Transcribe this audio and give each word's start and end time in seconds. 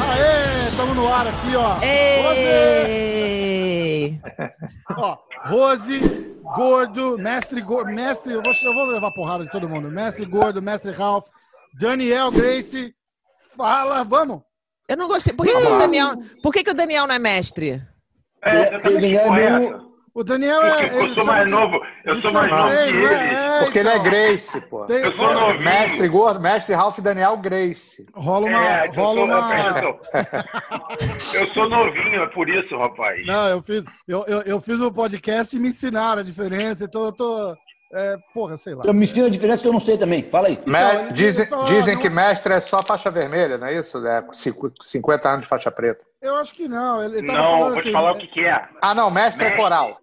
Aê, 0.00 0.68
estamos 0.70 0.96
no 0.96 1.08
ar 1.12 1.26
aqui, 1.26 1.56
ó. 1.56 1.80
Ei! 1.82 3.00
Ó, 4.96 5.16
Rose, 5.44 6.00
Gordo, 6.56 7.18
Mestre 7.18 7.60
Gordo, 7.60 7.90
Mestre, 7.92 8.32
eu 8.32 8.42
vou, 8.42 8.52
eu 8.62 8.72
vou 8.74 8.86
levar 8.86 9.10
porrada 9.12 9.44
de 9.44 9.50
todo 9.50 9.68
mundo. 9.68 9.90
Mestre 9.90 10.24
Gordo, 10.24 10.62
Mestre 10.62 10.92
Ralph, 10.92 11.26
Daniel 11.78 12.30
Grace, 12.30 12.94
fala, 13.56 14.02
vamos. 14.04 14.40
Eu 14.88 14.96
não 14.96 15.08
gostei. 15.08 15.34
Por 15.34 15.44
que, 15.46 15.52
que 15.52 15.66
o 15.66 15.78
Daniel, 15.78 16.14
por 16.42 16.52
que, 16.52 16.64
que 16.64 16.70
o 16.70 16.74
Daniel 16.74 17.06
não 17.06 17.14
é 17.14 17.18
mestre? 17.18 17.82
É, 18.42 18.62
exatamente 18.68 19.04
Ele 19.04 19.16
é 19.16 19.30
meio- 19.30 19.87
O 20.18 20.24
Daniel 20.24 20.60
é. 20.64 20.88
Porque 20.88 21.04
eu 21.04 21.14
sou 21.14 21.24
mais 21.26 21.44
de- 21.44 21.50
novo, 21.52 21.80
eu 22.04 22.20
sou 22.20 22.32
mais 22.32 22.50
novo 22.50 22.68
que 22.68 22.74
é? 22.74 22.88
ele. 22.88 23.04
É, 23.06 23.60
Porque 23.62 23.78
ele 23.78 23.88
é 23.88 23.92
então. 23.92 24.02
Grace, 24.02 24.60
pô. 24.62 24.84
Tem- 24.84 24.96
Eu 25.04 25.12
sou 25.12 25.32
novinho. 25.32 25.62
Mestre 25.64 26.08
Gordo, 26.08 26.40
Mestre 26.40 26.74
Ralph 26.74 26.98
Daniel 26.98 27.36
Grace. 27.36 28.04
rola 28.14 28.46
uma. 28.48 28.64
É, 28.66 28.88
eu 28.88 28.92
rola 28.94 29.18
sou- 29.18 29.24
uma... 29.26 29.70
atenção. 29.70 30.00
Eu 31.34 31.46
sou 31.54 31.68
novinho, 31.68 32.22
é 32.22 32.26
por 32.26 32.48
isso, 32.48 32.76
rapaz. 32.76 33.24
Não, 33.26 33.46
eu 33.48 33.62
fiz, 33.62 33.84
eu, 34.08 34.24
eu, 34.26 34.42
eu 34.42 34.60
fiz 34.60 34.80
um 34.80 34.90
podcast 34.92 35.56
e 35.56 35.60
me 35.60 35.68
ensinaram 35.68 36.20
a 36.20 36.24
diferença, 36.24 36.84
então 36.84 37.04
eu 37.04 37.12
tô. 37.12 37.54
É, 37.94 38.16
porra, 38.34 38.56
sei 38.58 38.74
lá. 38.74 38.82
Eu 38.84 38.92
me 38.92 39.04
ensino 39.04 39.26
a 39.26 39.30
diferença 39.30 39.62
que 39.62 39.68
eu 39.68 39.72
não 39.72 39.80
sei 39.80 39.96
também. 39.96 40.22
Fala 40.24 40.48
aí. 40.48 40.58
Me- 40.66 40.78
ele- 40.78 41.12
dizem 41.12 41.46
dizem 41.68 41.94
não 41.94 42.00
que 42.02 42.08
é- 42.08 42.10
mestre 42.10 42.52
é 42.52 42.60
só 42.60 42.78
faixa 42.86 43.10
vermelha, 43.10 43.56
não 43.56 43.66
é 43.68 43.78
isso? 43.78 44.04
É 44.06 44.22
cinco- 44.32 44.72
50 44.82 45.28
anos 45.28 45.42
de 45.42 45.46
faixa 45.48 45.70
preta. 45.70 46.00
Eu 46.20 46.34
acho 46.36 46.52
que 46.54 46.66
não. 46.68 47.02
Ele, 47.02 47.18
ele 47.18 47.26
tava 47.28 47.38
Não, 47.38 47.58
vou 47.60 47.68
assim, 47.68 47.82
te 47.82 47.92
falar 47.92 48.12
o 48.12 48.18
que, 48.18 48.26
que 48.26 48.40
é. 48.44 48.62
Ah, 48.82 48.92
não, 48.94 49.10
mestre, 49.10 49.42
é 49.42 49.46
Mestre. 49.46 49.62
coral. 49.62 49.96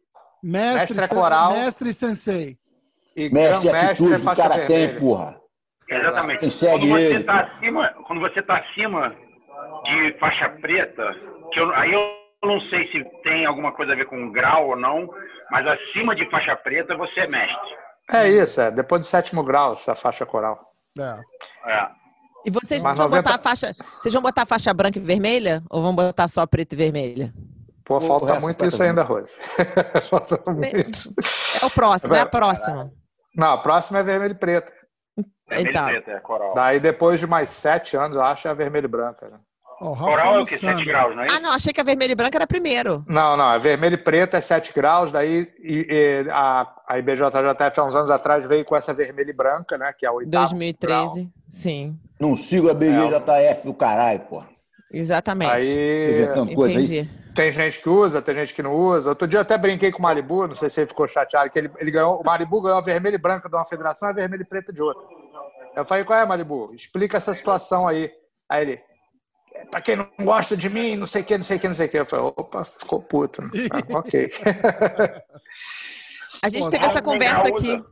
Mestre, 0.46 0.96
mestre 0.96 1.18
é 1.18 1.22
coral. 1.22 1.52
mestre 1.54 1.94
sensei. 1.94 2.58
E 3.16 3.30
Mestre, 3.30 3.70
atitude 3.70 4.14
é 4.14 4.18
o 4.18 4.36
cara 4.36 4.56
vermelha. 4.58 4.68
tem, 4.68 5.00
porra. 5.00 5.40
Exatamente. 5.90 6.40
Quem 6.40 6.52
segue 6.52 6.88
Quando 6.88 7.00
você 7.00 7.16
ele, 7.16 7.24
tá 7.24 7.44
pô. 7.44 7.52
acima, 7.56 7.88
quando 8.08 8.20
você 8.22 8.42
tá 8.42 8.58
acima 8.58 9.16
de 9.86 10.14
faixa 10.20 10.50
preta, 10.50 11.16
que 11.52 11.60
eu- 11.60 11.74
aí 11.74 11.94
eu 11.94 12.02
não 12.44 12.60
sei 12.62 12.88
se 12.92 13.04
tem 13.24 13.46
alguma 13.46 13.72
coisa 13.72 13.94
a 13.94 13.96
ver 13.96 14.06
com 14.06 14.32
grau 14.32 14.70
ou 14.70 14.76
não, 14.76 15.10
mas 15.50 15.66
acima 15.66 16.16
de 16.16 16.30
faixa 16.30 16.56
preta 16.56 16.96
você 16.98 17.22
é 17.22 17.28
mestre. 17.28 17.76
É 18.12 18.30
isso, 18.30 18.62
é. 18.62 18.70
Depois 18.70 19.02
do 19.02 19.08
sétimo 19.08 19.44
grau, 19.44 19.72
essa 19.72 19.96
faixa 19.96 20.26
coral. 20.26 20.60
É. 21.00 21.20
É. 21.72 21.88
E 22.46 22.52
vocês 22.52 22.82
Mas 22.84 22.98
vão 22.98 23.08
90 23.08 23.24
botar 23.24 23.36
a 23.36 23.40
faixa. 23.40 23.74
Vocês 24.00 24.14
vão 24.14 24.22
botar 24.22 24.44
a 24.44 24.46
faixa 24.46 24.72
branca 24.74 25.00
e 25.00 25.02
vermelha? 25.02 25.64
Ou 25.72 25.82
vão 25.82 25.96
botar 25.96 26.28
só 26.28 26.46
preta 26.46 26.76
e 26.76 26.78
vermelha? 26.78 27.34
Pô, 27.86 28.00
Pô, 28.00 28.08
falta 28.08 28.40
muito 28.40 28.66
isso 28.66 28.82
ainda, 28.82 29.04
Rose. 29.04 29.32
falta 30.10 30.42
muito. 30.52 31.14
É 31.62 31.66
o 31.66 31.70
próximo, 31.70 32.16
é 32.16 32.20
a 32.22 32.26
próxima. 32.26 32.92
Não, 33.36 33.52
a 33.54 33.58
próxima 33.60 34.00
é 34.00 34.04
vermelho 34.04 34.32
e 34.32 34.36
preto. 34.38 34.72
Vermelho 35.48 35.70
Então. 35.70 35.88
e 35.90 35.92
preto, 35.92 36.10
é 36.10 36.20
coral. 36.20 36.54
Daí, 36.56 36.80
depois 36.80 37.20
de 37.20 37.28
mais 37.28 37.50
sete 37.52 37.96
anos, 37.96 38.16
eu 38.18 38.24
acho, 38.24 38.48
é 38.48 38.54
vermelho 38.56 38.86
e 38.86 38.88
branca. 38.90 39.30
né? 39.30 39.38
Ó, 39.82 39.90
o 39.90 39.94
Ralph 39.94 40.10
Coral 40.10 40.36
é 40.38 40.40
o 40.42 40.46
quê? 40.46 40.58
7 40.58 40.66
almoçando. 40.68 40.88
graus, 40.90 41.16
não 41.18 41.24
é 41.24 41.28
Ah, 41.32 41.40
não, 41.42 41.52
achei 41.52 41.74
que 41.74 41.82
a 41.82 41.84
vermelha 41.84 42.14
e 42.14 42.16
branca 42.16 42.38
era 42.38 42.48
primeiro. 42.48 43.04
Não, 43.10 43.36
não, 43.36 43.52
é 43.54 43.60
vermelho 43.60 43.96
e 43.96 43.98
preto 43.98 44.36
é 44.38 44.40
7 44.42 44.74
graus, 44.74 45.12
daí 45.12 45.52
e- 45.60 45.86
e 46.26 46.30
a, 46.32 46.66
a 46.88 46.98
IBJJF 46.98 47.80
há 47.80 47.84
uns 47.84 47.94
anos 47.96 48.10
atrás 48.10 48.46
veio 48.46 48.64
com 48.64 48.74
essa 48.76 48.94
vermelha 48.94 49.30
e 49.30 49.34
branca, 49.34 49.78
né, 49.78 49.94
que 49.96 50.06
é 50.06 50.10
o 50.10 50.16
oitavo 50.16 50.46
2013. 50.46 51.30
Sim, 51.50 52.00
Não 52.18 52.38
sigo 52.38 52.70
a 52.70 52.74
BGJF 52.74 53.66
do 53.66 53.74
caralho, 53.74 54.22
porra. 54.22 54.48
Exatamente. 54.92 55.52
Aí. 55.52 56.22
Entendi. 56.76 57.10
tem 57.36 57.52
gente 57.52 57.82
que 57.82 57.90
usa, 57.90 58.22
tem 58.22 58.36
gente 58.36 58.54
que 58.54 58.64
não 58.64 58.74
usa. 58.74 59.10
Outro 59.10 59.28
dia 59.28 59.38
eu 59.38 59.42
até 59.42 59.58
brinquei 59.58 59.92
com 59.92 60.00
o 60.00 60.02
Malibu, 60.02 60.48
não 60.48 60.56
sei 60.56 60.70
se 60.70 60.80
ele 60.82 60.88
ficou 60.88 61.08
chateado, 61.08 61.50
que 61.50 61.60
ele, 61.60 61.70
ele 61.78 61.92
ganhou, 61.92 62.20
o 62.22 62.24
Malibu 62.26 62.62
ganhou 62.62 62.78
a 62.78 62.82
vermelha 62.82 63.16
e 63.16 63.20
branca 63.20 63.50
de 63.50 63.56
uma 63.56 63.66
federação 63.66 64.10
e 64.10 64.12
a 64.12 64.16
vermelha 64.16 64.42
e 64.42 64.46
preta 64.46 64.72
de 64.72 64.82
outra. 64.82 65.04
Eu 65.76 65.86
falei, 65.86 66.04
qual 66.06 66.18
é, 66.20 66.26
Malibu? 66.26 66.72
Explica 66.74 67.18
essa 67.18 67.34
situação 67.34 67.86
aí. 67.88 68.10
Aí 68.48 68.62
ele, 68.62 68.80
"É, 69.54 69.66
pra 69.66 69.82
quem 69.82 69.96
não 69.98 70.08
gosta 70.22 70.56
de 70.56 70.70
mim, 70.70 70.96
não 70.96 71.06
sei 71.06 71.22
o 71.22 71.26
que, 71.26 71.38
não 71.38 71.44
sei 71.44 71.58
o 71.58 71.60
que, 71.60 71.68
não 71.68 71.76
sei 71.76 71.88
o 71.88 71.90
que. 71.90 72.00
Eu 72.00 72.06
falei, 72.06 72.26
opa, 72.38 72.64
ficou 72.64 73.02
puto. 73.02 73.42
Ah, 73.94 73.98
ok. 73.98 74.30
A 76.44 76.50
gente 76.50 76.70
teve 76.70 76.86
essa 76.86 77.02
conversa 77.02 77.42
usa. 77.54 77.78
aqui. 77.78 77.84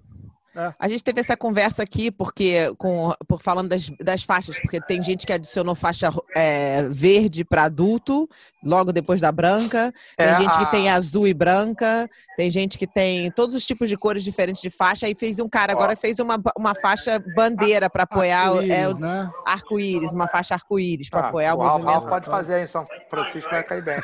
É. 0.56 0.74
A 0.78 0.88
gente 0.88 1.04
teve 1.04 1.20
essa 1.20 1.36
conversa 1.36 1.82
aqui 1.82 2.12
porque 2.12 2.74
com 2.78 3.12
por 3.28 3.42
falando 3.42 3.70
das, 3.70 3.90
das 4.00 4.24
faixas, 4.24 4.60
porque 4.60 4.80
tem 4.80 5.02
gente 5.02 5.26
que 5.26 5.34
adicionou 5.34 5.74
faixa 5.74 6.12
é, 6.36 6.84
verde 6.90 7.44
para 7.44 7.64
adulto, 7.64 8.30
logo 8.64 8.92
depois 8.94 9.20
da 9.20 9.32
branca. 9.32 9.92
Tem 10.16 10.28
É, 10.28 10.36
gente 10.36 10.58
que 10.60 10.70
tem 10.70 10.90
azul 10.90 11.28
e 11.28 11.34
branca. 11.34 12.08
Tem 12.38 12.50
gente 12.52 12.78
que 12.78 12.86
tem 12.86 13.32
todos 13.32 13.56
os 13.56 13.66
tipos 13.66 13.90
de 13.90 13.98
cores 13.98 14.24
diferentes 14.24 14.62
de 14.62 14.70
faixa. 14.70 15.08
Aí 15.08 15.16
fez 15.16 15.40
um 15.40 15.50
cara 15.50 15.72
agora 15.72 15.96
fez 15.96 16.20
uma, 16.20 16.38
uma 16.58 16.76
faixa 16.76 17.20
bandeira 17.36 17.90
para 17.90 18.04
apoiar 18.04 18.54
o- 18.54 18.62
é, 18.62 18.84
Arco-íris, 18.86 18.98
o 18.98 19.00
né? 19.00 19.32
arco-íris, 19.46 20.14
uma 20.14 20.28
faixa 20.28 20.54
arco-íris 20.54 21.10
para 21.10 21.22
Ah, 21.22 21.28
apoiar 21.30 21.56
o, 21.56 21.60
o 21.60 21.64
movimento. 21.64 21.86
Ralph 21.92 22.10
pode 22.10 22.26
fazer 22.28 22.54
aí 22.56 22.64
em 22.64 22.68
São 22.68 22.86
Francisco, 23.10 23.50
vai 23.50 23.64
cair 23.64 23.84
bem. 23.84 23.98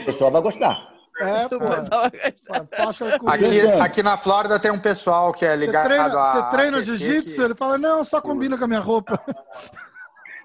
O 0.00 0.04
pessoal 0.04 0.30
vai 0.30 0.42
gostar. 0.42 0.95
É, 1.20 1.48
pô. 1.48 2.76
Faixa 2.76 3.14
Aqui, 3.26 3.60
aqui 3.80 4.02
na 4.02 4.16
Flórida 4.16 4.58
tem 4.60 4.70
um 4.70 4.80
pessoal 4.80 5.32
que 5.32 5.44
é 5.46 5.50
Você 5.50 5.56
ligado 5.56 5.84
treina, 5.84 6.04
a. 6.04 6.10
você 6.32 6.42
treina 6.56 6.82
jiu-jitsu? 6.82 7.36
que- 7.36 7.42
Ele 7.42 7.54
fala, 7.54 7.78
não, 7.78 8.04
só 8.04 8.20
combina 8.20 8.58
com 8.58 8.64
a 8.64 8.68
minha 8.68 8.80
roupa. 8.80 9.18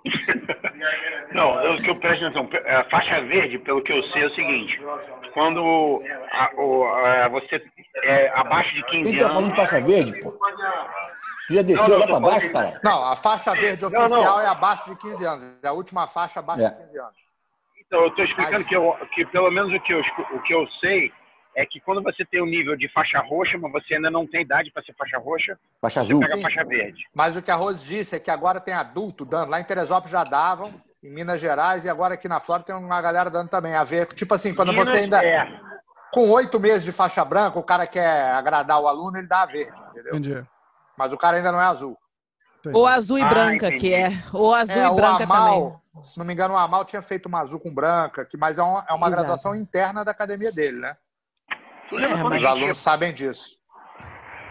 Não, 1.34 1.62
eu, 1.64 1.78
que 1.78 1.90
eu 1.90 1.96
presto 2.00 2.26
atenção, 2.26 2.50
a 2.66 2.84
faixa 2.90 3.22
verde, 3.22 3.60
pelo 3.60 3.82
que 3.84 3.94
eu 3.94 4.02
sei, 4.12 4.24
é 4.24 4.28
o 4.28 4.34
seguinte: 4.34 4.82
quando 5.34 6.02
a- 6.32 6.52
o- 6.58 6.84
a- 6.86 7.28
você 7.30 7.62
é 8.04 8.30
abaixo 8.36 8.74
de 8.74 8.84
15 8.88 9.12
Quem 9.12 9.20
tá 9.20 9.28
falando 9.28 9.38
anos. 9.44 9.50
de 9.54 9.56
faixa 9.56 9.80
verde, 9.86 10.20
pô? 10.22 10.32
Você 10.32 11.54
já 11.54 11.62
desceu 11.62 11.84
Não, 11.88 11.90
não, 11.90 12.00
lá 12.00 12.08
falando 12.08 12.26
baixo, 12.26 12.52
cara? 12.52 12.82
Não, 12.84 13.06
a 13.06 13.16
faixa 13.16 13.54
verde 13.54 13.82
Não, 13.84 13.90
oficial 13.90 14.10
não. 14.38 14.42
é 14.42 14.48
abaixo 14.48 14.90
de 14.90 14.96
15 14.98 15.24
anos. 15.26 15.44
É 15.64 15.68
a 15.68 15.72
última 15.72 16.08
faixa 16.08 16.40
abaixo 16.40 16.64
É. 16.64 16.70
de 16.70 16.78
15 16.78 16.98
anos. 17.00 17.16
Então, 17.92 18.04
eu 18.04 18.08
estou 18.08 18.24
explicando 18.24 18.64
que, 18.64 18.74
eu, 18.74 18.96
que 19.14 19.26
pelo 19.26 19.52
menos 19.52 19.74
o 19.74 19.80
que, 19.82 19.94
eu, 19.94 20.00
o 20.32 20.40
que 20.44 20.54
eu 20.54 20.66
sei 20.80 21.12
é 21.54 21.66
que 21.66 21.82
quando 21.82 22.02
você 22.02 22.24
tem 22.24 22.42
o 22.42 22.46
nível 22.46 22.78
de 22.78 22.88
faixa 22.88 23.20
roxa, 23.20 23.58
mas 23.58 23.70
você 23.70 23.96
ainda 23.96 24.10
não 24.10 24.26
tem 24.26 24.44
idade 24.44 24.72
para 24.72 24.82
ser 24.82 24.94
faixa 24.94 25.18
roxa, 25.18 25.60
Faixa 25.82 26.00
você 26.00 26.06
azul. 26.14 26.22
pega 26.22 26.36
a 26.36 26.42
faixa 26.42 26.64
verde. 26.64 27.06
Mas 27.14 27.36
o 27.36 27.42
que 27.42 27.52
a 27.52 27.56
Rose 27.56 27.84
disse 27.86 28.16
é 28.16 28.20
que 28.22 28.32
agora 28.32 28.62
tem 28.62 28.74
adulto 28.74 29.26
dando. 29.26 29.50
Lá 29.50 29.60
em 29.60 29.66
Teresópolis 29.66 30.10
já 30.12 30.24
davam, 30.24 30.74
em 31.04 31.12
Minas 31.12 31.42
Gerais, 31.42 31.84
e 31.84 31.90
agora 31.90 32.14
aqui 32.14 32.30
na 32.30 32.40
Flórida 32.40 32.68
tem 32.68 32.76
uma 32.78 33.02
galera 33.02 33.30
dando 33.30 33.50
também. 33.50 33.76
A 33.76 33.84
ver, 33.84 34.08
tipo 34.14 34.34
assim, 34.34 34.56
quando 34.56 34.72
Minas, 34.72 34.88
você 34.88 35.00
ainda. 35.00 35.22
É, 35.22 35.46
Com 36.14 36.30
oito 36.30 36.62
meses 36.62 36.86
de 36.86 36.94
faixa 36.94 37.26
branca, 37.26 37.60
o 37.60 37.64
cara 37.64 37.86
quer 37.86 38.32
agradar 38.32 38.80
o 38.80 38.88
aluno, 38.88 39.18
ele 39.18 39.28
dá 39.28 39.42
a 39.42 39.46
verde, 39.48 39.74
entendeu? 39.90 40.12
Entendi. 40.16 40.48
Mas 40.98 41.12
o 41.12 41.18
cara 41.18 41.36
ainda 41.36 41.52
não 41.52 41.60
é 41.62 41.66
azul. 41.66 41.98
Ou 42.74 42.86
azul 42.86 43.18
e 43.18 43.24
Ah, 43.24 43.30
branca, 43.30 43.68
entendi. 43.68 43.80
que 43.88 43.94
é. 43.94 44.10
Ou 44.34 44.54
azul 44.54 44.76
É, 44.76 44.88
e 44.88 44.96
branca 44.96 45.28
também. 45.28 45.38
Amal, 45.56 45.82
se 46.04 46.18
não 46.18 46.26
me 46.26 46.34
engano, 46.34 46.54
o 46.54 46.58
Amal 46.58 46.86
tinha 46.86 47.02
feito 47.02 47.26
uma 47.28 47.42
azul 47.42 47.60
com 47.60 47.74
branca, 47.74 48.26
que, 48.26 48.38
mas 48.38 48.58
é 48.58 48.64
uma, 48.64 48.86
é 48.90 48.94
uma 48.94 49.08
Exato. 49.08 49.22
graduação 49.24 49.56
interna 49.56 50.06
da 50.06 50.12
academia 50.12 50.52
dele, 50.52 50.80
né? 50.80 50.96
Tu 51.90 51.96
lembra, 51.96 52.18
É, 52.18 52.22
quando 52.22 52.38
Os 52.38 52.46
alunos 52.46 52.78
sabem 52.78 53.14
disso. 53.14 53.58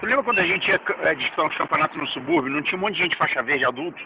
tu 0.00 0.06
lembra 0.06 0.25
quando 0.25 0.38
a 0.41 0.47
gente 0.47 0.69
ia 0.69 0.81
é, 1.03 1.15
disputar 1.15 1.47
uns 1.47 1.56
campeonatos 1.56 1.97
no 1.97 2.06
subúrbio? 2.09 2.53
Não 2.53 2.62
tinha 2.62 2.76
um 2.76 2.81
monte 2.81 2.94
de 2.97 3.03
gente 3.03 3.16
faixa 3.16 3.43
verde 3.43 3.65
adulto? 3.65 3.99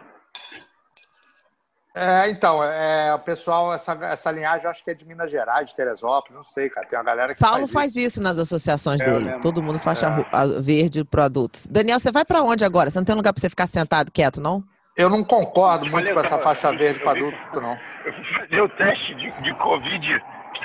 É, 1.96 2.28
então, 2.28 2.62
é, 2.64 3.14
o 3.14 3.20
pessoal, 3.20 3.72
essa, 3.72 3.92
essa 4.06 4.30
linhagem 4.32 4.64
eu 4.64 4.70
acho 4.70 4.82
que 4.82 4.90
é 4.90 4.94
de 4.94 5.04
Minas 5.04 5.30
Gerais, 5.30 5.68
de 5.68 5.76
Teresópolis, 5.76 6.36
não 6.36 6.42
sei, 6.44 6.68
cara. 6.68 6.86
Tem 6.88 6.98
uma 6.98 7.04
galera 7.04 7.28
que 7.32 7.38
Saulo 7.38 7.68
faz, 7.68 7.92
faz 7.92 7.96
isso 7.96 8.20
nas 8.20 8.36
associações 8.36 9.00
É, 9.00 9.04
dele. 9.04 9.38
Todo 9.40 9.62
mundo 9.62 9.78
faixa 9.78 10.06
É. 10.08 10.60
verde 10.60 11.04
pro 11.04 11.22
adulto. 11.22 11.60
Daniel, 11.70 12.00
você 12.00 12.10
vai 12.10 12.24
pra 12.24 12.42
onde 12.42 12.64
agora? 12.64 12.90
Você 12.90 12.98
não 12.98 13.04
tem 13.04 13.14
lugar 13.14 13.32
pra 13.32 13.40
você 13.40 13.48
ficar 13.48 13.68
sentado 13.68 14.10
quieto, 14.10 14.40
não? 14.40 14.64
Eu 14.96 15.08
não 15.08 15.22
concordo 15.24 15.86
Eu 15.86 15.90
muito 15.92 16.06
falei, 16.08 16.14
com 16.14 16.20
essa 16.20 16.38
faixa 16.38 16.68
eu- 16.72 16.78
verde 16.78 16.98
para 17.00 17.12
vi- 17.14 17.20
adulto, 17.26 17.60
não. 17.60 17.78
Eu 18.04 18.12
fui 18.12 18.24
fazer 18.40 18.60
o 18.60 18.68
teste 18.70 19.14
de, 19.14 19.42
de 19.42 19.54
Covid. 19.58 20.06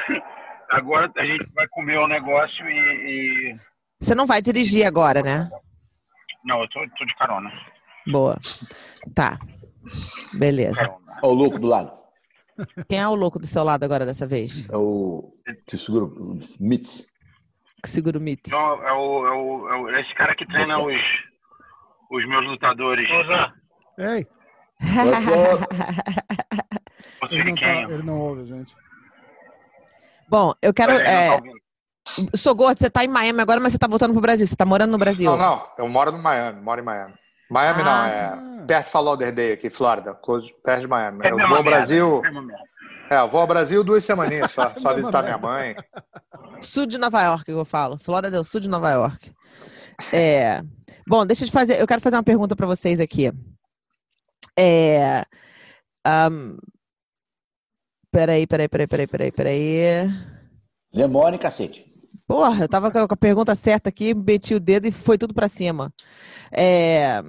Agora 0.72 1.12
a 1.16 1.24
gente 1.26 1.48
vai 1.56 1.68
comer 1.70 1.98
o 2.00 2.08
negócio 2.08 2.68
e. 2.68 3.54
e- 3.54 3.56
Você 4.00 4.14
não 4.16 4.26
vai 4.28 4.42
dirigir 4.42 4.86
agora, 4.86 5.22
né? 5.22 5.50
Não, 6.44 6.62
eu 6.62 6.70
tô, 6.70 6.80
tô 6.98 7.06
de 7.06 7.16
carona. 7.16 7.52
Boa. 8.08 8.38
Tá. 9.16 9.38
Beleza. 10.34 10.82
Olha 11.22 11.32
o 11.32 11.34
louco 11.34 11.60
do 11.60 11.68
lado. 11.68 11.92
Quem 12.90 13.00
é 13.00 13.08
o 13.08 13.16
louco 13.16 13.40
do 13.40 13.48
seu 13.48 13.64
lado 13.64 13.84
agora 13.84 14.06
dessa 14.06 14.28
vez? 14.28 14.68
É 14.70 14.76
o 14.78 15.34
que 15.68 15.78
segura 15.78 16.06
o 16.06 16.40
Mitz. 16.60 17.08
Que 17.82 17.90
segura 17.90 18.18
o 18.18 18.22
Mitz. 18.22 18.52
É, 18.52 18.56
o, 18.56 18.84
é, 18.86 18.92
o, 18.94 19.68
é 19.70 19.76
o- 19.78 19.90
esse 20.00 20.14
cara 20.16 20.36
que 20.36 20.46
treina 20.46 20.78
os, 20.80 21.02
os 22.12 22.28
meus 22.28 22.46
lutadores. 22.46 23.08
Ei, 23.98 24.28
Você 27.22 27.36
ele 27.36 27.50
não, 27.52 27.56
tá, 27.56 27.82
ele 27.94 28.04
não 28.04 28.20
ouve, 28.20 28.46
gente. 28.46 28.76
Bom, 30.28 30.54
eu 30.62 30.74
quero. 30.74 30.94
É, 30.94 31.38
tá. 31.38 31.42
Sou 32.36 32.56
gordo, 32.56 32.80
você 32.80 32.90
tá 32.90 33.04
em 33.04 33.08
Miami 33.08 33.42
agora, 33.42 33.60
mas 33.60 33.74
você 33.74 33.80
tá 33.80 33.88
voltando 33.88 34.14
pro 34.14 34.22
Brasil. 34.22 34.46
Você 34.48 34.56
tá 34.56 34.66
morando 34.66 34.92
no 34.92 34.98
Brasil. 34.98 35.30
Não, 35.32 35.38
não, 35.38 35.68
eu 35.78 35.88
moro 35.88 36.12
no 36.12 36.18
Miami, 36.18 36.62
moro 36.62 36.82
em 36.82 36.84
Miami. 36.84 37.14
Miami 37.50 37.82
Ah. 37.82 37.84
não, 37.84 38.06
é 38.06 38.50
perto 38.70 38.86
de 38.86 38.92
Fort 38.92 39.06
Lauderdale, 39.06 39.54
aqui, 39.54 39.70
Flórida, 39.70 40.14
perto 40.14 40.82
de 40.82 40.88
Miami. 40.88 41.20
É 41.24 41.32
eu 41.32 41.38
vou 41.38 41.58
ao 41.58 41.64
Brasil, 41.64 42.22
é 42.24 42.70
é, 43.10 43.20
eu 43.20 43.28
vou 43.28 43.42
ao 43.42 43.48
Brasil 43.48 43.84
duas 43.84 44.06
semaninhas 44.06 44.52
só, 44.52 44.70
só 44.78 44.90
Mesma 44.90 44.94
visitar 44.94 45.24
minha 45.24 45.38
mãe. 45.38 45.76
Sul 46.62 46.86
de 46.86 47.00
Nova 47.00 47.22
York, 47.24 47.46
que 47.46 47.52
eu 47.52 47.66
falo. 47.66 47.98
Florida 47.98 48.30
del 48.30 48.44
Sul 48.44 48.60
de 48.60 48.70
Nova 48.70 48.92
York. 48.92 49.34
É. 50.14 50.62
Bom, 51.08 51.26
deixa 51.26 51.44
eu 51.44 51.48
te 51.48 51.52
fazer. 51.52 51.82
Eu 51.82 51.88
quero 51.88 52.02
fazer 52.02 52.18
uma 52.18 52.24
pergunta 52.24 52.56
para 52.56 52.68
vocês 52.68 53.00
aqui. 53.00 53.32
É. 54.56 55.24
Um, 56.08 56.58
peraí, 58.12 58.46
peraí, 58.46 58.68
peraí, 58.68 58.88
peraí, 58.88 59.08
peraí, 59.08 59.32
peraí. 59.32 60.10
Demora, 60.94 61.34
hein, 61.34 61.42
cacete. 61.42 61.89
Porra, 62.30 62.66
eu 62.66 62.70
tava 62.70 62.92
com 62.92 63.00
a 63.00 63.18
pergunta 63.18 63.56
certa 63.56 63.90
aqui, 63.90 64.14
meti 64.14 64.54
o 64.54 64.60
dedo 64.60 64.86
e 64.86 64.92
foi 64.92 65.18
tudo 65.18 65.34
pra 65.34 65.48
cima. 65.48 65.92
É, 66.52 67.24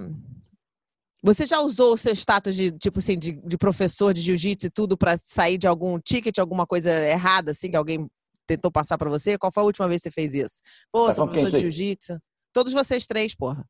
Você 1.23 1.47
já 1.47 1.59
usou 1.59 1.95
o 1.95 1.97
seu 1.97 2.13
status 2.13 2.55
de, 2.55 2.69
tipo 2.69 2.99
assim, 2.99 3.17
de, 3.17 3.31
de 3.31 3.57
professor 3.57 4.13
de 4.13 4.21
jiu-jitsu 4.21 4.67
e 4.67 4.69
tudo 4.69 4.95
pra 4.95 5.17
sair 5.17 5.57
de 5.57 5.65
algum 5.65 5.99
ticket, 5.99 6.37
alguma 6.37 6.67
coisa 6.67 6.91
errada, 6.91 7.49
assim, 7.49 7.71
que 7.71 7.75
alguém 7.75 8.07
tentou 8.45 8.71
passar 8.71 8.95
pra 8.95 9.09
você? 9.09 9.39
Qual 9.39 9.51
foi 9.51 9.63
a 9.63 9.65
última 9.65 9.87
vez 9.87 10.03
que 10.03 10.09
você 10.09 10.13
fez 10.13 10.35
isso? 10.35 10.61
Pô, 10.91 11.07
Tá 11.07 11.15
sou 11.15 11.25
professor 11.27 11.49
de 11.51 11.61
jiu-jitsu. 11.61 12.19
Todos 12.53 12.71
vocês 12.71 13.07
três, 13.07 13.33
porra. 13.33 13.65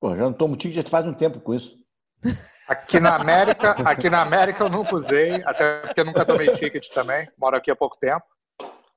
Pô, 0.00 0.14
já 0.14 0.22
não 0.22 0.32
tomo 0.32 0.54
ticket 0.54 0.84
já 0.84 0.88
faz 0.88 1.04
um 1.04 1.14
tempo 1.14 1.40
com 1.40 1.52
isso. 1.52 1.76
Aqui 2.68 3.00
na 3.00 3.16
América, 3.16 3.72
aqui 3.72 4.08
na 4.08 4.22
América 4.22 4.62
eu 4.62 4.70
nunca 4.70 4.94
usei, 4.94 5.42
até 5.44 5.80
porque 5.80 6.00
eu 6.00 6.04
nunca 6.04 6.24
tomei 6.24 6.54
ticket 6.54 6.88
também, 6.90 7.28
moro 7.36 7.56
aqui 7.56 7.72
há 7.72 7.76
pouco 7.76 7.96
tempo. 7.98 8.24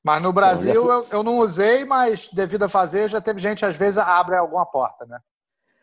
Mas 0.04 0.22
no 0.22 0.34
Brasil 0.34 0.86
eu, 0.92 1.06
eu 1.12 1.24
não 1.24 1.38
usei, 1.38 1.86
mas 1.86 2.30
devido 2.34 2.64
a 2.64 2.70
fazer, 2.70 3.08
já 3.08 3.22
teve 3.22 3.40
gente, 3.40 3.66
às 3.66 3.78
vezes, 3.78 3.98
abre 3.98 4.36
alguma 4.36 4.66
porta, 4.66 5.06
né? 5.06 5.18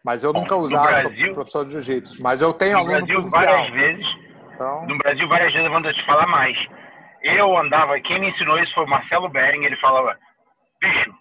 Mas 0.05 0.23
eu 0.23 0.33
nunca 0.33 0.55
No 0.55 0.63
usava, 0.63 0.95
sou 0.97 1.11
Brasil- 1.11 1.35
professor 1.35 1.65
de 1.65 1.73
jiu-jitsu. 1.73 2.23
Mas 2.23 2.43
eu 2.43 2.53
tenho 2.53 2.73
No 2.75 2.79
aluno 2.81 2.97
Brasil, 2.99 3.17
policial. 3.21 3.43
várias 3.47 3.71
vezes. 3.73 4.07
Então, 4.55 4.87
No 4.87 4.99
Brasil, 4.99 5.29
várias 5.29 5.53
vezes, 5.53 5.67
eu 5.67 5.73
vou 5.73 5.93
te 5.93 6.07
falar 6.07 6.27
mais. 6.27 6.57
Eu 7.23 7.57
andava, 7.57 8.01
quem 8.01 8.19
me 8.21 8.29
ensinou 8.31 8.59
isso 8.59 8.75
foi 8.75 8.85
o 8.85 8.89
Marcelo 8.89 9.29
Bering, 9.29 9.65
ele 9.65 9.77
falava, 9.77 10.17
bicho, 10.81 11.13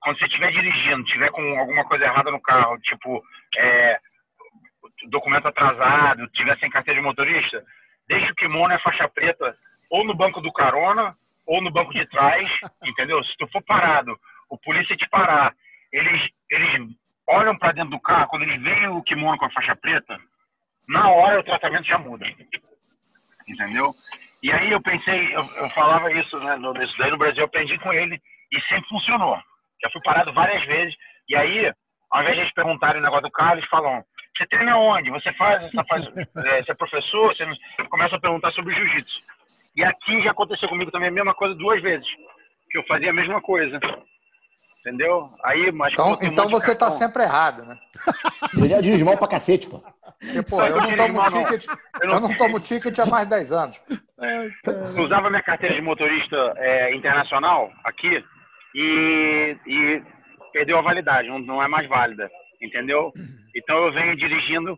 quando 0.00 0.18
você 0.18 0.26
estiver 0.26 0.50
dirigindo, 0.52 1.04
tiver 1.04 1.30
com 1.30 1.58
alguma 1.58 1.84
coisa 1.84 2.04
errada 2.04 2.30
no 2.30 2.40
carro, 2.40 2.78
tipo, 2.80 3.20
é, 3.58 3.98
documento 5.10 5.46
atrasado, 5.48 6.28
tiver 6.30 6.56
sem 6.58 6.70
carteira 6.70 7.00
de 7.00 7.06
motorista, 7.06 7.64
deixa 8.08 8.30
o 8.32 8.34
kimono 8.36 8.72
e 8.72 8.76
a 8.76 8.80
faixa 8.80 9.08
preta 9.08 9.56
ou 9.90 10.04
no 10.04 10.14
banco 10.16 10.40
do 10.40 10.52
carona 10.52 11.16
ou 11.48 11.62
no 11.62 11.72
banco 11.72 11.94
de 11.94 12.06
trás, 12.06 12.46
entendeu? 12.84 13.24
Se 13.24 13.34
tu 13.38 13.48
for 13.48 13.62
parado, 13.62 14.14
o 14.50 14.58
polícia 14.58 14.94
te 14.94 15.08
parar, 15.08 15.54
eles, 15.90 16.30
eles 16.50 16.94
olham 17.26 17.56
para 17.56 17.72
dentro 17.72 17.90
do 17.90 18.00
carro, 18.00 18.28
quando 18.28 18.42
eles 18.42 18.62
veem 18.62 18.88
o 18.88 19.02
kimono 19.02 19.38
com 19.38 19.46
a 19.46 19.50
faixa 19.50 19.74
preta, 19.74 20.20
na 20.86 21.08
hora 21.10 21.40
o 21.40 21.44
tratamento 21.44 21.86
já 21.86 21.98
muda. 21.98 22.26
Entendeu? 23.48 23.94
E 24.42 24.52
aí 24.52 24.70
eu 24.70 24.80
pensei, 24.82 25.34
eu, 25.34 25.42
eu 25.56 25.70
falava 25.70 26.12
isso, 26.12 26.38
né? 26.38 26.56
No, 26.56 26.76
isso 26.82 26.96
daí 26.98 27.10
no 27.10 27.18
Brasil 27.18 27.40
eu 27.40 27.46
aprendi 27.46 27.78
com 27.78 27.92
ele 27.94 28.20
e 28.52 28.60
sempre 28.62 28.88
funcionou. 28.88 29.38
Já 29.82 29.90
fui 29.90 30.02
parado 30.02 30.32
várias 30.34 30.62
vezes. 30.66 30.94
E 31.30 31.34
aí, 31.34 31.72
ao 32.10 32.20
invés 32.20 32.36
de 32.36 32.42
eles 32.42 32.54
perguntarem 32.54 33.00
o 33.00 33.04
negócio 33.04 33.24
do 33.24 33.30
carro, 33.30 33.54
eles 33.54 33.68
falam: 33.70 34.04
você 34.36 34.46
treina 34.46 34.76
onde? 34.76 35.10
Você 35.10 35.32
faz, 35.32 35.62
você, 35.70 35.84
faz 35.84 36.06
é, 36.44 36.62
você 36.62 36.72
é 36.72 36.74
professor? 36.74 37.34
Você 37.34 37.44
começa 37.88 38.16
a 38.16 38.20
perguntar 38.20 38.52
sobre 38.52 38.74
jiu-jitsu. 38.74 39.37
E 39.78 39.84
aqui 39.84 40.20
já 40.22 40.32
aconteceu 40.32 40.68
comigo 40.68 40.90
também 40.90 41.08
a 41.08 41.12
mesma 41.12 41.32
coisa 41.34 41.54
duas 41.54 41.80
vezes. 41.80 42.06
Que 42.70 42.78
eu 42.78 42.84
fazia 42.86 43.10
a 43.10 43.14
mesma 43.14 43.40
coisa. 43.40 43.78
Entendeu? 44.80 45.30
Aí, 45.44 45.70
mas 45.72 45.92
então, 45.92 46.12
um 46.12 46.18
então 46.22 46.46
de 46.46 46.52
você 46.52 46.72
está 46.72 46.86
cartão- 46.86 46.98
sempre 46.98 47.22
errado, 47.22 47.64
né? 47.64 47.78
Ele 48.56 48.68
já 48.68 48.80
dirige 48.80 49.04
mal 49.04 49.16
pra 49.18 49.28
cacete, 49.28 49.68
pô. 49.68 49.78
Porque, 49.80 50.42
pô, 50.48 50.62
eu 50.62 50.76
não 50.80 50.96
tomo 50.96 51.12
não- 51.30 51.44
ticket, 51.44 51.66
eu 51.66 51.76
eu 52.00 52.08
não- 52.08 52.20
não 52.28 52.36
tomo 52.36 52.60
ticket 52.60 52.98
há 52.98 53.06
mais 53.06 53.24
de 53.24 53.30
10 53.30 53.52
anos. 53.52 53.80
Ai. 54.20 54.50
Eu 54.96 55.04
usava 55.04 55.30
minha 55.30 55.42
carteira 55.42 55.74
de 55.74 55.80
motorista 55.82 56.54
é, 56.56 56.94
internacional 56.94 57.70
aqui 57.84 58.24
e, 58.74 59.56
e 59.66 60.02
perdeu 60.52 60.78
a 60.78 60.82
validade, 60.82 61.28
não, 61.28 61.38
não 61.38 61.62
é 61.62 61.68
mais 61.68 61.88
válida, 61.88 62.28
entendeu? 62.60 63.12
Então 63.54 63.76
eu 63.84 63.92
venho 63.92 64.16
dirigindo 64.16 64.76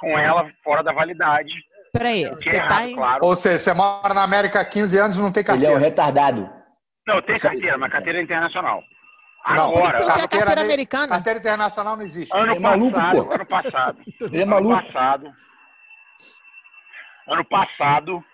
com 0.00 0.18
ela 0.18 0.50
fora 0.62 0.82
da 0.82 0.92
validade. 0.92 1.52
Peraí, 1.94 2.24
é 2.24 2.34
você 2.34 2.56
errado, 2.56 2.68
tá 2.68 2.88
em. 2.88 2.94
claro. 2.96 3.24
Ou 3.24 3.36
seja, 3.36 3.58
você 3.58 3.72
mora 3.72 4.12
na 4.12 4.22
América 4.22 4.60
há 4.60 4.64
15 4.64 4.98
anos 4.98 5.16
e 5.16 5.20
não 5.20 5.30
tem 5.32 5.42
Ele 5.42 5.50
é 5.50 5.54
um 5.54 5.58
carteira. 5.60 5.78
retardado. 5.78 6.50
Não, 7.06 7.14
eu 7.16 7.22
tenho 7.22 7.40
carteira, 7.40 7.78
mas 7.78 7.92
carteira 7.92 8.18
é 8.18 8.22
internacional. 8.22 8.82
Não, 9.46 9.64
Agora, 9.70 9.98
você 9.98 10.04
não 10.06 10.14
tem 10.14 10.24
a 10.24 10.28
carteira 10.28 10.52
amer- 10.52 10.64
americana? 10.64 11.08
Carteira 11.08 11.38
internacional 11.38 11.96
não 11.96 12.04
existe. 12.04 12.34
ano 12.36 12.54
É 12.54 12.58
maluco, 12.58 12.92
passado, 12.92 13.24
pô. 13.26 13.32
ano 13.34 13.46
passado, 13.46 13.98
Ele 14.22 14.38
é 14.38 14.42
ano 14.42 14.50
maluco. 14.50 14.82
passado, 14.82 15.32
ano 17.28 17.44
passado, 17.44 18.24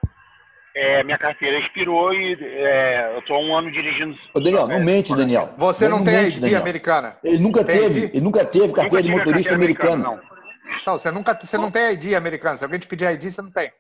é, 0.77 1.03
minha 1.03 1.19
carteira 1.19 1.59
expirou 1.59 2.15
e 2.15 2.37
é, 2.41 3.17
eu 3.17 3.23
tô 3.23 3.35
há 3.35 3.39
um 3.41 3.55
ano 3.57 3.71
dirigindo. 3.73 4.17
Ô, 4.33 4.41
Daniel, 4.41 4.69
não 4.69 4.81
mente, 4.85 5.15
Daniel. 5.15 5.53
Você 5.59 5.89
não, 5.89 6.05
tem 6.05 6.15
mente, 6.23 6.41
Daniel. 6.41 6.61
americana. 6.61 7.17
Ele 7.25 7.39
nunca 7.39 7.65
Tem 7.65 7.81
teve, 7.81 8.05
ele 8.05 8.21
nunca 8.21 8.45
teve 8.45 8.67
Nunca 8.69 8.83
carteira 8.83 9.03
de 9.03 9.09
tive 9.09 9.21
a 9.21 9.25
motorista 9.25 9.51
carteira 9.51 9.73
americana. 9.75 10.05
Não, 10.05 10.21
Não, 10.87 10.99
você 10.99 11.11
nunca 11.11 11.35
você 11.41 11.59
não 11.59 11.71
tem 11.71 11.93
ID 11.93 12.15
americano. 12.15 12.57
Se 12.59 12.65
alguém 12.65 12.79
te 12.81 12.87
pedir 12.87 13.11
ID, 13.11 13.31
você 13.31 13.43
não 13.43 13.51
tem. 13.51 13.73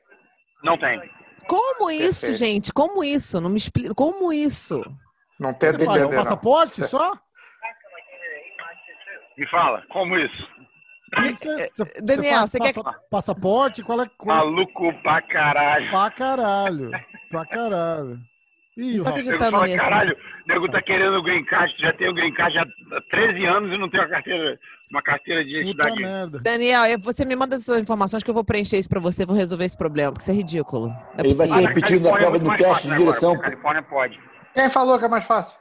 não 0.62 0.78
tem. 0.78 1.00
Como 1.48 1.90
isso, 1.90 2.20
Perfeito. 2.20 2.38
gente? 2.38 2.72
Como 2.72 3.02
isso? 3.02 3.40
Não 3.40 3.48
me 3.50 3.56
explica. 3.56 3.94
Como 3.94 4.32
isso? 4.32 4.82
Não 5.38 5.54
tem 5.54 5.72
Você 5.72 5.84
faz 5.84 6.02
um 6.06 6.10
passaporte 6.10 6.84
só? 6.86 7.12
Me 9.36 9.46
fala, 9.48 9.82
como 9.90 10.18
isso? 10.18 10.46
Você- 11.18 11.70
você- 11.74 12.02
Daniel, 12.02 12.38
faz 12.40 12.50
você 12.50 12.58
quer 12.60 12.74
passa- 12.74 12.98
Passaporte? 13.10 13.82
Qual 13.82 14.00
é? 14.02 14.06
Qual... 14.18 14.36
Maluco 14.36 14.92
pra 15.02 15.22
caralho. 15.22 15.90
Pra 15.90 16.10
caralho. 16.10 16.90
Pra 17.30 17.46
caralho. 17.46 18.18
Ih, 18.80 18.96
Não 18.96 19.04
tô 19.04 19.10
acreditando 19.10 19.50
fala, 19.50 19.66
nisso. 19.66 19.76
caralho, 19.78 20.16
o 20.16 20.48
nego 20.48 20.68
tá 20.70 20.80
querendo 20.80 21.16
o 21.18 21.22
green 21.22 21.44
card, 21.44 21.74
já 21.78 21.92
tem 21.92 22.08
o 22.08 22.14
green 22.14 22.32
card 22.32 22.56
há 22.58 22.66
13 23.10 23.44
anos 23.44 23.72
e 23.74 23.78
não 23.78 23.90
tem 23.90 24.00
uma 24.00 24.08
carteira, 24.08 24.58
uma 24.90 25.02
carteira 25.02 25.44
de 25.44 25.50
identidade. 25.60 26.00
merda. 26.00 26.38
Daniel, 26.40 26.86
eu- 26.86 26.98
você 26.98 27.24
me 27.26 27.36
manda 27.36 27.56
as 27.56 27.64
suas 27.64 27.78
informações 27.78 28.22
que 28.22 28.30
eu 28.30 28.34
vou 28.34 28.42
preencher 28.44 28.78
isso 28.78 28.88
pra 28.88 29.00
você, 29.00 29.26
vou 29.26 29.36
resolver 29.36 29.64
esse 29.66 29.76
problema, 29.76 30.12
porque 30.12 30.22
isso 30.22 30.30
é 30.30 30.34
ridículo. 30.34 30.88
Não 30.88 30.96
é 31.18 31.20
Ele 31.26 31.34
vai 31.34 31.46
ser 31.46 31.54
repetido 31.68 32.08
na 32.08 32.16
é 32.16 32.18
prova 32.20 32.38
do 32.38 32.56
teste 32.56 32.82
de 32.84 32.88
né, 32.88 32.94
agora, 32.94 33.10
direção. 33.10 33.32
porque 33.34 33.50
Califórnia 33.50 33.82
pode. 33.82 34.20
Quem 34.54 34.70
falou 34.70 34.98
que 34.98 35.04
é 35.04 35.08
mais 35.08 35.24
fácil? 35.24 35.58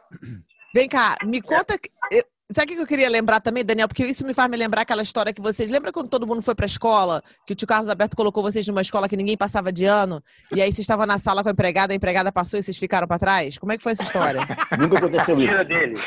Vem 0.74 0.88
cá, 0.88 1.16
me 1.25 1.42
conta. 1.42 1.77
que- 1.77 1.89
eu- 2.12 2.24
Sabe 2.51 2.74
o 2.74 2.75
que 2.78 2.81
eu 2.81 2.88
queria 2.88 3.07
lembrar 3.07 3.40
também, 3.40 3.63
Daniel? 3.63 3.88
Porque 3.88 4.04
isso 4.04 4.25
me 4.25 4.34
faz 4.34 4.50
me 4.50 4.57
lembrar 4.57 4.81
aquela 4.81 5.04
história 5.04 5.31
que 5.31 5.40
vocês. 5.40 5.69
Lembra 5.69 5.92
quando 5.92 6.10
todo 6.10 6.25
mundo 6.25 6.42
foi 6.42 6.56
pra 6.56 6.66
escola? 6.66 7.22
Que 7.46 7.54
o 7.54 7.56
tio 7.56 7.68
Carlos 7.68 7.88
Alberto 7.90 8.18
colocou 8.18 8.42
vocês 8.42 8.68
numa 8.68 8.81
escola 8.81 9.07
que 9.07 9.16
ninguém 9.16 9.38
passava 9.38 9.72
de 9.72 9.86
ano? 9.86 10.19
E 10.51 10.60
aí 10.60 10.69
vocês 10.72 10.80
estavam 10.80 11.06
na 11.06 11.19
sala 11.19 11.44
com 11.44 11.50
a 11.50 11.51
empregada, 11.51 11.94
a 11.94 11.96
empregada 11.96 12.31
passou 12.31 12.60
e 12.60 12.63
vocês 12.63 12.75
ficaram 12.75 13.06
pra 13.07 13.19
trás? 13.19 13.60
Como 13.60 13.72
é 13.72 13.78
que 13.78 13.84
foi 13.84 13.92
essa 13.92 14.01
história? 14.01 14.42
Nunca 14.80 14.98
aconteceu 14.98 15.38
Mentira 15.38 15.60
isso. 15.62 15.68
dele. 15.69 16.00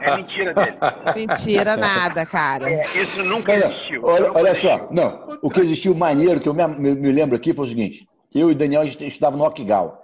É 0.00 0.16
mentira 0.16 0.52
dele. 0.54 0.76
Mentira, 1.14 1.76
nada, 1.76 2.26
cara. 2.26 2.68
É, 2.72 2.80
isso 3.00 3.22
nunca 3.22 3.56
não, 3.56 3.70
existiu. 3.70 4.02
olha, 4.04 4.32
olha 4.34 4.48
existiu. 4.50 4.70
só, 4.70 4.88
não. 4.90 5.38
O 5.42 5.48
que 5.48 5.60
existiu 5.60 5.94
maneiro, 5.94 6.40
que 6.40 6.48
eu 6.48 6.54
me, 6.54 6.66
me- 6.66 6.94
me 6.96 7.12
lembro 7.12 7.36
aqui, 7.36 7.54
foi 7.54 7.66
o 7.66 7.68
seguinte: 7.68 8.04
eu 8.34 8.50
e 8.50 8.54
Daniel 8.56 8.82
a 8.82 8.86
gente 8.86 9.06
estudava 9.06 9.36
no 9.36 9.44
Okgal. 9.44 10.02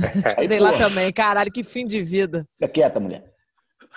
Aí, 0.00 0.22
Estudei 0.26 0.60
lá 0.60 0.72
pô, 0.72 0.78
também. 0.78 1.10
Caralho, 1.12 1.50
que 1.50 1.64
fim 1.64 1.86
de 1.86 2.02
vida. 2.02 2.46
Fica 2.60 2.70
quieta, 2.70 3.00
mulher. 3.00 3.27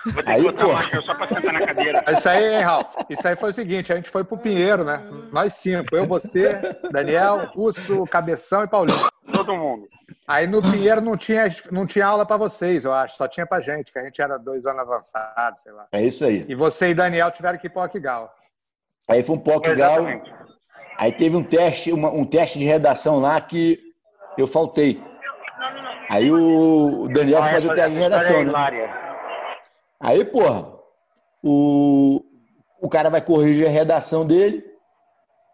Vou 0.04 0.22
ter 0.22 0.30
Aí, 0.30 0.40
que 0.40 0.50
botar 0.50 0.64
pô. 0.64 0.72
máscara 0.72 1.02
só 1.02 1.14
pra 1.14 1.26
sentar 1.28 1.52
na 1.52 1.66
cadeira. 1.66 2.04
Isso 2.12 2.28
aí, 2.28 2.54
hein, 2.54 2.60
Ralf? 2.62 2.86
Isso 3.08 3.28
aí 3.28 3.36
foi 3.36 3.50
o 3.50 3.54
seguinte: 3.54 3.92
a 3.92 3.96
gente 3.96 4.10
foi 4.10 4.24
pro 4.24 4.36
Pinheiro, 4.36 4.84
né? 4.84 5.00
Nós 5.32 5.54
cinco. 5.54 5.94
Eu, 5.94 6.06
você, 6.06 6.60
Daniel, 6.90 7.46
Russo, 7.54 8.04
Cabeção 8.06 8.64
e 8.64 8.68
Paulinho. 8.68 8.98
Todo 9.32 9.54
mundo. 9.54 9.86
Aí 10.26 10.46
no 10.46 10.60
Pinheiro 10.60 11.00
não 11.00 11.16
tinha, 11.16 11.54
não 11.70 11.86
tinha 11.86 12.06
aula 12.06 12.26
pra 12.26 12.36
vocês, 12.36 12.84
eu 12.84 12.92
acho. 12.92 13.16
Só 13.16 13.28
tinha 13.28 13.46
pra 13.46 13.60
gente, 13.60 13.92
que 13.92 13.98
a 13.98 14.02
gente 14.04 14.20
era 14.20 14.38
dois 14.38 14.64
anos 14.66 14.80
avançados, 14.80 15.62
sei 15.62 15.72
lá. 15.72 15.86
É 15.92 16.02
isso 16.02 16.24
aí. 16.24 16.44
E 16.48 16.54
você 16.54 16.88
e 16.90 16.94
Daniel 16.94 17.30
tiveram 17.30 17.58
que 17.58 17.66
ir 17.68 17.70
pro 17.70 17.82
Okgal. 17.84 18.32
Aí 19.08 19.22
foi 19.22 19.36
um 19.36 19.38
Okgal. 19.38 19.72
Exatamente. 19.72 20.32
Aí 20.98 21.12
teve 21.12 21.36
um 21.36 21.42
teste, 21.44 21.92
uma- 21.92 22.10
um 22.10 22.24
teste 22.24 22.58
de 22.58 22.64
redação 22.64 23.18
lá 23.20 23.40
que 23.40 23.78
eu 24.36 24.46
faltei. 24.46 25.02
Aí 26.10 26.30
o 26.30 27.08
Daniel 27.12 27.42
foi 27.42 27.52
fazer 27.52 27.68
o 27.70 27.74
teste 27.74 27.92
de 27.94 27.98
redação, 28.00 28.44
né? 28.44 29.11
Aí, 30.02 30.24
porra, 30.24 30.68
o, 31.44 32.24
o 32.80 32.88
cara 32.88 33.08
vai 33.08 33.20
corrigir 33.20 33.68
a 33.68 33.70
redação 33.70 34.26
dele 34.26 34.64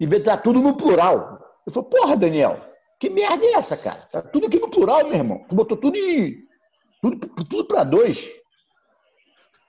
e 0.01 0.07
vê 0.07 0.17
que 0.17 0.25
tá 0.25 0.39
tudo 0.39 0.59
no 0.61 0.75
plural. 0.75 1.39
Eu 1.67 1.73
falei, 1.73 1.91
porra, 1.91 2.17
Daniel, 2.17 2.59
que 2.99 3.11
merda 3.11 3.45
é 3.45 3.53
essa, 3.53 3.77
cara? 3.77 4.09
Tá 4.11 4.23
tudo 4.23 4.47
aqui 4.47 4.59
no 4.59 4.71
plural, 4.71 5.05
meu 5.05 5.17
irmão. 5.17 5.45
Tu 5.51 5.55
botou 5.55 5.77
tudo 5.77 5.99
em. 5.99 6.39
Tudo, 7.03 7.29
tudo 7.45 7.67
pra 7.67 7.85
dois. 7.85 8.27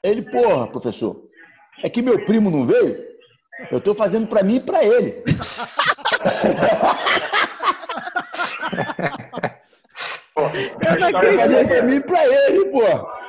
Ele, 0.01 0.21
porra, 0.21 0.67
professor, 0.67 1.27
é 1.83 1.89
que 1.89 2.01
meu 2.01 2.23
primo 2.23 2.49
não 2.49 2.65
veio? 2.65 3.05
Eu 3.69 3.81
tô 3.81 3.93
fazendo 3.93 4.27
pra 4.27 4.43
mim 4.43 4.55
e 4.55 4.59
pra 4.61 4.81
ele. 4.85 5.21
Eu 10.39 10.99
não 10.99 11.07
acredito. 11.07 11.67
pra 11.67 11.83
mim 11.83 11.95
e 11.95 12.01
pra 12.01 12.25
ele, 12.25 12.65
pô. 12.65 12.79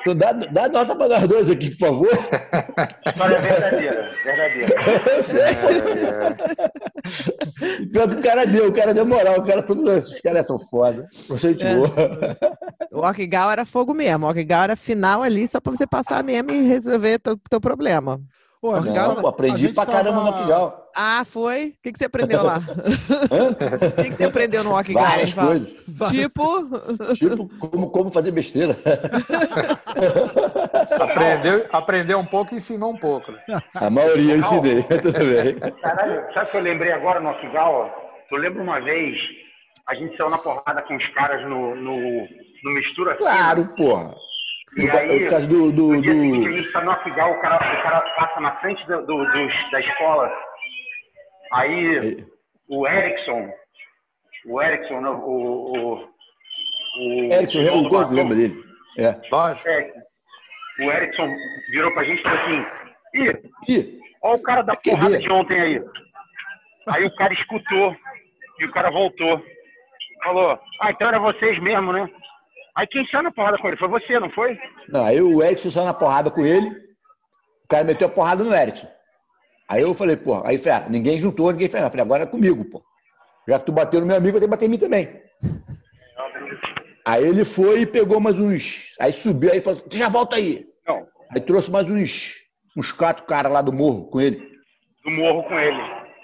Então 0.00 0.14
dá, 0.16 0.32
dá 0.32 0.68
nota 0.68 0.96
pra 0.96 1.08
nós 1.08 1.28
dois 1.28 1.50
aqui, 1.50 1.70
por 1.70 1.78
favor. 1.78 2.08
História 3.06 3.42
verdadeira, 3.42 4.10
verdadeira. 4.24 4.74
Eu 5.16 5.22
sei, 5.22 5.42
pô. 5.54 5.70
Pior 7.92 8.08
que 8.08 8.14
o 8.16 8.22
cara 8.22 8.46
deu, 8.46 8.68
o 8.68 8.72
cara 8.72 8.94
deu 8.94 9.04
moral. 9.04 9.40
O 9.40 9.46
cara 9.46 9.62
falou, 9.62 9.96
esses 9.96 10.20
caras 10.20 10.46
são 10.46 10.58
foda. 10.58 11.06
Você 11.28 11.50
gente 11.50 11.64
É. 11.64 11.74
boa. 11.74 11.88
O 12.92 13.00
Okgal 13.06 13.50
era 13.50 13.64
fogo 13.66 13.92
mesmo. 13.94 14.26
O 14.26 14.30
Okgal 14.30 14.62
era 14.64 14.76
final 14.76 15.22
ali 15.22 15.46
só 15.46 15.60
pra 15.60 15.70
você 15.72 15.86
passar 15.86 16.24
mesmo 16.24 16.50
e 16.50 16.62
resolver 16.66 17.18
teu, 17.18 17.36
teu 17.48 17.60
problema. 17.60 18.20
Pô, 18.60 18.78
Não, 18.78 18.92
tava- 18.92 19.20
pô, 19.22 19.28
aprendi 19.28 19.70
pra 19.70 19.86
caramba 19.86 20.22
tava- 20.22 20.30
no 20.36 20.42
Pigal. 20.42 20.90
Ah, 20.94 21.24
foi? 21.24 21.68
O 21.68 21.82
que, 21.82 21.92
que 21.92 21.98
você 21.98 22.04
aprendeu 22.04 22.42
lá? 22.42 22.58
O 22.60 24.02
que, 24.02 24.10
que 24.10 24.12
você 24.16 24.24
aprendeu 24.24 24.62
no 24.62 24.76
Okgal? 24.78 25.02
Várias 25.02 25.32
coisas. 25.32 25.68
Tipo, 26.10 26.68
Tipo, 27.16 27.48
como, 27.58 27.90
como 27.90 28.10
fazer 28.12 28.32
besteira. 28.32 28.76
Aprendeu, 31.00 31.66
aprendeu 31.72 32.18
um 32.18 32.26
pouco 32.26 32.52
e 32.54 32.56
ensinou 32.58 32.90
um 32.92 32.96
pouco. 32.96 33.30
né? 33.32 33.38
A 33.74 33.88
maioria 33.90 34.34
eu 34.34 34.38
ensinei. 34.40 34.82
Tudo 34.82 35.12
bem. 35.18 35.72
Caralho, 35.80 36.22
sabe 36.34 36.48
o 36.48 36.50
que 36.50 36.56
eu 36.56 36.60
lembrei 36.62 36.92
agora 36.92 37.20
no 37.20 37.30
Okigawa? 37.30 37.90
Eu 38.30 38.38
lembro 38.38 38.62
uma 38.62 38.80
vez, 38.80 39.16
a 39.88 39.94
gente 39.94 40.16
saiu 40.16 40.30
na 40.30 40.38
porrada 40.38 40.82
com 40.82 40.96
os 40.96 41.06
caras 41.14 41.42
no, 41.48 41.74
no, 41.74 41.96
no 41.96 42.70
Mistura 42.74 43.16
Fina. 43.16 43.30
Claro, 43.30 43.64
porra. 43.76 44.14
E 44.76 44.88
aí, 44.90 45.20
Por 45.20 45.30
causa 45.30 45.46
do. 45.48 45.72
do, 45.72 45.94
no 45.94 46.00
dia 46.02 46.12
seguinte, 46.14 46.46
a 46.46 46.50
do... 46.50 46.56
gente 46.56 46.72
tá 46.72 46.80
no 46.82 46.90
o 46.92 47.40
cara, 47.40 47.56
o 47.56 47.82
cara 47.82 48.00
passa 48.16 48.40
na 48.40 48.56
frente 48.60 48.86
do, 48.86 49.04
do- 49.04 49.24
dos- 49.32 49.70
da 49.72 49.80
escola. 49.80 50.32
Aí, 51.54 52.24
o 52.68 52.86
Erickson, 52.86 53.52
o 54.46 54.62
Erickson, 54.62 55.00
né, 55.00 55.10
o... 55.10 55.14
o, 55.16 55.94
o 55.98 57.32
Erickson, 57.32 57.58
o 57.78 57.88
Gordo 57.88 58.14
lembra 58.14 58.36
dele. 58.36 58.62
É. 58.98 59.20
Lógico. 59.30 59.68
É, 59.68 59.92
o 60.80 60.82
Erickson 60.90 61.28
virou 61.70 61.92
pra 61.92 62.04
gente 62.04 62.20
e 62.20 62.22
falou 62.22 62.38
assim, 62.38 62.66
Ih, 63.14 63.42
Ih, 63.68 63.98
Olha 64.22 64.38
o 64.38 64.42
cara 64.42 64.62
da 64.62 64.74
porrada 64.76 65.10
ver? 65.10 65.18
de 65.20 65.32
ontem 65.32 65.60
aí. 65.60 65.82
Aí 66.92 67.04
o 67.04 67.14
cara 67.16 67.32
escutou 67.32 67.96
e 68.58 68.64
o 68.66 68.70
cara 68.72 68.90
voltou. 68.90 69.42
Falou, 70.22 70.58
ah, 70.82 70.90
então 70.90 71.08
era 71.08 71.18
vocês 71.18 71.58
mesmo, 71.60 71.92
né? 71.92 72.06
Aí 72.76 72.86
quem 72.86 73.06
saiu 73.08 73.24
na 73.24 73.30
porrada 73.32 73.58
com 73.58 73.68
ele? 73.68 73.76
Foi 73.76 73.88
você, 73.88 74.18
não 74.20 74.30
foi? 74.30 74.58
Não, 74.88 75.04
aí 75.04 75.20
o 75.20 75.42
Erickson 75.42 75.70
saiu 75.70 75.86
na 75.86 75.94
porrada 75.94 76.30
com 76.30 76.44
ele. 76.44 76.68
O 77.64 77.68
cara 77.68 77.84
meteu 77.84 78.08
a 78.08 78.10
porrada 78.10 78.42
no 78.44 78.54
Erickson. 78.54 78.88
Aí 79.68 79.82
eu 79.82 79.94
falei, 79.94 80.16
pô, 80.16 80.42
aí 80.44 80.58
fera, 80.58 80.88
ninguém 80.88 81.18
juntou, 81.20 81.50
ninguém 81.52 81.68
fez 81.68 81.80
nada. 81.80 81.90
Falei, 81.90 82.04
agora 82.04 82.22
é 82.24 82.26
comigo, 82.26 82.64
pô. 82.64 82.82
Já 83.48 83.58
que 83.58 83.66
tu 83.66 83.72
bateu 83.72 84.00
no 84.00 84.06
meu 84.06 84.16
amigo, 84.16 84.36
eu 84.36 84.40
tenho 84.40 84.50
que 84.50 84.56
bater 84.56 84.66
em 84.66 84.68
mim 84.68 84.78
também. 84.78 85.08
Aí 87.06 87.24
ele 87.26 87.44
foi 87.44 87.80
e 87.82 87.86
pegou 87.86 88.20
mais 88.20 88.38
uns. 88.38 88.94
Aí 89.00 89.12
subiu, 89.12 89.50
aí 89.52 89.60
falou, 89.60 89.80
já 89.90 90.08
volta 90.08 90.36
aí. 90.36 90.66
Não, 90.86 91.06
Aí 91.32 91.40
trouxe 91.40 91.70
mais 91.70 91.88
uns, 91.88 92.34
uns 92.76 92.92
quatro 92.92 93.24
caras 93.24 93.50
lá 93.52 93.62
do 93.62 93.72
morro 93.72 94.08
com 94.10 94.20
ele. 94.20 94.40
do 95.04 95.10
morro 95.10 95.42
com 95.44 95.58
ele. 95.58 95.80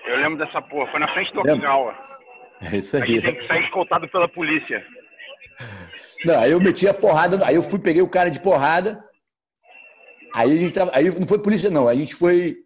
Eu 0.07 0.17
lembro 0.19 0.39
dessa 0.45 0.61
porra. 0.63 0.91
Foi 0.91 1.01
na 1.01 1.09
frente 1.13 1.33
do? 1.33 1.41
Okigawa. 1.41 1.95
É 2.73 2.77
isso 2.77 2.97
A 2.97 3.01
gente 3.01 3.15
aí. 3.15 3.23
tem 3.23 3.35
que 3.37 3.47
sair 3.47 3.65
escoltado 3.65 4.09
pela 4.09 4.29
polícia. 4.29 4.85
Não, 6.25 6.41
aí 6.41 6.51
eu 6.51 6.61
meti 6.61 6.89
a 6.89 6.95
porrada, 6.95 7.45
aí 7.47 7.55
eu 7.55 7.63
fui, 7.63 7.79
peguei 7.79 8.03
o 8.03 8.09
cara 8.09 8.31
de 8.31 8.41
porrada. 8.41 9.03
Aí 10.35 10.51
a 10.51 10.57
gente 10.57 10.75
tava, 10.75 10.91
aí 10.95 11.05
não 11.19 11.27
foi 11.27 11.39
polícia 11.39 11.71
não, 11.71 11.89
a 11.89 11.95
gente 11.95 12.15
foi 12.15 12.57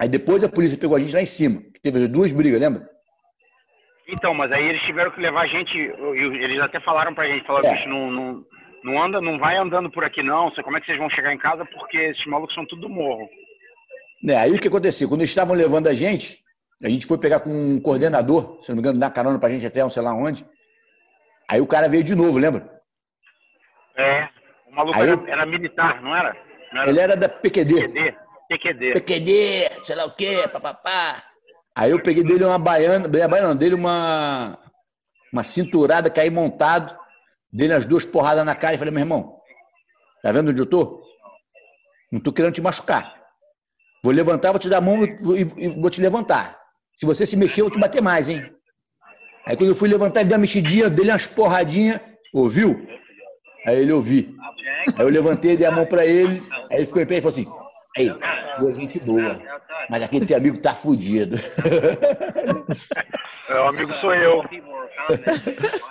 Aí 0.00 0.08
depois 0.08 0.42
a 0.42 0.48
polícia 0.48 0.78
pegou 0.78 0.96
a 0.96 0.98
gente 0.98 1.12
lá 1.12 1.20
em 1.20 1.26
cima, 1.26 1.60
teve 1.82 2.08
duas 2.08 2.32
brigas, 2.32 2.58
lembra? 2.58 2.88
Então, 4.08 4.32
mas 4.32 4.50
aí 4.50 4.66
eles 4.70 4.80
tiveram 4.82 5.10
que 5.10 5.20
levar 5.20 5.42
a 5.42 5.46
gente, 5.46 5.76
eles 5.76 6.58
até 6.58 6.80
falaram 6.80 7.14
pra 7.14 7.26
gente, 7.26 7.46
falaram, 7.46 7.68
É. 7.68 7.72
bicho, 7.74 7.86
não, 7.86 8.10
não, 8.10 8.44
não 8.82 9.02
anda, 9.02 9.20
não 9.20 9.38
vai 9.38 9.58
andando 9.58 9.90
por 9.90 10.02
aqui 10.02 10.22
não, 10.22 10.50
como 10.64 10.78
é 10.78 10.80
que 10.80 10.86
vocês 10.86 10.98
vão 10.98 11.10
chegar 11.10 11.34
em 11.34 11.38
casa, 11.38 11.66
porque 11.66 11.98
esses 11.98 12.24
malucos 12.24 12.54
são 12.54 12.64
tudo 12.64 12.80
do 12.80 12.88
morro. 12.88 13.28
Né, 14.22 14.36
aí 14.36 14.52
o 14.52 14.58
que 14.58 14.68
aconteceu? 14.68 15.06
Quando 15.06 15.20
eles 15.20 15.30
estavam 15.30 15.54
levando 15.54 15.86
a 15.86 15.92
gente, 15.92 16.38
a 16.82 16.88
gente 16.88 17.04
foi 17.04 17.18
pegar 17.18 17.40
com 17.40 17.50
um 17.50 17.78
coordenador, 17.78 18.58
se 18.62 18.70
não 18.70 18.76
me 18.76 18.80
engano, 18.80 18.98
dar 18.98 19.10
carona 19.10 19.38
pra 19.38 19.50
gente 19.50 19.66
até 19.66 19.82
não 19.82 19.90
sei 19.90 20.02
lá 20.02 20.14
onde. 20.14 20.46
Aí 21.50 21.60
o 21.60 21.66
cara 21.66 21.88
veio 21.88 22.04
de 22.04 22.14
novo, 22.14 22.38
lembra? 22.38 22.80
É, 23.96 24.28
o 24.66 24.74
maluco 24.74 24.96
era, 24.98 25.10
eu- 25.12 25.26
era 25.26 25.44
militar, 25.44 26.00
não 26.00 26.14
era? 26.14 26.36
Não 26.72 26.82
era 26.82 26.90
Ele 26.90 27.00
era 27.00 27.16
da 27.16 27.28
PQD. 27.28 27.74
PQD? 27.88 28.16
PQD. 28.48 28.92
PQD, 28.92 29.84
sei 29.84 29.96
lá 29.96 30.04
o 30.04 30.14
quê, 30.14 30.46
papapá. 30.52 31.22
Aí 31.74 31.90
eu 31.90 32.00
peguei 32.02 32.22
dele 32.22 32.44
uma 32.44 32.58
baiana, 32.58 33.08
dei 33.08 33.22
a 33.22 33.28
baiana, 33.28 33.54
dele 33.54 33.74
uma, 33.74 34.58
uma 35.32 35.42
cinturada, 35.42 36.10
caí 36.10 36.30
montado, 36.30 36.96
dei 37.52 37.72
as 37.72 37.84
duas 37.86 38.04
porradas 38.04 38.44
na 38.44 38.54
cara 38.54 38.74
e 38.74 38.78
falei, 38.78 38.92
meu 38.92 39.02
irmão, 39.02 39.36
tá 40.22 40.30
vendo 40.30 40.50
onde 40.50 40.60
eu 40.60 40.66
tô? 40.66 41.02
Não 42.12 42.20
tô 42.20 42.32
querendo 42.32 42.54
te 42.54 42.62
machucar. 42.62 43.14
Vou 44.04 44.12
levantar, 44.12 44.50
vou 44.50 44.58
te 44.58 44.68
dar 44.68 44.78
a 44.78 44.80
mão 44.80 45.04
e, 45.04 45.08
e- 45.42 45.64
e 45.64 45.68
vou 45.80 45.90
te 45.90 46.00
levantar. 46.00 46.58
Se 46.96 47.04
você 47.06 47.26
se 47.26 47.36
mexer, 47.36 47.60
eu 47.62 47.66
vou 47.66 47.72
te 47.72 47.80
bater 47.80 48.00
mais, 48.02 48.28
hein? 48.28 48.54
Aí 49.46 49.56
quando 49.56 49.70
eu 49.70 49.76
fui 49.76 49.88
levantar, 49.88 50.24
deu 50.24 50.36
uma 50.36 50.42
mexidinha, 50.42 50.90
dei 50.90 51.08
umas 51.08 51.26
porradinhas, 51.26 52.00
ouviu? 52.32 52.86
Aí 53.66 53.80
ele 53.80 53.92
ouviu. 53.92 54.34
Aí 54.96 55.04
eu 55.04 55.08
levantei, 55.08 55.56
dei 55.56 55.66
a 55.66 55.70
mão 55.70 55.86
pra 55.86 56.06
ele, 56.06 56.42
aí 56.70 56.78
ele 56.78 56.86
ficou 56.86 57.02
em 57.02 57.06
pé 57.06 57.18
e 57.18 57.20
falou 57.20 57.32
assim, 57.32 57.46
aí, 57.96 58.10
boa 58.58 58.74
gente 58.74 58.98
boa, 59.00 59.40
mas 59.88 60.02
aquele 60.02 60.26
teu 60.26 60.36
amigo 60.36 60.58
tá 60.58 60.74
fudido. 60.74 61.36
É, 63.48 63.54
o 63.54 63.66
amigo 63.66 63.92
sou 64.00 64.14
eu. 64.14 64.42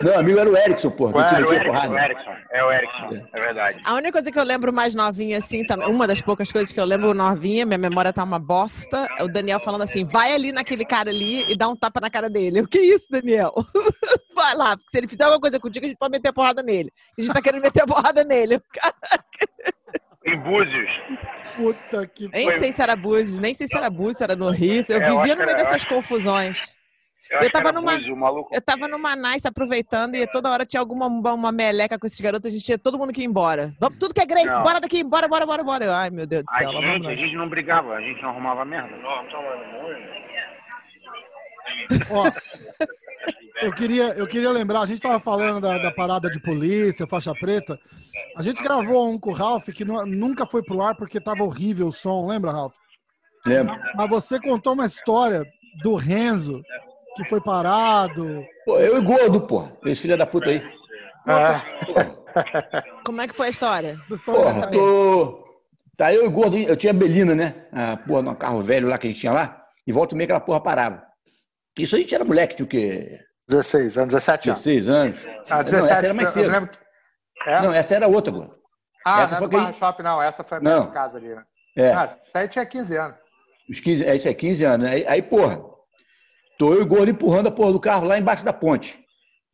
Não, 0.02 0.20
amigo 0.20 0.40
era 0.40 0.50
o 0.50 0.56
Erickson, 0.56 0.92
porra, 0.92 1.18
Ué, 1.18 1.28
É 1.28 1.44
o 1.44 1.54
Erickson, 1.54 1.66
porrada. 1.66 1.94
o 1.94 1.98
Erickson. 2.00 2.32
É 2.52 2.64
o 2.64 2.72
Erickson, 2.72 3.28
é 3.34 3.40
verdade. 3.42 3.82
A 3.86 3.94
única 3.96 4.14
coisa 4.14 4.32
que 4.32 4.40
eu 4.40 4.44
lembro 4.46 4.72
mais 4.72 4.96
novinha, 4.96 5.38
assim, 5.40 5.66
também, 5.66 5.90
uma 5.90 6.08
das 6.08 6.22
poucas 6.22 6.50
coisas 6.52 6.72
que 6.72 6.80
eu 6.80 6.86
lembro 6.86 7.14
novinha, 7.14 7.66
minha 7.66 7.78
memória 7.78 8.14
tá 8.14 8.24
uma 8.24 8.40
bosta, 8.40 9.10
é 9.18 9.24
o 9.24 9.28
Daniel 9.28 9.60
falando 9.60 9.82
assim: 9.82 10.06
vai 10.06 10.34
ali 10.34 10.54
naquele 10.54 10.86
cara 10.86 11.10
ali 11.10 11.44
e 11.52 11.58
dá 11.58 11.68
um 11.68 11.76
tapa 11.76 12.00
na 12.00 12.10
cara 12.10 12.30
dele. 12.30 12.62
O 12.62 12.68
que 12.68 12.78
é 12.78 12.96
isso, 12.96 13.08
Daniel? 13.10 13.54
vai 14.34 14.56
lá, 14.56 14.78
porque 14.78 14.92
se 14.92 14.98
ele 14.98 15.08
fizer 15.10 15.26
alguma 15.26 15.42
coisa 15.42 15.60
contigo, 15.60 15.86
a 15.86 15.90
gente 15.90 15.98
pode 15.98 16.12
meter 16.12 16.30
a 16.30 16.34
porrada 16.34 16.64
nele. 16.64 16.94
A 17.18 17.22
gente 17.22 17.34
tá 17.34 17.42
querendo 17.42 17.62
meter 17.62 17.84
a 17.84 17.88
porrada 17.88 18.24
nele. 18.24 18.62
Em 20.34 20.38
Búzios. 20.40 20.90
Puta 21.56 22.08
que. 22.08 22.28
Nem 22.30 22.46
Foi- 22.52 22.60
sei 22.60 22.72
se 22.74 22.82
era 22.82 22.96
Búzios, 22.96 23.40
nem 23.40 23.54
sei 23.54 23.68
se 23.68 23.76
era 23.78 23.90
Búzios, 23.90 24.18
se 24.18 24.24
era 24.24 24.36
no 24.36 24.50
Rio. 24.50 24.86
Eu 24.88 25.02
É, 25.02 25.10
eu 25.10 25.18
vivia 25.20 25.36
no 25.36 25.42
meio 25.46 25.50
era- 25.52 25.64
dessas 25.64 25.86
confusões. 25.86 26.72
Eu, 27.32 27.40
que 27.42 27.50
tava 27.52 27.72
numa- 27.72 27.92
Búzios, 27.94 28.10
o 28.12 28.16
maluco. 28.16 28.50
Eu 28.54 28.60
tava 28.62 28.88
numa 28.88 29.16
nice 29.16 29.48
aproveitando 29.48 30.16
e 30.16 30.26
toda 30.28 30.50
hora 30.50 30.66
tinha 30.66 30.80
alguma 30.80 31.06
uma 31.08 31.52
meleca 31.52 31.98
com 32.00 32.08
esses 32.08 32.20
garotos, 32.20 32.50
a 32.50 32.52
gente 32.54 32.66
tinha 32.66 32.78
todo 32.80 32.98
mundo 32.98 33.14
que 33.14 33.22
ir 33.22 33.26
embora. 33.26 33.72
Vamos, 33.80 34.00
tudo 34.00 34.14
que 34.16 34.22
é 34.22 34.26
Grace, 34.26 34.48
Não. 34.48 34.64
bora 34.64 34.80
daqui, 34.80 35.04
bora, 35.04 35.28
bora, 35.28 35.46
bora, 35.46 35.64
bora. 35.64 35.86
Eu, 35.86 35.94
Ai, 35.94 36.10
meu 36.10 36.26
Deus 36.26 36.44
do 36.44 36.52
A 36.52 36.58
céu, 36.58 36.72
lá 36.72 36.82
vamos 36.82 36.94
gente, 36.96 37.08
a 37.08 37.16
gente 37.16 37.36
não 37.36 37.48
brigava, 37.50 37.94
a 37.94 38.02
gente 38.02 38.22
não 38.22 38.30
arrumava 38.30 38.66
merda. 38.66 38.96
Ó, 42.12 42.24
eu 43.62 43.74
queria, 43.74 44.14
eu 44.14 44.28
queria 44.28 44.50
lembrar, 44.50 44.82
a 44.82 44.86
gente 44.86 45.02
tava 45.02 45.20
falando 45.20 45.60
da, 45.62 45.78
da 45.78 45.92
parada 45.92 46.30
de 46.30 46.40
polícia, 46.40 47.08
faixa 47.08 47.34
preta. 47.34 47.80
A 48.36 48.42
gente 48.42 48.62
gravou 48.64 49.10
um 49.10 49.20
com 49.20 49.30
o 49.32 49.34
Ralph 49.34 49.70
que 49.70 49.84
nu- 49.86 50.06
nunca 50.06 50.46
foi 50.46 50.64
pro 50.64 50.82
ar 50.82 50.96
porque 50.96 51.20
tava 51.20 51.44
horrível 51.44 51.88
o 51.88 51.92
som, 51.94 52.28
lembra, 52.28 52.52
Ralph? 52.52 52.76
Lembra? 53.46 53.80
Mas 53.96 54.10
você 54.10 54.40
contou 54.40 54.74
uma 54.74 54.86
história 54.86 55.46
do 55.82 55.96
Renzo 55.96 56.62
que 57.16 57.28
foi 57.30 57.42
parado. 57.42 58.44
Pô, 58.66 58.80
eu 58.80 58.98
e 58.98 59.02
gordo, 59.02 59.42
porra. 59.42 59.76
Esse 59.86 60.02
filho 60.02 60.18
da 60.18 60.26
puta 60.26 60.50
aí. 60.50 60.58
É, 61.28 61.86
Porra, 61.86 62.18
Como 63.06 63.22
é 63.22 63.28
que 63.28 63.36
foi 63.36 63.48
a 63.48 63.50
história? 63.50 63.98
Porra, 64.26 64.68
tô... 64.72 65.48
Tá 65.98 66.14
eu 66.14 66.26
e 66.26 66.30
gordo, 66.30 66.58
eu 66.58 66.78
tinha 66.78 66.92
a 66.92 66.96
Belina, 66.96 67.36
né? 67.36 67.68
A 67.74 67.98
porra, 67.98 68.22
num 68.22 68.36
carro 68.36 68.62
velho 68.62 68.88
lá 68.88 68.98
que 68.98 69.08
a 69.08 69.10
gente 69.10 69.20
tinha 69.20 69.34
lá. 69.34 69.62
E 69.86 69.92
volta 69.92 70.14
e 70.14 70.18
meia 70.18 70.26
aquela 70.26 70.40
porra 70.40 70.62
parava. 70.62 71.04
Isso 71.78 71.96
a 71.96 72.00
gente 72.00 72.14
era 72.16 72.24
moleque, 72.24 72.56
tinha 72.56 72.66
o 72.66 72.70
quê? 72.70 73.20
16 73.50 73.98
anos, 73.98 74.14
17 74.14 74.50
anos. 74.52 74.64
16 74.64 74.90
anos. 74.90 75.28
Ah, 75.50 75.64
não, 75.64 75.88
essa 75.88 76.06
era 76.06 76.14
mais 76.14 76.30
cedo. 76.30 76.52
lembro 76.52 76.70
que- 76.70 76.78
É? 77.50 77.62
Não, 77.62 77.74
essa 77.74 77.96
era 77.96 78.08
outra, 78.08 78.32
gordo. 78.32 78.56
ah, 79.06 79.24
essa 79.24 79.32
não 79.32 79.38
é 79.38 79.40
foi 79.40 79.48
do 79.50 79.58
Barra 79.58 79.74
Shop, 79.74 80.04
não. 80.04 80.22
Essa 80.22 80.44
foi 80.44 80.58
a 80.58 80.62
Não. 80.62 80.82
minha 80.82 80.92
casa 80.94 81.18
ali, 81.18 81.30
né? 81.34 81.44
É. 81.78 81.92
Ah, 81.94 82.18
aí 82.34 82.48
tinha 82.50 82.66
15 82.66 82.98
anos. 82.98 83.18
Os 83.70 83.80
15, 83.80 84.06
é 84.06 84.16
isso 84.16 84.28
é 84.28 84.34
15 84.34 84.64
anos. 84.66 84.86
né? 84.88 84.94
Aí, 84.96 85.06
aí, 85.08 85.22
porra, 85.22 85.62
tô 86.58 86.74
eu 86.74 86.80
e 86.80 86.84
o 86.84 86.86
gordo 86.88 87.10
empurrando 87.12 87.48
a 87.48 87.52
porra 87.52 87.72
do 87.72 87.80
carro 87.80 88.06
lá 88.08 88.18
embaixo 88.18 88.44
da 88.44 88.52
ponte. 88.54 89.00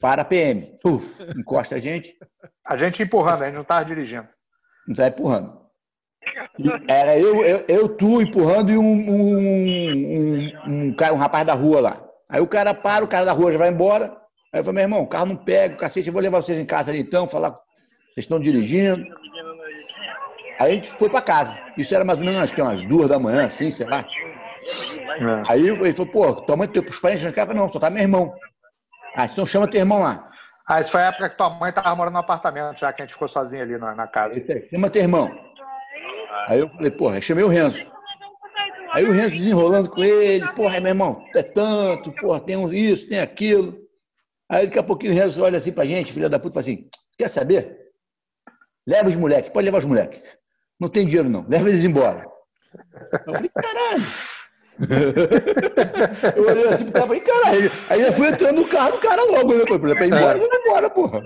Para 0.02 0.24
a 0.24 0.26
PM. 0.26 0.78
Puf, 0.84 1.24
encosta 1.38 1.76
a 1.76 1.80
gente, 1.80 2.14
A 2.66 2.76
gente 2.78 3.02
empurrando, 3.04 3.44
a 3.44 3.46
gente 3.46 3.56
não 3.56 3.64
tava 3.64 3.86
dirigindo. 3.86 4.28
não 4.88 4.96
sai 4.96 5.08
empurrando. 5.10 5.62
Era 6.88 7.18
eu, 7.18 7.44
eu, 7.46 7.66
eu, 7.68 7.96
tu 7.98 8.22
empurrando 8.22 8.72
e 8.72 8.78
um, 8.78 8.82
um, 8.84 9.38
um, 9.38 10.52
um, 10.88 10.94
cara, 10.96 11.14
um 11.14 11.18
rapaz 11.18 11.46
da 11.46 11.54
rua 11.54 11.80
lá. 11.82 12.05
Aí 12.30 12.42
o 12.42 12.48
cara 12.48 12.74
para, 12.74 13.06
o 13.06 13.08
cara 13.08 13.26
da 13.26 13.32
rua 13.32 13.52
já 13.52 13.58
vai 13.58 13.70
embora. 13.70 14.18
Aí 14.54 14.60
eu 14.60 14.64
falei, 14.64 14.76
meu 14.76 14.84
irmão, 14.84 15.02
o 15.02 15.08
carro 15.08 15.28
não 15.28 15.36
pega, 15.36 15.76
o 15.76 15.78
cacete, 15.78 16.08
eu 16.08 16.14
vou 16.14 16.22
levar 16.22 16.42
vocês 16.42 16.58
em 16.58 16.66
casa 16.66 16.90
ali 16.90 17.00
então, 17.00 17.28
falar, 17.28 17.52
vocês 17.52 18.26
estão 18.26 18.40
dirigindo. 18.40 19.06
Aí 20.60 20.72
a 20.72 20.76
gente 20.76 20.90
foi 20.98 21.10
pra 21.10 21.22
casa. 21.22 21.58
Isso 21.78 21.94
era 21.94 22.06
mais 22.06 22.20
ou 22.20 22.26
menos 22.26 22.42
acho 22.42 22.54
que 22.54 22.62
umas 22.62 22.82
duas 22.84 23.10
da 23.10 23.20
manhã, 23.20 23.46
assim, 23.46 23.70
sei 23.70 23.86
lá. 23.86 24.06
É. 25.20 25.52
Aí 25.52 25.68
ele 25.68 25.94
falou, 25.94 26.12
pô, 26.12 26.34
tua 26.42 26.56
mãe, 26.56 26.68
teus 26.68 27.00
parentes 27.00 27.24
não 27.24 27.32
querem? 27.32 27.44
Eu 27.44 27.48
falei, 27.48 27.62
não, 27.62 27.72
só 27.72 27.80
tá 27.80 27.90
meu 27.90 28.02
irmão. 28.02 28.34
Ah, 29.16 29.26
então 29.26 29.46
chama 29.46 29.68
teu 29.68 29.80
irmão 29.80 30.02
lá. 30.02 30.30
Ah, 30.68 30.82
isso 30.82 30.92
foi 30.92 31.02
a 31.02 31.08
época 31.08 31.30
que 31.30 31.38
tua 31.38 31.50
mãe 31.50 31.72
tava 31.72 31.96
morando 31.96 32.14
no 32.14 32.20
apartamento, 32.20 32.80
já 32.80 32.92
que 32.92 33.02
a 33.02 33.06
gente 33.06 33.14
ficou 33.14 33.28
sozinho 33.28 33.62
ali 33.62 33.78
na, 33.78 33.94
na 33.94 34.08
casa. 34.08 34.34
Chama 34.70 34.90
teu 34.90 35.02
irmão. 35.02 35.32
Aí 36.48 36.60
eu 36.60 36.70
falei, 36.70 36.92
porra, 36.92 37.22
chamei 37.22 37.44
o 37.44 37.50
Renzo. 37.50 37.86
Aí 38.96 39.04
o 39.04 39.12
Renzo 39.12 39.32
desenrolando 39.32 39.90
com 39.90 40.02
ele, 40.02 40.48
porra, 40.54 40.80
meu 40.80 40.92
irmão, 40.92 41.22
é 41.36 41.44
tanto, 41.44 42.14
porra, 42.14 42.40
tem 42.40 42.58
isso, 42.74 43.10
tem 43.10 43.20
aquilo. 43.20 43.78
Aí 44.50 44.68
daqui 44.68 44.80
a 44.80 44.84
pouquinho 44.84 45.12
o 45.12 45.16
Renzo 45.16 45.44
olha 45.44 45.58
assim 45.58 45.74
pra 45.74 45.84
gente, 45.84 46.14
filha 46.14 46.30
da 46.30 46.40
puta, 46.40 46.54
fala 46.54 46.66
assim, 46.66 46.88
quer 47.18 47.30
saber? 47.30 47.78
Leva 48.88 49.10
os 49.10 49.18
moleques, 49.18 49.52
pode 49.52 49.66
levar 49.66 49.80
os 49.80 49.86
moleques. 49.86 50.22
Não 50.80 50.88
tem 50.88 51.06
dinheiro 51.06 51.28
não, 51.28 51.46
leva 51.46 51.68
eles 51.68 51.84
embora. 51.84 52.26
Eu 53.28 53.34
falei, 53.34 53.50
caralho. 53.50 54.06
eu 56.38 56.48
olhei 56.48 56.68
assim 56.70 56.86
pro 56.86 56.94
cara 56.94 57.04
e 57.04 57.08
falei, 57.08 57.22
caralho. 57.22 57.72
Aí 57.90 58.02
eu 58.02 58.14
fui 58.14 58.28
entrando 58.30 58.62
no 58.62 58.68
carro 58.70 58.92
do 58.94 59.00
cara 59.00 59.24
logo, 59.24 59.56
né? 59.56 59.66
Falei, 59.68 59.96
pra 59.96 60.06
ir 60.06 60.14
embora, 60.14 60.40
vamos 60.40 60.58
embora, 60.58 60.90
porra. 60.90 61.24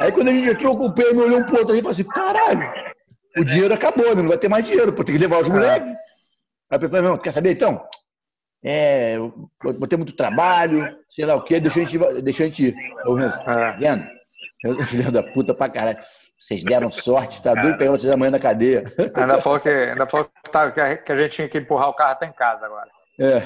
Aí 0.00 0.10
quando 0.10 0.28
a 0.28 0.32
gente 0.32 0.48
entrou 0.48 0.76
com 0.76 0.86
o 0.86 0.92
pé, 0.92 1.12
me 1.12 1.22
olhou 1.22 1.38
um 1.38 1.46
pouco 1.46 1.70
aí 1.70 1.78
e 1.78 1.80
falou 1.80 1.92
assim, 1.92 2.04
caralho, 2.04 2.92
o 3.36 3.44
dinheiro 3.44 3.74
acabou, 3.74 4.14
né? 4.14 4.22
não 4.22 4.28
vai 4.28 4.38
ter 4.38 4.48
mais 4.48 4.64
dinheiro, 4.64 4.92
pô, 4.92 5.04
tem 5.04 5.14
que 5.14 5.20
levar 5.20 5.40
os 5.40 5.48
moleques. 5.48 5.88
Aí 5.88 6.76
a 6.76 6.78
pessoa 6.78 7.02
falou, 7.02 7.18
quer 7.18 7.32
saber 7.32 7.52
então? 7.52 7.86
É, 8.64 9.16
eu 9.16 9.50
vou 9.62 9.88
ter 9.88 9.96
muito 9.96 10.14
trabalho, 10.14 10.96
sei 11.10 11.24
lá 11.24 11.34
o 11.34 11.42
quê, 11.42 11.58
deixa 11.58 11.80
a 11.80 11.84
gente, 11.84 12.22
deixa 12.22 12.44
a 12.44 12.46
gente 12.46 12.68
ir. 12.68 12.74
Renzo, 13.04 13.44
tá 13.44 13.72
vendo? 13.72 14.06
Filho 14.86 15.10
da 15.10 15.22
puta 15.22 15.52
pra 15.52 15.68
caralho. 15.68 15.98
Vocês 16.38 16.62
deram 16.62 16.90
sorte, 16.90 17.42
tá 17.42 17.54
doido 17.54 17.78
pegar 17.78 17.92
vocês 17.92 18.12
amanhã 18.12 18.30
na 18.30 18.38
cadeia. 18.38 18.84
Ainda 19.14 19.40
falou 19.40 19.60
que, 19.60 19.68
ainda 19.68 20.06
falou 20.06 20.26
que, 20.44 20.50
tá, 20.50 20.70
que, 20.70 20.80
a, 20.80 21.16
gente 21.16 21.32
tinha 21.32 21.48
que 21.48 21.58
empurrar 21.58 21.88
o 21.88 21.94
carro 21.94 22.12
até 22.12 22.26
em 22.26 22.32
casa 22.32 22.66
agora. 22.66 22.88
É. 23.18 23.40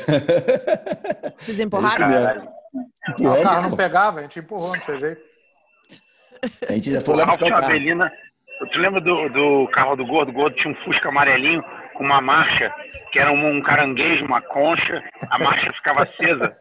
Vocês 1.39 1.61
empurraram? 1.61 2.53
Isso 3.15 3.23
Não, 3.23 3.33
o 3.33 3.43
carro 3.43 3.71
não 3.71 3.77
pegava, 3.77 4.21
a 4.21 4.23
gente 4.23 4.39
empurrou, 4.39 4.75
não 4.75 4.81
tinha 4.81 4.99
jeito. 4.99 5.23
A 6.69 6.73
gente 6.73 6.93
já 6.93 7.01
foi 7.01 7.17
lá 7.17 7.27
buscar 7.27 7.47
o 7.47 7.49
carro. 7.49 7.73
Tu 8.73 8.79
lembra 8.79 9.01
do, 9.01 9.29
do 9.29 9.69
carro 9.69 9.97
do 9.97 10.07
Gordo? 10.07 10.31
O 10.31 10.35
Gordo 10.35 10.57
tinha 10.57 10.73
um 10.73 10.85
Fusca 10.85 11.09
amarelinho 11.09 11.63
com 11.95 12.05
uma 12.05 12.21
marcha, 12.21 12.73
que 13.13 13.19
era 13.19 13.31
um, 13.31 13.57
um 13.57 13.63
caranguejo, 13.63 14.25
uma 14.25 14.41
concha, 14.41 15.03
a 15.31 15.39
marcha 15.39 15.73
ficava 15.73 16.03
acesa. 16.03 16.57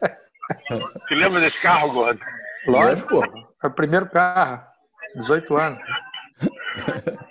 Tu 1.08 1.14
lembra 1.14 1.40
desse 1.40 1.60
carro, 1.62 1.92
Gordo? 1.92 2.20
Lógico, 2.66 3.08
pô. 3.08 3.46
Foi 3.60 3.70
o 3.70 3.74
primeiro 3.74 4.08
carro, 4.10 4.62
18 5.16 5.56
anos. 5.56 5.82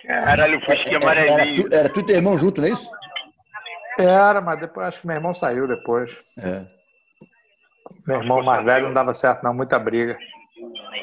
Caralho, 0.05 0.57
o 0.57 0.61
Fusquinha 0.61 0.99
Era, 1.01 1.21
era, 1.21 1.33
amarelinho. 1.33 1.69
tu, 1.69 1.75
era 1.75 1.89
tu 1.89 1.99
e 1.99 2.05
teu 2.05 2.15
irmão 2.15 2.37
junto, 2.37 2.61
não 2.61 2.67
é 2.67 2.71
isso? 2.71 2.89
Era, 3.99 4.41
mas 4.41 4.59
depois 4.59 4.87
acho 4.87 5.01
que 5.01 5.07
meu 5.07 5.15
irmão 5.15 5.33
saiu 5.33 5.67
depois. 5.67 6.11
É. 6.39 6.65
Meu 8.07 8.21
irmão 8.21 8.43
mais 8.43 8.63
velho 8.65 8.87
não 8.87 8.93
dava 8.93 9.13
certo, 9.13 9.43
não, 9.43 9.53
muita 9.53 9.79
briga. 9.79 10.17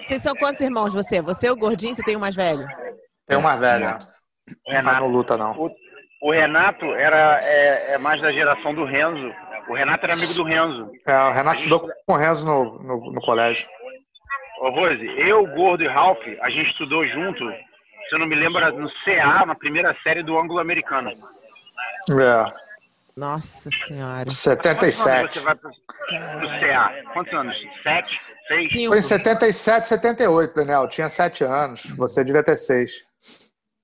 Vocês 0.04 0.22
são 0.22 0.34
quantos 0.34 0.60
irmãos 0.60 0.92
você? 0.92 1.22
Você 1.22 1.46
é 1.46 1.52
o 1.52 1.56
gordinho, 1.56 1.94
você 1.94 2.02
tem 2.02 2.16
o 2.16 2.20
mais 2.20 2.34
velho? 2.34 2.66
Tem 3.32 3.38
um 3.38 3.42
mais 3.42 3.60
velho, 3.60 3.84
né? 3.84 3.98
mas 3.98 4.76
Renato. 4.76 5.00
não 5.00 5.08
luta, 5.08 5.36
não. 5.36 5.52
O, 5.52 5.70
o 6.22 6.32
Renato 6.32 6.86
era 6.94 7.40
é, 7.42 7.94
é 7.94 7.98
mais 7.98 8.20
da 8.20 8.32
geração 8.32 8.74
do 8.74 8.84
Renzo. 8.84 9.32
O 9.68 9.74
Renato 9.74 10.04
era 10.04 10.14
amigo 10.14 10.34
do 10.34 10.42
Renzo. 10.42 10.90
É, 11.06 11.18
o 11.18 11.32
Renato 11.32 11.58
estudou 11.58 11.80
com 11.80 12.12
o 12.12 12.16
Renzo 12.16 12.44
no, 12.44 12.82
no, 12.82 13.12
no 13.12 13.20
colégio. 13.20 13.66
Ô, 14.60 14.70
Rose, 14.70 15.04
eu, 15.18 15.46
Gordo 15.46 15.82
e 15.82 15.88
Ralph, 15.88 16.22
a 16.40 16.50
gente 16.50 16.70
estudou 16.70 17.06
junto, 17.06 17.50
se 18.08 18.14
eu 18.14 18.18
não 18.18 18.26
me 18.26 18.34
lembro, 18.36 18.60
no 18.78 18.88
CA, 19.04 19.44
na 19.46 19.54
primeira 19.54 19.96
série 20.02 20.22
do 20.22 20.38
ângulo 20.38 20.60
americano. 20.60 21.10
É, 22.10 22.52
Nossa 23.16 23.70
senhora. 23.70 24.24
Quantos 24.24 24.46
anos 24.46 24.94
77. 24.94 25.38
você 25.38 25.44
vai 25.44 25.54
pro, 25.54 25.70
pro 25.70 26.60
CA? 26.60 26.92
Quantos 27.12 27.32
anos? 27.34 27.56
Sete? 27.82 28.20
Seis? 28.48 28.72
Cinco. 28.72 28.88
Foi 28.88 28.98
em 28.98 29.02
77, 29.02 29.88
78, 29.88 30.54
Daniel. 30.54 30.88
Tinha 30.88 31.08
7 31.08 31.44
anos. 31.44 31.84
Você 31.96 32.24
devia 32.24 32.42
ter 32.42 32.56
6. 32.56 32.92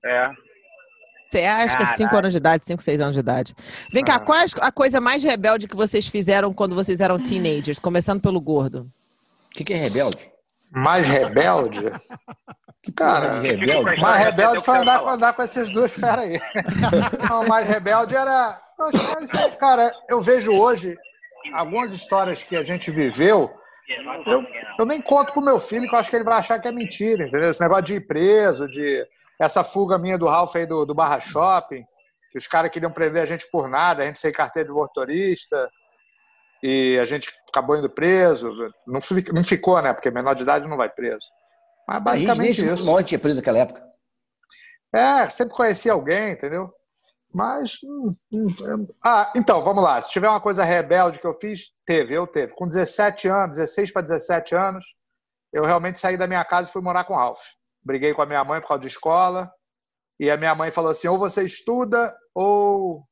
É. 0.05 0.29
Você 1.29 1.41
acha 1.41 1.77
que 1.77 1.83
é 1.83 1.85
5 1.85 1.97
Caralho. 1.97 2.17
anos 2.19 2.31
de 2.31 2.37
idade, 2.37 2.65
5, 2.65 2.81
6 2.81 3.01
anos 3.01 3.13
de 3.13 3.19
idade. 3.19 3.55
Vem 3.93 4.03
cá, 4.03 4.15
Ah. 4.15 4.19
qual 4.19 4.39
é 4.39 4.45
a 4.61 4.71
coisa 4.71 4.99
mais 4.99 5.23
rebelde 5.23 5.67
que 5.67 5.75
vocês 5.75 6.07
fizeram 6.07 6.51
quando 6.53 6.73
vocês 6.75 6.99
eram 6.99 7.19
teenagers? 7.19 7.77
Começando 7.77 8.19
pelo 8.21 8.41
gordo. 8.41 8.89
O 9.45 9.49
que, 9.51 9.63
que 9.63 9.73
é 9.73 9.77
rebelde? 9.77 10.17
Mais 10.71 11.07
rebelde? 11.07 11.91
Que 12.81 12.91
Cara, 12.91 13.41
de 13.41 13.47
rebelde? 13.49 13.99
mais 14.01 14.23
rebelde 14.25 14.61
foi 14.63 14.77
andar, 14.79 15.03
andar 15.07 15.33
com 15.33 15.43
esses 15.43 15.69
dois 15.71 15.91
feras 15.91 16.19
aí. 16.25 16.39
Não, 17.29 17.43
mais 17.47 17.67
rebelde 17.67 18.15
era. 18.15 18.57
Cara, 19.59 19.91
eu 20.07 20.21
vejo 20.21 20.51
hoje 20.51 20.97
algumas 21.53 21.91
histórias 21.91 22.41
que 22.43 22.55
a 22.55 22.63
gente 22.63 22.89
viveu. 22.89 23.51
Eu, 24.25 24.45
eu 24.77 24.85
nem 24.85 25.01
conto 25.01 25.33
pro 25.33 25.41
meu 25.43 25.59
filho, 25.59 25.87
que 25.89 25.93
eu 25.95 25.99
acho 25.99 26.09
que 26.09 26.15
ele 26.15 26.23
vai 26.23 26.37
achar 26.39 26.59
que 26.59 26.67
é 26.67 26.71
mentira, 26.71 27.27
entendeu? 27.27 27.49
Esse 27.49 27.59
negócio 27.61 27.85
de 27.85 27.95
ir 27.95 28.07
preso, 28.07 28.67
de 28.67 29.05
essa 29.39 29.63
fuga 29.63 29.97
minha 29.97 30.17
do 30.17 30.27
Ralph 30.27 30.55
aí 30.55 30.65
do, 30.65 30.85
do 30.85 30.93
Barra 30.93 31.19
Shopping, 31.19 31.83
que 32.31 32.37
os 32.37 32.47
caras 32.47 32.69
queriam 32.71 32.91
prender 32.91 33.23
a 33.23 33.25
gente 33.25 33.49
por 33.49 33.69
nada, 33.69 34.03
a 34.03 34.05
gente 34.05 34.19
sem 34.19 34.31
carteira 34.31 34.67
de 34.67 34.75
motorista, 34.75 35.69
e 36.61 36.99
a 36.99 37.05
gente 37.05 37.31
acabou 37.47 37.77
indo 37.77 37.89
preso. 37.89 38.51
Não, 38.85 38.99
não 39.33 39.43
ficou, 39.43 39.81
né? 39.81 39.93
Porque 39.93 40.11
menor 40.11 40.33
de 40.35 40.43
idade 40.43 40.67
não 40.67 40.77
vai 40.77 40.89
preso. 40.89 41.25
Mas 41.87 41.95
A 42.05 42.15
gente 42.17 42.27
basicamente 42.27 42.55
se 42.55 42.73
isso. 42.73 42.85
mal 42.85 43.01
tinha 43.01 43.17
preso 43.17 43.37
naquela 43.37 43.59
época. 43.59 43.83
É, 44.93 45.29
sempre 45.29 45.55
conhecia 45.55 45.93
alguém, 45.93 46.31
entendeu? 46.31 46.71
Mas. 47.33 47.77
hum, 47.83 48.15
hum, 48.31 48.47
hum. 48.61 48.87
Ah, 49.03 49.31
então, 49.35 49.63
vamos 49.63 49.83
lá. 49.83 50.01
Se 50.01 50.11
tiver 50.11 50.27
uma 50.27 50.41
coisa 50.41 50.63
rebelde 50.63 51.19
que 51.19 51.27
eu 51.27 51.37
fiz, 51.39 51.71
teve, 51.85 52.13
eu 52.13 52.27
teve. 52.27 52.53
Com 52.53 52.67
17 52.67 53.27
anos, 53.27 53.57
16 53.57 53.91
para 53.91 54.01
17 54.01 54.55
anos, 54.55 54.85
eu 55.53 55.63
realmente 55.63 55.99
saí 55.99 56.17
da 56.17 56.27
minha 56.27 56.43
casa 56.43 56.69
e 56.69 56.73
fui 56.73 56.81
morar 56.81 57.03
com 57.05 57.13
o 57.13 57.17
Ralph. 57.17 57.39
Briguei 57.83 58.13
com 58.13 58.21
a 58.21 58.25
minha 58.25 58.43
mãe 58.43 58.61
por 58.61 58.67
causa 58.67 58.81
de 58.81 58.87
escola. 58.87 59.51
E 60.19 60.29
a 60.29 60.37
minha 60.37 60.53
mãe 60.53 60.71
falou 60.71 60.91
assim: 60.91 61.07
ou 61.07 61.17
você 61.17 61.43
estuda, 61.43 62.15
ou. 62.33 63.03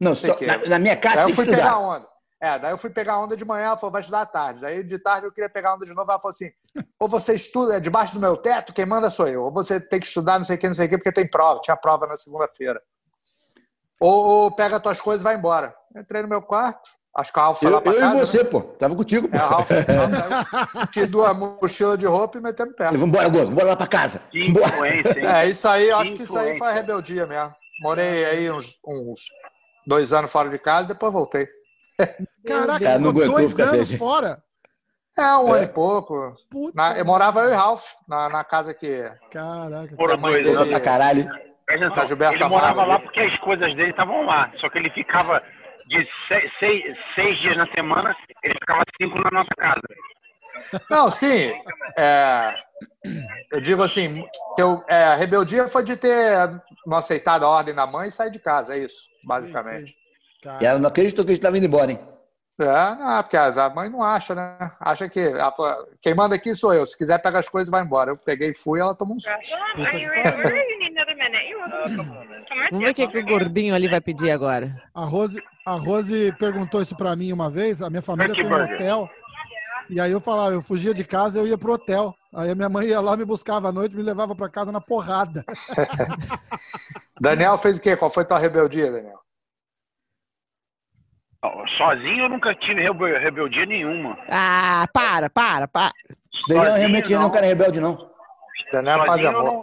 Não, 0.00 0.14
Sei 0.14 0.30
só, 0.30 0.36
que 0.36 0.46
na, 0.46 0.58
na 0.58 0.78
minha 0.78 0.96
casa 0.96 1.22
Daí 1.22 1.30
eu 1.30 1.36
fui 1.36 1.46
pegar 1.46 1.56
estudar. 1.56 1.78
onda. 1.78 2.14
É, 2.40 2.58
daí 2.58 2.72
eu 2.72 2.78
fui 2.78 2.90
pegar 2.90 3.18
onda 3.18 3.34
de 3.36 3.44
manhã, 3.44 3.68
ela 3.68 3.76
falou, 3.76 3.92
vai 3.92 4.02
estudar 4.02 4.20
à 4.20 4.26
tarde. 4.26 4.60
Daí 4.60 4.82
de 4.82 4.98
tarde 4.98 5.26
eu 5.26 5.32
queria 5.32 5.48
pegar 5.48 5.74
onda 5.74 5.86
de 5.86 5.94
novo, 5.94 6.10
ela 6.10 6.20
falou 6.20 6.32
assim, 6.32 6.50
ou 7.00 7.08
você 7.08 7.34
estuda 7.34 7.76
é 7.76 7.80
debaixo 7.80 8.12
do 8.12 8.20
meu 8.20 8.36
teto, 8.36 8.74
quem 8.74 8.84
manda 8.84 9.08
sou 9.08 9.26
eu. 9.26 9.44
Ou 9.44 9.50
você 9.50 9.80
tem 9.80 9.98
que 9.98 10.06
estudar 10.06 10.38
não 10.38 10.44
sei 10.44 10.56
o 10.56 10.58
que, 10.58 10.68
não 10.68 10.74
sei 10.74 10.86
o 10.86 10.88
que, 10.90 10.98
porque 10.98 11.12
tem 11.12 11.26
prova. 11.26 11.60
Tinha 11.62 11.76
prova 11.76 12.06
na 12.06 12.18
segunda-feira. 12.18 12.82
Ou, 13.98 14.26
ou 14.26 14.54
pega 14.54 14.78
tuas 14.78 15.00
coisas 15.00 15.22
e 15.22 15.24
vai 15.24 15.36
embora. 15.36 15.74
Entrei 15.96 16.20
no 16.20 16.28
meu 16.28 16.42
quarto, 16.42 16.90
acho 17.16 17.32
que 17.32 17.38
o 17.38 17.42
Ralf 17.42 17.58
foi 17.60 17.70
lá 17.70 17.78
Eu, 17.78 17.82
pra 17.82 17.92
eu 17.92 17.98
casa. 18.00 18.14
e 18.14 18.18
né? 18.18 18.24
você, 18.24 18.44
pô. 18.44 18.60
Tava 18.62 18.94
contigo, 18.96 19.28
pô. 19.28 19.36
É, 19.36 19.40
o 19.40 19.46
Ralf, 19.48 19.68
Ralf 19.70 20.90
tirou 20.92 21.24
a 21.26 21.34
mochila 21.34 21.96
de 21.98 22.06
roupa 22.06 22.38
e 22.38 22.40
meteu 22.40 22.66
no 22.66 22.74
pé. 22.74 22.86
Vamos 22.86 23.02
embora, 23.02 23.28
Gordo. 23.28 23.50
Vamos 23.50 23.64
lá 23.64 23.76
pra 23.76 23.86
casa. 23.86 24.20
Que 24.30 24.50
influência, 24.50 25.18
hein? 25.20 25.26
É, 25.26 25.46
isso 25.48 25.68
aí, 25.68 25.88
eu 25.88 25.96
acho 25.98 26.16
Que 26.16 26.22
isso 26.24 26.38
aí 26.38 26.58
foi 26.58 26.72
rebeldia 26.72 27.26
mesmo. 27.26 27.54
Morei 27.82 28.24
aí 28.24 28.50
uns, 28.50 28.78
uns 28.86 29.20
dois 29.86 30.12
anos 30.12 30.30
fora 30.30 30.48
de 30.48 30.58
casa, 30.58 30.88
depois 30.88 31.12
voltei. 31.12 31.46
Caraca, 32.46 32.84
Cara, 32.84 32.98
não 32.98 33.12
ficou 33.14 33.28
dois 33.30 33.58
anos 33.60 33.88
sem- 33.88 33.98
fora. 33.98 34.42
É, 35.16 35.36
um 35.36 35.48
É. 35.54 35.58
ano 35.58 35.64
e 35.64 35.68
pouco. 35.68 36.34
Puta. 36.50 36.72
Na- 36.74 36.98
eu 36.98 37.04
morava 37.04 37.42
eu 37.44 37.50
e 37.50 37.54
Ralph 37.54 37.84
na, 38.08 38.28
na 38.28 38.42
casa 38.44 38.74
que. 38.74 39.08
Caraca. 39.30 39.94
Foram 39.96 40.16
dois 40.18 40.46
anos. 40.48 40.68
Pra 40.68 40.80
caralho. 40.80 41.28
Presta 41.66 41.86
atenção, 41.86 42.06
Gilberto 42.08 42.34
ele 42.34 42.44
morava 42.48 42.84
lá 42.84 42.98
porque 42.98 43.20
as 43.20 43.38
coisas 43.38 43.74
dele 43.76 43.90
estavam 43.90 44.26
lá. 44.26 44.50
Só 44.60 44.68
que 44.68 44.76
ele 44.76 44.90
ficava 44.90 45.40
de 46.02 46.08
seis, 46.28 46.52
seis, 46.58 46.96
seis 47.14 47.38
dias 47.40 47.56
na 47.56 47.66
semana, 47.68 48.16
ele 48.42 48.54
ficava 48.54 48.82
cinco 49.00 49.18
na 49.18 49.30
nossa 49.30 49.54
casa. 49.56 49.80
Não, 50.90 51.10
sim. 51.10 51.52
é, 51.96 52.54
eu 53.52 53.60
digo 53.60 53.82
assim, 53.82 54.24
eu, 54.58 54.84
é, 54.88 55.04
a 55.04 55.14
rebeldia 55.14 55.68
foi 55.68 55.84
de 55.84 55.96
ter 55.96 56.36
não 56.86 56.98
aceitado 56.98 57.44
a 57.44 57.48
ordem 57.48 57.74
da 57.74 57.86
mãe 57.86 58.08
e 58.08 58.12
sair 58.12 58.30
de 58.30 58.38
casa, 58.38 58.74
é 58.74 58.78
isso, 58.78 59.04
basicamente. 59.24 59.94
E 60.60 60.66
ela 60.66 60.78
não 60.78 60.88
acreditou 60.88 61.24
que 61.24 61.30
a 61.32 61.34
gente 61.34 61.42
tava 61.42 61.56
indo 61.56 61.66
embora, 61.66 61.92
hein? 61.92 61.98
É, 62.60 62.94
não, 62.94 63.22
porque 63.22 63.36
a 63.36 63.70
mãe 63.70 63.88
não 63.88 64.00
acha, 64.02 64.32
né? 64.34 64.56
Acha 64.78 65.08
que 65.08 65.18
ela 65.18 65.50
fala, 65.50 65.88
quem 66.00 66.14
manda 66.14 66.36
aqui 66.36 66.54
sou 66.54 66.72
eu. 66.72 66.86
Se 66.86 66.96
quiser, 66.96 67.18
pega 67.18 67.40
as 67.40 67.48
coisas 67.48 67.66
e 67.68 67.70
vai 67.70 67.82
embora. 67.82 68.12
Eu 68.12 68.16
peguei 68.16 68.50
e 68.50 68.54
fui, 68.54 68.78
ela 68.78 68.94
tomou 68.94 69.16
um 69.16 69.20
susto. 69.20 69.36
Vamos 72.70 72.84
ver 72.84 72.90
o 72.90 72.94
que, 72.94 73.08
que 73.08 73.18
o 73.18 73.26
gordinho 73.26 73.74
ali 73.74 73.88
vai 73.88 74.00
pedir 74.00 74.30
agora. 74.30 74.70
A 74.94 75.04
Rose, 75.04 75.42
a 75.64 75.72
Rose 75.72 76.32
perguntou 76.38 76.82
isso 76.82 76.96
pra 76.96 77.16
mim 77.16 77.32
uma 77.32 77.50
vez. 77.50 77.80
A 77.82 77.88
minha 77.90 78.02
família 78.02 78.34
tem 78.34 78.46
um 78.46 78.52
hotel. 78.54 79.10
E 79.90 80.00
aí 80.00 80.12
eu 80.12 80.20
falava, 80.20 80.54
eu 80.54 80.62
fugia 80.62 80.94
de 80.94 81.04
casa 81.04 81.38
eu 81.38 81.46
ia 81.46 81.58
pro 81.58 81.72
hotel. 81.72 82.14
Aí 82.34 82.50
a 82.50 82.54
minha 82.54 82.68
mãe 82.68 82.86
ia 82.88 83.00
lá, 83.00 83.16
me 83.16 83.24
buscava 83.24 83.68
à 83.68 83.72
noite, 83.72 83.94
me 83.94 84.02
levava 84.02 84.34
pra 84.34 84.48
casa 84.48 84.72
na 84.72 84.80
porrada. 84.80 85.44
Daniel 87.20 87.56
fez 87.58 87.76
o 87.76 87.80
quê? 87.80 87.96
Qual 87.96 88.10
foi 88.10 88.24
tua 88.24 88.38
rebeldia, 88.38 88.90
Daniel? 88.90 89.20
Sozinho 91.76 92.24
eu 92.24 92.28
nunca 92.30 92.54
tive 92.54 92.80
rebel- 92.80 93.20
rebeldia 93.20 93.66
nenhuma. 93.66 94.16
Ah, 94.30 94.86
para, 94.92 95.28
para, 95.28 95.68
para. 95.68 95.92
Daniel 96.48 96.64
Sozinho, 96.64 96.78
realmente 96.78 97.10
não 97.12 97.16
é 97.16 97.20
um 97.20 97.22
não. 97.24 97.30
cara 97.30 97.46
rebelde, 97.46 97.80
não. 97.80 98.10
Daniel 98.72 99.02
é 99.02 99.06
paz 99.06 99.20
e 99.20 99.24
Sozinho 99.24 99.32
eu 99.32 99.40
amor. 99.48 99.62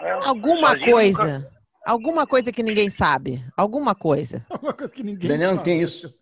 não- 0.00 0.06
é, 0.06 0.12
Alguma 0.26 0.78
coisa. 0.78 1.38
nunca- 1.40 1.51
Alguma 1.86 2.26
coisa 2.26 2.52
que 2.52 2.62
ninguém 2.62 2.88
sabe. 2.90 3.44
Alguma 3.56 3.94
coisa. 3.94 4.44
Uma 4.62 4.72
coisa 4.72 4.92
que 4.92 5.02
ninguém 5.02 5.28
Daniel 5.28 5.50
não 5.50 5.56
sabe. 5.58 5.70
tem 5.70 5.82
isso. 5.82 6.12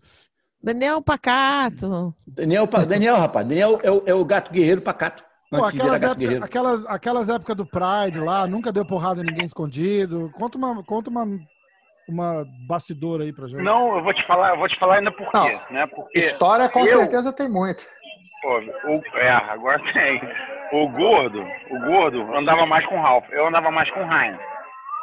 Daniel 0.63 1.01
Pacato. 1.03 2.15
Daniel, 2.27 2.67
Daniel, 2.67 3.17
rapaz, 3.17 3.47
Daniel 3.47 3.79
é 3.83 3.91
o, 3.91 4.03
é 4.07 4.15
o 4.15 4.25
gato 4.25 4.51
guerreiro 4.53 4.83
pacato. 4.83 5.25
Pô, 5.51 5.65
aquelas, 5.65 6.03
aquelas, 6.03 6.87
aquelas 6.87 7.29
épocas 7.29 7.57
do 7.57 7.67
Pride 7.67 8.21
lá, 8.21 8.47
nunca 8.47 8.71
deu 8.71 8.85
porrada 8.85 9.21
em 9.21 9.25
ninguém 9.25 9.47
escondido. 9.47 10.31
Conta 10.35 10.57
uma, 10.59 10.85
conta 10.85 11.11
uma, 11.11 11.27
uma 12.09 12.45
bastidora 12.69 13.25
aí 13.25 13.33
pra 13.33 13.49
gente. 13.49 13.63
Não, 13.63 13.97
eu 13.97 14.05
vou 14.05 14.15
te 14.15 14.25
falar, 14.27 14.51
eu 14.51 14.59
vou 14.59 14.69
te 14.69 14.79
falar 14.79 14.99
ainda 14.99 15.11
por 15.11 15.29
quê, 15.31 15.39
Não. 15.39 15.75
né? 15.77 15.87
Porque 15.89 16.19
História 16.21 16.69
com 16.69 16.81
eu- 16.81 16.99
certeza 16.99 17.33
tem 17.33 17.49
muito. 17.49 17.83
Pô, 18.43 18.59
o, 18.59 19.19
é, 19.19 19.31
agora 19.31 19.81
tem. 19.93 20.21
O 20.73 20.89
gordo, 20.89 21.43
o 21.71 21.81
gordo 21.81 22.23
andava 22.37 22.65
mais 22.65 22.87
com 22.87 22.97
o 22.97 23.03
Ralph, 23.03 23.29
eu 23.33 23.47
andava 23.49 23.71
mais 23.73 23.91
com 23.91 24.01
o 24.05 24.07
Ryan. 24.07 24.39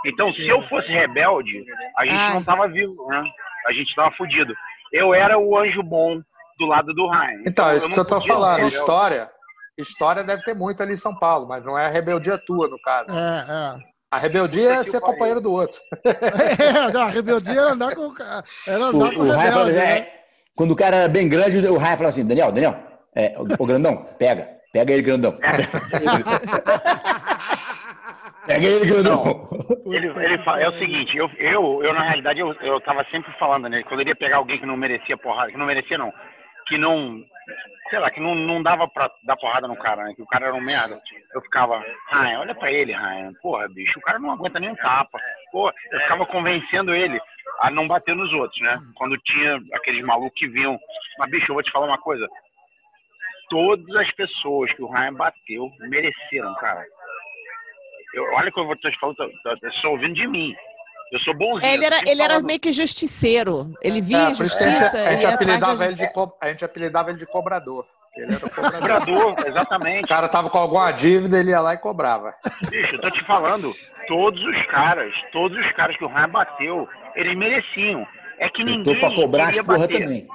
Então, 0.06 0.32
se 0.34 0.48
eu 0.48 0.62
fosse 0.68 0.88
rebelde, 0.88 1.64
a 1.98 2.06
gente 2.06 2.18
Ai. 2.18 2.34
não 2.34 2.44
tava 2.44 2.68
vivo, 2.68 3.06
né? 3.08 3.24
A 3.68 3.74
gente 3.74 3.94
tava 3.96 4.12
fudido. 4.12 4.54
Eu 4.94 5.14
era 5.14 5.38
o 5.38 5.58
anjo 5.58 5.84
bom 5.84 6.22
do 6.58 6.66
lado 6.66 6.94
do 6.94 7.10
Ryan. 7.10 7.42
Então, 7.46 7.76
isso 7.76 7.86
eu 7.86 7.90
que 7.90 7.96
tô 7.96 8.06
podia 8.06 8.34
falando. 8.34 8.56
rebelde. 8.56 8.76
História, 8.76 9.30
história 9.78 10.24
deve 10.24 10.44
ter 10.44 10.56
muito 10.56 10.82
ali 10.82 10.94
em 10.94 10.98
São 10.98 11.16
Paulo, 11.16 11.48
mas 11.48 11.64
não 11.66 11.78
é 11.78 11.86
a 11.86 11.90
rebeldia 11.90 12.38
tua, 12.38 12.68
no 12.68 12.80
caso. 12.82 13.10
É, 13.12 13.76
A 14.12 14.18
rebeldia 14.18 14.72
é 14.76 14.84
ser 14.84 15.02
companheiro 15.02 15.42
do 15.42 15.52
outro. 15.52 15.80
é. 16.06 16.92
não, 16.92 17.02
a 17.02 17.10
rebeldia 17.10 17.60
era 17.60 17.72
andar 17.72 17.94
com 17.96 18.08
o 18.08 18.14
era 18.66 18.80
O, 18.80 18.84
andar 18.86 19.14
com 19.14 19.22
o 19.22 19.28
o 19.28 19.32
Raia 19.32 19.52
fala, 19.52 19.66
rebelde, 19.66 19.92
é, 19.92 20.00
né? 20.00 20.08
quando 20.56 20.72
o 20.72 20.76
cara 20.76 20.96
era 20.98 21.08
bem 21.10 21.28
grande, 21.28 21.68
o 21.68 21.78
Raia 21.78 21.98
fala 21.98 22.10
assim, 22.10 22.26
Daniel, 22.26 22.52
Daniel, 22.52 22.78
é, 23.16 23.36
o, 23.38 23.64
o 23.64 23.68
grandão, 23.68 24.06
pega, 24.18 24.48
pega 24.72 24.94
ele, 24.94 25.02
grandão. 25.02 25.38
pega 28.48 28.66
ele, 28.66 28.86
grandão. 28.86 29.44
Ele, 29.86 30.08
ele 30.08 30.38
fala, 30.40 30.62
é 30.62 30.70
o 30.70 30.80
seguinte, 30.80 31.16
eu, 31.16 31.30
eu, 31.38 31.84
eu 31.84 31.94
na 31.94 32.02
realidade, 32.02 32.40
eu, 32.40 32.54
eu 32.62 32.80
tava 32.82 33.06
sempre 33.12 33.32
falando, 33.34 33.70
né? 33.70 33.84
Quando 33.84 34.00
ele 34.00 34.10
ia 34.10 34.16
pegar 34.16 34.38
alguém 34.38 34.58
que 34.58 34.66
não 34.66 34.78
merecia 34.78 35.18
porrada, 35.18 35.52
que 35.52 35.58
não 35.58 35.66
merecia 35.66 35.98
não, 35.98 36.14
que 36.68 36.78
não, 36.78 37.24
sei 37.90 38.00
lá, 38.00 38.10
que 38.10 38.20
não, 38.20 38.36
não 38.36 38.62
dava 38.62 38.88
pra 38.88 39.12
dar 39.24 39.38
porrada 39.38 39.68
no 39.68 39.76
cara, 39.76 40.04
né? 40.04 40.14
Que 40.16 40.22
o 40.22 40.28
cara 40.28 40.48
era 40.48 40.56
um 40.56 40.62
merda. 40.62 41.00
Eu 41.34 41.42
ficava, 41.42 41.84
Ryan, 42.12 42.40
olha 42.40 42.56
pra 42.56 42.72
ele, 42.72 42.94
Ryan. 42.94 43.34
Porra, 43.42 43.68
bicho, 43.70 44.00
o 44.00 44.02
cara 44.02 44.20
não 44.20 44.32
aguenta 44.32 44.60
nem 44.60 44.70
um 44.70 44.76
tapa. 44.76 45.20
Pô, 45.52 45.72
eu 45.92 46.00
ficava 46.02 46.26
convencendo 46.26 46.94
ele 46.94 47.20
a 47.60 47.70
não 47.70 47.88
bater 47.88 48.16
nos 48.16 48.32
outros, 48.34 48.60
né? 48.62 48.78
Quando 48.96 49.18
tinha 49.20 49.62
aqueles 49.74 50.04
malucos 50.04 50.38
que 50.38 50.48
vinham. 50.48 50.78
Mas, 51.18 51.30
bicho, 51.30 51.52
eu 51.52 51.56
vou 51.56 51.64
te 51.64 51.72
falar 51.72 51.88
uma 51.88 51.98
coisa. 51.98 52.28
Todas 53.50 53.96
as 53.96 54.12
pessoas 54.12 54.74
que 54.74 54.84
o 54.84 54.92
Ryan 54.92 55.14
bateu 55.14 55.72
mereceram, 55.80 56.54
cara. 56.56 56.86
Eu, 58.18 58.24
olha 58.34 58.52
que 58.52 58.60
eu 58.60 58.66
vou 58.66 58.76
te 58.76 59.00
falando, 59.00 59.16
tô- 59.16 59.30
tô- 59.30 59.58
eu 59.68 59.72
sou 59.74 59.92
ouvindo 59.92 60.14
de 60.16 60.28
mim. 60.28 60.56
Eu 61.12 61.20
sou 61.20 61.34
bonzinho. 61.38 61.66
É, 61.72 61.74
ele 61.76 61.86
era, 61.86 61.96
eu 61.98 62.04
tô 62.04 62.12
ele 62.12 62.22
era 62.22 62.30
falando- 62.34 62.48
meio 62.48 62.60
que 62.60 62.72
justiceiro. 62.72 63.74
Ele 63.82 64.02
via 64.02 64.28
É, 64.28 64.32
isso 64.32 64.44
que 64.44 64.64
a 64.64 64.70
gente, 64.70 64.78
injustiça 64.78 65.10
a 65.10 65.14
gente 65.14 65.26
apelidava 65.26 65.78
de... 65.78 65.84
ele 65.84 65.96
de 65.96 66.14
co- 66.14 66.38
a 66.42 66.48
gente 66.50 66.66
apelidava 66.66 67.10
ele 67.12 67.20
de 67.20 67.26
cobrador. 67.26 67.86
Ele 68.16 68.34
era 68.34 68.46
o 68.46 68.50
cobrador. 68.50 68.80
Cobrador, 68.80 69.36
O 69.40 69.48
exatamente. 69.48 70.08
cara 70.08 70.28
tava 70.28 70.50
com 70.50 70.58
alguma 70.58 70.92
dívida, 70.92 71.40
ele 71.40 71.52
ia 71.52 71.62
lá 71.62 71.76
e 71.76 71.78
cobrava. 71.78 72.34
Bicho, 72.70 72.96
eu 72.96 73.00
tô 73.02 73.10
te 73.12 73.24
falando, 73.26 73.72
todos 74.08 74.42
os 74.44 74.66
caras, 74.66 75.14
todos 75.32 75.56
os 75.58 75.72
caras 75.74 75.96
que 75.98 76.04
o 76.04 76.08
Ryan 76.08 76.30
bateu, 76.30 76.90
eles 77.16 77.38
mereciam. 77.38 78.06
É 78.40 78.50
que 78.50 78.64
Eu 78.64 78.66
ninguém 78.66 78.96
tô 78.96 79.00
pra 79.08 79.16
cobrar 79.16 79.44
as 79.44 79.50
queria 79.50 79.64
porra 79.64 79.80
bater. 79.80 80.02
também. 80.02 80.28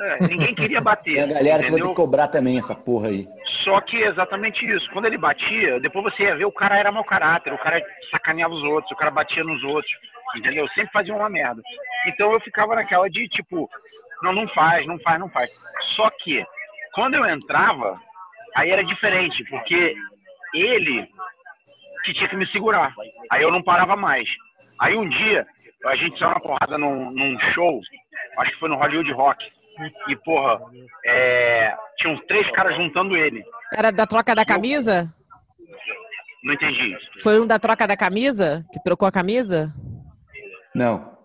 É, 0.00 0.26
ninguém 0.26 0.54
queria 0.54 0.80
bater. 0.80 1.14
Tem 1.14 1.22
a 1.24 1.26
galera 1.26 1.62
que 1.62 1.70
vai 1.70 1.78
entendeu? 1.78 1.88
que 1.88 1.94
cobrar 1.94 2.28
também 2.28 2.58
essa 2.58 2.74
porra 2.74 3.08
aí. 3.08 3.28
Só 3.64 3.80
que 3.82 4.02
é 4.02 4.08
exatamente 4.08 4.64
isso. 4.64 4.90
Quando 4.92 5.04
ele 5.04 5.18
batia, 5.18 5.78
depois 5.80 6.04
você 6.04 6.22
ia 6.22 6.36
ver 6.36 6.46
o 6.46 6.52
cara 6.52 6.78
era 6.78 6.90
mau 6.90 7.04
caráter, 7.04 7.52
o 7.52 7.58
cara 7.58 7.82
sacaneava 8.10 8.54
os 8.54 8.62
outros, 8.62 8.90
o 8.90 8.96
cara 8.96 9.10
batia 9.10 9.44
nos 9.44 9.62
outros, 9.62 9.92
entendeu? 10.36 10.66
Sempre 10.68 10.90
fazia 10.92 11.14
uma 11.14 11.28
merda. 11.28 11.60
Então 12.06 12.32
eu 12.32 12.40
ficava 12.40 12.74
naquela 12.74 13.10
de 13.10 13.28
tipo, 13.28 13.68
não, 14.22 14.32
não 14.32 14.48
faz, 14.48 14.86
não 14.86 14.98
faz, 15.00 15.20
não 15.20 15.28
faz. 15.28 15.50
Só 15.96 16.08
que 16.22 16.44
quando 16.94 17.14
eu 17.14 17.26
entrava, 17.26 18.00
aí 18.56 18.70
era 18.70 18.82
diferente, 18.82 19.44
porque 19.50 19.94
ele 20.54 21.06
que 22.04 22.14
tinha 22.14 22.28
que 22.28 22.36
me 22.36 22.46
segurar. 22.46 22.94
Aí 23.30 23.42
eu 23.42 23.50
não 23.50 23.62
parava 23.62 23.94
mais. 23.96 24.26
Aí 24.78 24.96
um 24.96 25.06
dia, 25.06 25.46
a 25.84 25.96
gente 25.96 26.18
saiu 26.18 26.30
uma 26.30 26.40
porrada 26.40 26.78
num, 26.78 27.10
num 27.10 27.38
show, 27.52 27.80
acho 28.38 28.52
que 28.52 28.58
foi 28.58 28.70
no 28.70 28.76
Hollywood 28.76 29.12
Rock. 29.12 29.44
E, 30.08 30.16
porra, 30.16 30.60
é, 31.06 31.74
tinham 31.98 32.16
três 32.26 32.50
caras 32.52 32.76
juntando 32.76 33.16
ele. 33.16 33.42
Era 33.76 33.90
da 33.90 34.06
troca 34.06 34.34
da 34.34 34.44
camisa? 34.44 35.12
Não 36.42 36.54
entendi 36.54 36.94
isso. 36.94 37.22
Foi 37.22 37.40
um 37.40 37.46
da 37.46 37.58
troca 37.58 37.86
da 37.86 37.96
camisa? 37.96 38.64
Que 38.72 38.82
trocou 38.82 39.06
a 39.06 39.12
camisa? 39.12 39.72
Não. 40.74 41.18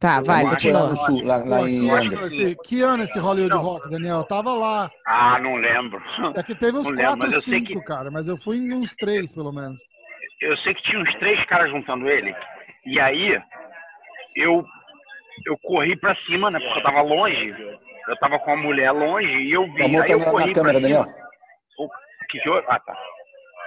Tá, 0.00 0.20
vai, 0.20 0.44
lá 0.44 0.96
sul, 0.96 1.24
lá, 1.24 1.38
lá 1.38 1.58
Pô, 1.58 1.66
em 1.66 1.80
que, 1.80 1.90
ano 1.90 2.26
esse, 2.26 2.56
que 2.64 2.82
ano 2.82 3.02
esse 3.02 3.18
Hollywood 3.18 3.56
Rock, 3.56 3.90
Daniel? 3.90 4.18
Eu 4.18 4.24
tava 4.24 4.52
lá. 4.52 4.88
Ah, 5.04 5.40
não 5.40 5.56
lembro. 5.56 6.00
É 6.36 6.42
que 6.44 6.54
teve 6.54 6.78
uns 6.78 6.84
Não 6.84 6.92
lembro, 6.92 7.16
quatro, 7.18 7.40
sei 7.40 7.58
cinco, 7.58 7.80
que- 7.80 7.84
cara. 7.86 8.08
Mas 8.08 8.28
eu 8.28 8.36
fui 8.36 8.58
em 8.58 8.72
uns 8.72 8.94
três, 8.94 9.32
pelo 9.32 9.50
menos. 9.52 9.80
Eu 10.40 10.56
sei 10.58 10.72
que 10.74 10.82
tinha 10.84 11.00
uns 11.02 11.12
três 11.16 11.44
caras 11.46 11.68
juntando 11.72 12.08
ele. 12.08 12.32
E 12.86 13.00
aí, 13.00 13.42
eu, 14.36 14.64
eu 15.46 15.58
corri 15.64 15.96
pra 15.96 16.14
cima, 16.26 16.48
né? 16.48 16.60
Porque 16.60 16.78
eu 16.78 16.82
tava 16.84 17.02
longe. 17.02 17.52
Eu 18.08 18.16
tava 18.16 18.38
com 18.38 18.52
a 18.52 18.56
mulher 18.56 18.90
longe 18.92 19.28
e 19.28 19.52
eu 19.52 19.64
vi. 19.72 19.78
Tá 19.92 20.04
aí 20.04 20.10
eu 20.12 20.20
corri 20.20 20.46
na 20.48 20.54
câmera. 20.54 20.80
Daniel. 20.80 21.04
O, 21.78 21.88
que 22.30 22.40
que 22.40 22.48
eu, 22.48 22.56
ah, 22.68 22.80
tá. 22.80 22.96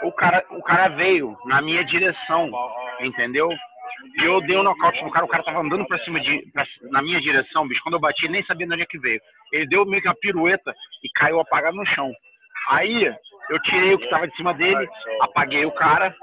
O 0.03 0.11
cara, 0.11 0.43
o 0.49 0.61
cara 0.63 0.87
veio 0.89 1.37
na 1.45 1.61
minha 1.61 1.83
direção, 1.85 2.51
entendeu? 2.99 3.49
E 4.19 4.23
eu 4.25 4.41
dei 4.41 4.57
um 4.57 4.63
nocaute 4.63 5.03
no 5.03 5.11
cara, 5.11 5.25
o 5.25 5.27
cara 5.29 5.43
tava 5.43 5.59
andando 5.59 5.85
pra 5.87 5.99
cima 5.99 6.19
de, 6.19 6.41
pra- 6.51 6.65
na 6.91 7.01
minha 7.03 7.21
direção, 7.21 7.67
bicho. 7.67 7.81
Quando 7.83 7.95
eu 7.95 7.99
bati, 7.99 8.25
ele 8.25 8.33
nem 8.33 8.43
sabia 8.45 8.65
de 8.65 8.73
onde 8.73 8.81
é 8.81 8.85
que 8.87 8.97
veio. 8.97 9.21
Ele 9.53 9.67
deu 9.67 9.85
meio 9.85 10.01
que 10.01 10.07
uma 10.07 10.15
pirueta 10.15 10.73
e 11.03 11.09
caiu 11.13 11.39
apagado 11.39 11.77
no 11.77 11.85
chão. 11.85 12.11
Aí 12.69 13.03
eu 13.49 13.61
tirei 13.61 13.93
o 13.93 13.99
que 13.99 14.09
tava 14.09 14.27
de 14.27 14.35
cima 14.35 14.53
dele, 14.55 14.87
apaguei 15.21 15.65
o 15.65 15.71
cara. 15.71 16.15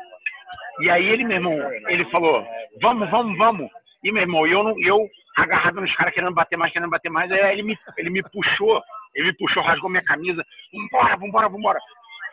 E 0.80 0.90
aí 0.90 1.06
ele, 1.08 1.24
meu 1.24 1.36
irmão, 1.36 1.72
ele 1.88 2.04
falou, 2.06 2.44
vamos, 2.82 3.08
vamos, 3.10 3.38
vamos. 3.38 3.70
E, 4.02 4.10
meu 4.12 4.22
irmão, 4.22 4.46
eu, 4.46 4.62
não- 4.64 4.74
eu 4.80 4.98
agarrado 5.42 5.80
nos 5.80 5.94
caras, 5.94 6.14
querendo 6.14 6.34
bater 6.34 6.56
mais, 6.56 6.72
querendo 6.72 6.90
bater 6.90 7.10
mais. 7.10 7.30
Aí 7.30 7.52
ele 7.52 7.62
me, 7.62 7.78
ele 7.96 8.10
me 8.10 8.22
puxou, 8.22 8.82
ele 9.14 9.28
me 9.28 9.36
puxou, 9.36 9.62
rasgou 9.62 9.90
minha 9.90 10.04
camisa. 10.04 10.44
Vambora, 10.72 11.16
vambora, 11.16 11.48
vambora. 11.48 11.78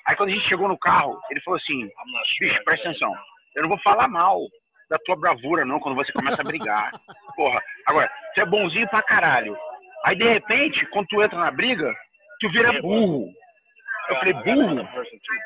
Aí 0.07 0.15
quando 0.15 0.29
a 0.29 0.33
gente 0.33 0.47
chegou 0.47 0.67
no 0.67 0.77
carro, 0.77 1.19
ele 1.31 1.41
falou 1.41 1.57
assim, 1.57 1.89
bicho, 2.39 2.63
presta 2.63 2.89
atenção, 2.89 3.13
eu 3.55 3.63
não 3.63 3.69
vou 3.69 3.79
falar 3.79 4.07
mal 4.07 4.39
da 4.89 4.97
tua 4.99 5.15
bravura, 5.15 5.65
não, 5.65 5.79
quando 5.79 5.95
você 5.95 6.11
começa 6.11 6.41
a 6.41 6.45
brigar. 6.45 6.91
Porra, 7.35 7.61
agora, 7.87 8.11
você 8.33 8.41
é 8.41 8.45
bonzinho 8.45 8.87
pra 8.89 9.01
caralho. 9.01 9.57
Aí, 10.05 10.15
de 10.15 10.23
repente, 10.23 10.85
quando 10.87 11.07
tu 11.07 11.23
entra 11.23 11.39
na 11.39 11.49
briga, 11.49 11.91
tu 12.39 12.49
vira 12.51 12.79
burro. 12.81 13.27
Eu 14.09 14.15
falei, 14.17 14.33
burro? 14.33 14.87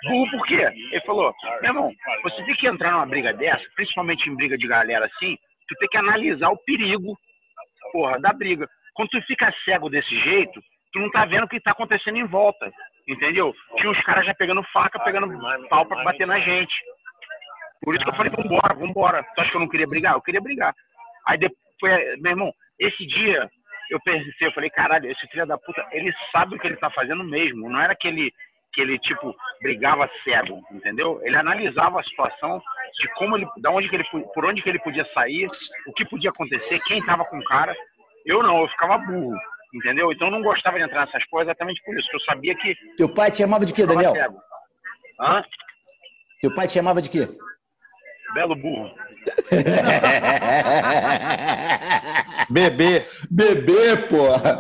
Burro 0.08 0.32
por 0.32 0.46
quê? 0.46 0.70
Ele 0.74 1.02
falou, 1.06 1.34
meu 1.62 1.70
irmão, 1.70 1.94
você 2.24 2.44
tem 2.44 2.56
que 2.56 2.68
entrar 2.68 2.92
numa 2.92 3.06
briga 3.06 3.34
dessa, 3.34 3.64
principalmente 3.76 4.30
em 4.30 4.36
briga 4.36 4.58
de 4.58 4.68
galera 4.68 5.06
assim, 5.06 5.38
tu 5.68 5.76
tem 5.80 5.88
que 5.88 5.98
analisar 5.98 6.50
o 6.50 6.58
perigo, 6.58 7.18
porra, 7.92 8.20
da 8.20 8.34
briga. 8.34 8.68
Quando 8.94 9.10
tu 9.10 9.22
fica 9.24 9.54
cego 9.64 9.90
desse 9.90 10.18
jeito, 10.22 10.62
tu 10.92 11.00
não 11.00 11.10
tá 11.12 11.26
vendo 11.26 11.44
o 11.44 11.48
que 11.48 11.62
tá 11.62 11.72
acontecendo 11.72 12.18
em 12.18 12.26
volta, 12.26 12.72
entendeu? 13.08 13.54
Tinha 13.78 13.92
uns 13.92 14.02
caras 14.04 14.26
já 14.26 14.34
pegando 14.34 14.64
faca, 14.74 15.00
pegando 15.00 15.28
pau 15.70 15.86
pra 15.86 16.04
bater 16.04 16.28
na 16.28 16.40
gente. 16.40 16.76
Por 17.82 17.96
isso 17.96 18.04
que 18.04 18.10
eu 18.12 18.16
falei, 18.16 18.32
vambora, 18.32 18.74
vambora. 18.74 19.24
Tu 19.36 19.42
acha 19.42 19.52
que 19.52 19.56
eu 19.56 19.62
não 19.62 19.70
queria 19.70 19.88
brigar? 19.88 20.14
Eu 20.14 20.22
queria 20.22 20.42
brigar. 20.42 20.74
Aí 21.28 21.38
depois, 21.38 22.22
meu 22.22 22.32
irmão, 22.32 22.54
esse 22.80 23.06
dia 23.06 23.50
eu 23.90 24.00
pensei, 24.02 24.48
eu 24.48 24.52
falei, 24.52 24.70
caralho, 24.70 25.10
esse 25.10 25.28
filho 25.28 25.48
da 25.48 25.58
puta, 25.58 25.86
ele 25.92 26.14
sabe 26.32 26.56
o 26.56 26.60
que 26.60 26.68
ele 26.68 26.76
tá 26.76 26.90
fazendo 26.92 27.24
mesmo. 27.24 27.70
Não 27.70 27.82
era 27.82 27.96
que 27.96 28.08
ele, 28.08 28.32
que 28.74 28.82
ele 28.82 29.00
tipo, 29.00 29.36
brigava 29.62 30.10
cego, 30.24 30.62
entendeu? 30.72 31.20
Ele 31.24 31.36
analisava 31.38 32.00
a 32.00 32.04
situação 32.04 32.62
de 33.00 33.08
como 33.16 33.38
ele, 33.38 33.48
da 33.58 33.72
onde 33.72 33.90
que 33.90 33.96
ele, 33.96 34.04
por 34.34 34.46
onde 34.46 34.62
que 34.62 34.70
ele 34.70 34.80
podia 34.80 35.06
sair, 35.14 35.48
o 35.88 35.94
que 35.94 36.06
podia 36.06 36.30
acontecer, 36.30 36.80
quem 36.82 37.04
tava 37.04 37.26
com 37.26 37.38
o 37.38 37.44
cara. 37.46 37.76
Eu 38.26 38.44
não, 38.44 38.62
eu 38.62 38.68
ficava 38.70 38.98
burro, 38.98 39.36
entendeu? 39.74 40.12
Então 40.12 40.28
eu 40.28 40.32
não 40.32 40.42
gostava 40.42 40.78
de 40.78 40.84
entrar 40.84 41.06
nessas 41.06 41.26
coisas 41.26 41.50
exatamente 41.50 41.82
por 41.84 41.98
isso, 41.98 42.10
que 42.10 42.16
eu 42.16 42.22
sabia 42.22 42.56
que 42.56 42.76
Teu 42.98 43.14
pai 43.14 43.32
te 43.32 43.40
chamava 43.40 43.66
de 43.66 43.74
quê, 43.74 43.86
Daniel? 43.86 44.14
cego. 44.14 44.40
Hã? 45.20 45.44
Teu 46.42 46.54
pai 46.54 46.68
te 46.68 46.74
chamava 46.74 47.02
de 47.02 47.10
quê? 47.10 47.28
Belo 48.34 48.56
burro. 48.56 48.92
Bebê. 52.50 53.04
Bebê, 53.32 53.98
porra. 54.08 54.60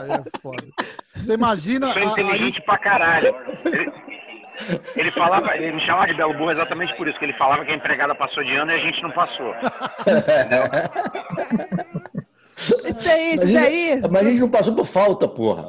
Aí 0.00 0.10
é 0.10 0.40
foda. 0.40 0.66
Você 1.14 1.34
imagina. 1.34 1.92
sou 1.92 2.02
a- 2.02 2.06
inteligente 2.06 2.60
pra 2.62 2.78
caralho. 2.78 3.34
Ele, 3.64 3.92
ele 4.96 5.10
falava, 5.10 5.54
ele 5.56 5.72
me 5.72 5.80
chamava 5.84 6.06
de 6.06 6.14
Belo 6.14 6.34
Burro 6.34 6.50
exatamente 6.52 6.94
por 6.96 7.06
isso, 7.08 7.18
que 7.18 7.24
ele 7.24 7.32
falava 7.34 7.64
que 7.64 7.70
a 7.72 7.74
empregada 7.74 8.14
passou 8.14 8.42
de 8.44 8.54
ano 8.56 8.70
e 8.70 8.74
a 8.74 8.78
gente 8.78 9.02
não 9.02 9.10
passou. 9.10 9.54
Isso 12.62 13.08
aí, 13.08 13.34
isso 13.34 13.44
Mas 13.46 13.56
a 13.56 13.60
aí. 13.60 13.88
gente- 13.88 14.10
Mas 14.10 14.26
a 14.26 14.30
gente 14.30 14.40
não 14.40 14.48
passou 14.50 14.74
por 14.74 14.86
falta, 14.86 15.26
porra. 15.28 15.68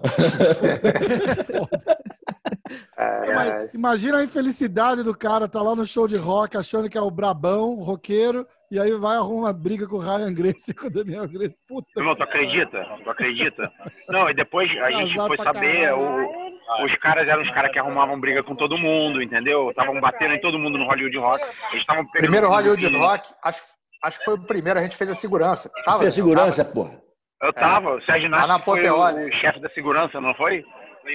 É, 2.97 3.33
Mas 3.33 3.73
imagina 3.73 4.17
a 4.19 4.23
infelicidade 4.23 5.03
do 5.03 5.15
cara, 5.17 5.47
tá 5.47 5.61
lá 5.61 5.75
no 5.75 5.85
show 5.85 6.07
de 6.07 6.15
rock, 6.15 6.55
achando 6.57 6.89
que 6.89 6.97
é 6.97 7.01
o 7.01 7.11
brabão, 7.11 7.71
o 7.71 7.83
roqueiro, 7.83 8.45
e 8.71 8.79
aí 8.79 8.91
vai 8.93 9.17
arrumar 9.17 9.39
uma 9.47 9.53
briga 9.53 9.87
com 9.87 9.95
o 9.95 9.99
Ryan 9.99 10.33
Grace 10.33 10.71
e 10.71 10.73
com 10.73 10.87
o 10.87 10.89
Daniel 10.89 11.27
Grace. 11.27 11.55
Puta. 11.67 11.87
Irmão, 11.97 12.15
tu 12.15 12.23
acredita? 12.23 12.85
Tu 13.03 13.09
acredita? 13.09 13.71
Não, 14.09 14.29
e 14.29 14.33
depois 14.33 14.69
a 14.81 14.91
gente 14.91 15.15
foi 15.15 15.37
saber, 15.37 15.93
o- 15.93 16.85
os 16.85 16.95
caras 16.97 17.27
eram 17.27 17.41
os 17.41 17.49
caras 17.51 17.71
que 17.71 17.79
arrumavam 17.79 18.19
briga 18.19 18.43
com 18.43 18.55
todo 18.55 18.77
mundo, 18.77 19.21
entendeu? 19.21 19.69
Estavam 19.69 19.99
batendo 19.99 20.33
em 20.35 20.41
todo 20.41 20.57
mundo 20.59 20.77
no 20.77 20.85
Hollywood 20.87 21.17
Rock. 21.17 21.39
Eles 21.73 21.85
pegando 21.85 22.09
Primeiro 22.11 22.47
Hollywood 22.47 22.87
que- 22.89 22.97
Rock, 22.97 23.33
acho, 23.43 23.61
acho 24.03 24.19
que 24.19 24.25
foi 24.25 24.33
o 24.35 24.45
primeiro, 24.45 24.79
a 24.79 24.83
gente 24.83 24.95
fez 24.97 25.09
a 25.09 25.15
segurança. 25.15 25.69
Tava, 25.85 25.99
Fez 25.99 26.13
segurança, 26.13 26.63
porra. 26.65 27.01
Eu 27.41 27.51
tava, 27.53 27.95
o 27.95 28.01
Sérgio 28.03 28.29
Lá 28.29 28.39
na 28.41 28.47
Nassi 28.47 28.65
foi 28.65 28.89
o 28.89 29.33
chefe 29.41 29.59
da 29.59 29.69
segurança, 29.69 30.21
não 30.21 30.33
foi? 30.35 30.63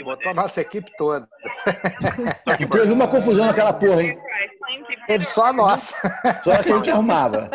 Botou 0.04 0.30
a 0.32 0.34
nossa 0.34 0.60
equipe 0.60 0.90
toda. 0.98 1.26
E 2.60 2.66
teve 2.66 2.92
uma 2.92 3.08
confusão 3.08 3.46
naquela 3.46 3.72
porra, 3.72 4.02
hein? 4.02 4.18
Teve 5.06 5.24
só 5.24 5.46
a 5.46 5.52
nossa. 5.54 5.94
Só 6.44 6.62
que 6.62 6.70
a 6.70 6.76
gente 6.76 6.90
arrumava. 6.90 7.48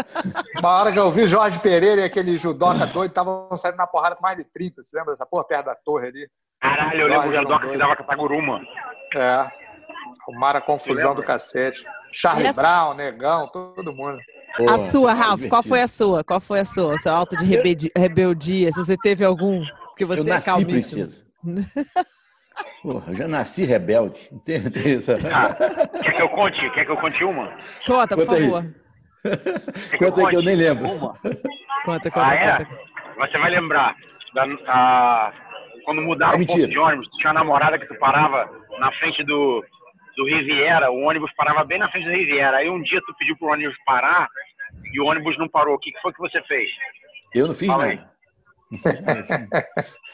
Uma 0.59 0.69
hora 0.79 0.91
que 0.91 0.97
eu 0.97 1.11
vi 1.11 1.27
Jorge 1.27 1.59
Pereira 1.59 2.01
e 2.01 2.03
aquele 2.05 2.35
judoca 2.39 2.87
doido, 2.87 3.11
estavam 3.11 3.55
saindo 3.55 3.77
na 3.77 3.85
porrada 3.85 4.15
com 4.15 4.23
mais 4.23 4.35
de 4.37 4.43
30. 4.45 4.83
Você 4.83 4.97
lembra 4.97 5.13
dessa 5.13 5.27
porra 5.27 5.43
perto 5.45 5.65
da 5.65 5.75
torre 5.75 6.07
ali? 6.07 6.27
Caralho, 6.59 7.01
eu 7.01 7.07
lembro 7.07 7.29
do 7.29 7.35
judoca 7.35 7.67
que 7.67 7.77
dava 7.77 7.95
cataguruma. 7.95 8.61
É. 9.15 9.47
Arrumaram 10.27 10.57
a 10.57 10.61
confusão 10.61 11.13
do 11.13 11.21
cacete. 11.21 11.85
Charlie 12.11 12.47
Essa- 12.47 12.59
Brown, 12.59 12.95
Negão, 12.95 13.47
todo 13.49 13.93
mundo. 13.93 14.17
A 14.53 14.57
Porra, 14.57 14.77
sua, 14.79 15.13
Ralph, 15.13 15.21
divertido. 15.41 15.49
qual 15.49 15.63
foi 15.63 15.81
a 15.81 15.87
sua? 15.87 16.23
Qual 16.23 16.39
foi 16.39 16.59
a 16.59 16.65
sua? 16.65 16.97
Seu 16.99 17.11
alto 17.11 17.35
de 17.35 17.43
rebeldi- 17.45 17.91
rebeldia, 17.97 18.71
se 18.71 18.77
você 18.83 18.95
teve 18.97 19.25
algum, 19.25 19.63
que 19.97 20.03
Eu 20.03 20.07
você 20.07 20.21
é 20.21 20.23
nasci 20.25 20.45
calmíssimo. 20.45 21.05
princesa. 21.05 21.25
Porra, 22.83 23.03
eu 23.11 23.15
já 23.15 23.27
nasci 23.27 23.63
rebelde. 23.65 24.29
Não 24.31 24.39
tem- 24.39 24.61
tem 24.69 24.95
essa- 24.97 25.17
Ah, 25.33 25.99
quer 26.01 26.11
que 26.13 26.21
eu 26.21 26.29
conte? 26.29 26.69
Quer 26.71 26.85
que 26.85 26.91
eu 26.91 26.97
conte 26.97 27.23
uma? 27.23 27.51
Conta, 27.85 28.15
por 28.15 28.25
Conta 28.27 28.37
aí. 28.37 28.43
favor. 28.43 28.65
Quer 29.23 29.97
Conta 29.97 30.21
aí 30.21 30.27
que 30.27 30.35
eu 30.35 30.41
nem 30.43 30.55
lembro. 30.55 30.85
Uma? 30.85 31.13
Conta, 31.85 32.11
conta, 32.11 32.27
Ah, 32.27 32.33
é? 32.35 32.57
conta. 32.57 32.69
Você 33.17 33.37
vai 33.39 33.49
lembrar. 33.51 33.95
Da, 34.35 34.43
a- 34.67 35.33
quando 35.85 36.01
mudaram 36.01 36.33
É 36.33 36.35
o 36.35 36.39
ponto 36.39 36.49
mentira. 36.57 36.67
de 36.67 36.77
ônibus, 36.77 37.07
tinha 37.17 37.31
uma 37.31 37.39
namorada 37.39 37.77
que 37.79 37.87
tu 37.87 37.95
parava 37.99 38.49
na 38.79 38.91
frente 38.93 39.23
do, 39.23 39.63
do 40.15 40.25
Riviera, 40.25 40.91
o 40.91 41.01
ônibus 41.01 41.31
parava 41.35 41.63
bem 41.63 41.79
na 41.79 41.89
frente 41.89 42.05
do 42.05 42.11
Riviera. 42.11 42.57
Aí 42.57 42.69
um 42.69 42.81
dia 42.81 43.01
tu 43.05 43.13
pediu 43.15 43.35
pro 43.37 43.49
ônibus 43.49 43.75
parar 43.85 44.27
e 44.93 44.99
o 44.99 45.05
ônibus 45.05 45.37
não 45.37 45.47
parou. 45.47 45.75
O 45.75 45.79
que, 45.79 45.91
foi 46.01 46.13
que 46.13 46.19
você 46.19 46.41
fez? 46.43 46.69
Eu 47.33 47.47
não 47.47 47.55
fiz 47.55 47.67
Fala 47.67 47.85
nada. 47.85 48.13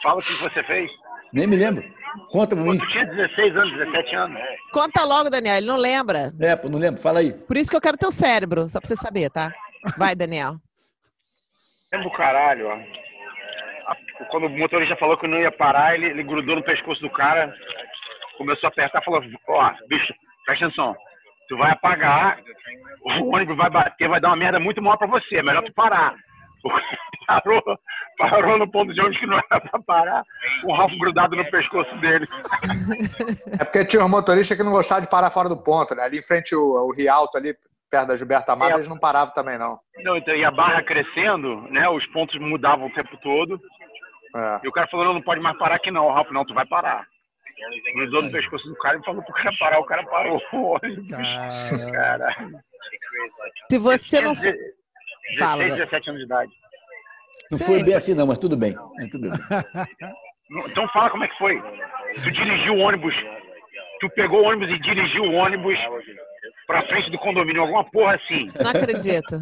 Fala 0.02 0.18
o 0.18 0.22
que 0.22 0.32
você 0.34 0.62
fez. 0.64 0.90
Nem 1.32 1.46
me 1.46 1.56
lembro. 1.56 1.84
Conta 2.30 2.56
pra 2.56 2.64
mim. 2.64 2.78
tu 2.78 2.88
tinha 2.88 3.06
16 3.06 3.56
anos, 3.56 3.72
17 3.78 4.16
anos. 4.16 4.40
Conta 4.72 5.04
logo, 5.04 5.30
Daniel, 5.30 5.58
ele 5.58 5.66
não 5.66 5.76
lembra. 5.76 6.32
É, 6.40 6.68
não 6.68 6.78
lembro. 6.78 7.00
Fala 7.00 7.20
aí. 7.20 7.32
Por 7.32 7.56
isso 7.56 7.70
que 7.70 7.76
eu 7.76 7.80
quero 7.80 7.96
teu 7.96 8.10
cérebro, 8.10 8.68
só 8.68 8.80
pra 8.80 8.88
você 8.88 8.96
saber, 8.96 9.30
tá? 9.30 9.52
Vai, 9.96 10.14
Daniel. 10.14 10.56
Lembra 11.92 12.08
o 12.08 12.12
caralho, 12.12 12.68
ó. 12.68 12.78
Quando 14.30 14.46
o 14.46 14.50
motorista 14.50 14.96
falou 14.96 15.16
que 15.16 15.26
não 15.26 15.38
ia 15.38 15.50
parar, 15.50 15.94
ele, 15.94 16.06
ele 16.06 16.22
grudou 16.22 16.56
no 16.56 16.62
pescoço 16.62 17.00
do 17.00 17.10
cara, 17.10 17.52
começou 18.40 18.68
a 18.68 18.70
apertar 18.70 19.02
e 19.02 19.04
falou, 19.04 19.22
ó, 19.48 19.70
bicho, 19.86 20.14
presta 20.46 20.64
atenção. 20.64 20.96
Tu 21.46 21.56
vai 21.58 21.72
apagar, 21.72 22.38
o 23.02 23.34
ônibus 23.34 23.54
vai 23.56 23.68
bater, 23.68 24.08
vai 24.08 24.18
dar 24.18 24.28
uma 24.28 24.36
merda 24.36 24.58
muito 24.58 24.80
maior 24.80 24.96
pra 24.96 25.06
você. 25.06 25.36
É 25.36 25.42
melhor 25.42 25.62
tu 25.62 25.72
parar. 25.74 26.14
Parou, 27.26 27.62
parou 28.18 28.58
no 28.58 28.68
ponto 28.68 28.92
de 28.92 29.00
ônibus 29.00 29.18
que 29.20 29.26
não 29.26 29.36
era 29.38 29.60
pra 29.60 29.80
parar, 29.86 30.24
com 30.62 30.72
o 30.72 30.74
Ralph 30.74 30.90
grudado 30.98 31.36
no 31.36 31.48
pescoço 31.48 31.94
dele. 31.98 32.26
É 33.60 33.64
porque 33.64 33.84
tinha 33.84 34.04
um 34.04 34.08
motorista 34.08 34.56
que 34.56 34.62
não 34.64 34.72
gostava 34.72 35.00
de 35.02 35.08
parar 35.08 35.30
fora 35.30 35.48
do 35.48 35.56
ponto, 35.56 35.94
né? 35.94 36.02
Ali 36.02 36.18
em 36.18 36.26
frente 36.26 36.56
o, 36.56 36.60
o 36.60 36.92
Rialto, 36.92 37.38
ali 37.38 37.54
perto 37.88 38.08
da 38.08 38.16
Gilberto 38.16 38.50
Amado, 38.50 38.72
É. 38.72 38.74
eles 38.76 38.88
não 38.88 38.98
paravam 38.98 39.32
também, 39.32 39.56
não. 39.58 39.78
Não, 40.02 40.16
então, 40.16 40.34
e 40.34 40.44
a 40.44 40.50
barra 40.50 40.82
crescendo, 40.82 41.62
né? 41.70 41.88
Os 41.88 42.04
pontos 42.06 42.36
mudavam 42.40 42.86
o 42.88 42.92
tempo 42.94 43.16
todo. 43.22 43.60
É. 44.34 44.60
E 44.64 44.68
o 44.68 44.72
cara 44.72 44.88
falou, 44.88 45.06
não, 45.06 45.14
não 45.14 45.22
pode 45.22 45.40
mais 45.40 45.56
parar 45.56 45.76
aqui 45.76 45.90
não. 45.92 46.06
O 46.06 46.12
Ralph, 46.12 46.30
não, 46.32 46.44
tu 46.44 46.52
vai 46.54 46.66
parar. 46.66 47.06
Grudou 47.94 48.22
no 48.22 48.30
pescoço 48.30 48.66
do 48.68 48.74
cara 48.76 48.98
e 48.98 49.04
falou 49.04 49.22
pro 49.22 49.34
cara 49.34 49.52
parar. 49.58 49.80
O 49.80 49.84
cara 49.84 50.04
parou. 50.06 50.40
Cara, 51.10 51.90
Caralho. 51.92 52.58
Se 53.70 53.78
você 53.78 54.20
não. 54.20 54.34
Tinha 54.34 54.52
16, 54.52 55.38
Fala. 55.38 55.64
17 55.64 56.10
anos 56.10 56.20
de 56.20 56.26
idade. 56.26 56.52
Não 57.50 57.58
foi 57.58 57.82
bem 57.82 57.94
assim, 57.94 58.14
não, 58.14 58.26
mas 58.26 58.38
tudo 58.38 58.56
bem. 58.56 58.74
Tudo 59.10 59.30
bem. 59.30 59.40
Então 60.66 60.88
fala 60.88 61.10
como 61.10 61.22
é 61.22 61.28
que 61.28 61.38
foi. 61.38 61.62
Tu 62.24 62.30
dirigiu 62.32 62.74
o 62.74 62.78
ônibus, 62.78 63.14
tu 64.00 64.10
pegou 64.10 64.42
o 64.42 64.46
ônibus 64.46 64.68
e 64.68 64.80
dirigiu 64.80 65.22
o 65.22 65.34
ônibus 65.34 65.78
pra 66.66 66.82
frente 66.82 67.08
do 67.08 67.18
condomínio, 67.18 67.62
alguma 67.62 67.84
porra 67.84 68.16
assim. 68.16 68.50
Não 68.60 68.70
acredito. 68.70 69.40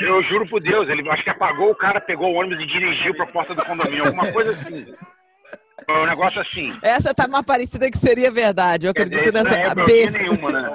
Eu 0.00 0.22
juro 0.24 0.48
por 0.48 0.60
Deus, 0.60 0.88
ele 0.88 1.08
acho 1.08 1.22
que 1.22 1.30
apagou 1.30 1.70
o 1.70 1.76
cara, 1.76 2.00
pegou 2.00 2.32
o 2.32 2.34
ônibus 2.34 2.64
e 2.64 2.66
dirigiu 2.66 3.14
pra 3.14 3.26
porta 3.26 3.54
do 3.54 3.64
condomínio, 3.64 4.06
alguma 4.06 4.32
coisa 4.32 4.50
assim. 4.50 4.92
Foi 5.86 6.02
um 6.02 6.06
negócio 6.06 6.40
assim. 6.40 6.72
Essa 6.82 7.12
tá 7.12 7.26
mais 7.28 7.44
parecida 7.44 7.90
que 7.90 7.98
seria 7.98 8.30
verdade. 8.30 8.86
Eu 8.86 8.90
acredito 8.92 9.18
dizer, 9.20 9.34
isso 9.34 9.44
nessa 9.44 9.74
não 9.74 9.82
é 9.84 9.86
rebeldia 9.86 10.10
B. 10.10 10.18
nenhuma, 10.18 10.52
né? 10.52 10.70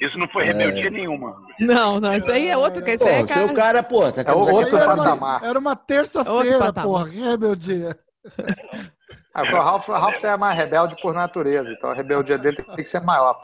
Isso 0.00 0.18
não 0.18 0.28
foi 0.28 0.44
rebeldia 0.44 0.90
nenhuma. 0.90 1.36
Não, 1.60 2.00
não, 2.00 2.14
isso 2.14 2.30
aí 2.30 2.48
é 2.48 2.56
outro. 2.56 2.82
Isso 2.88 3.04
Pô, 3.04 3.08
aí 3.08 3.20
é 3.20 3.22
o 3.22 3.26
cara. 3.26 3.46
seu 3.46 3.56
cara, 3.56 3.82
pô, 3.82 4.10
tá 4.10 4.22
É 4.26 4.32
o 4.32 4.38
outro 4.38 4.76
era, 4.76 4.86
patamar. 4.86 5.40
uma, 5.40 5.48
era 5.48 5.58
uma 5.58 5.70
Outro 5.70 5.86
terça-feira, 5.86 6.72
porra. 6.72 7.08
Que 7.08 7.20
rebeldia. 7.20 7.96
Ah, 9.34 9.42
o 9.42 9.46
Ralph, 9.56 9.88
o 9.88 9.92
Ralph 9.92 10.24
é 10.24 10.36
mais 10.36 10.56
rebelde 10.58 10.96
por 11.00 11.14
natureza, 11.14 11.70
então 11.70 11.90
a 11.90 11.94
rebeldia 11.94 12.36
dele 12.36 12.56
tem 12.56 12.76
que 12.76 12.88
ser 12.88 13.00
maior. 13.00 13.38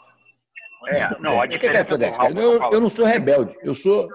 É, 0.89 1.09
não, 1.21 1.41
a 1.41 1.45
O 1.45 1.49
que, 1.49 1.59
que 1.59 1.67
é? 1.67 1.81
Ralph, 1.81 2.37
Eu, 2.37 2.61
eu 2.73 2.81
não 2.81 2.91
sou 2.91 3.05
rebelde. 3.05 3.55
Eu 3.63 3.75
sou. 3.75 4.09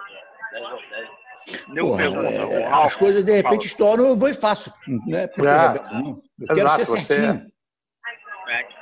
Porra, 1.79 1.97
pergunta, 1.97 2.29
é, 2.29 2.69
o 2.69 2.75
as 2.75 2.95
coisas 2.95 3.23
de 3.25 3.31
repente 3.33 3.67
estouram, 3.67 4.05
eu 4.07 4.17
vou 4.17 4.29
e 4.29 4.33
faço. 4.33 4.71
Não 4.87 5.17
é 5.17 5.23
É. 5.23 6.22
Eu 6.39 6.47
quero 6.47 6.59
Exato, 6.61 6.85
ser 6.85 6.91
você-. 6.91 7.47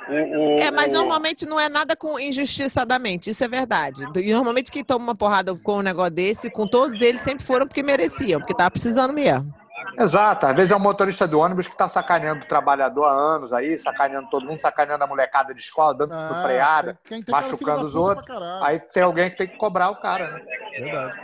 O- 0.08 0.56
o- 0.56 0.58
É, 0.58 0.70
mas 0.70 0.92
normalmente 0.92 1.46
não 1.46 1.58
é 1.58 1.68
nada 1.68 1.94
com 1.96 2.18
injustiçadamente, 2.18 3.30
isso 3.30 3.42
é 3.44 3.48
verdade. 3.48 4.02
E 4.16 4.32
normalmente 4.32 4.70
quem 4.70 4.84
toma 4.84 5.04
uma 5.04 5.14
porrada 5.14 5.54
com 5.54 5.78
um 5.78 5.82
negócio 5.82 6.10
desse, 6.12 6.50
com 6.50 6.66
todos 6.66 7.00
eles, 7.00 7.20
sempre 7.20 7.44
foram 7.44 7.66
porque 7.66 7.82
mereciam, 7.82 8.40
porque 8.40 8.54
tava 8.54 8.70
precisando 8.70 9.12
mesmo. 9.12 9.52
Exato, 9.98 10.46
às 10.46 10.54
vezes 10.56 10.70
é 10.70 10.76
um 10.76 10.80
motorista 10.80 11.26
do 11.28 11.38
ônibus 11.38 11.66
que 11.66 11.74
está 11.74 11.86
sacaneando 11.88 12.44
o 12.44 12.48
trabalhador 12.48 13.04
há 13.04 13.12
anos 13.12 13.52
aí, 13.52 13.78
sacaneando 13.78 14.28
todo 14.30 14.46
mundo, 14.46 14.60
sacaneando 14.60 15.04
a 15.04 15.06
molecada 15.06 15.54
de 15.54 15.60
escola, 15.60 15.94
dando 15.94 16.12
Ah, 16.14 16.38
freada. 16.42 16.98
tem- 17.08 17.18
quem 17.18 17.22
tem 17.22 17.32
machucando 17.32 17.84
os 17.84 17.94
outros. 17.96 18.24
Aí 18.62 18.78
tem 18.80 19.02
alguém 19.02 19.30
que 19.30 19.36
tem 19.36 19.48
que 19.48 19.56
cobrar 19.56 19.90
o 19.90 19.96
cara, 19.96 20.30
né? 20.30 20.40
Verdade. 20.78 21.14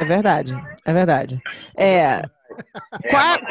É 0.00 0.04
verdade, 0.04 0.62
é 0.84 0.92
verdade. 0.92 1.42
É, 1.76 2.22
É, 3.04 3.08
Qual- 3.08 3.24
mas 3.26 3.48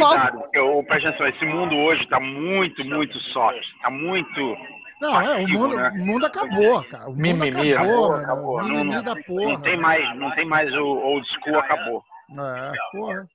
qual- 0.54 0.78
ô, 0.78 0.84
presta 0.84 1.10
atenção, 1.10 1.28
esse 1.28 1.46
mundo 1.46 1.76
hoje 1.76 2.06
tá 2.08 2.20
muito, 2.20 2.84
muito 2.86 3.20
soft. 3.32 3.64
Tá 3.82 3.90
muito. 3.90 4.58
Não, 5.02 5.22
é, 5.22 5.26
o 5.26 5.42
Passivo, 5.42 5.60
mundo, 5.60 5.76
né? 5.76 5.90
o 5.96 6.06
mundo 6.06 6.26
acabou, 6.26 6.84
cara. 6.86 7.06
O 7.06 7.10
mundo 7.12 7.22
Mimimi, 7.22 7.74
acabou, 7.74 7.94
acabou, 7.94 8.10
mano. 8.12 8.24
acabou. 8.24 8.58
Não, 8.64 8.70
Mimimi 8.70 8.96
não- 8.96 9.04
da 9.04 9.16
porra. 9.16 9.44
Não 9.54 9.62
tem 9.62 9.78
mais, 9.78 10.18
não 10.18 10.32
tem 10.32 10.46
mais 10.46 10.74
o 10.74 10.84
old 10.84 11.28
school, 11.30 11.60
acabou. 11.60 12.04
É, 12.32 12.72
porra. 12.98 13.28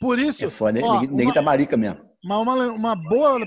Por 0.00 0.18
isso, 0.18 0.44
É 0.44 0.50
foda, 0.50 0.78
ó, 0.82 1.00
uma- 1.00 1.34
tá 1.34 1.42
marica 1.42 1.76
mesmo. 1.76 2.00
Mas 2.24 2.38
uma, 2.38 2.54
uma 2.72 2.96
boa 2.96 3.38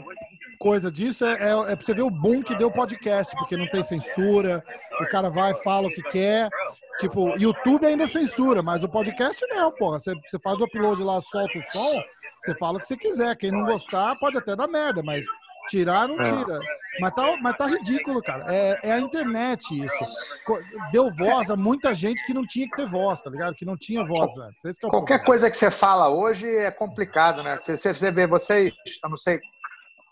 coisa 0.58 0.92
disso 0.92 1.26
é, 1.26 1.34
é, 1.34 1.72
é 1.72 1.76
pra 1.76 1.86
você 1.86 1.94
ver 1.94 2.02
o 2.02 2.10
boom 2.10 2.42
que 2.42 2.56
deu 2.56 2.68
o 2.70 2.72
podcast, 2.74 3.36
porque 3.38 3.56
não 3.58 3.68
tem 3.68 3.84
censura, 3.84 4.64
o 5.02 5.06
cara 5.08 5.30
vai, 5.30 5.54
fala 5.56 5.88
o 5.88 5.92
que 5.92 6.02
quer. 6.04 6.50
Tipo, 7.00 7.30
YouTube 7.38 7.86
ainda 7.86 8.06
censura, 8.06 8.62
mas 8.62 8.84
o 8.84 8.90
podcast 8.90 9.46
não, 9.48 9.72
porra. 9.72 10.00
Você, 10.00 10.14
você 10.16 10.38
faz 10.40 10.60
o 10.60 10.66
upload 10.66 11.02
lá, 11.02 11.22
solta 11.22 11.58
o 11.58 11.62
som, 11.72 12.04
você 12.44 12.54
fala 12.56 12.78
o 12.78 12.82
que 12.82 12.88
você 12.88 12.98
quiser. 12.98 13.36
Quem 13.38 13.52
não 13.52 13.66
gostar 13.66 14.18
pode 14.20 14.38
até 14.38 14.56
dar 14.56 14.68
merda, 14.68 15.02
mas 15.02 15.24
tirar 15.70 16.08
não 16.08 16.18
tira. 16.18 16.60
Mas 17.00 17.14
tá, 17.14 17.38
mas 17.42 17.58
tá 17.58 17.68
ridículo, 17.68 18.22
cara. 18.22 18.46
É, 18.54 18.80
é 18.84 18.92
a 18.92 19.00
internet 19.00 19.64
isso. 19.72 20.06
Deu 20.92 21.10
voz 21.14 21.50
a 21.50 21.56
muita 21.56 21.94
gente 21.94 22.26
que 22.26 22.34
não 22.34 22.46
tinha 22.46 22.68
que 22.68 22.76
ter 22.76 22.88
voz, 22.88 23.22
tá 23.22 23.30
ligado? 23.30 23.56
Que 23.56 23.64
não 23.64 23.78
tinha 23.78 24.06
voz 24.06 24.38
antes. 24.38 24.66
Esse 24.66 24.80
que 24.80 24.86
é 24.86 24.90
o 24.90 24.92
Qualquer 24.92 25.20
problema. 25.20 25.26
coisa 25.26 25.50
que 25.50 25.58
você 25.58 25.72
fala 25.72 26.10
hoje 26.10 26.46
é 26.48 26.72
complicado, 26.72 27.42
né? 27.44 27.58
Você, 27.62 27.78
você, 27.78 27.94
você 27.94 28.12
vê, 28.12 28.28
vocês, 28.28 28.74
eu 29.04 29.10
não 29.10 29.18
sei 29.18 29.40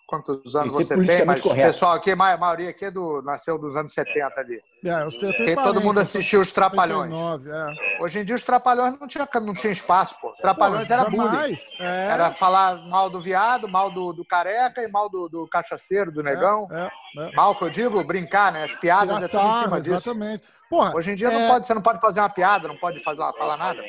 quantos 0.07 0.55
anos 0.55 0.73
você 0.73 0.95
tem, 1.05 1.25
mas 1.25 1.41
o 1.41 1.43
correto. 1.43 1.67
pessoal 1.67 1.93
aqui, 1.93 2.11
a 2.11 2.15
maioria 2.15 2.69
aqui 2.69 2.85
é 2.85 2.91
do, 2.91 3.21
nasceu 3.21 3.59
dos 3.59 3.75
anos 3.75 3.93
70 3.93 4.39
ali. 4.39 4.61
É, 4.85 4.89
eu, 4.89 4.97
eu 4.99 5.09
tenho 5.11 5.33
Porque 5.35 5.55
todo 5.55 5.63
40, 5.63 5.79
mundo 5.81 5.99
assistiu 5.99 6.39
os 6.39 6.53
Trapalhões. 6.53 7.11
59, 7.13 7.49
é. 7.51 8.03
Hoje 8.03 8.19
em 8.19 8.25
dia 8.25 8.35
os 8.35 8.43
Trapalhões 8.43 8.97
não 8.97 9.07
tinha, 9.07 9.27
não 9.41 9.53
tinha 9.53 9.73
espaço, 9.73 10.15
pô. 10.21 10.33
Trapalhões 10.41 10.87
Pô, 10.87 10.93
era 10.93 11.09
bullying. 11.09 11.55
É, 11.79 12.07
Era 12.07 12.33
falar 12.35 12.87
mal 12.87 13.09
do 13.09 13.19
viado, 13.19 13.67
mal 13.67 13.91
do, 13.91 14.13
do 14.13 14.23
careca 14.23 14.81
e 14.81 14.87
mal 14.87 15.09
do, 15.09 15.27
do 15.27 15.47
cachaceiro, 15.47 16.11
do 16.11 16.23
negão. 16.23 16.67
É, 16.71 16.89
é. 17.17 17.31
Mal 17.33 17.55
que 17.55 17.65
eu 17.65 17.69
digo, 17.69 18.01
brincar, 18.03 18.51
né? 18.51 18.63
As 18.63 18.75
piadas 18.75 19.21
é 19.23 19.27
tudo 19.27 19.45
em 19.45 19.63
cima 19.63 19.81
disso. 19.81 19.95
exatamente. 19.95 20.56
Porra, 20.69 20.93
Hoje 20.95 21.11
em 21.11 21.15
dia 21.15 21.29
É. 21.29 21.31
não 21.31 21.47
pode, 21.47 21.65
você 21.65 21.73
não 21.73 21.81
pode 21.81 22.01
fazer 22.01 22.19
uma 22.19 22.29
piada, 22.29 22.67
não 22.67 22.75
pode 22.75 23.01
fazer, 23.01 23.17
falar 23.37 23.55
nada. 23.57 23.81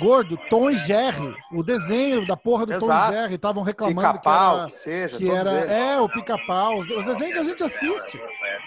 gordo, 0.00 0.36
Tom 0.50 0.70
e 0.70 0.76
Jerry. 0.76 1.34
O 1.52 1.62
desenho 1.62 2.26
da 2.26 2.36
porra 2.36 2.66
do 2.66 2.78
Tom 2.78 2.86
Exato. 2.86 3.12
e 3.12 3.16
Jerry 3.16 3.34
estavam 3.36 3.62
reclamando 3.62 4.18
que 4.20 4.28
era. 4.28 4.66
que 4.66 4.72
seja, 4.72 5.18
Que 5.18 5.30
era 5.30 5.50
é, 5.52 6.00
o 6.00 6.08
pica-pau. 6.08 6.78
Os, 6.78 6.90
os 6.90 7.04
desenhos 7.04 7.32
que 7.34 7.38
a 7.38 7.44
gente 7.44 7.62
assiste. 7.62 8.20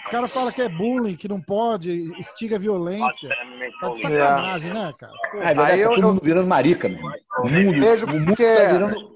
Os 0.03 0.07
caras 0.09 0.33
falam 0.33 0.51
que 0.51 0.61
é 0.61 0.69
bullying, 0.69 1.15
que 1.15 1.27
não 1.27 1.41
pode, 1.41 1.91
instiga 2.17 2.57
violência. 2.57 3.29
Tá 3.81 3.89
de 3.89 4.01
sacanagem, 4.01 4.73
né, 4.73 4.93
cara? 4.97 5.13
É 5.33 5.37
verdade, 5.47 5.59
Aí 5.59 5.67
tá 5.67 5.77
eu- 5.77 5.89
todo 5.89 6.01
eu- 6.01 6.07
mundo 6.07 6.21
virando 6.23 6.47
marica, 6.47 6.87
meu 6.87 6.97
irmão. 6.97 7.13
O 7.39 7.49
mundo, 7.49 8.05
o 8.05 8.07
mundo 8.09 8.25
porque- 8.27 8.55
tá 8.55 8.71
virando 8.73 9.09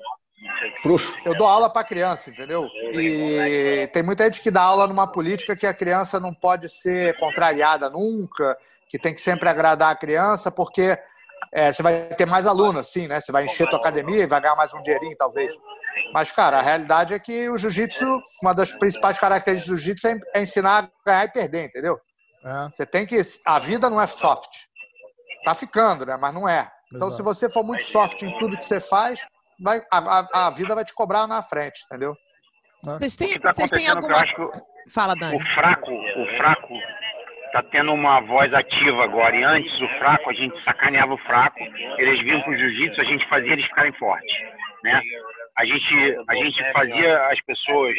frouxo. 0.81 1.13
Eu 1.25 1.37
dou 1.37 1.47
aula 1.47 1.69
para 1.69 1.83
criança, 1.83 2.29
entendeu? 2.29 2.67
E 2.93 3.89
tem 3.93 4.03
muita 4.03 4.25
gente 4.25 4.41
que 4.41 4.51
dá 4.51 4.61
aula 4.61 4.87
numa 4.87 5.07
política 5.07 5.55
que 5.55 5.67
a 5.67 5.73
criança 5.73 6.19
não 6.19 6.33
pode 6.33 6.69
ser 6.69 7.17
contrariada 7.17 7.89
nunca, 7.89 8.57
que 8.89 8.99
tem 8.99 9.13
que 9.13 9.21
sempre 9.21 9.49
agradar 9.49 9.91
a 9.91 9.95
criança, 9.95 10.51
porque 10.51 10.97
é, 11.51 11.71
você 11.71 11.83
vai 11.83 12.05
ter 12.09 12.25
mais 12.25 12.47
alunos, 12.47 12.87
assim, 12.87 13.07
né? 13.07 13.19
Você 13.19 13.31
vai 13.31 13.45
encher 13.45 13.69
tua 13.69 13.79
academia 13.79 14.23
e 14.23 14.27
vai 14.27 14.41
ganhar 14.41 14.55
mais 14.55 14.73
um 14.73 14.81
dinheirinho, 14.81 15.15
talvez. 15.17 15.53
Mas, 16.13 16.31
cara, 16.31 16.57
a 16.57 16.61
realidade 16.61 17.13
é 17.13 17.19
que 17.19 17.49
o 17.49 17.57
jiu-jitsu, 17.57 18.05
uma 18.41 18.53
das 18.53 18.71
principais 18.71 19.19
características 19.19 19.75
do 19.75 19.77
jiu-jitsu 19.79 20.07
é- 20.07 20.39
é 20.39 20.41
ensinar 20.41 20.83
a 20.85 20.89
ganhar 21.05 21.25
e 21.25 21.31
perder, 21.31 21.65
entendeu? 21.65 21.99
é, 22.45 22.69
Você 22.75 22.85
tem 22.85 23.05
que. 23.05 23.19
A 23.45 23.59
vida 23.59 23.89
não 23.89 24.01
é 24.01 24.07
soft. 24.07 24.49
Tá 25.43 25.53
ficando, 25.53 26.05
né? 26.05 26.17
Mas 26.19 26.33
não 26.33 26.47
é. 26.47 26.71
Então, 26.93 27.07
Exato. 27.07 27.17
se 27.17 27.21
você 27.23 27.49
for 27.49 27.63
muito 27.63 27.83
soft 27.83 28.21
em 28.21 28.37
tudo 28.37 28.57
que 28.57 28.65
você 28.65 28.79
faz, 28.79 29.19
vai, 29.59 29.81
a, 29.91 30.47
a, 30.47 30.49
vida 30.51 30.75
vai 30.75 30.85
te 30.85 30.93
cobrar 30.93 31.27
na 31.27 31.41
frente, 31.43 31.83
entendeu? 31.85 32.15
Vocês 32.83 33.15
O 33.15 33.17
têm, 33.17 33.39
tá 33.39 33.51
vocês 33.51 33.71
têm 33.71 33.87
alguma. 33.87 34.15
Fala, 34.91 35.13
o 35.13 35.15
Dani. 35.15 35.53
fraco, 35.53 35.91
o 35.91 36.37
fraco 36.37 36.73
tá 37.53 37.63
tendo 37.71 37.93
uma 37.93 38.19
voz 38.21 38.53
ativa 38.53 39.03
agora. 39.03 39.35
E 39.35 39.43
antes 39.43 39.71
o 39.79 39.87
fraco, 39.99 40.29
a 40.29 40.33
gente 40.33 40.61
sacaneava 40.63 41.13
o 41.13 41.17
fraco, 41.19 41.59
eles 41.97 42.19
vinham 42.21 42.41
pro 42.41 42.57
jiu-jitsu, 42.57 42.99
a 42.99 43.05
gente 43.05 43.27
fazia 43.29 43.53
eles 43.53 43.65
ficarem 43.65 43.93
fortes, 43.93 44.35
né? 44.83 45.01
A 45.57 45.65
gente, 45.65 46.17
a 46.27 46.35
gente 46.35 46.73
fazia 46.73 47.27
as 47.27 47.39
pessoas 47.45 47.95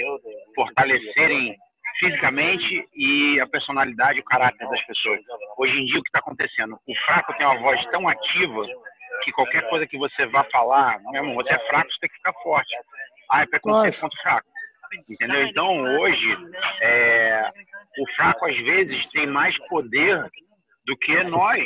fortalecerem 0.55 1.57
fisicamente 2.01 2.85
e 2.95 3.41
a 3.41 3.47
personalidade, 3.47 4.21
o 4.21 4.25
caráter 4.25 4.69
das 4.69 4.85
pessoas. 4.87 5.21
Hoje 5.57 5.79
em 5.79 5.85
dia 5.87 6.01
o 6.01 6.03
que 6.03 6.09
está 6.09 6.19
acontecendo? 6.19 6.77
O 6.87 6.95
fraco 7.07 7.33
tem 7.39 7.47
uma 7.47 7.61
voz 7.61 7.81
tão 7.87 8.09
ativa 8.09 8.67
que 9.23 9.33
qualquer 9.33 9.69
coisa 9.69 9.87
que 9.87 9.97
você 9.99 10.27
vá 10.27 10.45
falar, 10.45 11.01
meu 11.03 11.23
irmão, 11.23 11.35
você 11.35 11.53
é 11.55 11.59
fraco, 11.67 11.91
você 11.91 11.99
tem 12.01 12.11
que 12.11 12.17
ficar 12.17 12.33
forte. 12.43 12.75
Ah, 13.31 13.43
é 13.43 13.47
preconceito 13.47 14.01
contra 14.01 14.19
o 14.19 14.23
fraco. 14.23 14.47
Entendeu? 15.09 15.43
Então, 15.47 15.83
hoje, 15.99 16.37
é, 16.81 17.51
o 17.99 18.07
fraco, 18.15 18.47
às 18.47 18.57
vezes, 18.57 19.07
tem 19.07 19.27
mais 19.27 19.57
poder 19.69 20.31
do 20.87 20.97
que 20.97 21.25
nós, 21.25 21.65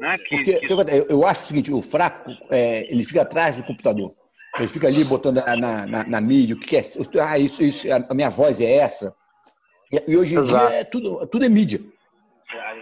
né? 0.00 0.16
Que, 0.18 0.36
Porque 0.36 0.60
que- 0.60 0.72
eu, 0.72 0.78
eu 1.08 1.26
acho 1.26 1.42
o 1.42 1.44
seguinte, 1.44 1.72
o 1.72 1.82
fraco, 1.82 2.30
é, 2.50 2.90
ele 2.90 3.04
fica 3.04 3.22
atrás 3.22 3.56
do 3.56 3.64
computador. 3.64 4.14
Ele 4.58 4.68
fica 4.68 4.86
ali 4.88 5.04
botando 5.04 5.36
na, 5.44 5.56
na, 5.56 5.86
na- 5.86 6.04
na 6.04 6.20
mídia 6.20 6.56
o 6.56 6.58
que 6.58 6.76
é. 6.76 6.82
Ah, 7.22 7.38
isso, 7.38 7.62
isso, 7.62 7.86
a 7.92 8.14
minha 8.14 8.30
voz 8.30 8.60
é 8.60 8.72
essa. 8.76 9.14
E, 9.92 10.12
e 10.12 10.16
hoje 10.16 10.36
em 10.36 10.40
Exato. 10.40 10.68
dia 10.68 10.76
é 10.78 10.84
tudo, 10.84 11.26
tudo 11.26 11.44
é 11.44 11.48
mídia. 11.48 11.80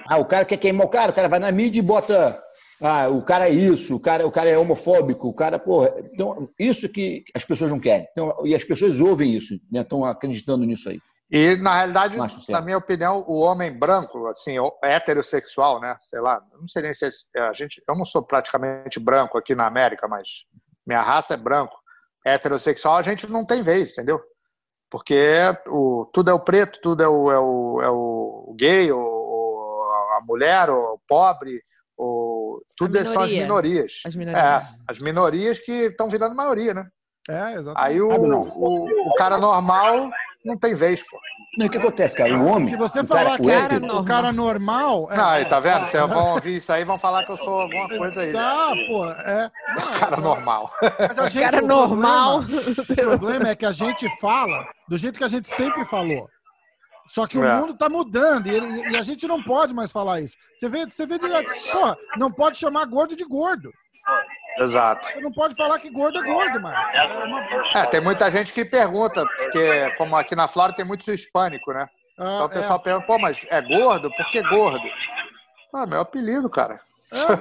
Ah, 0.08 0.18
o 0.18 0.24
cara 0.24 0.44
quer 0.44 0.56
queimar 0.56 0.86
o 0.86 0.90
cara, 0.90 1.10
o 1.12 1.14
cara 1.14 1.28
vai 1.28 1.38
na 1.38 1.50
mídia 1.52 1.80
e 1.80 1.82
bota. 1.82 2.42
Ah, 2.80 3.08
o 3.08 3.22
cara 3.24 3.48
é 3.48 3.52
isso, 3.52 3.96
o 3.96 4.00
cara, 4.00 4.26
o 4.26 4.32
cara 4.32 4.48
é 4.48 4.56
homofóbico, 4.58 5.28
o 5.28 5.34
cara, 5.34 5.58
porra. 5.58 5.94
Então, 6.12 6.48
isso 6.58 6.88
que 6.88 7.24
as 7.34 7.44
pessoas 7.44 7.70
não 7.70 7.78
querem. 7.80 8.06
Então, 8.12 8.34
e 8.44 8.54
as 8.54 8.64
pessoas 8.64 9.00
ouvem 9.00 9.34
isso, 9.36 9.54
né? 9.70 9.80
Estão 9.80 10.04
acreditando 10.04 10.64
nisso 10.64 10.88
aí. 10.88 10.98
E, 11.30 11.56
na 11.56 11.74
realidade, 11.76 12.16
na 12.52 12.60
minha 12.62 12.78
opinião, 12.78 13.22
o 13.28 13.40
homem 13.40 13.70
branco, 13.70 14.26
assim, 14.28 14.56
heterossexual, 14.82 15.78
né? 15.80 15.96
Sei 16.08 16.20
lá, 16.20 16.40
não 16.58 16.66
sei 16.66 16.82
nem 16.82 16.92
se 16.94 17.06
é- 17.36 17.40
a 17.40 17.52
gente. 17.52 17.82
Eu 17.86 17.94
não 17.96 18.04
sou 18.04 18.22
praticamente 18.22 18.98
branco 18.98 19.36
aqui 19.36 19.54
na 19.54 19.66
América, 19.66 20.08
mas 20.08 20.26
minha 20.86 21.02
raça 21.02 21.34
é 21.34 21.36
branco. 21.36 21.76
Heterossexual, 22.24 22.96
a 22.96 23.02
gente 23.02 23.26
não 23.26 23.44
tem 23.44 23.62
vez, 23.62 23.92
entendeu? 23.92 24.20
Porque 24.90 25.36
o, 25.66 26.08
tudo 26.14 26.30
é 26.30 26.32
o 26.34 26.40
preto, 26.40 26.80
tudo 26.82 27.02
é 27.02 27.08
o, 27.08 27.30
é 27.30 27.38
o, 27.38 27.82
é 27.82 27.90
o 27.90 28.54
gay, 28.58 28.90
o, 28.90 28.98
o- 28.98 29.17
a 30.18 30.20
mulher, 30.24 30.68
o 30.70 31.00
pobre, 31.08 31.62
o, 31.96 32.60
tudo 32.76 32.98
A 32.98 33.04
são 33.04 33.22
as 33.22 33.30
minoria. 33.30 33.42
minorias. 33.42 33.92
As 34.06 34.14
É, 34.14 34.18
minorias. 34.18 34.62
as 34.88 34.98
minorias 34.98 35.58
que 35.58 35.72
estão 35.86 36.08
virando 36.08 36.34
maioria, 36.34 36.74
né? 36.74 36.86
é, 37.28 37.54
exatamente. 37.54 37.76
Aí 37.92 38.00
o, 38.00 38.26
não. 38.26 38.42
o, 38.56 39.10
o 39.10 39.14
cara 39.16 39.36
normal 39.36 40.08
não 40.44 40.56
tem 40.56 40.74
vez, 40.74 41.02
pô. 41.08 41.18
Não, 41.58 41.66
o 41.66 41.70
que 41.70 41.76
acontece, 41.78 42.14
cara? 42.14 42.38
O 42.38 42.46
homem. 42.46 42.68
Se 42.68 42.76
você 42.76 43.02
falar 43.02 43.24
cara, 43.24 43.38
que 43.38 43.46
cara 43.48 43.64
hétero- 43.64 43.80
normal. 43.86 44.00
o 44.02 44.04
cara 44.06 44.32
normal. 44.32 45.08
é- 45.10 45.16
Não, 45.16 45.28
aí, 45.28 45.44
tá 45.44 45.58
vendo? 45.60 45.84
é, 45.84 45.86
Vocês 45.86 46.08
vão 46.08 46.30
ouvir 46.34 46.56
isso 46.58 46.72
aí 46.72 46.82
e 46.82 46.84
vão 46.84 46.98
falar 46.98 47.24
que 47.24 47.32
eu 47.32 47.36
sou 47.36 47.60
alguma 47.62 47.88
coisa 47.88 48.20
aí. 48.20 48.28
né? 48.28 48.32
Tá, 48.32 48.68
pô, 48.86 49.04
é. 49.10 49.50
Não, 49.76 49.98
Cara 49.98 50.16
é- 50.16 50.20
normal. 50.20 50.70
Mas 51.00 51.18
a 51.18 51.28
gente, 51.28 51.42
Cara 51.50 51.64
o 51.64 51.66
normal. 51.66 52.42
problema- 52.44 52.70
O 53.14 53.18
problema 53.18 53.48
é 53.48 53.56
que 53.56 53.66
a 53.66 53.72
gente 53.72 54.08
fala 54.20 54.64
do 54.88 54.96
jeito 54.96 55.18
que 55.18 55.24
a 55.24 55.28
gente 55.28 55.50
sempre 55.54 55.84
falou. 55.84 56.28
Só 57.08 57.26
que 57.26 57.38
o 57.38 57.44
É. 57.44 57.54
mundo 57.60 57.74
tá 57.76 57.88
mudando 57.88 58.46
e, 58.46 58.54
ele- 58.54 58.90
e 58.90 58.96
a 58.96 59.02
gente 59.02 59.26
não 59.26 59.42
pode 59.42 59.72
mais 59.74 59.90
falar 59.90 60.20
isso. 60.20 60.36
Você 60.56 60.68
vê, 60.68 60.84
você 60.86 61.06
vê 61.06 61.18
direto. 61.18 61.48
Pô, 61.72 61.96
não 62.18 62.30
pode 62.30 62.58
chamar 62.58 62.84
gordo 62.86 63.16
de 63.16 63.24
gordo. 63.24 63.70
Exato. 64.58 65.06
Você 65.06 65.20
não 65.20 65.32
pode 65.32 65.54
falar 65.54 65.78
que 65.78 65.88
gordo 65.90 66.18
é 66.18 66.22
gordo 66.22 66.60
mais. 66.60 66.94
É 66.94 67.02
uma- 67.04 67.40
É, 67.74 67.86
tem 67.86 68.00
muita 68.00 68.30
gente 68.30 68.52
que 68.52 68.64
pergunta, 68.64 69.24
porque 69.36 69.90
como 69.96 70.16
aqui 70.16 70.34
na 70.34 70.48
Flórida 70.48 70.76
tem 70.76 70.84
muito 70.84 71.08
hispânico, 71.12 71.72
né? 71.72 71.88
ah, 72.18 72.22
Então 72.34 72.46
o 72.46 72.50
pessoal 72.50 72.80
pergunta, 72.80 73.06
pô, 73.06 73.18
mas 73.18 73.46
é 73.50 73.60
gordo? 73.62 74.10
Por 74.10 74.28
que 74.30 74.42
gordo? 74.42 74.82
Ah, 75.72 75.86
meu 75.86 76.00
apelido, 76.00 76.50
cara. 76.50 76.80
É, 77.12 77.36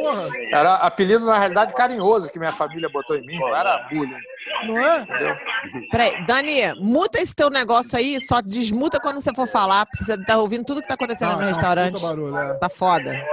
porra, 0.00 0.28
Era 0.52 0.74
apelido, 0.76 1.26
na 1.26 1.38
realidade, 1.38 1.74
carinhoso 1.74 2.30
que 2.30 2.38
minha 2.38 2.52
família 2.52 2.88
botou 2.88 3.16
em 3.16 3.26
mim, 3.26 3.38
não 3.38 3.54
era 3.56 3.78
bullying. 3.90 4.16
não 4.66 4.78
é? 4.80 5.06
Peraí, 5.90 6.24
Dani, 6.26 6.74
muta 6.80 7.18
esse 7.18 7.34
teu 7.34 7.50
negócio 7.50 7.98
aí, 7.98 8.20
só 8.20 8.40
desmuta 8.40 9.00
quando 9.00 9.20
você 9.20 9.34
for 9.34 9.46
falar, 9.48 9.84
porque 9.86 10.04
você 10.04 10.16
tá 10.24 10.36
ouvindo 10.38 10.64
tudo 10.64 10.80
que 10.82 10.88
tá 10.88 10.94
acontecendo 10.94 11.30
Ah, 11.32 11.34
no 11.34 11.40
tá 11.40 11.46
restaurante. 11.46 11.92
puta 11.94 12.06
barulho, 12.08 12.36
é. 12.38 12.54
Tá 12.54 12.68
foda. 12.68 13.24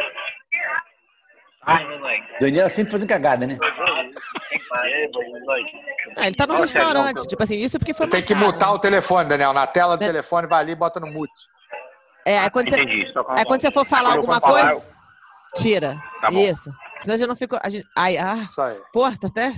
Daniela 2.39 2.69
sempre 2.69 2.91
fazendo 2.91 3.07
cagada, 3.07 3.45
né? 3.45 3.57
Ah, 6.17 6.25
ele 6.25 6.35
tá 6.35 6.47
no 6.47 6.59
restaurante, 6.59 7.27
tipo 7.27 7.41
assim, 7.43 7.57
isso 7.59 7.77
porque 7.77 7.93
foi 7.93 8.07
Tem 8.07 8.21
que 8.23 8.33
mutar 8.33 8.73
o 8.73 8.79
telefone, 8.79 9.29
Daniel. 9.29 9.53
Na 9.53 9.67
tela 9.67 9.95
do 9.95 10.01
Né? 10.01 10.07
telefone, 10.07 10.47
vai 10.47 10.59
ali 10.61 10.71
e 10.71 10.75
bota 10.75 10.99
no 10.99 11.07
mute. 11.07 11.31
É, 12.25 12.39
aí 12.39 12.49
quando 12.49 12.69
você, 12.69 12.81
Entendi. 12.81 13.11
Aí 13.37 13.45
quando 13.45 13.61
você 13.61 13.71
for 13.71 13.85
falar 13.85 14.13
alguma 14.13 14.39
coisa, 14.41 14.81
tira. 15.55 16.01
Tá 16.21 16.29
bom. 16.29 16.39
Isso. 16.39 16.71
Senão 16.99 17.17
já 17.17 17.27
não 17.27 17.35
ficou. 17.35 17.59
A 17.63 17.69
gente, 17.69 17.85
ai, 17.97 18.17
ah, 18.17 18.35
Isso 18.49 18.61
aí. 18.61 18.79
porra, 18.93 19.17
tá 19.17 19.27
até. 19.27 19.53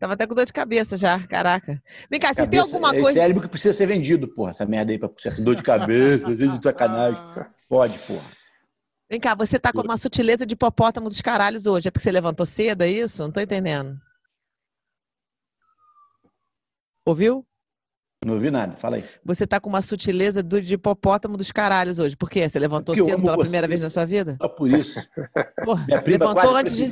Tava 0.00 0.12
até 0.12 0.26
com 0.28 0.34
dor 0.34 0.44
de 0.44 0.52
cabeça 0.52 0.96
já, 0.96 1.18
caraca. 1.26 1.82
Vem 2.10 2.20
cá, 2.20 2.28
você 2.28 2.34
tem 2.46 2.60
Cabeça- 2.60 2.62
alguma 2.62 2.94
é 2.96 3.00
coisa. 3.00 3.18
cérebro 3.20 3.42
que 3.42 3.48
precisa 3.48 3.74
ser 3.74 3.86
vendido, 3.86 4.28
porra. 4.28 4.52
Essa 4.52 4.64
merda 4.64 4.92
aí 4.92 4.98
pra 4.98 5.10
dor 5.38 5.56
de 5.56 5.62
cabeça, 5.62 6.26
de 6.36 6.62
sacanagem. 6.62 7.20
Pode, 7.68 7.98
porra. 8.00 8.24
Vem 9.10 9.18
cá, 9.18 9.34
você 9.34 9.58
tá 9.58 9.72
com 9.72 9.80
uma 9.82 9.96
sutileza 9.96 10.44
de 10.46 10.52
hipopótamo 10.52 11.08
dos 11.08 11.20
caralhos 11.20 11.64
hoje. 11.66 11.88
É 11.88 11.90
porque 11.90 12.04
você 12.04 12.12
levantou 12.12 12.44
cedo, 12.46 12.82
é 12.82 12.88
isso? 12.88 13.22
Não 13.22 13.32
tô 13.32 13.40
entendendo. 13.40 13.98
Ouviu? 17.04 17.44
Não 18.24 18.34
ouvi 18.34 18.50
nada, 18.50 18.76
fala 18.76 18.96
aí. 18.96 19.04
Você 19.24 19.46
tá 19.46 19.60
com 19.60 19.68
uma 19.68 19.80
sutileza 19.80 20.42
do, 20.42 20.60
de 20.60 20.74
hipopótamo 20.74 21.36
dos 21.36 21.52
caralhos 21.52 21.98
hoje. 21.98 22.16
Por 22.16 22.28
quê? 22.28 22.48
Você 22.48 22.58
levantou 22.58 22.96
eu 22.96 23.04
cedo 23.04 23.22
pela 23.22 23.36
você. 23.36 23.42
primeira 23.42 23.68
vez 23.68 23.80
na 23.80 23.90
sua 23.90 24.04
vida? 24.04 24.36
Só 24.42 24.48
por 24.48 24.68
isso. 24.68 25.00
Porra, 25.64 25.86
levantou 26.04 26.56
antes 26.56 26.76
de. 26.76 26.88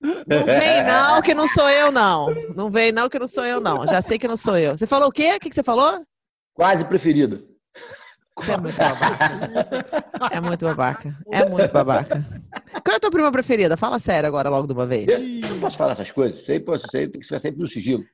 Não 0.00 0.44
vem 0.46 0.84
não, 0.84 1.22
que 1.22 1.34
não 1.34 1.46
sou 1.46 1.68
eu, 1.70 1.90
não. 1.90 2.28
Não 2.54 2.70
vem 2.70 2.92
não, 2.92 3.08
que 3.08 3.18
não 3.18 3.28
sou 3.28 3.44
eu, 3.44 3.60
não. 3.60 3.86
Já 3.86 4.02
sei 4.02 4.18
que 4.18 4.28
não 4.28 4.36
sou 4.36 4.58
eu. 4.58 4.76
Você 4.76 4.86
falou 4.86 5.08
o 5.08 5.12
quê? 5.12 5.34
O 5.36 5.40
que, 5.40 5.48
que 5.48 5.54
você 5.54 5.62
falou? 5.62 6.02
Quase 6.54 6.84
preferida. 6.84 7.42
Você 8.36 8.52
é 8.52 8.56
muito 8.56 8.76
babaca. 8.76 9.50
É 10.32 10.40
muito 10.40 10.64
babaca. 10.64 11.18
É 11.30 11.48
muito 11.48 11.72
babaca. 11.72 12.26
Qual 12.84 12.94
é 12.94 12.96
a 12.96 13.00
tua 13.00 13.10
prima 13.10 13.32
preferida? 13.32 13.76
Fala 13.76 13.98
sério 13.98 14.26
agora, 14.26 14.48
logo 14.48 14.66
de 14.66 14.72
uma 14.72 14.86
vez. 14.86 15.08
Eu 15.08 15.50
não 15.50 15.60
posso 15.60 15.76
falar 15.76 15.92
essas 15.92 16.10
coisas. 16.10 16.40
Pô, 16.64 16.74
isso 16.74 16.86
aí 16.94 17.08
tem 17.08 17.20
que 17.20 17.26
ser 17.26 17.40
sempre 17.40 17.60
no 17.60 17.68
sigilo. 17.68 18.04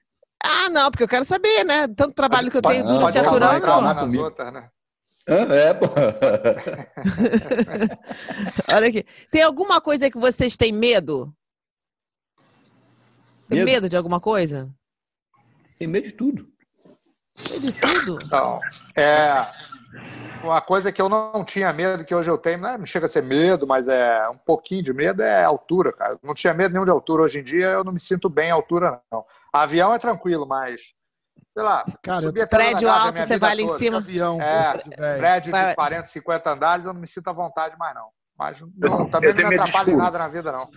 Ah, 0.43 0.69
não, 0.71 0.91
porque 0.91 1.05
eu 1.05 1.09
quero 1.09 1.25
saber, 1.25 1.65
né? 1.65 1.87
Tanto 1.89 2.15
trabalho 2.15 2.51
que 2.51 2.57
eu 2.57 2.63
tenho 2.63 2.87
duro 2.87 3.11
te 3.11 3.19
aturando. 3.19 4.21
outras, 4.21 4.53
né? 4.53 4.69
Hã? 5.29 5.53
É, 5.53 5.75
pô. 5.75 5.87
Olha 8.73 8.89
aqui. 8.89 9.05
Tem 9.31 9.43
alguma 9.43 9.81
coisa 9.81 10.11
que 10.11 10.19
vocês 10.19 10.57
têm 10.57 10.73
medo? 10.73 11.33
Tem 13.49 13.59
Medo? 13.59 13.71
medo 13.71 13.89
de 13.89 13.97
alguma 13.97 14.21
coisa? 14.21 14.71
Tem 15.79 15.89
medo 15.89 16.07
de 16.07 16.13
tudo. 16.13 16.49
Medo 17.51 17.73
de 17.73 17.81
tudo? 17.81 18.19
Então, 18.25 18.61
é, 18.95 19.47
Uma 20.43 20.61
coisa 20.61 20.93
que 20.93 21.01
eu 21.03 21.09
não 21.09 21.45
tinha 21.45 21.73
medo, 21.73 22.05
que 22.05 22.15
hoje 22.15 22.31
eu 22.31 22.39
tenho, 22.39 22.59
não, 22.59 22.69
é, 22.71 22.79
não 22.79 22.87
chega 22.87 23.07
a 23.07 23.09
ser 23.09 23.23
medo, 23.23 23.67
mas 23.67 23.89
é 23.89 24.29
um 24.29 24.39
pouquinho 24.39 24.83
de 24.83 24.93
medo, 24.93 25.23
é 25.23 25.45
altura, 25.45 25.93
cara. 25.93 26.19
Não 26.23 26.35
tinha 26.35 26.55
medo 26.55 26.73
nenhum 26.73 26.85
de 26.85 26.91
altura. 26.91 27.23
Hoje 27.23 27.41
em 27.41 27.45
dia 27.45 27.67
eu 27.67 27.85
não 27.85 27.93
me 27.93 28.01
sinto 28.01 28.29
bem 28.29 28.49
em 28.49 28.53
altura, 28.53 29.01
não. 29.11 29.25
Avião 29.63 29.95
é 29.95 29.99
tranquilo, 29.99 30.47
mas, 30.47 30.81
sei 31.55 31.63
lá, 31.63 31.85
Cara, 32.03 32.29
a 32.29 32.47
Prédio 32.47 32.89
a 32.89 33.03
alto, 33.03 33.19
você 33.23 33.39
vai 33.39 33.55
lá 33.55 33.63
em 33.63 33.67
toda. 33.67 33.79
cima. 33.79 33.97
Avião, 33.99 34.39
É, 34.41 35.17
prédio, 35.17 35.53
de 35.53 35.75
40, 35.75 36.07
50 36.07 36.51
andares, 36.51 36.87
eu 36.87 36.93
não 36.93 37.01
me 37.01 37.09
sinto 37.09 37.29
à 37.29 37.33
vontade 37.33 37.77
mais, 37.79 37.95
não. 37.95 38.09
Mas 38.39 38.59
não, 38.77 39.09
também 39.09 39.33
não 39.33 39.49
me 39.49 39.59
atrapalha 39.59 39.91
em 39.91 39.97
nada 39.97 40.19
na 40.19 40.29
vida, 40.29 40.53
não. 40.53 40.69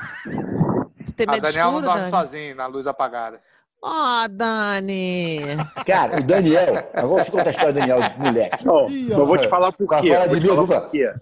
Você 1.03 1.11
tem 1.13 1.27
A 1.27 1.31
medo 1.31 1.47
de 1.47 1.53
Daniel 1.53 1.71
não 1.71 1.79
escuro, 1.79 1.85
dorme 1.85 1.99
Dani? 1.99 2.11
sozinho 2.11 2.55
na 2.55 2.67
luz 2.67 2.87
apagada. 2.87 3.41
Ó, 3.83 4.27
Dani. 4.29 5.39
Cara, 5.85 6.19
o 6.19 6.23
Daniel, 6.23 6.89
eu 6.93 7.07
vou 7.07 7.23
te 7.23 7.31
contar 7.31 7.47
a 7.47 7.51
história 7.51 7.73
do 7.73 7.79
Daniel, 7.79 7.99
moleque. 8.17 8.65
Não, 8.65 8.87
eu 8.89 9.25
vou 9.25 9.37
te 9.37 9.47
falar 9.47 9.71
por 9.71 9.87
Pra 9.87 10.01
quê. 10.01 10.09
de 10.39 10.47
por 10.47 10.89
quê. 10.89 11.13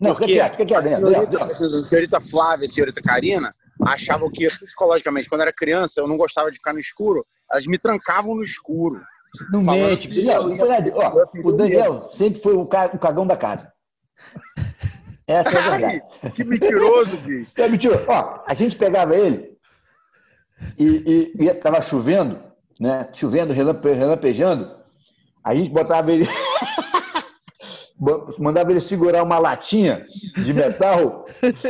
Não, 0.00 0.14
fica 0.14 0.26
quieto, 0.26 0.52
fica 0.52 0.66
quieto, 0.66 0.78
a 0.78 0.80
Daniel. 0.80 0.98
Senhorita, 1.00 1.78
a 1.78 1.84
senhorita 1.84 2.20
Flávia 2.20 2.64
e 2.64 2.68
a 2.68 2.72
senhorita 2.72 3.02
Karina 3.02 3.54
achavam 3.86 4.30
que, 4.30 4.48
psicologicamente, 4.58 5.28
quando 5.28 5.42
era 5.42 5.52
criança, 5.52 6.00
eu 6.00 6.06
não 6.08 6.16
gostava 6.16 6.50
de 6.50 6.56
ficar 6.58 6.72
no 6.72 6.78
escuro. 6.78 7.26
Elas 7.50 7.66
me 7.66 7.78
trancavam 7.78 8.34
no 8.34 8.42
escuro. 8.42 9.00
Não 9.52 9.64
Falando 9.64 9.88
mente, 9.88 10.08
que 10.08 10.22
Não 10.22 10.54
nada. 10.56 10.92
Ó, 10.94 11.26
o 11.42 11.52
Daniel 11.52 12.08
sempre 12.14 12.40
foi 12.40 12.54
o, 12.54 12.66
ca- 12.66 12.90
o 12.94 12.98
cagão 12.98 13.26
da 13.26 13.36
casa. 13.36 13.72
Essa 15.26 15.50
é 15.50 15.58
a 15.58 15.70
verdade. 15.70 16.02
Ai, 16.22 16.30
que 16.30 16.44
mentiroso, 16.44 17.16
bicho. 17.18 17.50
É 17.58 17.68
mentira. 17.68 18.00
Ó, 18.08 18.44
a 18.46 18.54
gente 18.54 18.76
pegava 18.76 19.16
ele 19.16 19.56
e, 20.78 21.32
e, 21.38 21.44
e 21.46 21.54
tava 21.54 21.80
chovendo, 21.82 22.40
né? 22.78 23.08
Chovendo, 23.12 23.52
relampe- 23.52 23.92
relampejando. 23.92 24.70
A 25.42 25.54
gente 25.54 25.70
botava 25.70 26.12
ele. 26.12 26.26
mandava 28.38 28.70
ele 28.70 28.80
segurar 28.80 29.22
uma 29.22 29.38
latinha 29.38 30.04
de 30.36 30.52
metal 30.52 31.24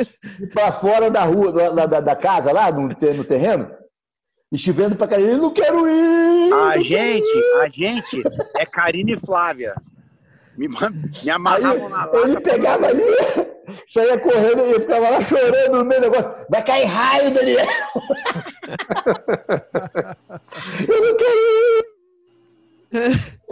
para 0.53 0.73
fora 0.73 1.11
da 1.11 1.25
rua, 1.25 1.53
da, 1.53 1.87
da, 1.87 2.01
da 2.01 2.17
casa, 2.17 2.51
lá 2.53 2.73
no, 2.73 2.89
no 2.89 3.25
terreno, 3.25 3.71
e 4.51 4.59
chovendo 4.59 4.97
pra 4.97 5.07
caralho. 5.07 5.29
Eu 5.29 5.39
não 5.39 5.53
quero 5.53 5.89
ir! 5.89 6.53
A 6.53 6.79
gente, 6.79 7.45
a 7.61 7.69
gente 7.69 8.23
é 8.57 8.65
Karina 8.65 9.13
e 9.13 9.19
Flávia. 9.19 9.75
Me, 10.57 10.69
me 10.69 10.77
Aí 11.23 11.31
amarravam 11.31 11.89
na 11.89 12.05
lata. 12.05 12.17
ele 12.19 12.41
pegava 12.41 12.87
ali, 12.87 13.03
saía 13.89 14.19
correndo 14.19 14.63
e 14.71 14.81
ficava 14.81 15.11
lá 15.11 15.21
chorando 15.21 15.79
no 15.79 15.85
meio 15.85 16.01
do 16.01 16.11
negócio. 16.11 16.47
Vai 16.49 16.65
cair 16.65 16.85
raio, 16.85 17.35
Daniel! 17.35 17.67
Eu 20.89 21.03
não 21.03 21.17
quero 21.17 21.39
ir! 22.93 23.44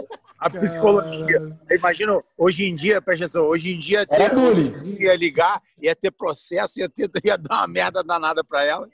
A 0.43 0.49
psicologia. 0.49 1.57
Eu 1.69 1.77
imagino, 1.77 2.23
hoje 2.37 2.65
em 2.65 2.75
dia, 2.75 3.01
presta 3.01 3.25
atenção, 3.25 3.43
hoje 3.43 3.73
em 3.73 3.79
dia 3.79 4.05
ter, 4.05 4.29
ia 4.99 5.15
ligar, 5.15 5.61
ia 5.81 5.95
ter 5.95 6.11
processo, 6.11 6.79
ia, 6.79 6.89
ter, 6.89 7.09
ia 7.23 7.37
dar 7.37 7.59
uma 7.59 7.67
merda 7.67 8.03
danada 8.03 8.43
pra 8.43 8.63
ela. 8.63 8.87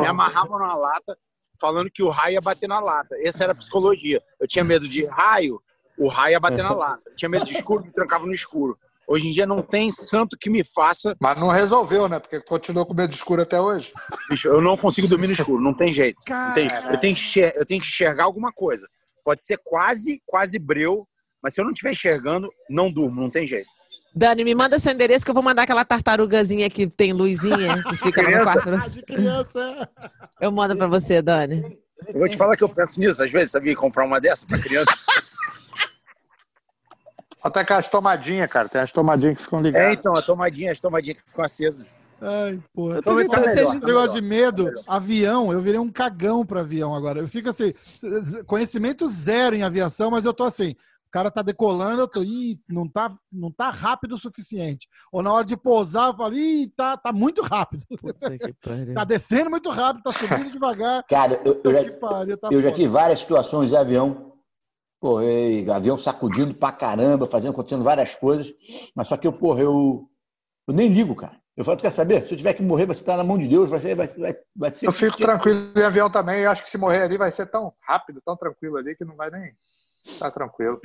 Me 0.00 0.06
amarravam 0.06 0.58
na 0.58 0.74
lata, 0.74 1.16
falando 1.60 1.90
que 1.90 2.02
o 2.02 2.08
raio 2.08 2.34
ia 2.34 2.40
bater 2.40 2.68
na 2.68 2.80
lata. 2.80 3.14
Essa 3.22 3.44
era 3.44 3.52
a 3.52 3.56
psicologia. 3.56 4.20
Eu 4.40 4.48
tinha 4.48 4.64
medo 4.64 4.88
de 4.88 5.04
raio, 5.06 5.60
o 5.96 6.08
raio 6.08 6.32
ia 6.32 6.40
bater 6.40 6.62
na 6.64 6.72
lata. 6.74 7.02
Eu 7.06 7.14
tinha 7.16 7.28
medo 7.28 7.44
de 7.44 7.52
escuro, 7.56 7.84
me 7.84 7.92
trancava 7.92 8.26
no 8.26 8.34
escuro. 8.34 8.76
Hoje 9.06 9.28
em 9.28 9.30
dia 9.30 9.46
não 9.46 9.62
tem 9.62 9.90
santo 9.90 10.36
que 10.36 10.50
me 10.50 10.62
faça. 10.62 11.16
Mas 11.18 11.38
não 11.40 11.48
resolveu, 11.48 12.08
né? 12.08 12.18
Porque 12.18 12.40
continuou 12.40 12.84
com 12.84 12.92
medo 12.92 13.08
de 13.10 13.16
escuro 13.16 13.40
até 13.40 13.58
hoje. 13.58 13.90
Bicho, 14.28 14.48
eu 14.48 14.60
não 14.60 14.76
consigo 14.76 15.08
dormir 15.08 15.28
no 15.28 15.32
escuro, 15.32 15.62
não 15.62 15.72
tem 15.72 15.90
jeito. 15.90 16.18
Não 16.48 16.52
tem- 16.54 16.68
Cara, 16.68 16.92
eu, 16.92 17.00
tenho 17.00 17.14
que 17.14 17.22
enxer- 17.22 17.54
eu 17.56 17.64
tenho 17.64 17.80
que 17.80 17.86
enxergar 17.86 18.24
alguma 18.24 18.52
coisa. 18.52 18.86
Pode 19.24 19.42
ser 19.44 19.58
quase, 19.64 20.22
quase 20.26 20.58
breu, 20.58 21.06
mas 21.42 21.54
se 21.54 21.60
eu 21.60 21.64
não 21.64 21.72
estiver 21.72 21.90
enxergando, 21.92 22.50
não 22.68 22.90
durmo, 22.90 23.20
não 23.20 23.30
tem 23.30 23.46
jeito. 23.46 23.68
Dani, 24.14 24.42
me 24.42 24.54
manda 24.54 24.78
seu 24.80 24.92
endereço 24.92 25.24
que 25.24 25.30
eu 25.30 25.34
vou 25.34 25.42
mandar 25.42 25.62
aquela 25.62 25.84
tartarugazinha 25.84 26.68
que 26.70 26.86
tem 26.88 27.12
luzinha, 27.12 27.82
que 27.84 27.96
fica 27.98 28.22
lá 28.22 28.30
no 28.38 28.42
quarto. 28.44 28.68
ah, 28.74 28.88
de 28.88 29.02
criança. 29.02 29.88
Eu 30.40 30.50
mando 30.50 30.76
pra 30.76 30.86
você, 30.86 31.20
Dani. 31.22 31.78
Eu 32.08 32.18
vou 32.18 32.28
te 32.28 32.36
falar 32.36 32.56
que 32.56 32.64
eu 32.64 32.68
penso 32.68 32.98
nisso, 33.00 33.22
às 33.22 33.30
vezes, 33.30 33.50
sabia? 33.52 33.76
Comprar 33.76 34.04
uma 34.04 34.20
dessa 34.20 34.46
pra 34.46 34.58
criança. 34.58 34.90
Até 37.42 37.64
que 37.64 37.72
as 37.72 37.88
tomadinhas, 37.88 38.50
cara. 38.50 38.68
Tem 38.68 38.80
as 38.80 38.90
tomadinhas 38.90 39.36
que 39.38 39.44
ficam 39.44 39.60
É, 39.60 39.62
ligadas. 39.62 39.92
então, 39.96 40.16
a 40.16 40.22
tomadinha, 40.22 40.72
as 40.72 40.80
tomadinhas 40.80 41.20
que 41.22 41.30
ficam 41.30 41.44
acesas. 41.44 41.86
Ai, 42.20 42.60
porra. 42.72 42.96
Eu 42.96 43.02
também 43.02 43.28
tá 43.28 43.40
esse 43.40 43.54
melhor, 43.54 43.80
tá 43.80 43.86
negócio 43.86 44.22
melhor, 44.22 44.52
de 44.52 44.62
medo, 44.62 44.74
tá 44.74 44.82
avião, 44.86 45.52
eu 45.52 45.60
virei 45.60 45.78
um 45.78 45.90
cagão 45.90 46.44
para 46.44 46.60
avião 46.60 46.94
agora. 46.94 47.20
Eu 47.20 47.28
fico 47.28 47.48
assim, 47.48 47.72
conhecimento 48.46 49.08
zero 49.08 49.54
em 49.54 49.62
aviação, 49.62 50.10
mas 50.10 50.24
eu 50.24 50.34
tô 50.34 50.44
assim, 50.44 50.74
o 51.08 51.10
cara 51.10 51.30
tá 51.30 51.40
decolando, 51.40 52.02
eu 52.02 52.08
tô, 52.08 52.22
ih, 52.22 52.60
não 52.68 52.86
tá, 52.86 53.10
não 53.32 53.50
tá 53.50 53.70
rápido 53.70 54.12
o 54.14 54.18
suficiente. 54.18 54.86
Ou 55.10 55.22
na 55.22 55.32
hora 55.32 55.44
de 55.44 55.56
pousar, 55.56 56.08
eu 56.08 56.16
falo, 56.16 56.34
ih, 56.34 56.70
tá, 56.76 56.98
tá 56.98 57.12
muito 57.12 57.40
rápido. 57.40 57.86
Tá 58.94 59.04
descendo 59.04 59.48
muito 59.48 59.70
rápido, 59.70 60.02
tá 60.02 60.12
subindo 60.12 60.50
devagar. 60.50 61.02
Cara, 61.08 61.40
eu, 61.44 61.60
eu 61.64 61.72
já, 61.72 61.92
pariu, 61.92 62.36
tá 62.36 62.48
eu 62.52 62.60
já 62.60 62.70
tive 62.70 62.88
várias 62.88 63.20
situações 63.20 63.70
de 63.70 63.76
avião. 63.76 64.34
Porra, 65.00 65.24
e 65.24 65.70
avião 65.70 65.96
sacudindo 65.96 66.52
pra 66.52 66.72
caramba, 66.72 67.26
fazendo, 67.26 67.52
acontecendo 67.52 67.84
várias 67.84 68.14
coisas. 68.14 68.52
Mas 68.94 69.08
só 69.08 69.16
que 69.16 69.26
eu, 69.26 69.32
porra, 69.32 69.62
eu, 69.62 70.10
eu 70.66 70.74
nem 70.74 70.92
ligo, 70.92 71.14
cara. 71.14 71.40
Eu 71.58 71.64
falo, 71.64 71.76
tu 71.76 71.82
quer 71.82 71.90
saber? 71.90 72.24
Se 72.24 72.32
eu 72.32 72.38
tiver 72.38 72.54
que 72.54 72.62
morrer, 72.62 72.86
vai 72.86 72.94
estar 72.94 73.16
na 73.16 73.24
mão 73.24 73.36
de 73.36 73.48
Deus, 73.48 73.68
vai 73.68 73.80
ser. 73.80 73.96
Vai, 73.96 74.06
vai, 74.06 74.32
vai 74.54 74.72
ser 74.72 74.86
Eu 74.86 74.92
fico 74.92 75.16
tranquilo 75.16 75.72
em 75.76 75.82
avião 75.82 76.08
também. 76.08 76.42
Eu 76.42 76.52
acho 76.52 76.62
que 76.62 76.70
se 76.70 76.78
morrer 76.78 77.02
ali 77.02 77.18
vai 77.18 77.32
ser 77.32 77.46
tão 77.46 77.74
rápido, 77.82 78.22
tão 78.24 78.36
tranquilo 78.36 78.76
ali, 78.76 78.94
que 78.94 79.04
não 79.04 79.16
vai 79.16 79.28
nem 79.28 79.52
estar 80.06 80.30
tranquilo. 80.30 80.80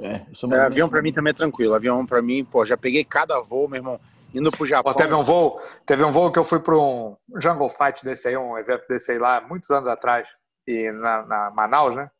É, 0.00 0.26
eu 0.28 0.34
sou 0.34 0.52
É, 0.52 0.62
avião 0.62 0.88
pra 0.88 1.00
mim 1.00 1.12
também 1.12 1.30
é 1.30 1.34
tranquilo. 1.34 1.72
Avião 1.72 2.04
pra 2.04 2.20
mim, 2.20 2.44
pô, 2.44 2.66
já 2.66 2.76
peguei 2.76 3.04
cada 3.04 3.40
voo, 3.40 3.68
meu 3.68 3.76
irmão, 3.76 4.00
indo 4.34 4.50
pro 4.50 4.66
Japão. 4.66 4.92
Pô, 4.92 4.98
teve 4.98 5.14
um 5.14 5.22
voo, 5.22 5.62
teve 5.86 6.02
um 6.02 6.10
voo 6.10 6.32
que 6.32 6.38
eu 6.40 6.44
fui 6.44 6.58
para 6.58 6.76
um 6.76 7.16
Jungle 7.40 7.70
Fight 7.70 8.04
desse 8.04 8.26
aí, 8.26 8.36
um 8.36 8.58
evento 8.58 8.88
desse 8.88 9.12
aí 9.12 9.18
lá, 9.20 9.40
muitos 9.40 9.70
anos 9.70 9.88
atrás, 9.88 10.28
e 10.66 10.90
na, 10.90 11.24
na 11.24 11.50
Manaus, 11.52 11.94
né? 11.94 12.10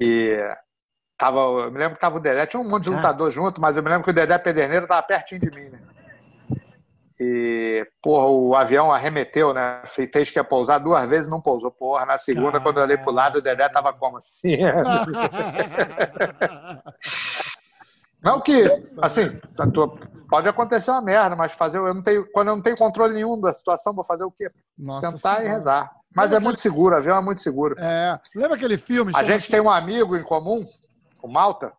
E 0.00 0.36
tava, 1.16 1.38
eu 1.38 1.70
me 1.70 1.78
lembro 1.78 1.94
que 1.94 2.00
tava 2.00 2.16
o 2.16 2.20
Dedé, 2.20 2.44
tinha 2.44 2.60
um 2.60 2.68
monte 2.68 2.84
de 2.84 2.90
Ah. 2.90 2.96
lutador 2.96 3.30
junto, 3.30 3.60
mas 3.60 3.76
eu 3.76 3.84
me 3.84 3.88
lembro 3.88 4.02
que 4.02 4.10
o 4.10 4.14
Dedé 4.14 4.36
Pederneiro 4.36 4.88
tava 4.88 5.06
pertinho 5.06 5.40
de 5.40 5.50
mim, 5.52 5.68
né? 5.68 5.80
E, 7.18 7.86
porra, 8.02 8.26
o 8.26 8.54
avião 8.54 8.92
arremeteu, 8.92 9.54
né? 9.54 9.80
Fe- 9.86 10.06
Fez 10.12 10.28
que 10.30 10.38
ia 10.38 10.44
pousar 10.44 10.78
duas 10.78 11.08
vezes, 11.08 11.28
não 11.30 11.40
pousou. 11.40 11.70
Porra, 11.70 12.04
na 12.04 12.18
segunda, 12.18 12.52
Cara. 12.52 12.60
quando 12.62 12.76
eu 12.78 12.82
olhei 12.82 12.98
pro 12.98 13.10
lado, 13.10 13.38
o 13.38 13.42
Dedé 13.42 13.68
tava 13.68 13.92
como 13.92 14.18
assim? 14.18 14.58
Não 18.22 18.40
que, 18.40 18.64
assim, 19.00 19.38
tá- 19.54 19.66
pode 20.28 20.48
acontecer 20.48 20.90
uma 20.90 21.00
merda, 21.02 21.36
mas 21.36 21.52
fazer, 21.52 21.78
eu 21.78 21.94
não 21.94 22.02
tenho, 22.02 22.26
quando 22.32 22.48
eu 22.48 22.56
não 22.56 22.62
tenho 22.62 22.76
controle 22.76 23.14
nenhum 23.14 23.40
da 23.40 23.52
situação, 23.52 23.92
vou 23.94 24.02
fazer 24.04 24.24
o 24.24 24.30
quê? 24.32 24.50
Nossa 24.76 25.10
Sentar 25.10 25.34
e 25.36 25.40
Senhora. 25.42 25.54
rezar. 25.54 25.92
Mas 26.14 26.30
Lembra 26.30 26.42
é 26.42 26.44
muito 26.44 26.60
seguro, 26.60 26.94
o 26.94 26.98
avião 26.98 27.16
é 27.16 27.20
muito 27.20 27.40
seguro. 27.42 27.76
É, 27.78 28.18
lembra 28.34 28.56
aquele 28.56 28.78
filme? 28.78 29.12
A 29.14 29.22
gente 29.22 29.48
tem 29.50 29.60
um 29.60 29.70
amigo 29.70 30.16
em 30.16 30.22
comum, 30.24 30.64
o 31.22 31.28
Malta, 31.28 31.72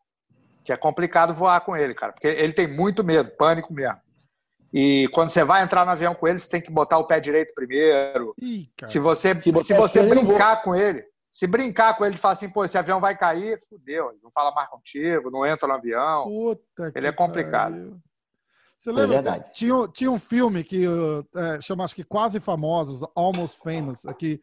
que 0.63 0.71
é 0.71 0.77
complicado 0.77 1.33
voar 1.33 1.59
com 1.61 1.75
ele, 1.75 1.93
cara, 1.93 2.13
porque 2.13 2.27
ele 2.27 2.53
tem 2.53 2.67
muito 2.67 3.03
medo, 3.03 3.31
pânico 3.31 3.73
mesmo. 3.73 3.97
E 4.74 5.07
quando 5.13 5.30
você 5.30 5.43
vai 5.43 5.63
entrar 5.63 5.86
no 5.86 5.91
avião 5.91 6.13
com 6.13 6.28
ele, 6.28 6.39
você 6.39 6.49
tem 6.49 6.61
que 6.61 6.72
botar 6.72 6.97
o 6.97 7.05
pé 7.05 7.20
direito 7.20 7.53
primeiro. 7.53 8.34
Ih, 8.41 8.70
cara. 8.76 8.91
Se 8.91 8.99
você, 8.99 9.39
Se 9.39 9.51
se 9.63 9.74
você 9.74 10.03
brincar 10.03 10.61
com 10.63 10.76
ele, 10.76 11.03
se 11.30 11.47
brincar 11.47 11.95
com 11.97 12.05
ele 12.05 12.15
e 12.15 12.18
falar 12.18 12.34
assim, 12.34 12.49
pô, 12.49 12.65
esse 12.65 12.78
avião 12.78 12.99
vai 12.99 13.18
cair, 13.18 13.59
fudeu, 13.70 14.09
ele 14.09 14.20
não 14.24 14.32
fala 14.32 14.51
mais 14.51 14.70
contigo, 14.70 15.32
não 15.32 15.45
entra 15.45 15.68
no 15.68 15.76
avião. 15.76 16.24
Puta 16.24 16.91
Ele 16.95 17.01
que 17.01 17.07
é 17.07 17.11
complicado. 17.11 17.74
pariu. 17.74 18.01
Você 18.80 18.91
lembra? 18.91 19.07
verdade. 19.07 19.53
Tinha, 19.53 19.88
tinha 19.88 20.11
um 20.11 20.20
filme 20.20 20.63
que 20.63 20.86
é, 21.36 21.61
chama, 21.61 21.84
acho 21.84 21.95
que 21.95 22.03
Quase 22.03 22.39
Famosos, 22.39 23.07
Almost 23.15 23.59
Famous, 23.59 24.05
aqui, 24.05 24.39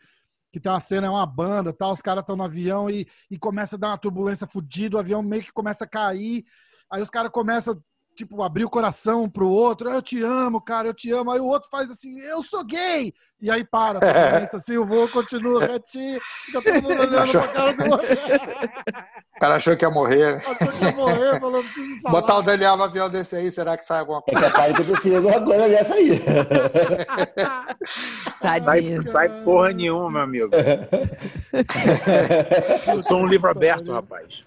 que 0.53 0.59
tem 0.61 0.71
uma 0.71 0.81
cena, 0.81 1.07
é 1.07 1.11
uma 1.11 1.27
banda, 1.27 1.73
tal, 1.73 1.93
os 1.93 2.03
caras 2.03 2.23
estão 2.23 2.37
no 2.37 2.45
avião 2.45 2.91
e, 2.91 3.07
e 3.31 3.39
começa 3.39 3.77
a 3.77 3.79
dar 3.79 3.89
uma 3.89 3.99
turbulência 3.99 4.47
fodida, 4.47 4.97
o 4.97 5.01
avião 5.01 5.23
meio 5.23 5.43
que 5.43 5.53
começa 5.53 5.85
a 5.85 5.89
cair, 5.89 6.45
aí 6.91 7.03
os 7.03 7.11
caras 7.11 7.31
começam, 7.31 7.81
tipo, 8.15 8.43
abrir 8.43 8.65
o 8.65 8.71
coração 8.71 9.29
pro 9.29 9.49
outro, 9.49 9.91
eu 9.91 10.01
te 10.01 10.23
amo, 10.23 10.61
cara, 10.61 10.89
eu 10.89 10.95
te 10.95 11.11
amo, 11.11 11.31
aí 11.31 11.41
o 11.41 11.47
outro 11.47 11.69
faz 11.69 11.91
assim, 11.91 12.19
eu 12.21 12.43
sou 12.43 12.65
gay, 12.65 13.13
e 13.45 13.51
aí 13.51 13.63
para, 13.63 13.99
a 13.99 14.01
turbulência, 14.01 14.57
assim, 14.57 14.77
o 14.79 14.87
voo 14.87 15.07
continua 15.09 15.67
retinho, 15.67 16.19
fica 16.47 16.63
todo 16.63 16.83
mundo 16.83 17.01
olhando 17.01 17.19
Achou- 17.19 17.43
pra 17.43 17.53
cara 17.53 17.73
do 17.75 17.85
outro. 17.93 18.07
O 19.37 19.41
cara 19.41 19.55
achou 19.57 19.77
que 19.77 19.85
ia 19.85 19.91
morrer. 19.91 20.37
Achou 20.47 20.69
que 20.69 20.85
ia 20.85 20.93
morrer, 20.93 21.41
falou, 21.41 21.63
não 21.63 21.65
preciso 21.65 22.01
falar. 22.01 22.21
Botar 22.21 22.39
o 22.39 22.43
Daniel 22.43 22.77
no 22.77 22.85
avião 22.85 23.11
desse 23.11 23.37
aí, 23.37 23.51
será 23.51 23.77
que 23.77 23.85
sai 23.85 24.01
alguma 24.01 24.23
É 24.27 24.33
coisa? 24.33 24.51
capaz 24.51 24.75
de 24.75 24.83
acontecer 24.83 25.17
alguma 25.17 25.41
coisa 25.43 25.69
dessa 25.69 25.95
aí. 25.95 26.23
Sai, 28.43 28.61
Tadinho. 28.61 29.03
sai 29.03 29.41
porra 29.43 29.73
nenhuma, 29.73 30.11
meu 30.11 30.21
amigo. 30.23 30.51
Eu 32.87 33.01
sou 33.01 33.19
um 33.21 33.27
livro 33.27 33.51
aberto, 33.51 33.93
rapaz. 33.93 34.45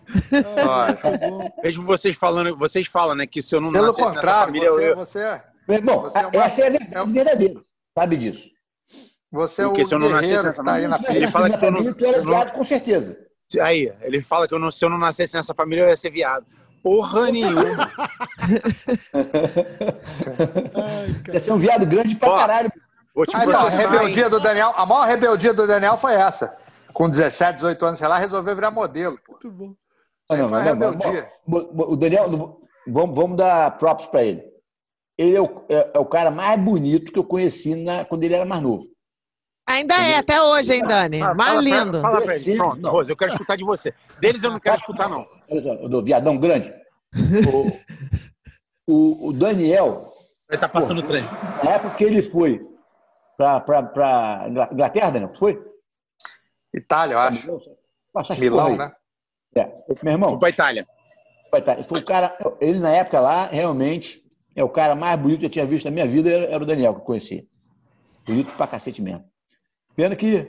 Olha, 0.58 1.54
Mesmo 1.64 1.84
vocês 1.86 2.16
falando, 2.16 2.56
vocês 2.58 2.88
falam, 2.88 3.16
né, 3.16 3.26
que 3.26 3.42
se 3.42 3.56
eu 3.56 3.62
não 3.62 3.72
Pelo 3.72 3.86
nascesse 3.88 4.02
nessa 4.02 4.16
contrário, 4.16 4.46
família, 4.46 4.72
você, 4.72 4.92
eu, 4.92 4.96
você, 4.96 5.42
Meu 5.68 5.78
irmão, 5.78 6.02
Você 6.04 6.18
é 6.20 6.28
uma- 6.28 6.44
essa 6.44 6.62
é 6.62 6.68
a 6.68 6.70
verdade 6.70 7.12
verdadeira. 7.12 7.60
Sabe 7.98 8.18
disso. 8.18 8.57
Você 9.32 9.62
é 9.62 9.66
o 9.66 9.70
Porque 9.70 9.86
se 9.86 9.94
eu 9.94 10.00
não 10.00 10.10
nascesse 10.10 10.28
guerreiro 10.30 10.48
nessa 10.48 10.60
que 10.62 10.66
tá 10.66 10.74
aí 10.74 10.88
na 10.88 10.98
família, 10.98 11.18
Ele 11.18 11.32
fala 11.32 11.50
que 11.50 11.58
se 11.58 11.66
eu 11.66 11.72
não- 11.72 11.82
se 11.82 11.88
eu 12.06 12.24
não- 12.24 12.32
viado, 12.32 12.52
com 12.54 12.66
certeza. 12.66 13.18
Se- 13.50 13.60
Aí, 13.62 13.94
ele 14.02 14.22
fala 14.22 14.48
que 14.48 14.54
eu 14.54 14.60
não- 14.60 14.72
se 14.72 14.84
eu 14.84 14.90
não 14.90 14.98
nascesse 14.98 15.36
nessa 15.36 15.54
família, 15.54 15.84
eu 15.84 15.90
ia 15.90 15.96
ser 15.96 16.10
viado. 16.10 16.46
Porra 16.84 17.32
nenhuma. 17.32 17.92
Ai. 20.76 21.34
Ia 21.34 21.40
ser 21.40 21.52
um 21.52 21.58
viado 21.58 21.86
grande 21.86 22.16
pra 22.16 22.30
Ó, 22.30 22.38
caralho. 22.38 22.72
Vou 23.14 23.26
te 23.26 23.36
então, 23.36 23.66
a 23.66 23.72
hein? 23.72 23.78
rebeldia 23.78 24.30
do 24.30 24.40
Daniel, 24.40 24.74
a 24.76 24.86
maior 24.86 25.08
rebeldia 25.08 25.54
do 25.54 25.66
Daniel 25.66 25.98
foi 25.98 26.14
essa. 26.14 26.56
Com 26.94 27.10
17, 27.10 27.56
18 27.56 27.86
anos, 27.86 28.00
sei 28.00 28.08
lá, 28.08 28.18
resolveu 28.18 28.56
virar 28.56 28.72
modelo. 28.72 29.18
Pô. 29.26 29.34
Muito 29.34 29.52
bom. 29.52 29.74
Ah, 30.30 30.36
não, 30.38 30.46
aí 30.46 30.52
mas 30.52 30.64
foi 30.68 30.74
não, 30.76 30.92
rebeldia. 30.92 31.28
o 31.48 31.96
Daniel, 31.96 32.30
não- 32.30 32.58
vamos, 32.88 33.16
vamos 33.16 33.38
dar 33.38 33.78
props 33.78 34.08
pra 34.08 34.24
ele. 34.24 34.44
Ele 35.18 35.36
é 35.36 35.42
o, 35.42 35.66
é- 35.70 35.92
é 35.96 36.00
o 36.00 36.06
cara 36.06 36.30
mais 36.30 36.60
bonito 36.60 37.12
que 37.12 37.18
eu 37.20 37.24
conheci 37.24 37.76
na- 37.76 38.06
quando 38.06 38.24
ele 38.24 38.36
era 38.36 38.46
mais 38.46 38.62
novo. 38.62 38.84
Ainda 39.68 39.94
é, 39.96 40.16
até 40.16 40.42
hoje, 40.42 40.74
hein, 40.74 40.82
Dani? 40.88 41.20
Fala- 41.20 41.34
Mais 41.36 41.50
fala 41.50 41.62
pra- 41.62 41.84
lindo. 41.84 42.02
Fala 42.02 42.22
pra 42.22 42.36
ele. 42.36 42.56
Pronto, 42.58 42.82
não. 42.82 42.92
Rose, 42.92 43.10
eu 43.12 43.18
quero 43.18 43.32
escutar 43.34 43.56
de 43.58 43.64
você. 43.66 43.94
Deles 44.20 44.42
eu 44.42 44.52
não 44.52 44.60
quero 44.60 44.78
escutar, 44.78 45.10
não. 45.10 45.28
Do 45.90 46.04
viadão 46.04 46.38
grande. 46.38 46.74
O, 48.90 48.94
o- 48.94 49.28
o 49.30 49.34
Daniel, 49.34 50.06
Ele 50.50 50.58
tá 50.58 50.70
passando 50.70 51.00
o 51.00 51.04
trem. 51.04 51.24
na 51.62 51.72
época 51.72 51.96
que 51.98 52.04
ele 52.06 52.22
foi 52.22 52.66
para 53.38 54.48
Inglaterra, 54.72 55.12
Daniel, 55.12 55.34
foi? 55.38 55.62
Itália, 56.74 57.16
eu 57.16 57.20
acho. 57.20 57.50
As 58.16 58.38
Milão, 58.40 58.78
né? 58.78 58.94
É. 59.56 59.66
Meu 60.02 60.14
irmão, 60.14 60.30
Fui 60.30 60.40
pra 60.40 60.50
Itália. 60.50 60.88
Vai 61.52 61.62
tá. 61.62 61.76
Foi 61.84 62.00
o 62.00 62.06
cara, 62.06 62.38
ele 62.62 62.80
na 62.80 62.92
época 62.92 63.20
lá, 63.20 63.48
realmente, 63.48 64.24
é 64.56 64.64
o 64.64 64.70
cara 64.70 64.96
mais 64.96 65.20
bonito 65.20 65.40
que 65.42 65.46
eu 65.48 65.50
tinha 65.50 65.66
visto 65.66 65.86
na 65.86 65.92
minha 65.92 66.08
vida, 66.08 66.30
era, 66.32 66.46
era 66.46 66.64
o 66.64 66.66
Daniel, 66.68 66.94
que 66.94 67.02
eu 67.02 67.06
conheci. 67.06 67.48
Bonito 68.26 68.54
pra 68.56 68.68
cacete 68.68 69.02
mesmo. 69.02 69.26
Pena 69.98 70.16
que 70.16 70.48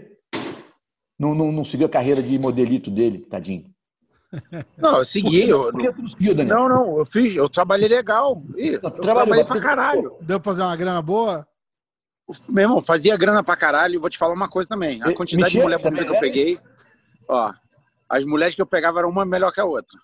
não, 1.19 1.35
não, 1.35 1.51
não 1.51 1.65
seguiu 1.65 1.87
a 1.87 1.91
carreira 1.91 2.23
de 2.23 2.39
modelito 2.39 2.91
dele, 2.91 3.19
tadinho. 3.21 3.65
Não, 4.77 4.99
eu 4.99 5.05
segui. 5.07 5.49
Eu, 5.49 5.73
Por 5.73 5.81
que 5.81 5.91
tu 5.95 6.03
não 6.03 6.09
seguiu, 6.11 6.35
Daniel? 6.35 6.55
não, 6.59 6.69
não, 6.69 6.99
eu 6.99 7.07
fiz, 7.07 7.35
eu 7.35 7.49
trabalhei 7.49 7.89
legal. 7.89 8.43
Ih, 8.59 8.75
eu 8.75 8.91
trabalhei 8.91 9.43
pra 9.43 9.59
caralho. 9.59 10.15
Deu 10.21 10.39
pra 10.39 10.53
fazer 10.53 10.61
uma 10.65 10.77
grana 10.77 11.01
boa? 11.01 11.49
Meu 12.47 12.65
irmão, 12.65 12.83
fazia 12.83 13.17
grana 13.17 13.43
pra 13.43 13.57
caralho. 13.57 13.99
Vou 13.99 14.11
te 14.11 14.19
falar 14.19 14.35
uma 14.35 14.47
coisa 14.47 14.69
também. 14.69 15.03
A 15.03 15.15
quantidade 15.15 15.51
de 15.51 15.57
mexia 15.57 15.63
mulher 15.63 15.79
bonita 15.79 16.05
que 16.05 16.11
eu 16.11 16.15
também, 16.15 16.21
peguei, 16.21 16.61
ó, 17.27 17.55
as 18.07 18.27
mulheres 18.27 18.55
que 18.55 18.61
eu 18.61 18.67
pegava 18.67 18.99
eram 18.99 19.09
uma 19.09 19.25
melhor 19.25 19.51
que 19.51 19.61
a 19.61 19.65
outra. 19.65 19.99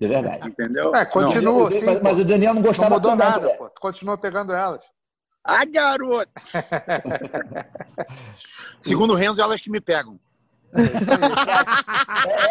É 0.00 0.06
verdade. 0.06 0.48
Entendeu? 0.48 0.94
É, 0.94 1.04
continua 1.04 1.64
Mas- 1.64 1.74
assim. 1.76 1.84
mas, 1.86 2.00
mas 2.00 2.16
pô. 2.16 2.22
o 2.22 2.24
Daniel 2.24 2.54
não 2.54 2.62
Não 2.62 2.68
gostava 2.68 2.94
mudou 2.94 3.10
tanto 3.10 3.18
da 3.18 3.30
nada, 3.30 3.48
pô. 3.58 3.68
Tu 3.70 3.80
continua 3.80 4.16
pegando 4.16 4.52
elas. 4.52 4.84
Ah, 5.44 5.64
garoto! 5.66 6.32
Segundo 8.80 9.12
o 9.12 9.16
Renzo, 9.16 9.42
elas 9.42 9.60
que 9.60 9.70
me 9.70 9.80
pegam. 9.80 10.18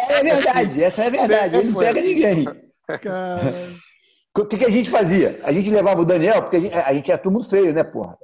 É, 0.10 0.20
é 0.20 0.24
verdade, 0.24 0.84
essa 0.84 1.04
é 1.04 1.08
a 1.08 1.10
verdade. 1.10 1.56
Ele 1.56 1.70
não 1.72 1.80
pega 1.80 2.00
assim. 2.00 2.14
ninguém. 2.14 2.46
Cara, 3.02 3.54
O 4.38 4.46
que, 4.46 4.58
que 4.58 4.66
a 4.66 4.70
gente 4.70 4.90
fazia? 4.90 5.40
A 5.44 5.52
gente 5.52 5.70
levava 5.70 6.02
o 6.02 6.06
Daniel, 6.06 6.42
porque 6.44 6.58
a 6.58 6.60
gente, 6.60 6.74
a 6.76 6.94
gente 6.94 7.12
era 7.12 7.22
todo 7.22 7.34
mundo 7.34 7.50
feio, 7.50 7.74
né, 7.74 7.84
porra? 7.84 8.18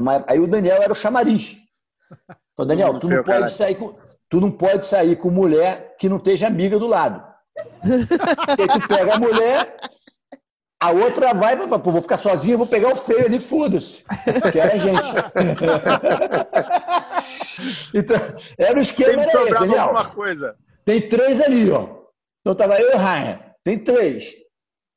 Mas 0.00 0.24
aí 0.26 0.38
o 0.40 0.46
Daniel 0.46 0.82
era 0.82 0.92
o 0.92 0.96
chamariz. 0.96 1.56
Então, 2.52 2.66
Daniel, 2.66 2.98
tu 2.98 3.08
feio, 3.08 3.18
não, 3.18 3.24
pode 3.24 3.38
caralho. 3.38 3.54
sair 3.54 3.74
com, 3.74 3.96
tu 4.28 4.40
não 4.40 4.50
pode 4.50 4.86
sair 4.86 5.16
com 5.16 5.30
mulher 5.30 5.94
que 5.98 6.08
não 6.08 6.16
esteja 6.16 6.46
amiga 6.46 6.78
do 6.78 6.86
lado. 6.86 7.24
Porque 8.46 8.66
tu 8.66 8.88
pega 8.88 9.14
a 9.14 9.18
mulher, 9.18 9.76
a 10.86 10.90
outra 10.90 11.34
vai 11.34 11.54
e 11.54 11.56
fala, 11.56 11.80
pô, 11.80 11.90
vou 11.90 12.02
ficar 12.02 12.18
sozinha, 12.18 12.56
vou 12.56 12.66
pegar 12.66 12.92
o 12.92 12.96
feio 12.96 13.26
ali, 13.26 13.40
foda-se. 13.40 14.04
Que 14.52 14.60
era 14.60 14.74
a 14.74 14.78
gente. 14.78 15.02
então, 17.92 18.16
era 18.56 18.78
o 18.78 18.80
esquema, 18.80 19.22
esse, 19.22 19.32
sobrava 19.32 19.66
Daniel. 19.66 19.82
alguma 19.82 20.04
coisa. 20.04 20.54
Tem 20.84 21.08
três 21.08 21.40
ali, 21.40 21.68
ó. 21.70 21.88
Então 22.40 22.54
tava 22.54 22.80
eu 22.80 22.92
e 22.92 22.94
o 22.94 22.98
Ryan. 22.98 23.40
Tem 23.64 23.78
três. 23.78 24.32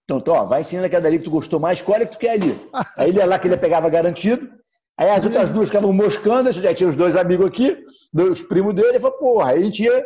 Então, 0.04 0.22
ó, 0.36 0.46
vai 0.46 0.62
ensinando 0.62 0.86
aquela 0.86 1.08
ali 1.08 1.18
que 1.18 1.24
tu 1.24 1.32
gostou 1.32 1.60
mais, 1.60 1.80
escolhe 1.80 2.06
que 2.06 2.12
tu 2.12 2.20
quer 2.20 2.32
ali. 2.32 2.70
Aí 2.96 3.10
ele 3.10 3.18
ia 3.18 3.26
lá 3.26 3.40
que 3.40 3.48
ele 3.48 3.58
pegava 3.58 3.90
garantido. 3.90 4.48
Aí 4.96 5.10
as 5.10 5.24
outras 5.24 5.50
duas 5.50 5.70
ficavam 5.70 5.92
moscando, 5.92 6.52
já 6.52 6.76
tinha 6.76 6.90
os 6.90 6.96
dois 6.96 7.16
amigos 7.16 7.48
aqui, 7.48 7.84
dois 8.14 8.44
primos 8.44 8.76
dele, 8.76 8.98
e 8.98 9.00
falou, 9.00 9.18
porra, 9.18 9.52
aí 9.52 9.60
a 9.60 9.64
gente 9.64 9.82
ia 9.82 10.06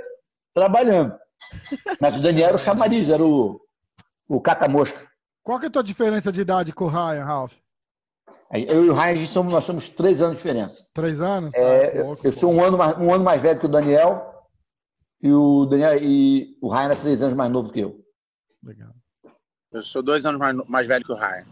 trabalhando. 0.53 1.13
Mas 1.99 2.15
o 2.15 2.21
Daniel 2.21 2.49
era 2.49 2.55
o 2.55 2.59
chamariz, 2.59 3.09
era 3.09 3.23
o, 3.23 3.59
o 4.29 4.39
cata-mosca. 4.39 5.12
Qual 5.43 5.59
que 5.59 5.65
é 5.65 5.67
a 5.67 5.71
tua 5.71 5.83
diferença 5.83 6.31
de 6.31 6.41
idade 6.41 6.71
com 6.71 6.85
o 6.85 6.87
Ryan, 6.87 7.23
Ralph? 7.23 7.53
Eu 8.51 8.85
e 8.85 8.89
o 8.89 8.93
Ryan, 8.93 9.11
a 9.11 9.15
gente 9.15 9.31
somos, 9.31 9.51
nós 9.51 9.65
somos 9.65 9.89
três 9.89 10.21
anos 10.21 10.37
de 10.37 10.43
diferença. 10.43 10.87
Três 10.93 11.21
anos? 11.21 11.53
É, 11.53 11.87
Ah, 11.87 11.95
eu, 11.95 12.05
pouco, 12.05 12.27
eu 12.27 12.33
sou 12.33 12.51
um 12.53 12.63
ano, 12.63 12.77
mais, 12.77 12.97
um 12.97 13.13
ano 13.13 13.23
mais 13.23 13.41
velho 13.41 13.59
que 13.59 13.65
o 13.65 13.69
Daniel, 13.69 14.47
e 15.21 15.31
o, 15.31 15.65
Daniel, 15.65 15.97
e 16.01 16.57
o 16.61 16.69
Ryan 16.69 16.91
é 16.91 16.95
três 16.95 17.21
anos 17.21 17.35
mais 17.35 17.51
novo 17.51 17.71
que 17.71 17.79
eu. 17.79 17.99
Legal. 18.63 18.93
Eu 19.71 19.81
sou 19.81 20.03
dois 20.03 20.25
anos 20.25 20.39
mais, 20.39 20.55
mais 20.67 20.87
velho 20.87 21.03
que 21.03 21.11
o 21.11 21.15
Ryan. 21.15 21.45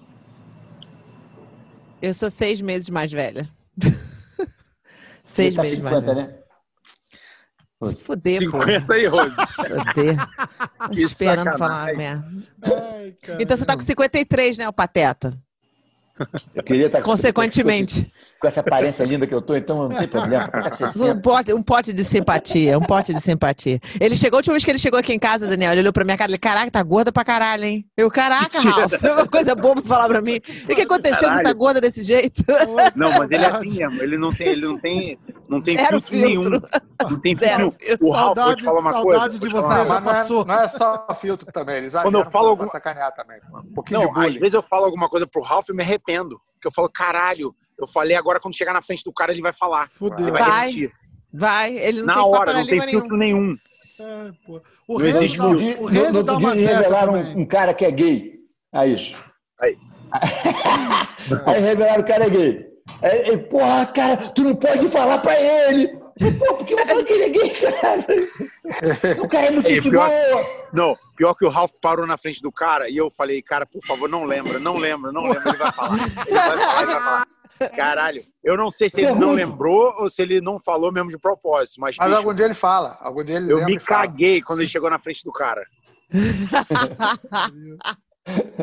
Eu 2.01 2.13
sou 2.13 2.29
seis 2.29 2.61
meses 2.61 2.89
mais 2.89 3.11
velha. 3.11 3.49
seis 5.23 5.55
tá 5.55 5.63
meses 5.63 5.79
50, 5.79 6.01
mais 6.01 6.15
velha. 6.15 6.27
né? 6.27 6.40
Se 7.89 7.95
Fuder, 7.95 8.49
pô. 8.49 8.61
50 8.61 8.93
aí, 8.93 9.05
Rose. 9.07 9.35
Fuder. 9.55 10.27
Que 10.93 11.01
Esperando 11.01 11.57
falar 11.57 11.85
sacanagem. 11.85 11.97
merda. 11.97 12.27
Ai, 12.63 13.15
cara. 13.23 13.41
Então 13.43 13.57
você 13.57 13.65
tá 13.65 13.75
com 13.75 13.81
53, 13.81 14.57
né, 14.59 14.69
o 14.69 14.73
Pateta? 14.73 15.37
Eu 16.53 16.63
queria 16.63 16.85
estar 16.87 16.99
com- 17.01 17.11
Consequentemente. 17.11 18.11
com 18.39 18.47
essa 18.47 18.59
aparência 18.59 19.03
linda 19.03 19.25
que 19.25 19.33
eu 19.33 19.41
tô, 19.41 19.55
então 19.55 19.87
não 19.89 19.97
tem 19.97 20.07
problema. 20.07 20.47
Tá 20.47 20.71
60. 20.73 21.13
Um 21.13 21.21
pote, 21.21 21.53
um 21.53 21.63
pote 21.63 21.93
de 21.93 22.03
simpatia, 22.03 22.77
um 22.77 22.81
pote 22.81 23.13
de 23.13 23.19
simpatia. 23.21 23.79
Ele 23.99 24.15
chegou, 24.15 24.37
a 24.37 24.39
última 24.39 24.53
vez 24.53 24.63
que 24.63 24.71
ele 24.71 24.77
chegou 24.77 24.99
aqui 24.99 25.13
em 25.13 25.19
casa, 25.19 25.47
Daniel, 25.47 25.71
ele 25.71 25.81
olhou 25.81 25.93
pra 25.93 26.03
minha 26.03 26.17
cara 26.17 26.29
e 26.29 26.33
ele, 26.33 26.37
caraca, 26.39 26.69
tá 26.71 26.83
gorda 26.83 27.11
pra 27.11 27.23
caralho, 27.23 27.63
hein? 27.63 27.85
Eu, 27.97 28.09
caraca, 28.11 28.59
Ralf, 28.61 28.93
isso 28.93 29.07
é 29.07 29.13
uma 29.13 29.27
coisa 29.27 29.55
boa 29.55 29.75
pra 29.75 29.83
falar 29.83 30.07
pra 30.07 30.21
mim. 30.21 30.37
O 30.69 30.75
que 30.75 30.81
aconteceu? 30.81 31.17
Você 31.19 31.25
tá 31.25 31.35
Caralho. 31.37 31.55
gorda 31.55 31.81
desse 31.81 32.03
jeito? 32.03 32.43
Não, 32.95 33.09
mas 33.17 33.31
ele 33.31 33.43
é 33.43 33.49
assim 33.49 33.69
mesmo. 33.77 34.01
Ele 34.01 34.17
não 34.17 34.29
tem, 34.31 34.47
ele 34.47 34.65
não 34.65 34.77
tem, 34.77 35.19
não 35.49 35.61
tem 35.61 35.77
filtro, 35.77 36.01
filtro. 36.01 36.49
nenhum. 36.49 36.61
Não 37.09 37.19
tem 37.19 37.35
filtro. 37.35 37.71
filtro. 37.79 38.05
O 38.07 38.11
Ralf, 38.11 38.35
vou 38.37 38.55
te 38.55 38.63
falar 38.63 38.79
uma 38.79 38.91
saudade 38.91 39.19
coisa. 39.21 39.39
de 39.39 39.49
você, 39.49 39.61
falar 39.61 39.85
já 39.85 39.99
mas 39.99 40.03
não 40.03 40.11
é, 40.11 40.21
passou. 40.21 40.45
não 40.45 40.53
é 40.55 40.67
só 40.67 41.07
filtro 41.19 41.51
também. 41.51 41.77
Eles 41.77 41.93
Quando 41.93 42.17
eu 42.19 42.25
falo 42.25 42.49
algum- 42.49 42.63
pra 42.63 42.71
sacanear 42.71 43.11
também. 43.15 43.39
Um 43.53 43.73
pouquinho 43.73 44.01
Não, 44.01 44.07
de 44.07 44.13
bullying. 44.13 44.27
às 44.29 44.35
vezes 44.35 44.53
eu 44.53 44.61
falo 44.61 44.85
alguma 44.85 45.09
coisa 45.09 45.25
pro 45.25 45.41
Ralph 45.41 45.69
e 45.69 45.73
me 45.73 45.81
arrependo. 45.83 46.00
Porque 46.53 46.67
eu 46.67 46.71
falo, 46.71 46.89
caralho, 46.89 47.55
eu 47.79 47.87
falei 47.87 48.15
agora 48.15 48.39
quando 48.39 48.55
chegar 48.55 48.73
na 48.73 48.81
frente 48.81 49.03
do 49.03 49.13
cara 49.13 49.31
ele 49.31 49.41
vai 49.41 49.53
falar. 49.53 49.89
Fudeu. 49.95 50.19
Ele 50.27 50.31
vai, 50.31 50.43
Vai. 50.43 50.61
repetir. 50.67 50.91
Vai, 51.33 51.77
ele 51.77 51.99
não 51.99 52.05
Na 52.07 52.13
tem 52.15 52.23
hora, 52.23 52.53
não 52.53 52.67
tem 52.67 52.79
nenhum. 52.79 52.91
filtro 52.91 53.17
nenhum. 53.17 53.55
Ai, 53.99 54.31
pô. 54.45 54.61
O 54.87 54.93
Não 54.99 55.05
Renzo 55.05 55.17
existe 55.19 55.37
filtro. 55.37 55.57
dia, 55.57 55.77
o 55.77 55.81
no, 55.83 55.87
Renzo 55.87 56.13
no 56.13 56.23
dá 56.23 56.33
outro 56.33 56.51
dia 56.53 56.67
revelaram 56.77 57.13
um, 57.13 57.39
um 57.39 57.45
cara 57.45 57.73
que 57.73 57.85
é 57.85 57.91
gay. 57.91 58.33
Aí. 58.73 58.95
Aí. 59.61 59.77
Aí 61.45 61.59
revelaram 61.61 62.01
o 62.01 62.07
cara 62.07 62.25
é 62.25 62.29
gay. 62.29 62.65
Aí, 63.01 63.37
porra, 63.37 63.85
cara, 63.87 64.17
tu 64.31 64.43
não 64.43 64.55
pode 64.55 64.87
falar 64.89 65.19
pra 65.19 65.39
ele. 65.39 66.00
Pô, 66.39 66.55
por 66.57 66.65
que 66.65 66.73
eu 66.73 66.77
vou 66.77 66.85
falar 66.87 67.03
que 67.03 67.13
ele 67.13 67.23
é 67.23 67.29
gay, 67.29 67.49
cara? 67.49 68.05
O 69.23 69.27
cara 69.27 69.47
é 69.47 69.51
muito 69.51 69.67
É, 69.67 69.69
gente 69.75 69.89
pior- 69.89 70.09
boa. 70.09 70.45
Não, 70.73 70.95
pior 71.15 71.33
que 71.33 71.45
o 71.45 71.49
Ralph 71.49 71.71
parou 71.81 72.05
na 72.07 72.17
frente 72.17 72.41
do 72.41 72.51
cara 72.51 72.89
e 72.89 72.95
eu 72.97 73.09
falei, 73.11 73.41
cara, 73.41 73.65
por 73.65 73.83
favor, 73.85 74.07
não 74.07 74.23
lembra, 74.23 74.59
não 74.59 74.77
lembra, 74.77 75.11
não 75.11 75.23
lembra. 75.23 75.49
Ele 75.49 75.57
vai 75.57 75.71
falar. 75.71 75.93
Ele 75.97 76.35
vai 76.35 76.57
falar, 76.57 76.81
ele 76.83 76.91
vai 76.93 77.01
falar. 77.03 77.27
Caralho, 77.75 78.21
eu 78.43 78.55
não 78.55 78.69
sei 78.69 78.89
se 78.89 79.01
ele 79.01 79.11
não 79.13 79.33
lembrou 79.33 79.93
ou 79.99 80.09
se 80.09 80.21
ele 80.21 80.39
não 80.39 80.57
falou 80.59 80.89
mesmo 80.91 81.09
de 81.09 81.17
propósito, 81.17 81.81
mas, 81.81 81.97
Mas 81.97 82.07
bicho, 82.07 82.17
algum 82.19 82.33
dia 82.33 82.45
ele 82.45 82.53
fala. 82.53 82.97
Algum 83.01 83.23
dia 83.25 83.35
ele 83.37 83.51
eu 83.51 83.65
me 83.65 83.77
fala. 83.79 84.01
caguei 84.07 84.41
quando 84.41 84.59
ele 84.61 84.69
chegou 84.69 84.89
na 84.89 84.97
frente 84.99 85.23
do 85.23 85.31
cara. 85.33 85.61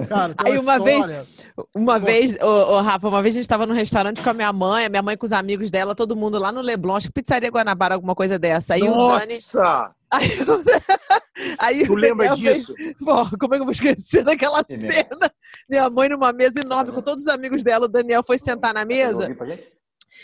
Cara, 0.08 0.34
Aí 0.44 0.56
uma 0.56 0.78
vez- 0.78 0.98
história. 0.98 1.26
Uma 1.74 1.98
vez, 1.98 2.36
ô, 2.40 2.46
ô, 2.46 2.80
Rafa, 2.80 3.08
uma 3.08 3.20
vez 3.20 3.34
a 3.34 3.38
gente 3.40 3.48
tava 3.48 3.66
num 3.66 3.74
restaurante 3.74 4.22
com 4.22 4.30
a 4.30 4.32
minha 4.34 4.52
mãe, 4.52 4.84
a 4.84 4.88
minha 4.88 5.02
mãe 5.02 5.16
com 5.16 5.26
os 5.26 5.32
amigos 5.32 5.70
dela, 5.70 5.94
todo 5.94 6.14
mundo 6.14 6.38
lá 6.38 6.52
no 6.52 6.60
Leblon, 6.60 6.94
acho 6.94 7.08
que 7.08 7.14
pizzaria 7.14 7.50
Guanabara, 7.50 7.94
alguma 7.94 8.14
coisa 8.14 8.38
dessa. 8.38 8.74
Aí 8.74 8.82
o 8.82 8.86
Dani. 8.94 9.34
Nossa! 9.34 9.90
Aí, 10.10 10.28
o- 10.42 10.64
aí 11.58 11.86
Tu 11.86 11.92
o 11.92 11.96
lembra 11.96 12.34
disso? 12.36 12.72
Pô, 13.04 13.26
como 13.38 13.54
é 13.54 13.58
que 13.58 13.62
eu 13.62 13.66
vou 13.66 13.72
esquecer 13.72 14.22
daquela 14.24 14.60
É 14.68 14.76
mesmo. 14.76 14.92
cena? 14.92 15.32
Minha 15.68 15.90
mãe 15.90 16.08
numa 16.08 16.32
mesa 16.32 16.60
enorme 16.64 16.92
com 16.92 17.02
todos 17.02 17.24
os 17.24 17.30
amigos 17.30 17.64
dela, 17.64 17.86
o 17.86 17.88
Daniel 17.88 18.22
foi 18.24 18.38
sentar 18.38 18.72
na 18.72 18.84
mesa 18.84 19.28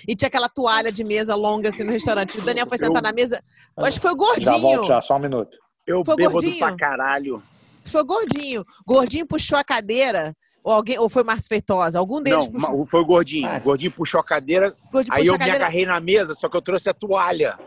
e 0.09 0.15
tinha 0.17 0.29
aquela 0.29 0.49
toalha 0.49 0.91
de 0.93 1.03
mesa 1.05 1.35
longa 1.35 1.69
assim 1.71 1.83
no 1.85 1.91
restaurante. 1.93 2.39
O 2.39 2.43
Daniel 2.43 2.67
foi 2.69 2.79
sentar 2.79 2.97
Eu- 3.03 3.03
na 3.03 3.13
mesa, 3.13 3.43
acho 3.79 3.97
que 4.01 4.03
foi 4.03 4.13
Já 4.13 4.17
gordinho. 4.17 4.61
volto, 4.61 4.87
já, 4.87 5.03
só 5.03 5.17
um 5.17 5.21
minuto. 5.21 5.59
Eu 5.87 6.03
Foi 6.05 6.17
bêbado 6.17 6.35
gordinho? 6.35 6.59
pra 6.59 6.75
caralho. 6.77 7.43
Foi 7.85 8.05
gordinho. 8.05 8.65
Gordinho 8.87 9.27
puxou 9.27 9.59
a 9.59 9.65
cadeira, 9.65 10.35
ou 10.63 10.73
alguém, 10.73 10.99
ou 10.99 11.09
foi 11.09 11.23
Márcio 11.23 11.49
Feitosa, 11.49 11.99
algum 11.99 12.21
deles 12.23 12.47
Não, 12.47 12.53
puxou. 12.53 12.87
foi 12.87 13.01
o 13.01 13.05
gordinho. 13.07 13.49
O 13.57 13.61
gordinho 13.61 13.91
puxou 13.93 14.19
a 14.21 14.25
cadeira, 14.25 14.75
Gordinho 14.91 15.15
aí 15.15 15.27
eu 15.27 15.35
a 15.35 15.39
me 15.39 15.39
cadeira. 15.41 15.65
agarrei 15.65 15.87
na 15.87 16.01
mesa, 16.01 16.35
só 16.35 16.49
que 16.49 16.57
eu 16.57 16.63
trouxe 16.63 16.89
a 16.89 16.95
toalha 16.95 17.59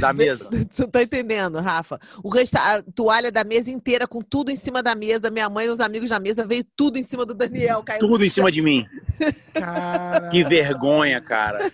da 0.00 0.10
mesa. 0.14 0.48
Você 0.70 0.86
tá 0.88 1.02
entendendo, 1.02 1.60
Rafa? 1.60 2.00
O 2.24 2.30
resta... 2.30 2.58
A 2.58 2.82
toalha 2.94 3.30
da 3.30 3.44
mesa 3.44 3.70
inteira, 3.70 4.06
com 4.06 4.22
tudo 4.22 4.50
em 4.50 4.56
cima 4.56 4.82
da 4.82 4.94
mesa. 4.94 5.30
Minha 5.30 5.50
mãe 5.50 5.66
e 5.66 5.68
os 5.68 5.80
amigos 5.80 6.08
da 6.08 6.18
mesa 6.18 6.46
veio 6.46 6.64
tudo 6.74 6.96
em 6.98 7.02
cima 7.02 7.26
do 7.26 7.34
Daniel. 7.34 7.82
Caiu 7.82 8.00
Tudo 8.00 8.24
em 8.24 8.30
cima 8.30 8.50
de 8.50 8.62
mim. 8.62 8.86
Que 10.30 10.42
vergonha, 10.44 11.20
cara. 11.20 11.70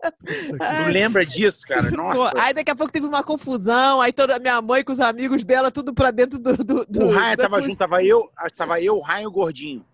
Tu 0.00 0.90
lembra 0.92 1.26
disso, 1.26 1.62
cara? 1.66 1.90
Nossa. 1.90 2.30
Pô, 2.32 2.40
aí 2.40 2.54
daqui 2.54 2.70
a 2.70 2.76
pouco 2.76 2.92
teve 2.92 3.06
uma 3.06 3.22
confusão, 3.22 4.00
aí 4.00 4.12
toda 4.12 4.36
a 4.36 4.38
minha 4.38 4.60
mãe 4.62 4.84
com 4.84 4.92
os 4.92 5.00
amigos 5.00 5.44
dela, 5.44 5.70
tudo 5.70 5.92
pra 5.92 6.10
dentro 6.10 6.38
do. 6.38 6.56
do, 6.56 6.86
do 6.86 7.06
o 7.06 7.10
Ryan 7.10 7.36
da 7.36 7.42
tava 7.44 7.60
junto, 7.62 7.76
tava 7.76 8.02
eu, 8.04 8.30
tava 8.56 8.80
eu, 8.80 8.96
o 8.98 9.02
Ryan 9.02 9.22
e 9.22 9.26
o 9.26 9.30
gordinho. 9.30 9.84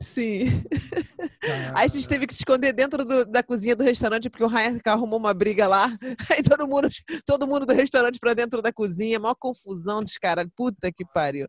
Sim. 0.00 0.62
Aí 1.74 1.84
a 1.84 1.88
gente 1.88 2.08
teve 2.08 2.26
que 2.26 2.34
se 2.34 2.40
esconder 2.40 2.72
dentro 2.72 3.04
do- 3.04 3.24
da 3.26 3.42
cozinha 3.42 3.74
do 3.74 3.82
restaurante, 3.84 4.30
porque 4.30 4.44
o 4.44 4.48
Ryan 4.48 4.78
arrumou 4.86 5.18
uma 5.18 5.34
briga 5.34 5.66
lá. 5.66 5.86
Aí 6.30 6.42
todo 6.42 6.66
mundo, 6.68 6.88
todo 7.26 7.46
mundo 7.46 7.66
do 7.66 7.72
restaurante 7.74 8.18
pra 8.20 8.34
dentro 8.34 8.62
da 8.62 8.72
cozinha, 8.72 9.18
maior 9.18 9.34
confusão 9.34 10.02
dos 10.02 10.16
caras. 10.16 10.46
Puta 10.56 10.92
que 10.92 11.04
pariu. 11.04 11.48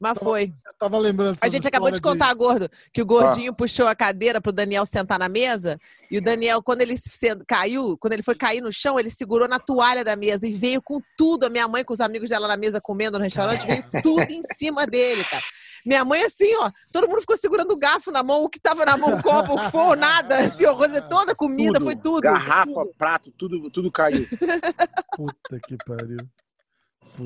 Mas 0.00 0.18
foi. 0.18 0.52
Eu 0.66 0.72
tava 0.78 0.98
lembrando. 0.98 1.38
A 1.40 1.48
gente 1.48 1.66
acabou 1.66 1.90
de 1.90 2.00
contar, 2.00 2.32
gordo, 2.34 2.68
que 2.92 3.00
o 3.00 3.06
gordinho 3.06 3.54
puxou 3.54 3.86
a 3.86 3.94
cadeira 3.94 4.40
pro 4.40 4.52
Daniel 4.52 4.84
sentar 4.84 5.18
na 5.18 5.28
mesa. 5.28 5.78
E 6.10 6.18
o 6.18 6.22
Daniel, 6.22 6.62
quando 6.62 6.82
ele 6.82 6.96
se- 6.96 7.34
caiu, 7.46 7.96
quando 7.98 8.12
ele 8.12 8.22
foi 8.22 8.34
cair 8.34 8.60
no 8.60 8.72
chão, 8.72 8.98
ele 9.00 9.08
segurou 9.10 9.48
na 9.48 9.58
toalha 9.58 10.04
da 10.04 10.14
mesa 10.14 10.46
e 10.46 10.52
veio 10.52 10.82
com 10.82 11.00
tudo. 11.16 11.46
A 11.46 11.50
minha 11.50 11.66
mãe, 11.66 11.84
com 11.84 11.94
os 11.94 12.00
amigos 12.00 12.28
dela 12.28 12.46
na 12.46 12.56
mesa 12.56 12.80
comendo 12.80 13.18
no 13.18 13.24
restaurante, 13.24 13.66
veio 13.66 13.82
tudo 14.02 14.30
em 14.30 14.42
cima 14.54 14.86
dele, 14.86 15.24
cara. 15.24 15.42
Minha 15.84 16.04
mãe, 16.04 16.22
assim, 16.22 16.54
ó, 16.60 16.70
todo 16.92 17.08
mundo 17.08 17.20
ficou 17.22 17.36
segurando 17.36 17.72
o 17.72 17.76
garfo 17.76 18.12
na 18.12 18.22
mão, 18.22 18.44
o 18.44 18.48
que 18.48 18.60
tava 18.60 18.84
na 18.84 18.96
mão, 18.96 19.16
o 19.18 19.22
copo, 19.22 19.54
o 19.54 19.58
que 19.58 19.70
for, 19.72 19.96
nada, 19.96 20.38
assim, 20.38 20.64
horror, 20.64 20.88
toda 21.08 21.32
a 21.32 21.34
comida, 21.34 21.72
Tudo. 21.72 21.84
foi 21.86 21.96
tudo. 21.96 22.20
Garrafa, 22.20 22.66
tudo. 22.72 22.90
prato, 22.96 23.32
tudo, 23.32 23.68
tudo 23.68 23.90
caiu. 23.90 24.24
Puta 25.16 25.58
que 25.66 25.76
pariu. 25.84 26.18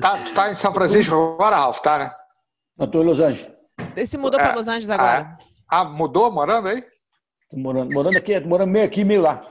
Tá, 0.01 0.17
tu 0.17 0.33
tá 0.33 0.51
em 0.51 0.55
São 0.55 0.73
Francisco 0.73 1.13
agora, 1.13 1.55
Ralf? 1.57 1.79
Tá, 1.81 1.99
né? 1.99 2.11
Eu 2.79 2.87
tô 2.87 3.01
em 3.01 3.05
Los 3.05 3.19
Angeles. 3.19 3.51
Ele 3.95 4.07
se 4.07 4.17
mudou 4.17 4.39
É. 4.39 4.43
pra 4.43 4.55
Los 4.55 4.67
Angeles 4.67 4.89
agora. 4.89 5.37
Ah, 5.69 5.83
mudou 5.83 6.31
morando 6.31 6.67
aí? 6.69 6.83
Tô 7.49 7.57
morando, 7.57 7.93
morando 7.93 8.17
aqui, 8.17 8.39
morando 8.41 8.71
meio 8.71 8.85
aqui, 8.85 9.03
meio 9.03 9.21
lá. 9.21 9.41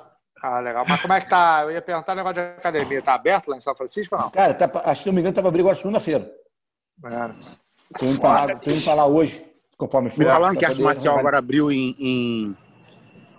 Ah, 0.42 0.60
legal. 0.60 0.84
Mas 0.88 1.00
como 1.00 1.12
é 1.14 1.20
que 1.20 1.28
tá? 1.28 1.62
Eu 1.64 1.72
ia 1.72 1.82
perguntar 1.82 2.12
o 2.12 2.16
negócio 2.16 2.34
de 2.34 2.40
academia. 2.40 3.02
Tá 3.02 3.14
aberto 3.14 3.48
lá 3.48 3.56
em 3.56 3.60
São 3.60 3.74
Francisco 3.74 4.14
ou 4.14 4.20
não? 4.20 4.30
Cara, 4.30 4.54
tá, 4.54 4.70
acho 4.84 4.98
que 4.98 5.02
se 5.02 5.06
não 5.06 5.14
me 5.14 5.20
engano, 5.20 5.34
tava 5.34 5.48
abrindo 5.48 5.64
agora 5.64 5.76
segunda-feira. 5.76 6.30
É. 7.04 7.30
Tô 7.98 8.04
indo 8.06 8.20
pra 8.20 8.30
lá, 8.32 8.56
tô 8.56 8.70
indo 8.70 8.82
pra 8.82 8.94
lá 8.94 9.06
hoje, 9.06 9.44
conforme 9.78 10.12
Me 10.16 10.24
falaram 10.24 10.56
que 10.56 10.64
a 10.64 10.68
arte 10.68 10.82
marcial 10.82 11.18
agora 11.18 11.38
abriu 11.38 11.70
em, 11.70 11.94
em, 11.98 12.56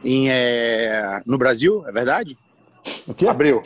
em, 0.04 0.30
é, 0.30 1.22
no 1.26 1.38
Brasil, 1.38 1.86
é 1.88 1.92
verdade? 1.92 2.38
O 3.08 3.14
quê? 3.14 3.28
Abriu. 3.28 3.62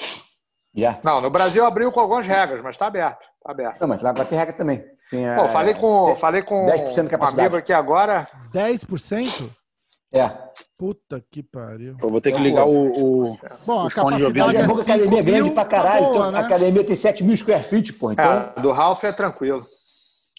Já. 0.74 1.00
Não, 1.04 1.20
no 1.22 1.30
Brasil 1.30 1.66
abriu 1.66 1.92
com 1.92 2.00
algumas 2.00 2.26
regras, 2.26 2.62
mas 2.62 2.78
tá 2.78 2.88
aberto. 2.88 3.20
Tá 3.44 3.52
aberto. 3.52 3.82
Não, 3.82 3.88
mas 3.88 4.02
lá 4.02 4.14
vai 4.14 4.26
ter 4.26 4.36
regra 4.36 4.54
também. 4.54 4.78
Tem, 5.10 5.26
Pô, 5.36 5.44
é, 5.44 5.48
falei 5.50 5.74
com, 5.74 6.16
falei 6.18 6.42
com 6.44 6.66
10% 6.68 7.08
de 7.10 7.16
um 7.16 7.24
amigo 7.42 7.56
aqui 7.58 7.74
agora. 7.74 8.28
10%? 8.54 9.50
É. 10.14 10.30
Puta 10.78 11.24
que 11.32 11.42
pariu. 11.44 11.96
Eu 12.02 12.10
vou 12.10 12.20
ter 12.22 12.32
que 12.34 12.40
ligar 12.42 12.66
o. 12.66 13.24
o- 13.32 13.38
Bom, 13.66 13.80
a 13.80 13.86
Os 13.86 13.94
fones 13.94 14.18
de 14.18 14.26
ouvido 14.26 14.46
capacidade 14.46 14.54
Daqui 14.54 14.58
a 14.58 14.64
é 14.64 14.68
pouco 14.68 14.82
a 14.82 14.84
academia 14.84 15.06
é 15.06 15.22
5 15.22 15.26
grande 15.26 15.44
mil, 15.44 15.54
pra 15.54 15.64
tá 15.66 15.70
caralho. 15.70 16.04
boa, 16.06 16.16
então, 16.18 16.32
né? 16.32 16.38
A 16.40 16.42
academia 16.42 16.84
tem 16.84 16.96
7 16.96 17.24
mil 17.24 17.38
square 17.38 17.64
feet, 17.64 17.94
pô. 17.94 18.12
Então, 18.12 18.52
É, 18.56 18.62
do 18.62 18.72
Ralph 18.72 19.04
é 19.04 19.12
tranquilo. 19.14 19.66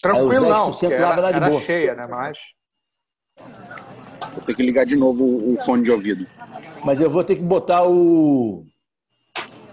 Tranquilo 0.01 0.49
não, 0.49 0.71
10% 0.71 0.79
porque 0.79 0.97
lá 0.97 1.09
vai 1.09 1.11
era, 1.13 1.21
dar 1.21 1.31
de 1.31 1.37
era 1.37 1.49
boa. 1.49 1.61
cheia, 1.61 1.95
né? 1.95 2.07
Mas. 2.07 2.37
Vou 4.33 4.41
ter 4.43 4.53
que 4.55 4.63
ligar 4.63 4.85
de 4.85 4.95
novo 4.95 5.23
o, 5.23 5.53
o 5.53 5.57
fone 5.57 5.83
de 5.83 5.91
ouvido. 5.91 6.25
mas 6.83 6.99
eu 6.99 7.09
vou 7.09 7.23
ter 7.23 7.35
que 7.35 7.41
botar 7.41 7.83
o. 7.87 8.63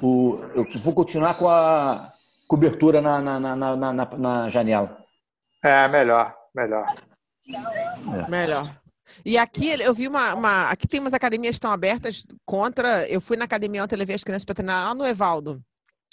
o 0.03 0.41
eu 0.55 0.67
vou 0.81 0.95
continuar 0.95 1.35
com 1.35 1.49
a 1.49 2.13
cobertura 2.49 3.01
na, 3.01 3.21
na, 3.21 3.41
na, 3.41 3.57
na, 3.57 3.77
na, 3.77 3.93
na 4.17 4.49
janela. 4.51 4.99
É, 5.63 5.87
melhor, 5.89 6.35
melhor. 6.55 6.87
Melhor. 8.29 8.77
E 9.25 9.37
aqui 9.37 9.71
eu 9.81 9.93
vi 9.93 10.09
uma, 10.09 10.35
uma- 10.35 10.71
Aqui 10.71 10.87
tem 10.89 11.01
umas 11.01 11.13
academias 11.15 11.53
que 11.53 11.57
estão 11.57 11.73
abertas 11.73 12.27
contra. 12.45 13.07
Eu 13.09 13.21
fui 13.21 13.37
na 13.37 13.45
academia 13.45 13.83
ontem, 13.85 13.97
levei 13.97 14.15
as 14.17 14.25
crianças 14.25 14.45
para 14.45 14.55
treinar 14.55 14.89
lá 14.89 14.95
no 14.95 15.07
Evaldo 15.07 15.61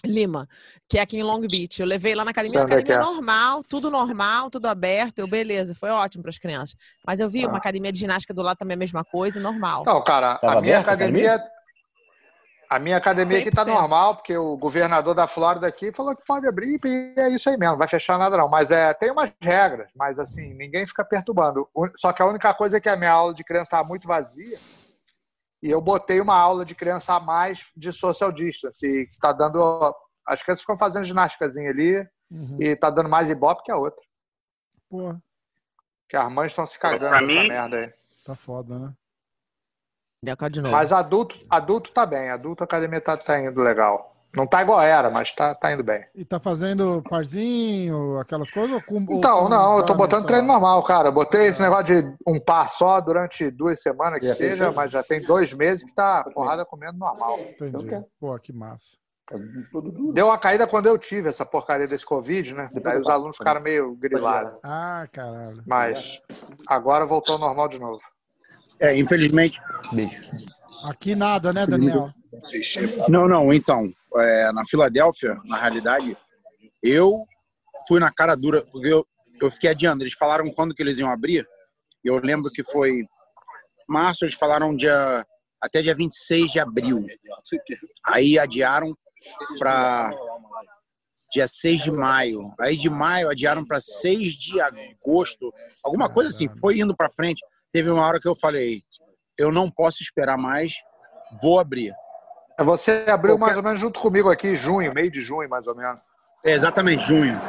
Lima, 0.05 0.47
que 0.89 0.97
é 0.97 1.01
aqui 1.01 1.17
em 1.17 1.23
Long 1.23 1.41
Beach. 1.41 1.79
Eu 1.81 1.87
levei 1.87 2.13
lá 2.15 2.25
na 2.25 2.31
academia, 2.31 2.61
onde 2.63 2.73
é 2.73 2.75
academia 2.77 3.01
é. 3.01 3.05
normal, 3.05 3.63
tudo 3.63 3.89
normal, 3.89 4.49
tudo 4.49 4.67
aberto. 4.67 5.19
Eu, 5.19 5.27
beleza, 5.27 5.73
foi 5.75 5.89
ótimo 5.89 6.23
para 6.23 6.29
as 6.29 6.37
crianças. 6.37 6.75
Mas 7.05 7.19
eu 7.19 7.29
vi 7.29 7.45
Ah. 7.45 7.47
uma 7.49 7.57
academia 7.57 7.91
de 7.91 7.99
ginástica 7.99 8.33
do 8.33 8.41
lado 8.41 8.57
também 8.57 8.75
a 8.75 8.79
mesma 8.79 9.03
coisa, 9.05 9.39
normal. 9.39 9.83
Não, 9.85 10.03
cara, 10.03 10.37
Tava 10.39 10.59
a 10.59 10.61
minha 10.61 10.75
aberta 10.79 10.91
a 10.91 10.93
academia. 10.93 11.41
A 12.69 12.79
minha 12.79 12.97
academia 12.97 13.39
aqui 13.39 13.49
tá 13.51 13.63
100%. 13.63 13.67
normal, 13.67 14.15
porque 14.15 14.35
o 14.37 14.57
governador 14.57 15.15
da 15.15 15.25
Flórida 15.25 15.67
aqui 15.67 15.91
falou 15.93 16.15
que 16.15 16.25
pode 16.25 16.45
abrir 16.47 16.79
e 16.83 17.13
é 17.17 17.29
isso 17.29 17.49
aí 17.49 17.55
mesmo, 17.57 17.71
não 17.73 17.77
vai 17.79 17.87
fechar 17.87 18.17
nada 18.17 18.35
não. 18.35 18.49
Mas 18.49 18.71
é, 18.71 18.93
tem 18.93 19.09
umas 19.11 19.31
regras, 19.41 19.89
mas 19.95 20.19
assim, 20.19 20.53
ninguém 20.53 20.85
fica 20.85 21.05
perturbando. 21.05 21.67
Só 21.95 22.11
que 22.11 22.21
a 22.21 22.25
única 22.25 22.53
coisa 22.53 22.77
é 22.77 22.81
que 22.81 22.89
a 22.89 22.95
minha 22.97 23.11
aula 23.11 23.33
de 23.33 23.43
criança 23.43 23.67
estava 23.69 23.87
muito 23.87 24.07
vazia 24.07 24.57
e 25.63 25.69
eu 25.69 25.79
botei 25.81 26.19
uma 26.19 26.35
aula 26.35 26.65
de 26.65 26.75
criança 26.75 27.13
a 27.15 27.19
mais 27.19 27.67
de 27.75 27.91
social 27.93 28.31
distance. 28.31 28.85
E 28.85 29.07
tá 29.19 29.31
dando. 29.31 29.95
As 30.25 30.43
crianças 30.43 30.61
ficam 30.61 30.77
fazendo 30.77 31.05
ginásticazinha 31.05 31.69
ali 31.69 32.05
Uhum. 32.29 32.61
e 32.61 32.75
tá 32.75 32.89
dando 32.89 33.07
mais 33.07 33.29
ibope 33.29 33.63
que 33.63 33.71
a 33.71 33.77
outra. 33.77 34.03
Porra, 34.89 35.17
Que 36.09 36.17
as 36.17 36.29
mães 36.29 36.51
estão 36.51 36.67
se 36.67 36.77
cagando 36.77 37.25
nessa 37.25 37.43
merda 37.47 37.77
aí. 37.77 37.93
tá 38.25 38.35
foda, 38.35 38.77
né? 38.77 38.93
Deu 38.93 38.93
cá 38.93 38.93
de 38.93 38.93
novo. 38.93 38.95
Mas 40.71 40.91
adulto, 40.91 41.37
adulto 41.49 41.91
tá 41.91 42.05
bem, 42.05 42.29
adulto 42.29 42.63
a 42.63 42.65
academia 42.65 42.99
tá, 42.99 43.15
tá 43.15 43.39
indo 43.39 43.61
legal. 43.61 44.13
Não 44.35 44.45
tá 44.45 44.61
igual 44.61 44.81
era, 44.81 45.09
mas 45.09 45.33
tá, 45.33 45.55
tá 45.55 45.71
indo 45.71 45.83
bem. 45.83 46.03
E 46.13 46.23
tá 46.25 46.39
fazendo 46.39 47.01
parzinho, 47.09 48.19
aquelas 48.19 48.51
coisas? 48.51 48.71
Ou 48.75 48.81
com, 48.81 48.95
ou 49.09 49.17
Então, 49.17 49.43
com 49.43 49.49
não, 49.49 49.77
eu 49.79 49.85
tô 49.85 49.95
botando 49.95 50.21
só? 50.21 50.27
treino 50.27 50.45
normal, 50.47 50.83
cara. 50.83 51.07
Eu 51.07 51.11
botei 51.11 51.47
esse 51.47 51.61
negócio 51.61 51.85
de 51.85 52.15
um 52.27 52.39
par 52.39 52.69
só 52.69 52.99
durante 52.99 53.49
duas 53.49 53.81
semanas 53.81 54.19
que 54.19 54.27
fez 54.27 54.37
seja, 54.57 54.71
mas 54.71 54.91
já 54.91 55.01
tem 55.01 55.21
dois 55.21 55.53
meses 55.53 55.83
que 55.83 55.93
tá 55.95 56.23
porrada 56.33 56.65
comendo 56.65 56.97
normal. 56.97 57.39
Entendi. 57.39 57.85
Então, 57.85 58.05
Pô, 58.19 58.37
que 58.37 58.51
massa. 58.53 58.97
Todo- 59.71 60.13
Deu 60.13 60.27
uma 60.27 60.37
caída 60.37 60.67
quando 60.67 60.85
eu 60.85 60.97
tive 60.97 61.29
essa 61.29 61.45
porcaria 61.45 61.87
desse 61.87 62.05
Covid, 62.05 62.53
né? 62.53 62.69
Daí 62.81 62.97
os 62.99 63.07
alunos 63.07 63.37
ficaram 63.37 63.61
meio 63.61 63.95
grilados. 63.95 64.53
Ah, 64.63 65.07
caralho. 65.11 65.63
Mas 65.65 66.21
agora 66.67 67.05
voltou 67.05 67.33
ao 67.33 67.39
normal 67.39 67.67
de 67.67 67.79
novo. 67.79 67.99
É, 68.79 68.97
infelizmente. 68.97 69.59
Beijo. 69.91 70.19
Aqui 70.83 71.15
nada, 71.15 71.51
né, 71.51 71.65
Daniel? 71.65 72.11
Não, 73.09 73.27
não, 73.27 73.53
então. 73.53 73.91
é, 74.17 74.51
na 74.51 74.65
Filadélfia, 74.65 75.35
na 75.45 75.57
realidade, 75.57 76.15
eu 76.83 77.25
fui 77.87 77.99
na 77.99 78.11
cara 78.11 78.35
dura, 78.35 78.63
porque 78.71 78.87
eu, 78.87 79.05
eu 79.41 79.49
fiquei 79.49 79.71
adiando. 79.71 80.03
Eles 80.03 80.13
falaram 80.13 80.49
quando 80.51 80.73
que 80.73 80.81
eles 80.83 80.99
iam 80.99 81.09
abrir. 81.09 81.47
Eu 82.03 82.17
lembro 82.19 82.51
que 82.51 82.63
foi 82.63 83.05
março, 83.87 84.25
eles 84.25 84.35
falaram 84.35 84.75
dia, 84.75 85.25
até 85.61 85.81
dia 85.81 85.95
26 85.95 86.51
de 86.51 86.59
abril. 86.59 87.05
Aí 88.05 88.37
adiaram 88.37 88.95
para 89.57 90.11
dia 91.31 91.47
6 91.47 91.83
de 91.83 91.91
maio. 91.91 92.53
Aí 92.59 92.77
de 92.77 92.89
maio 92.89 93.29
adiaram 93.29 93.65
para 93.65 93.79
6 93.79 94.33
de 94.33 94.61
agosto. 94.61 95.51
Alguma 95.83 96.09
coisa 96.09 96.29
assim, 96.29 96.47
foi 96.59 96.79
indo 96.79 96.95
para 96.95 97.11
frente. 97.11 97.43
Teve 97.71 97.89
uma 97.89 98.05
hora 98.05 98.19
que 98.19 98.27
eu 98.27 98.35
falei, 98.35 98.81
eu 99.37 99.51
não 99.51 99.69
posso 99.69 100.01
esperar 100.01 100.37
mais, 100.37 100.73
vou 101.41 101.59
abrir. 101.59 101.93
Você 102.59 103.05
abriu 103.07 103.35
Qualquer- 103.37 103.45
mais 103.45 103.57
ou 103.57 103.63
menos 103.63 103.79
junto 103.79 103.99
comigo 103.99 104.29
aqui, 104.31 104.55
junho, 104.55 104.91
meio 104.93 105.11
de 105.11 105.21
junho, 105.21 105.47
mais 105.49 105.67
ou 105.67 105.75
menos. 105.75 105.99
É, 106.43 106.53
exatamente, 106.53 107.03
junho. 107.05 107.39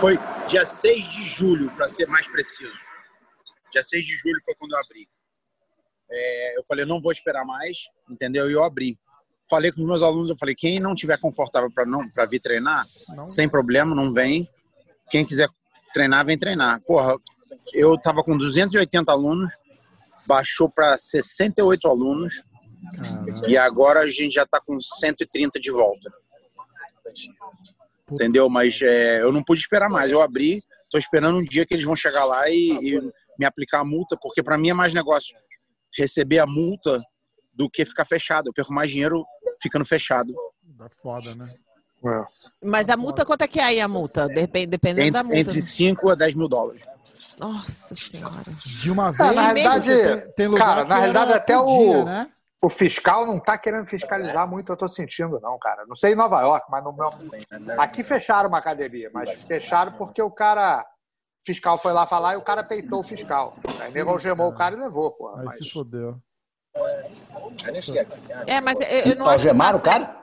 Foi 0.00 0.18
dia 0.46 0.64
6 0.64 1.04
de 1.08 1.22
julho, 1.22 1.70
para 1.72 1.88
ser 1.88 2.06
mais 2.06 2.26
preciso. 2.28 2.76
Dia 3.72 3.82
6 3.82 4.04
de 4.06 4.14
julho 4.16 4.40
foi 4.44 4.54
quando 4.54 4.72
eu 4.72 4.78
abri. 4.78 5.08
É, 6.10 6.58
eu 6.58 6.64
falei, 6.66 6.84
não 6.84 7.00
vou 7.00 7.12
esperar 7.12 7.44
mais, 7.44 7.88
entendeu? 8.08 8.48
E 8.48 8.52
eu 8.52 8.62
abri. 8.62 8.98
Falei 9.50 9.70
com 9.72 9.80
os 9.80 9.86
meus 9.86 10.02
alunos, 10.02 10.30
eu 10.30 10.36
falei, 10.38 10.54
quem 10.54 10.80
não 10.80 10.94
tiver 10.94 11.18
confortável 11.18 11.70
para 11.70 11.84
não 11.84 12.08
para 12.08 12.24
vir 12.24 12.40
treinar, 12.40 12.86
Não? 13.16 13.26
sem 13.26 13.48
problema, 13.48 13.94
não 13.94 14.12
vem. 14.12 14.48
Quem 15.10 15.24
quiser 15.26 15.48
treinar, 15.92 16.24
vem 16.24 16.38
treinar. 16.38 16.80
Porra, 16.82 17.16
eu 17.74 17.98
tava 18.00 18.22
com 18.22 18.36
280 18.36 19.12
alunos, 19.12 19.52
baixou 20.26 20.68
para 20.70 20.96
68 20.98 21.88
alunos 21.88 22.42
Caralho. 22.94 23.50
e 23.50 23.56
agora 23.56 24.00
a 24.00 24.06
gente 24.06 24.34
já 24.34 24.46
tá 24.46 24.60
com 24.60 24.80
130 24.80 25.60
de 25.60 25.70
volta. 25.70 26.12
Entendeu? 28.10 28.48
Mas 28.48 28.80
é, 28.82 29.22
eu 29.22 29.32
não 29.32 29.42
pude 29.42 29.60
esperar 29.60 29.88
mais. 29.88 30.10
Eu 30.10 30.20
abri, 30.20 30.60
tô 30.90 30.98
esperando 30.98 31.38
um 31.38 31.44
dia 31.44 31.64
que 31.64 31.74
eles 31.74 31.84
vão 31.84 31.96
chegar 31.96 32.24
lá 32.24 32.48
e, 32.50 32.70
e 32.72 33.00
me 33.38 33.46
aplicar 33.46 33.80
a 33.80 33.84
multa, 33.84 34.16
porque 34.20 34.42
para 34.42 34.58
mim 34.58 34.70
é 34.70 34.74
mais 34.74 34.92
negócio 34.92 35.36
receber 35.96 36.38
a 36.38 36.46
multa 36.46 37.02
do 37.52 37.70
que 37.70 37.84
ficar 37.84 38.04
fechado. 38.04 38.48
Eu 38.48 38.52
perco 38.52 38.74
mais 38.74 38.90
dinheiro 38.90 39.24
ficando 39.62 39.84
fechado. 39.84 40.34
Tá 40.76 40.88
foda, 41.02 41.34
né? 41.34 41.46
Mas 42.62 42.90
a 42.90 42.96
multa, 42.96 43.24
quanto 43.24 43.42
é 43.42 43.48
que 43.48 43.58
é 43.58 43.64
aí 43.64 43.80
a 43.80 43.88
multa? 43.88 44.28
Depende, 44.28 44.66
dependendo 44.66 45.12
da 45.12 45.20
Entre, 45.20 45.34
multa. 45.36 45.50
entre 45.50 45.62
5 45.62 46.10
a 46.10 46.14
10 46.14 46.34
mil 46.34 46.48
dólares. 46.48 46.82
Nossa 47.38 47.94
senhora. 47.94 48.44
De 48.54 48.90
uma 48.90 49.10
vez. 49.10 49.30
É, 49.30 49.32
na 49.34 49.42
realidade, 49.42 49.96
tem, 49.96 50.32
tem 50.32 50.46
lugar 50.48 50.64
cara, 50.64 50.84
na 50.84 50.98
realidade, 50.98 51.32
até 51.32 51.58
o- 51.58 51.66
dia, 51.66 52.04
né? 52.04 52.30
O 52.62 52.70
fiscal 52.70 53.26
não 53.26 53.38
tá 53.38 53.58
querendo 53.58 53.84
fiscalizar 53.86 54.48
muito, 54.48 54.72
eu 54.72 54.76
tô 54.76 54.88
sentindo, 54.88 55.38
não, 55.40 55.58
cara. 55.58 55.84
Não 55.86 55.94
sei 55.94 56.12
em 56.12 56.16
Nova 56.16 56.40
York, 56.40 56.66
mas 56.70 56.82
no 56.82 56.92
meu. 56.94 57.10
Aqui 57.78 58.02
fecharam 58.02 58.48
uma 58.48 58.56
academia, 58.58 59.10
mas 59.12 59.30
fecharam 59.46 59.92
porque 59.92 60.22
o 60.22 60.30
cara. 60.30 60.80
O 60.80 61.46
fiscal 61.46 61.76
foi 61.76 61.92
lá 61.92 62.06
falar 62.06 62.32
e 62.34 62.36
o 62.38 62.42
cara 62.42 62.64
peitou 62.64 63.00
o 63.00 63.02
fiscal. 63.02 63.50
Aí 63.78 63.92
nego 63.92 64.08
algemou 64.08 64.48
o 64.48 64.54
cara 64.54 64.74
e 64.74 64.78
levou, 64.78 65.10
pô. 65.10 65.28
Aí 65.36 65.44
Mas 65.44 65.58
se 65.58 65.70
fodeu. 65.70 66.18
É, 68.46 68.60
mas 68.62 68.80
eu, 68.80 69.12
eu 69.12 69.16
não 69.16 69.26
acho 69.26 69.46
Algemaram 69.46 69.78
o 69.78 69.82
cara? 69.82 70.20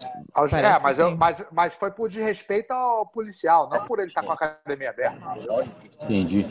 É, 0.00 0.78
mas, 0.82 0.98
eu- 0.98 1.16
mas, 1.16 1.44
mas 1.50 1.74
foi 1.74 1.90
por 1.90 2.08
desrespeito 2.08 2.72
ao 2.72 3.06
policial, 3.06 3.68
não 3.68 3.84
por 3.86 3.98
ele 3.98 4.08
estar 4.08 4.22
com 4.22 4.30
a 4.30 4.34
academia 4.34 4.90
aberta. 4.90 5.18
Entendi. 6.04 6.46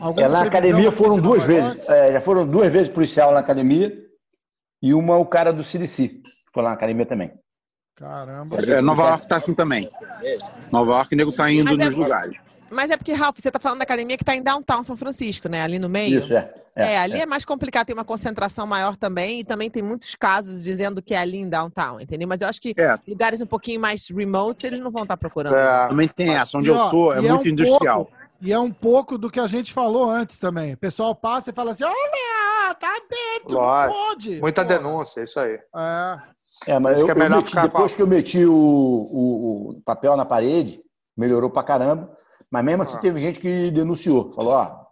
Alguma 0.00 0.26
É, 0.26 0.28
na 0.28 0.42
academia 0.42 0.90
foram 0.90 1.20
duas 1.20 1.44
vezes. 1.44 1.76
É, 1.88 2.12
já 2.12 2.20
foram 2.20 2.46
duas 2.46 2.72
vezes 2.72 2.88
policial 2.88 3.32
na 3.32 3.40
academia 3.40 3.92
e 4.82 4.94
uma 4.94 5.16
o 5.18 5.26
cara 5.26 5.52
do 5.52 5.62
CDC. 5.62 6.22
Foi 6.54 6.62
lá 6.62 6.70
na 6.70 6.74
academia 6.76 7.04
também. 7.04 7.32
Caramba. 7.94 8.56
É, 8.56 8.80
Nova 8.80 9.02
York 9.10 9.28
tá 9.28 9.36
assim 9.36 9.54
também. 9.54 9.90
Nova 10.72 10.92
York, 10.92 11.14
o 11.14 11.16
nego 11.18 11.32
tá 11.32 11.50
indo 11.52 11.70
Mas 11.70 11.78
é- 11.78 11.84
nos 11.84 11.94
lugares. 11.96 12.36
Mas 12.72 12.90
é 12.90 12.96
porque, 12.96 13.12
Ralph, 13.12 13.36
você 13.38 13.50
tá 13.50 13.58
falando 13.60 13.78
da 13.78 13.84
academia 13.84 14.16
que 14.16 14.24
tá 14.24 14.34
em 14.34 14.42
Downtown 14.42 14.82
São 14.82 14.96
Francisco, 14.96 15.48
né? 15.48 15.62
Ali 15.62 15.78
no 15.78 15.88
meio. 15.88 16.20
Isso, 16.20 16.32
é. 16.34 16.52
É, 16.74 16.98
ali 16.98 17.20
é. 17.20 17.26
mais 17.26 17.44
complicado, 17.44 17.86
tem 17.86 17.94
uma 17.94 18.04
concentração 18.04 18.66
maior 18.66 18.96
também, 18.96 19.40
e 19.40 19.44
também 19.44 19.68
tem 19.70 19.82
muitos 19.82 20.14
casos 20.14 20.62
dizendo 20.64 21.02
que 21.02 21.12
é 21.14 21.18
ali 21.18 21.36
em 21.36 21.48
downtown, 21.48 22.00
entendeu? 22.00 22.26
Mas 22.26 22.40
eu 22.40 22.48
acho 22.48 22.60
que 22.62 22.72
É. 22.78 22.98
lugares 23.06 23.40
um 23.42 23.46
pouquinho 23.46 23.78
mais 23.78 24.08
remote, 24.08 24.66
eles 24.66 24.80
não 24.80 24.90
vão 24.90 25.02
estar 25.02 25.18
procurando. 25.18 25.54
É, 25.54 25.88
Também 25.88 26.08
tem 26.08 26.34
essa, 26.34 26.56
onde 26.56 26.70
ó, 26.70 26.86
eu 26.86 26.90
tô, 26.90 27.12
é 27.12 27.18
e 27.18 27.28
muito 27.28 27.46
um 27.46 27.50
industrial. 27.50 27.96
pouco- 28.06 28.12
e 28.40 28.52
é 28.52 28.58
um 28.58 28.72
pouco 28.72 29.18
do 29.18 29.30
que 29.30 29.38
a 29.38 29.46
gente 29.46 29.70
falou 29.72 30.08
antes 30.10 30.38
também. 30.38 30.72
O 30.72 30.76
pessoal 30.78 31.14
passa 31.14 31.50
e 31.50 31.52
fala 31.52 31.72
assim: 31.72 31.84
olha, 31.84 32.74
tá 32.80 32.92
dentro, 33.10 33.52
não 33.54 33.60
Lógico. 33.60 33.98
pode. 34.00 34.40
muita 34.40 34.64
Porra. 34.64 34.78
denúncia, 34.78 35.22
isso 35.22 35.38
aí. 35.38 35.58
É. 35.76 36.18
É, 36.68 36.78
mas 36.78 36.92
Acho 36.94 37.02
eu, 37.02 37.04
que 37.06 37.10
é 37.12 37.14
eu 37.14 37.18
melhor 37.18 37.42
meti- 37.42 37.60
depois 37.60 37.94
que 37.94 38.00
eu 38.02 38.06
meti 38.06 38.44
o, 38.46 38.52
o- 38.54 39.70
o 39.76 39.82
papel 39.84 40.16
na 40.16 40.24
parede, 40.24 40.80
melhorou 41.16 41.50
pra 41.50 41.62
caramba. 41.62 42.10
Mas 42.52 42.64
mesmo 42.64 42.82
assim 42.82 42.96
Ah. 42.98 43.00
teve 43.00 43.18
gente 43.20 43.40
que 43.40 43.70
denunciou. 43.70 44.30
Falou, 44.34 44.52
ó, 44.52 44.82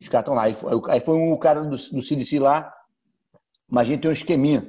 os 0.00 0.08
caras 0.08 0.22
estão 0.22 0.34
lá. 0.34 0.44
Aí 0.44 0.54
foi, 0.54 0.80
aí 0.88 1.00
foi 1.00 1.14
um 1.14 1.36
cara 1.36 1.60
do, 1.62 1.76
do 1.76 2.02
CDC 2.02 2.38
lá, 2.38 2.72
mas 3.70 3.82
a 3.82 3.90
gente 3.90 4.00
tem 4.00 4.10
um 4.10 4.14
esqueminha 4.14 4.66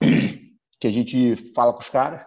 que 0.80 0.86
a 0.86 0.90
gente 0.90 1.36
fala 1.54 1.72
com 1.72 1.80
os 1.80 1.88
caras. 1.90 2.24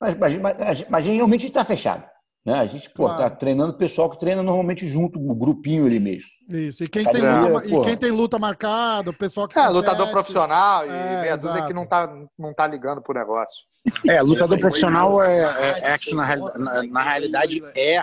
Mas, 0.00 0.16
mas, 0.16 0.38
mas, 0.40 0.60
a 0.60 0.74
gente- 0.74 0.90
mas 0.90 1.04
realmente 1.04 1.46
está 1.46 1.64
fechado. 1.64 2.04
Né? 2.44 2.54
A 2.54 2.64
gente 2.64 2.90
pô, 2.90 3.04
Claro. 3.04 3.18
tá 3.22 3.30
treinando 3.30 3.72
o 3.72 3.76
pessoal 3.78 4.10
que 4.10 4.18
treina 4.18 4.42
normalmente 4.42 4.88
junto, 4.88 5.16
o 5.18 5.32
grupinho 5.34 5.86
ali 5.86 6.00
mesmo. 6.00 6.28
Isso. 6.48 6.82
E 6.82 6.88
quem, 6.88 7.04
tem 7.04 7.22
luta, 7.22 7.66
e 7.66 7.70
porra. 7.70 7.84
quem 7.84 7.96
tem 7.96 8.10
luta 8.10 8.36
marcada, 8.38 9.10
o 9.10 9.14
pessoal 9.16 9.46
que. 9.46 9.56
É, 9.56 9.62
compete. 9.62 9.76
lutador 9.76 10.10
profissional 10.10 10.84
e 10.84 10.88
É, 10.88 11.20
meia 11.20 11.34
dúzia 11.36 11.50
exato. 11.50 11.66
que 11.68 11.72
não 11.74 11.86
tá, 11.86 12.12
não 12.36 12.52
tá 12.52 12.66
ligando 12.66 13.00
pro 13.00 13.14
negócio. 13.14 13.62
É, 14.08 14.20
lutador 14.22 14.58
profissional 14.58 15.22
é, 15.22 15.38
é, 15.38 15.78
é 15.80 15.92
action 15.92 16.16
na, 16.16 16.36
na- 16.58 16.82
na 16.82 17.02
realidade 17.02 17.62
é, 17.76 18.00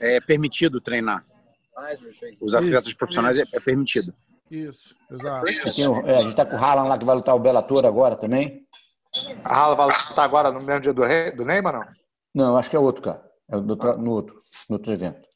é 0.00 0.20
permitido 0.20 0.80
treinar. 0.80 1.24
Os 2.40 2.54
atletas 2.54 2.92
profissionais 2.94 3.38
é, 3.38 3.44
é 3.52 3.60
permitido. 3.60 4.12
Isso, 4.50 4.94
exato. 5.10 5.46
O- 5.46 6.06
é, 6.08 6.16
a 6.18 6.22
gente 6.22 6.30
está 6.30 6.44
com 6.46 6.56
o 6.56 6.58
Haaland 6.58 6.88
lá 6.88 6.98
que 6.98 7.04
vai 7.04 7.14
lutar 7.16 7.34
o 7.36 7.38
Bellator 7.38 7.84
agora 7.84 8.16
também. 8.16 8.66
A 9.44 9.54
Hala 9.56 9.74
vai 9.74 9.86
lutar 9.86 10.24
agora 10.24 10.50
no 10.50 10.60
mesmo 10.60 10.80
dia 10.82 10.92
do, 10.92 11.02
rei, 11.04 11.30
do 11.32 11.44
Neymar, 11.44 11.72
não? 11.72 11.82
Não, 12.34 12.56
acho 12.56 12.68
que 12.70 12.76
é 12.76 12.78
outro, 12.78 13.02
cara. 13.02 13.22
É 13.50 13.56
no 13.56 13.70
outro, 13.70 13.98
no 13.98 14.10
outro, 14.10 14.38
no 14.68 14.76
outro 14.76 14.92
evento. 14.92 15.26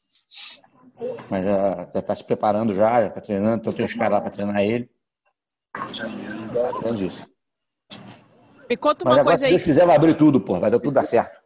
Mas 1.29 1.43
já 1.43 1.89
está 1.95 2.15
se 2.15 2.23
preparando 2.23 2.73
já, 2.75 3.01
já 3.01 3.07
está 3.07 3.21
treinando, 3.21 3.61
então 3.61 3.73
tem 3.73 3.85
os 3.85 3.93
caras 3.93 4.11
lá 4.11 4.21
para 4.21 4.31
treinar 4.31 4.61
ele. 4.61 4.89
Menos 6.83 7.01
isso. 7.01 7.25
Me 8.69 8.77
conta 8.77 9.03
Mas 9.05 9.13
uma 9.15 9.21
agora, 9.21 9.23
coisa 9.37 9.45
se 9.45 9.49
Deus 9.49 9.61
aí, 9.61 9.65
quiser, 9.65 9.85
vai 9.87 9.95
abrir 9.95 10.15
tudo, 10.15 10.39
pô. 10.39 10.59
Vai 10.59 10.69
dar 10.71 10.79
tudo 10.79 10.93
dar 10.93 11.05
certo. 11.05 11.41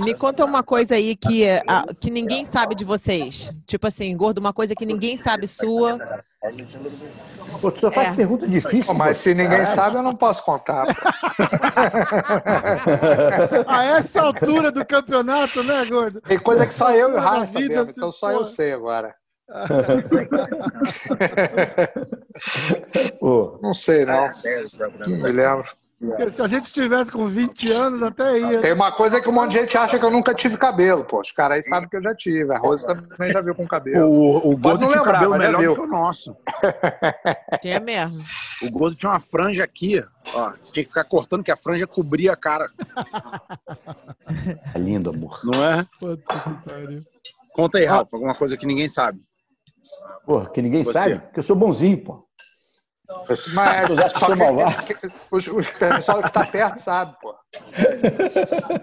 Me 0.00 0.14
conta 0.14 0.44
uma 0.44 0.62
coisa 0.62 0.94
aí 0.94 1.16
que, 1.16 1.44
ah, 1.68 1.84
que 2.00 2.10
ninguém 2.10 2.44
sabe 2.44 2.74
de 2.74 2.84
vocês. 2.84 3.52
Tipo 3.66 3.86
assim, 3.86 4.14
gordo, 4.16 4.38
uma 4.38 4.52
coisa 4.52 4.74
que 4.74 4.86
ninguém 4.86 5.16
sabe 5.16 5.46
sua. 5.46 5.98
Pô, 7.60 7.70
tu 7.72 7.80
só 7.80 7.90
faz 7.90 8.08
É. 8.08 8.14
pergunta 8.14 8.46
difícil. 8.46 8.92
Mas 8.94 9.18
se 9.18 9.34
ninguém 9.34 9.64
sabe, 9.66 9.96
eu 9.96 10.02
não 10.02 10.14
posso 10.14 10.44
contar. 10.44 10.84
A 13.66 13.84
essa 13.84 14.22
altura 14.22 14.70
do 14.70 14.84
campeonato, 14.84 15.62
né, 15.64 15.84
gordo? 15.86 16.20
Tem 16.20 16.38
coisa 16.38 16.66
que 16.66 16.74
só 16.74 16.90
eu 16.92 17.10
e 17.10 17.14
o 17.14 17.18
Rafa 17.18 17.46
vida, 17.46 17.74
sabemos, 17.76 17.94
se 17.94 18.00
então 18.00 18.12
só 18.12 18.30
eu 18.32 18.38
for. 18.38 18.44
sei 18.46 18.72
agora. 18.72 19.14
Pô, 23.20 23.58
Não 23.62 23.72
sei, 23.74 24.04
não. 24.04 24.28
Não 24.98 25.08
me 25.08 25.32
lembro. 25.32 25.62
Porque 25.98 26.28
Se 26.28 26.42
a 26.42 26.46
gente 26.46 26.70
tivesse 26.72 27.10
com 27.10 27.26
20 27.26 27.72
anos, 27.72 28.02
até 28.02 28.38
ia. 28.38 28.60
Tem 28.60 28.72
uma 28.74 28.92
coisa 28.92 29.18
que 29.18 29.28
um 29.28 29.32
monte 29.32 29.52
de 29.52 29.60
gente 29.60 29.78
acha 29.78 29.98
que 29.98 30.04
eu 30.04 30.10
nunca 30.10 30.34
tive 30.34 30.58
cabelo, 30.58 31.04
pô. 31.04 31.20
Os 31.20 31.32
caras 31.32 31.56
aí 31.56 31.62
sabem 31.62 31.88
que 31.88 31.96
eu 31.96 32.02
já 32.02 32.14
tive. 32.14 32.52
A 32.52 32.58
Rose 32.58 32.86
também 32.86 33.32
já 33.32 33.40
viu 33.40 33.54
com 33.54 33.66
cabelo. 33.66 34.10
O, 34.10 34.52
o 34.52 34.56
Gordo 34.58 34.86
tinha 34.86 35.00
um 35.00 35.04
lembrar, 35.04 35.12
cabelo 35.14 35.38
melhor 35.38 35.74
que 35.74 35.80
o 35.80 35.86
nosso. 35.86 36.36
Tinha 37.62 37.80
mesmo. 37.80 38.22
O 38.62 38.70
Gordo 38.70 38.96
tinha 38.96 39.10
uma 39.10 39.20
franja 39.20 39.64
aqui, 39.64 40.04
ó. 40.34 40.52
Tinha 40.72 40.84
que 40.84 40.88
ficar 40.88 41.04
cortando, 41.04 41.42
que 41.42 41.50
a 41.50 41.56
franja 41.56 41.86
cobria 41.86 42.32
a 42.32 42.36
cara. 42.36 42.70
tá 42.94 44.78
lindo, 44.78 45.10
amor. 45.10 45.40
Não 45.44 45.64
é? 45.64 45.86
Conta 47.52 47.78
aí, 47.78 47.84
Ralf, 47.84 48.12
alguma 48.12 48.34
coisa 48.34 48.56
que 48.56 48.66
ninguém 48.66 48.88
sabe. 48.88 49.20
Pô, 50.26 50.44
que 50.46 50.60
ninguém 50.60 50.84
Você. 50.84 50.92
sabe, 50.92 51.22
que 51.32 51.38
eu 51.38 51.44
sou 51.44 51.56
bonzinho, 51.56 52.02
pô. 52.02 52.25
Mas 53.54 53.88
os, 55.30 55.46
os 55.46 55.66
pessoal 55.66 56.22
que 56.22 56.32
tá 56.32 56.44
perto 56.46 56.78
sabe, 56.78 57.14
pô. 57.20 57.34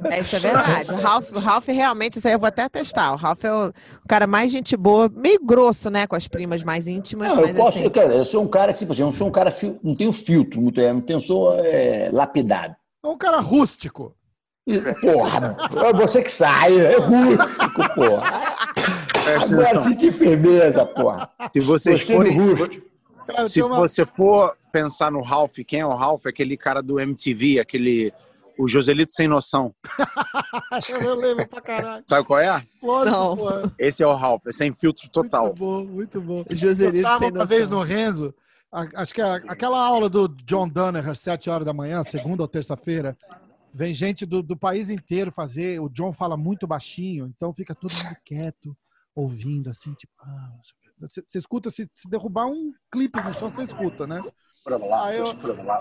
É, 0.09 0.19
isso 0.19 0.35
é 0.35 0.39
verdade. 0.39 0.91
O 0.91 0.95
Ralph, 0.95 1.31
o 1.31 1.39
Ralph 1.39 1.67
realmente, 1.67 2.17
isso 2.17 2.27
aí 2.27 2.33
eu 2.33 2.39
vou 2.39 2.47
até 2.47 2.67
testar. 2.69 3.11
O 3.13 3.15
Ralph 3.15 3.43
é 3.43 3.53
o, 3.53 3.67
o 3.67 4.07
cara 4.07 4.25
mais 4.27 4.51
gente 4.51 4.75
boa, 4.77 5.09
meio 5.09 5.39
grosso, 5.43 5.89
né, 5.89 6.07
com 6.07 6.15
as 6.15 6.27
primas 6.27 6.63
mais 6.63 6.87
íntimas, 6.87 7.29
Não, 7.29 7.37
mas 7.41 7.49
eu, 7.49 7.55
posso, 7.55 7.77
assim. 7.77 7.83
eu, 7.85 7.91
quero- 7.91 8.13
eu 8.13 8.25
sou 8.25 8.43
um 8.43 8.47
cara, 8.47 8.73
tipo 8.73 8.93
assim, 8.93 9.01
eu 9.01 9.07
não 9.07 9.13
sou 9.13 9.27
um 9.27 9.31
cara, 9.31 9.53
não 9.83 9.95
tenho 9.95 10.11
filtro, 10.13 10.61
muito, 10.61 10.79
é, 10.79 10.91
não 10.93 11.01
tenho, 11.01 11.21
sou 11.21 11.53
é, 11.59 12.09
lapidado. 12.11 12.75
É 13.03 13.07
um 13.07 13.17
cara 13.17 13.39
rústico. 13.39 14.15
E, 14.65 14.79
Porra, 14.79 15.57
é 15.85 15.93
você 15.93 16.23
que 16.23 16.31
sai, 16.31 16.79
é 16.79 16.97
rústico, 16.97 17.95
porra. 17.95 18.31
Agora 19.43 19.81
senti 19.81 20.09
firmeza, 20.11 20.85
porra. 20.85 21.29
Se 21.51 21.59
vocês 21.59 22.03
do 22.05 22.13
forem. 22.13 22.37
Rústico. 22.37 22.92
Cara, 23.27 23.47
se 23.47 23.61
uma- 23.61 23.77
você 23.77 24.05
for 24.05 24.55
pensar 24.71 25.11
no 25.11 25.21
Ralph, 25.21 25.55
quem 25.67 25.79
é 25.81 25.85
o 25.85 25.93
Ralph? 25.95 26.25
Aquele 26.25 26.57
cara 26.57 26.81
do 26.81 26.99
MTV, 26.99 27.59
aquele. 27.59 28.13
O 28.57 28.67
Joselito 28.67 29.11
sem 29.13 29.27
noção. 29.27 29.73
Eu 31.01 31.15
lembro 31.15 31.47
pra 31.47 31.59
caralho. 31.61 32.03
Sabe 32.07 32.27
qual 32.27 32.39
é? 32.39 32.63
Lógico, 32.81 33.35
Não. 33.35 33.71
Esse 33.79 34.03
é 34.03 34.07
o 34.07 34.15
Ralph, 34.15 34.45
é 34.47 34.51
sem 34.51 34.71
filtro 34.73 35.09
total. 35.09 35.45
Muito 35.47 35.57
bom, 35.57 35.85
muito 35.85 36.21
bom. 36.21 36.43
Joselito 36.51 36.97
eu 36.97 37.03
tava 37.03 37.19
sem 37.19 37.31
uma 37.31 37.45
vez 37.45 37.67
no 37.67 37.81
Renzo, 37.81 38.33
a- 38.71 39.01
acho 39.01 39.13
que 39.13 39.21
a- 39.21 39.35
aquela 39.47 39.83
aula 39.83 40.07
do 40.09 40.27
John 40.27 40.67
Dunner 40.69 41.07
às 41.09 41.19
7 41.19 41.49
horas 41.49 41.65
da 41.65 41.73
manhã, 41.73 42.03
segunda 42.03 42.43
ou 42.43 42.47
terça-feira, 42.47 43.17
vem 43.73 43.91
gente 43.93 44.23
do, 44.25 44.43
do 44.43 44.55
país 44.55 44.89
inteiro 44.91 45.31
fazer. 45.31 45.79
O 45.81 45.89
John 45.89 46.11
fala 46.11 46.37
muito 46.37 46.67
baixinho, 46.67 47.25
então 47.35 47.51
fica 47.53 47.73
todo 47.73 47.91
mundo 47.91 48.17
quieto, 48.23 48.77
ouvindo, 49.15 49.69
assim, 49.69 49.93
tipo. 49.95 50.13
ah, 50.21 50.27
não 50.55 50.63
sei 50.63 50.73
o 50.73 50.75
quê. 50.79 50.82
Você 51.09 51.37
escuta, 51.37 51.69
se, 51.69 51.89
se 51.93 52.09
derrubar 52.09 52.47
um 52.47 52.73
clipe 52.91 53.21
no 53.21 53.33
chão, 53.33 53.49
você 53.49 53.63
escuta, 53.63 54.07
né? 54.07 54.21
Aí 55.01 55.17
eu, 55.17 55.25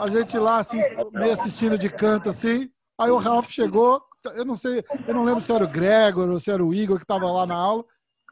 a 0.01 0.09
gente 0.09 0.37
lá, 0.39 0.59
assim, 0.59 0.81
meio 1.13 1.35
assistindo 1.35 1.79
de 1.79 1.89
canto, 1.89 2.29
assim. 2.29 2.69
Aí 2.99 3.11
o 3.11 3.17
Ralph 3.17 3.49
chegou, 3.49 4.03
eu 4.35 4.45
não 4.45 4.55
sei, 4.55 4.85
eu 5.07 5.15
não 5.15 5.25
lembro 5.25 5.43
se 5.43 5.53
era 5.53 5.65
o 5.65 5.69
Gregor 5.69 6.29
ou 6.29 6.41
se 6.41 6.51
era 6.51 6.65
o 6.65 6.75
Igor 6.75 6.99
que 6.99 7.07
tava 7.07 7.31
lá 7.31 7.47
na 7.47 7.55
aula. 7.55 7.85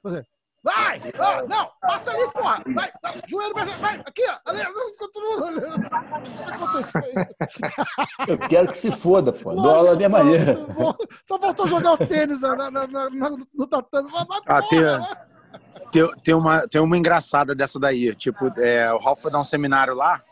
Você, 0.03 0.25
vai! 0.63 1.01
Ah, 1.19 1.43
não! 1.47 1.71
Passa 1.81 2.11
ali, 2.11 2.33
porra! 2.33 2.63
Vai! 2.75 2.93
vai, 3.03 3.21
Joelho, 3.29 3.55
vai, 3.55 3.67
vai! 3.67 4.01
Aqui, 4.01 4.23
ó! 4.29 4.51
Ali, 4.51 4.61
ficou 4.93 5.13
todo 5.13 5.31
mundo 5.31 5.45
olhando. 5.45 5.77
O 5.77 5.83
que 5.83 5.89
tá 5.89 6.55
acontecendo? 6.55 7.27
Eu 8.29 8.39
quero 8.49 8.73
que 8.73 8.79
se 8.79 8.91
foda, 8.91 9.33
pô. 9.33 9.55
Dou 9.55 9.71
aula 9.71 9.91
da 9.91 9.97
minha 9.97 10.09
maneira. 10.09 10.57
Só 11.27 11.39
faltou 11.39 11.67
jogar 11.67 11.93
o 11.93 11.99
tênis 11.99 12.41
na, 12.41 12.57
na, 12.57 12.71
na, 12.71 13.31
no 13.55 13.67
tatame. 13.67 14.11
Vai, 14.11 14.25
vai, 14.27 14.41
Ah, 14.47 14.63
tem-. 14.63 15.30
Tem, 15.93 16.07
tem, 16.23 16.35
uma, 16.35 16.69
tem 16.69 16.81
uma 16.81 16.97
engraçada 16.97 17.55
dessa 17.55 17.79
daí. 17.79 18.15
Tipo, 18.15 18.47
é, 18.59 18.93
o 18.93 18.99
Ralph 18.99 19.21
foi 19.21 19.31
dar 19.31 19.41
um 19.41 19.45
seminário 19.45 19.95
lá, 19.95 20.23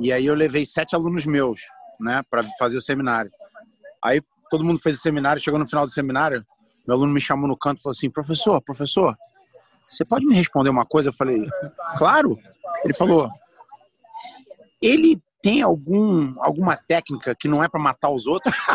e 0.00 0.12
aí 0.12 0.26
eu 0.26 0.34
levei 0.34 0.64
sete 0.64 0.94
alunos 0.94 1.26
meus, 1.26 1.62
né, 2.00 2.22
pra 2.30 2.42
fazer 2.58 2.76
o 2.76 2.82
seminário. 2.82 3.30
Aí 4.04 4.20
todo 4.50 4.64
mundo 4.64 4.80
fez 4.80 4.96
o 4.96 5.00
seminário, 5.00 5.42
chegou 5.42 5.58
no 5.58 5.66
final 5.66 5.84
do 5.84 5.92
seminário, 5.92 6.44
meu 6.86 6.96
aluno 6.96 7.12
me 7.12 7.20
chamou 7.20 7.48
no 7.48 7.56
canto 7.56 7.78
e 7.78 7.82
falou 7.82 7.92
assim: 7.92 8.10
professor, 8.10 8.60
professor, 8.60 9.16
você 9.86 10.04
pode 10.04 10.26
me 10.26 10.34
responder 10.34 10.70
uma 10.70 10.84
coisa? 10.84 11.08
Eu 11.10 11.12
falei, 11.12 11.46
claro. 11.96 12.38
Ele 12.84 12.94
falou: 12.94 13.30
ele 14.80 15.20
tem 15.40 15.62
algum, 15.62 16.34
alguma 16.38 16.76
técnica 16.76 17.34
que 17.34 17.48
não 17.48 17.62
é 17.62 17.68
pra 17.68 17.80
matar 17.80 18.10
os 18.10 18.26
outros? 18.26 18.54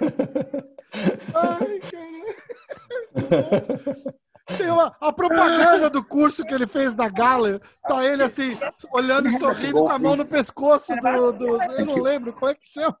Ai, 1.34 1.78
caralho. 1.90 2.49
Tem 4.56 4.70
uma, 4.70 4.96
a 5.00 5.12
propaganda 5.12 5.88
do 5.88 6.04
curso 6.04 6.44
que 6.44 6.52
ele 6.52 6.66
fez 6.66 6.94
na 6.94 7.08
Gala, 7.08 7.60
tá 7.86 8.04
ele 8.04 8.22
assim, 8.22 8.58
olhando 8.92 9.28
e 9.28 9.38
sorrindo 9.38 9.74
com 9.74 9.88
a 9.88 9.98
mão 9.98 10.16
no 10.16 10.26
pescoço 10.26 10.92
do. 10.96 11.32
do 11.32 11.46
eu 11.78 11.86
não 11.86 11.96
lembro, 11.96 12.32
como 12.32 12.50
é 12.50 12.54
que 12.54 12.66
chama? 12.66 12.98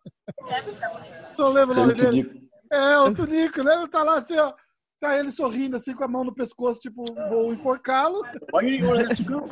Não 1.36 1.48
lembro 1.48 1.74
o 1.74 1.78
nome 1.78 1.94
dele. 1.94 2.50
É, 2.70 2.98
o 3.00 3.12
Tunico, 3.12 3.64
né? 3.64 3.84
Tá 3.90 4.02
lá 4.04 4.18
assim, 4.18 4.36
ó. 4.38 4.52
Tá 5.00 5.18
ele 5.18 5.30
sorrindo 5.30 5.76
assim 5.76 5.94
com 5.94 6.04
a 6.04 6.08
mão 6.08 6.22
no 6.22 6.34
pescoço, 6.34 6.78
tipo, 6.78 7.02
vou 7.30 7.54
enforcá-lo. 7.54 8.20
You 8.62 8.84
go? 8.84 9.44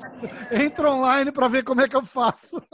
Entra 0.52 0.92
online 0.92 1.32
pra 1.32 1.48
ver 1.48 1.64
como 1.64 1.80
é 1.80 1.88
que 1.88 1.96
eu 1.96 2.04
faço. 2.04 2.60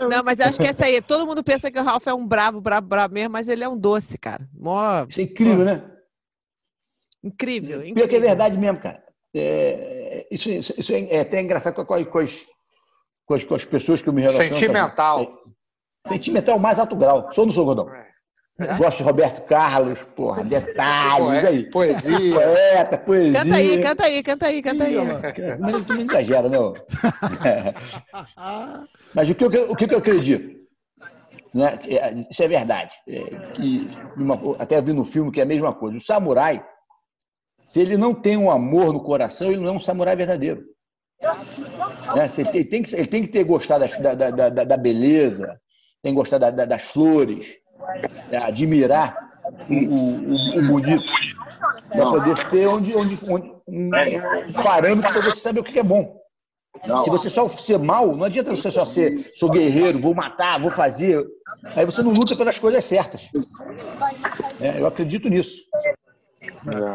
Não, 0.00 0.24
mas 0.24 0.40
eu 0.40 0.46
acho 0.46 0.58
que 0.58 0.66
essa 0.66 0.86
aí, 0.86 1.00
todo 1.00 1.26
mundo 1.26 1.44
pensa 1.44 1.70
que 1.70 1.78
o 1.78 1.82
Ralph 1.82 2.06
é 2.08 2.14
um 2.14 2.26
bravo, 2.26 2.60
bravo, 2.60 2.88
bravo 2.88 3.14
mesmo, 3.14 3.32
mas 3.32 3.46
ele 3.48 3.62
é 3.62 3.68
um 3.68 3.76
doce, 3.76 4.18
cara. 4.18 4.48
Mó 4.52 5.04
Isso 5.08 5.20
é 5.20 5.24
incrível, 5.24 5.64
né? 5.64 5.88
incrível, 7.22 7.80
Pior 7.80 7.92
que 7.92 8.00
é 8.00 8.04
incrível. 8.04 8.20
verdade 8.28 8.56
mesmo, 8.58 8.80
cara. 8.80 9.04
É, 9.34 10.26
isso, 10.30 10.50
isso, 10.50 10.74
isso 10.76 10.92
é 10.92 11.02
é 11.16 11.20
até 11.20 11.40
engraçado 11.40 11.74
com, 11.74 11.84
com, 11.84 12.04
com 12.04 12.18
as, 12.18 12.46
com, 13.26 13.34
as, 13.34 13.44
com 13.44 13.54
as 13.54 13.64
pessoas 13.64 14.02
que 14.02 14.08
eu 14.08 14.12
me 14.12 14.22
relaciono. 14.22 14.48
Sentimental. 14.56 15.22
É, 16.04 16.08
Sentimental 16.08 16.58
mais 16.58 16.78
alto 16.78 16.96
grau. 16.96 17.30
Sou 17.32 17.42
ou 17.42 17.46
não 17.46 17.54
sou, 17.54 17.64
Gordão? 17.64 17.99
É. 18.60 18.76
Gosto 18.76 18.98
de 18.98 19.02
Roberto 19.04 19.42
Carlos, 19.46 20.02
porra, 20.14 20.44
detalhes 20.44 21.44
aí. 21.48 21.70
Poesia. 21.70 22.34
Poeta, 22.40 22.98
poesia. 22.98 23.40
Canta 23.42 23.54
aí, 23.56 23.80
canta 23.82 24.04
aí, 24.04 24.22
canta 24.22 24.46
aí, 24.46 24.62
canta 24.62 24.84
aí. 24.84 24.94
Lá. 24.96 25.20
Mas 25.58 25.86
tu 25.86 25.94
não 25.94 26.00
exagera, 26.02 26.48
ô? 26.60 26.74
Mas 29.14 29.28
o 29.30 29.34
que, 29.34 29.44
eu, 29.44 29.70
o 29.70 29.76
que 29.76 29.92
eu 29.94 29.98
acredito? 29.98 30.60
Né? 31.54 31.78
é- 31.88 32.26
Isso 32.30 32.42
é 32.42 32.48
verdade. 32.48 32.94
É 33.08 33.20
que 33.56 33.88
até 34.58 34.80
vi 34.80 34.92
no 34.92 35.04
filme 35.04 35.32
que 35.32 35.40
é 35.40 35.42
a 35.42 35.46
mesma 35.46 35.72
coisa. 35.74 35.96
O 35.96 36.00
samurai, 36.00 36.64
se 37.66 37.80
ele 37.80 37.96
não 37.96 38.14
tem 38.14 38.36
um 38.36 38.50
amor 38.50 38.92
no 38.92 39.02
coração, 39.02 39.48
ele 39.48 39.60
não 39.60 39.68
é 39.68 39.72
um 39.72 39.80
samurai 39.80 40.14
verdadeiro. 40.16 40.64
Né? 42.14 42.28
Você 42.28 42.44
tem- 42.44 42.82
que- 42.82 42.94
ele 42.94 43.06
tem 43.06 43.22
que 43.22 43.28
ter 43.28 43.44
gostado 43.44 43.86
da, 44.02 44.14
da, 44.14 44.30
da, 44.50 44.64
da 44.64 44.76
beleza, 44.76 45.60
tem 46.02 46.12
que 46.12 46.16
gostar 46.18 46.38
da- 46.38 46.50
da- 46.50 46.64
das 46.64 46.82
flores, 46.82 47.56
é, 48.30 48.36
admirar 48.38 49.16
o, 49.68 49.74
o, 49.74 50.58
o- 50.58 50.62
bonito, 50.66 51.12
para 51.90 52.10
poder 52.10 52.48
ter 52.50 52.66
onde, 52.66 52.94
onde, 52.94 53.18
onde- 53.28 53.52
um 53.68 53.90
parâmetro 54.62 55.12
para 55.12 55.22
você 55.22 55.40
saber 55.40 55.60
o 55.60 55.64
que 55.64 55.78
é 55.78 55.82
bom. 55.82 56.18
Se 57.04 57.10
você 57.10 57.28
só 57.28 57.48
ser 57.48 57.78
mal, 57.78 58.16
não 58.16 58.24
adianta 58.24 58.54
você 58.54 58.70
só 58.70 58.86
ser 58.86 59.32
sou 59.34 59.50
guerreiro, 59.50 60.00
vou 60.00 60.14
matar, 60.14 60.58
vou 60.60 60.70
fazer. 60.70 61.26
Aí 61.76 61.84
você 61.84 62.02
não 62.02 62.12
luta 62.12 62.34
pelas 62.36 62.58
coisas 62.58 62.84
certas. 62.84 63.28
É, 64.60 64.80
eu 64.80 64.86
acredito 64.86 65.28
nisso. 65.28 65.62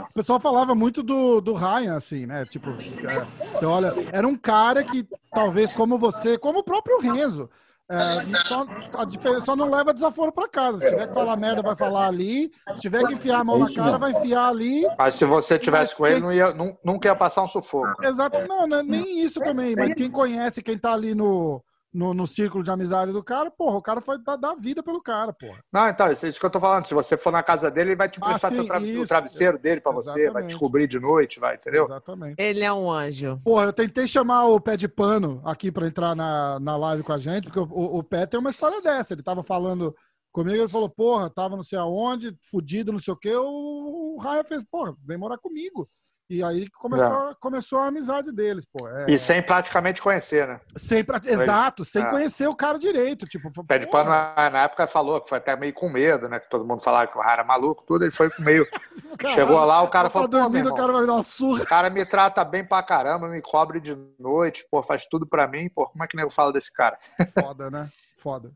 O 0.09 0.13
pessoal 0.13 0.39
falava 0.39 0.73
muito 0.73 1.03
do, 1.03 1.39
do 1.41 1.53
Ryan, 1.53 1.95
assim, 1.95 2.25
né? 2.25 2.45
Tipo, 2.45 2.69
é, 2.69 3.25
você 3.57 3.65
olha, 3.65 3.93
era 4.11 4.27
um 4.27 4.35
cara 4.35 4.83
que 4.83 5.07
talvez 5.31 5.73
como 5.73 5.97
você, 5.97 6.37
como 6.37 6.59
o 6.59 6.63
próprio 6.63 6.99
Renzo, 6.99 7.49
é, 7.89 7.97
só, 7.97 8.65
a 8.97 9.05
diferença 9.05 9.45
só 9.45 9.55
não 9.55 9.69
leva 9.69 9.93
desaforo 9.93 10.31
pra 10.31 10.47
casa. 10.47 10.79
Se 10.79 10.89
tiver 10.89 11.07
que 11.07 11.13
falar 11.13 11.35
merda, 11.37 11.61
vai 11.61 11.75
falar 11.75 12.07
ali. 12.07 12.51
Se 12.75 12.81
tiver 12.81 13.05
que 13.05 13.13
enfiar 13.13 13.39
a 13.39 13.43
mão 13.43 13.59
na 13.59 13.71
cara, 13.73 13.97
vai 13.97 14.11
enfiar 14.11 14.47
ali. 14.47 14.87
Mas 14.97 15.13
se 15.15 15.25
você 15.25 15.59
tivesse 15.59 15.95
com 15.95 16.07
ele, 16.07 16.19
não 16.19 16.33
ia, 16.33 16.53
nu- 16.53 16.77
nunca 16.83 17.07
ia 17.07 17.15
passar 17.15 17.43
um 17.43 17.47
sufoco. 17.47 18.03
Exato. 18.03 18.39
Não, 18.47 18.65
não 18.67 18.77
é 18.79 18.83
nem 18.83 19.19
isso 19.21 19.39
também. 19.39 19.75
Mas 19.75 19.93
quem 19.93 20.09
conhece, 20.09 20.63
quem 20.63 20.77
tá 20.77 20.93
ali 20.93 21.13
no, 21.13 21.63
no, 21.95 22.13
no 22.13 22.27
círculo 22.27 22.63
de 22.63 22.69
amizade 22.69 23.11
do 23.11 23.23
cara, 23.23 23.49
porra, 23.49 23.77
o 23.77 23.81
cara 23.81 23.99
vai 24.01 24.17
dar, 24.17 24.35
dar 24.35 24.55
vida 24.55 24.83
pelo 24.83 25.01
cara, 25.01 25.31
porra. 25.31 25.59
Não, 25.71 25.87
então, 25.87 26.11
isso 26.11 26.25
é 26.25 26.29
isso 26.29 26.39
que 26.39 26.45
eu 26.45 26.49
tô 26.49 26.59
falando. 26.59 26.85
Se 26.87 26.93
você 26.93 27.15
for 27.17 27.31
na 27.31 27.41
casa 27.41 27.71
dele, 27.71 27.91
ele 27.91 27.95
vai 27.95 28.09
te 28.09 28.19
Ah, 28.21 28.27
emprestar 28.27 28.51
sim, 28.51 28.65
travesseiro- 28.67 29.01
o 29.03 29.07
travesseiro 29.07 29.57
dele 29.57 29.81
pra 29.81 29.91
você, 29.91 30.11
vai 30.11 30.23
Exatamente. 30.23 30.53
te 30.55 30.59
cobrir 30.59 30.87
de 30.87 30.99
noite, 30.99 31.39
vai, 31.39 31.55
entendeu? 31.55 31.85
Exatamente. 31.85 32.35
Ele 32.37 32.63
é 32.63 32.73
um 32.73 32.91
anjo. 32.91 33.39
Porra, 33.43 33.65
eu 33.65 33.73
tentei 33.73 34.07
chamar 34.07 34.45
o 34.47 34.59
pé 34.59 34.75
de 34.75 34.87
pano 34.87 35.41
aqui 35.45 35.71
pra 35.71 35.87
entrar 35.87 36.13
na, 36.15 36.59
na 36.59 36.75
live 36.75 37.03
com 37.03 37.13
a 37.13 37.17
gente, 37.17 37.45
porque 37.45 37.59
o, 37.59 37.63
o, 37.63 37.99
o 37.99 38.03
pé 38.03 38.25
tem 38.25 38.39
uma 38.39 38.49
história 38.49 38.81
dessa. 38.81 39.13
Ele 39.13 39.23
tava 39.23 39.43
falando 39.43 39.95
comigo, 40.31 40.57
ele 40.57 40.67
falou, 40.67 40.89
porra, 40.89 41.29
tava 41.29 41.55
não 41.55 41.63
sei 41.63 41.79
aonde, 41.79 42.37
fudido, 42.51 42.91
não 42.91 42.99
sei 42.99 43.13
o 43.13 43.17
quê. 43.17 43.33
O, 43.35 44.15
o 44.15 44.19
Raya 44.19 44.43
fez, 44.43 44.61
porra, 44.69 44.93
vem 45.05 45.17
morar 45.17 45.37
comigo. 45.37 45.89
E 46.27 46.43
aí 46.43 46.67
começou, 46.71 47.35
começou 47.39 47.79
a 47.79 47.85
amizade 47.87 48.31
deles, 48.31 48.65
pô. 48.65 48.87
É, 48.87 49.11
E 49.11 49.19
sem 49.19 49.43
praticamente 49.43 50.01
conhecer, 50.01 50.47
né? 50.47 50.59
sem 50.75 51.03
pra- 51.03 51.21
exato, 51.23 51.85
sem 51.85 52.01
É. 52.01 52.09
conhecer 52.09 52.47
o 52.47 52.55
cara 52.55 52.79
direito. 52.79 53.27
Tipo, 53.27 53.51
Pé 53.65 53.77
de 53.77 53.87
Pano, 53.87 54.09
na 54.09 54.49
na 54.49 54.63
época, 54.63 54.87
falou 54.87 55.21
que 55.21 55.29
foi 55.29 55.37
até 55.37 55.55
meio 55.55 55.71
com 55.73 55.87
medo, 55.87 56.27
né? 56.27 56.39
Que 56.39 56.49
todo 56.49 56.65
mundo 56.65 56.81
falava 56.81 57.05
que 57.11 57.15
o 57.15 57.21
Rara 57.21 57.33
era 57.41 57.43
maluco, 57.43 57.83
tudo. 57.85 58.05
Ele 58.05 58.11
foi 58.11 58.31
com 58.31 58.41
meio. 58.41 58.65
caralho, 59.19 59.39
Chegou 59.39 59.63
lá, 59.63 59.83
o 59.83 59.87
cara 59.87 60.05
tá 60.07 60.13
falou: 60.13 60.27
pô, 60.27 60.35
meu 60.37 60.43
dormindo, 60.49 60.69
o 60.71 60.75
cara 60.75 60.91
vai 60.91 61.01
me 61.01 61.07
dar 61.07 61.13
uma 61.13 61.23
surra. 61.23 61.61
o 61.63 61.67
cara 61.67 61.89
me 61.91 62.03
trata 62.05 62.43
bem 62.43 62.65
pra 62.65 62.81
caramba, 62.81 63.27
me 63.27 63.41
cobre 63.41 63.79
de 63.79 63.95
noite, 64.19 64.65
pô, 64.71 64.81
faz 64.81 65.05
tudo 65.07 65.27
pra 65.27 65.47
mim, 65.47 65.69
pô, 65.69 65.85
como 65.87 66.03
é 66.03 66.07
que 66.07 66.15
nem 66.15 66.25
eu 66.25 66.31
falo 66.31 66.51
desse 66.51 66.73
cara? 66.73 66.97
Foda, 67.39 67.69
né? 67.69 67.85
Foda. 68.17 68.51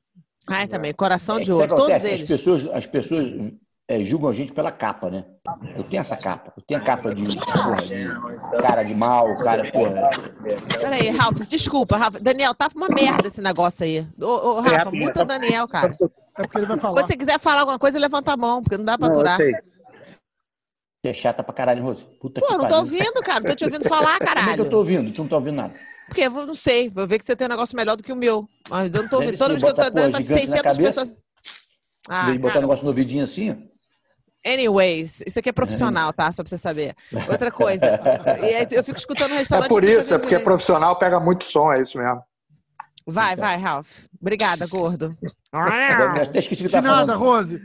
Ai, 0.47 0.67
também, 0.67 0.91
coração 0.91 1.37
É, 1.37 1.43
de 1.43 1.51
ouro, 1.51 1.67
todos 1.67 1.83
acontece? 1.85 2.07
As 2.07 2.11
eles. 2.13 2.27
pessoas, 2.27 2.65
as 2.67 2.87
pessoas 2.87 3.27
é, 3.89 4.03
julgam 4.03 4.29
a 4.29 4.33
gente 4.33 4.53
pela 4.53 4.71
capa, 4.71 5.09
né? 5.09 5.25
Eu 5.75 5.83
tenho 5.83 5.99
essa 5.99 6.15
capa. 6.15 6.53
Eu 6.55 6.61
tenho 6.61 6.79
a 6.79 6.83
capa 6.83 7.09
de, 7.13 7.23
porra, 7.25 7.81
de 7.81 8.61
cara 8.61 8.83
de 8.83 8.93
mal, 8.93 9.31
cara, 9.43 9.69
porra. 9.71 10.09
Peraí, 10.79 11.09
Ralf, 11.09 11.39
desculpa, 11.47 11.97
Ralf. 11.97 12.15
Daniel, 12.21 12.53
tá 12.53 12.69
uma 12.75 12.87
merda 12.87 13.27
esse 13.27 13.41
negócio 13.41 13.83
aí. 13.83 14.07
Ô, 14.21 14.25
ô 14.27 14.59
Rafa, 14.61 14.91
muta 14.91 15.23
o 15.23 15.25
Daniel, 15.25 15.67
cara. 15.67 15.97
É 16.37 16.43
porque 16.43 16.57
ele 16.59 16.67
vai 16.67 16.77
falar. 16.77 16.93
Quando 16.93 17.07
você 17.07 17.17
quiser 17.17 17.39
falar 17.39 17.61
alguma 17.61 17.79
coisa, 17.79 17.97
levanta 17.97 18.31
a 18.31 18.37
mão, 18.37 18.61
porque 18.61 18.77
não 18.77 18.85
dá 18.85 18.95
pra 18.95 19.07
Não, 19.07 19.15
aturar. 19.15 19.37
sei. 19.37 19.53
Você 21.01 21.07
é 21.09 21.13
chata 21.13 21.41
pra 21.43 21.53
caralho, 21.53 21.81
Rose. 21.81 22.05
Puta 22.21 22.41
Pô, 22.41 22.45
que 22.47 22.51
não 22.53 22.59
tô 22.59 22.67
pariu. 22.67 22.77
ouvindo, 22.79 23.23
cara. 23.23 23.39
Não 23.39 23.49
tô 23.49 23.55
te 23.55 23.65
ouvindo 23.65 23.89
falar, 23.89 24.19
Como 24.19 24.29
é 24.29 24.33
que 24.35 24.39
eu 24.51 24.55
tô 24.65 24.69
caralho. 24.69 24.77
ouvindo? 24.77 25.11
Tu 25.13 25.21
não 25.21 25.27
tá 25.29 25.35
ouvindo 25.37 25.55
nada. 25.55 25.73
Porque 26.05 26.21
eu 26.21 26.29
não 26.31 26.55
sei, 26.55 26.89
vou 26.89 27.07
ver 27.07 27.17
que 27.19 27.25
você 27.25 27.35
tem 27.35 27.47
um 27.47 27.49
negócio 27.49 27.75
melhor 27.75 27.95
do 27.95 28.03
que 28.03 28.11
o 28.13 28.15
meu. 28.15 28.47
Mas 28.69 28.93
eu 28.93 29.01
não 29.03 29.09
tô 29.09 29.15
ouvindo. 29.17 29.37
Toda 29.37 29.49
vez 29.57 29.63
que 29.63 29.69
eu 29.69 29.73
tô 29.73 29.89
dando 29.89 30.11
na 30.11 30.21
600 30.21 30.61
cabeça. 30.61 30.77
pessoas. 30.83 31.09
Em 31.09 31.15
Ah, 32.09 32.21
vez 32.25 32.33
de 32.33 32.39
botar 32.39 32.57
um 32.59 32.61
negócio 32.61 32.83
no 32.83 32.89
ouvidinho 32.89 33.23
assim, 33.23 33.51
ó. 33.51 33.68
Anyways, 34.45 35.21
isso 35.27 35.39
aqui 35.39 35.49
é 35.49 35.51
profissional, 35.53 36.13
tá? 36.13 36.31
Só 36.31 36.41
pra 36.43 36.49
você 36.49 36.57
saber. 36.57 36.95
Outra 37.29 37.51
coisa. 37.51 37.85
Eu 38.71 38.83
fico 38.83 38.97
escutando 38.97 39.33
É 39.33 39.37
restaurante. 39.37 39.69
por 39.69 39.81
não 39.83 39.93
tô 39.93 39.99
isso, 39.99 40.13
é 40.13 40.17
porque 40.17 40.35
ninguém. 40.35 40.45
profissional 40.45 40.97
pega 40.97 41.19
muito 41.19 41.43
som, 41.45 41.71
é 41.71 41.81
isso 41.81 41.97
mesmo. 41.97 42.23
Vai, 43.05 43.35
vai, 43.35 43.57
Ralph. 43.57 44.05
Obrigada, 44.21 44.67
gordo. 44.67 45.17
Até 45.51 46.39
esqueci 46.39 46.63
que 46.63 46.69
De 46.69 46.75
nada, 46.75 47.13
falando. 47.13 47.17
Rose. 47.17 47.61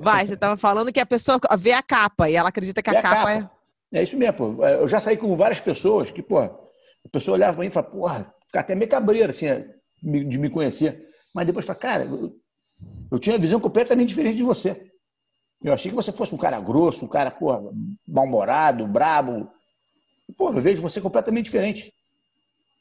Vai, 0.00 0.26
você 0.26 0.36
tava 0.36 0.56
falando 0.56 0.92
que 0.92 1.00
a 1.00 1.06
pessoa 1.06 1.38
vê 1.58 1.72
a 1.72 1.82
capa 1.82 2.30
e 2.30 2.36
ela 2.36 2.48
acredita 2.48 2.82
que 2.82 2.90
a 2.90 2.98
a 2.98 3.02
capa, 3.02 3.16
capa. 3.34 3.50
É 3.92 4.02
isso 4.02 4.16
mesmo, 4.16 4.34
pô. 4.56 4.64
Eu 4.64 4.88
já 4.88 5.00
saí 5.00 5.16
com 5.16 5.36
várias 5.36 5.60
pessoas 5.60 6.10
que, 6.10 6.22
pô, 6.22 6.38
a 6.38 6.50
pessoa 7.10 7.36
olhava 7.36 7.54
pra 7.54 7.62
mim 7.62 7.68
e 7.68 7.72
falava, 7.72 7.92
porra, 7.92 8.34
fica 8.46 8.60
até 8.60 8.74
meio 8.74 8.90
cabreiro, 8.90 9.30
assim, 9.32 9.46
de 10.02 10.38
me 10.38 10.48
conhecer. 10.50 11.05
Mas 11.36 11.44
depois 11.44 11.66
fala, 11.66 11.78
cara, 11.78 12.04
eu, 12.04 12.34
eu 13.12 13.18
tinha 13.18 13.34
uma 13.34 13.40
visão 13.42 13.60
completamente 13.60 14.08
diferente 14.08 14.38
de 14.38 14.42
você. 14.42 14.90
Eu 15.62 15.74
achei 15.74 15.90
que 15.90 15.94
você 15.94 16.10
fosse 16.10 16.34
um 16.34 16.38
cara 16.38 16.58
grosso, 16.58 17.04
um 17.04 17.08
cara, 17.08 17.30
porra, 17.30 17.60
mal-humorado, 18.08 18.86
brabo. 18.86 19.46
Porra, 20.34 20.56
eu 20.56 20.62
vejo 20.62 20.80
você 20.80 20.98
completamente 20.98 21.44
diferente. 21.44 21.92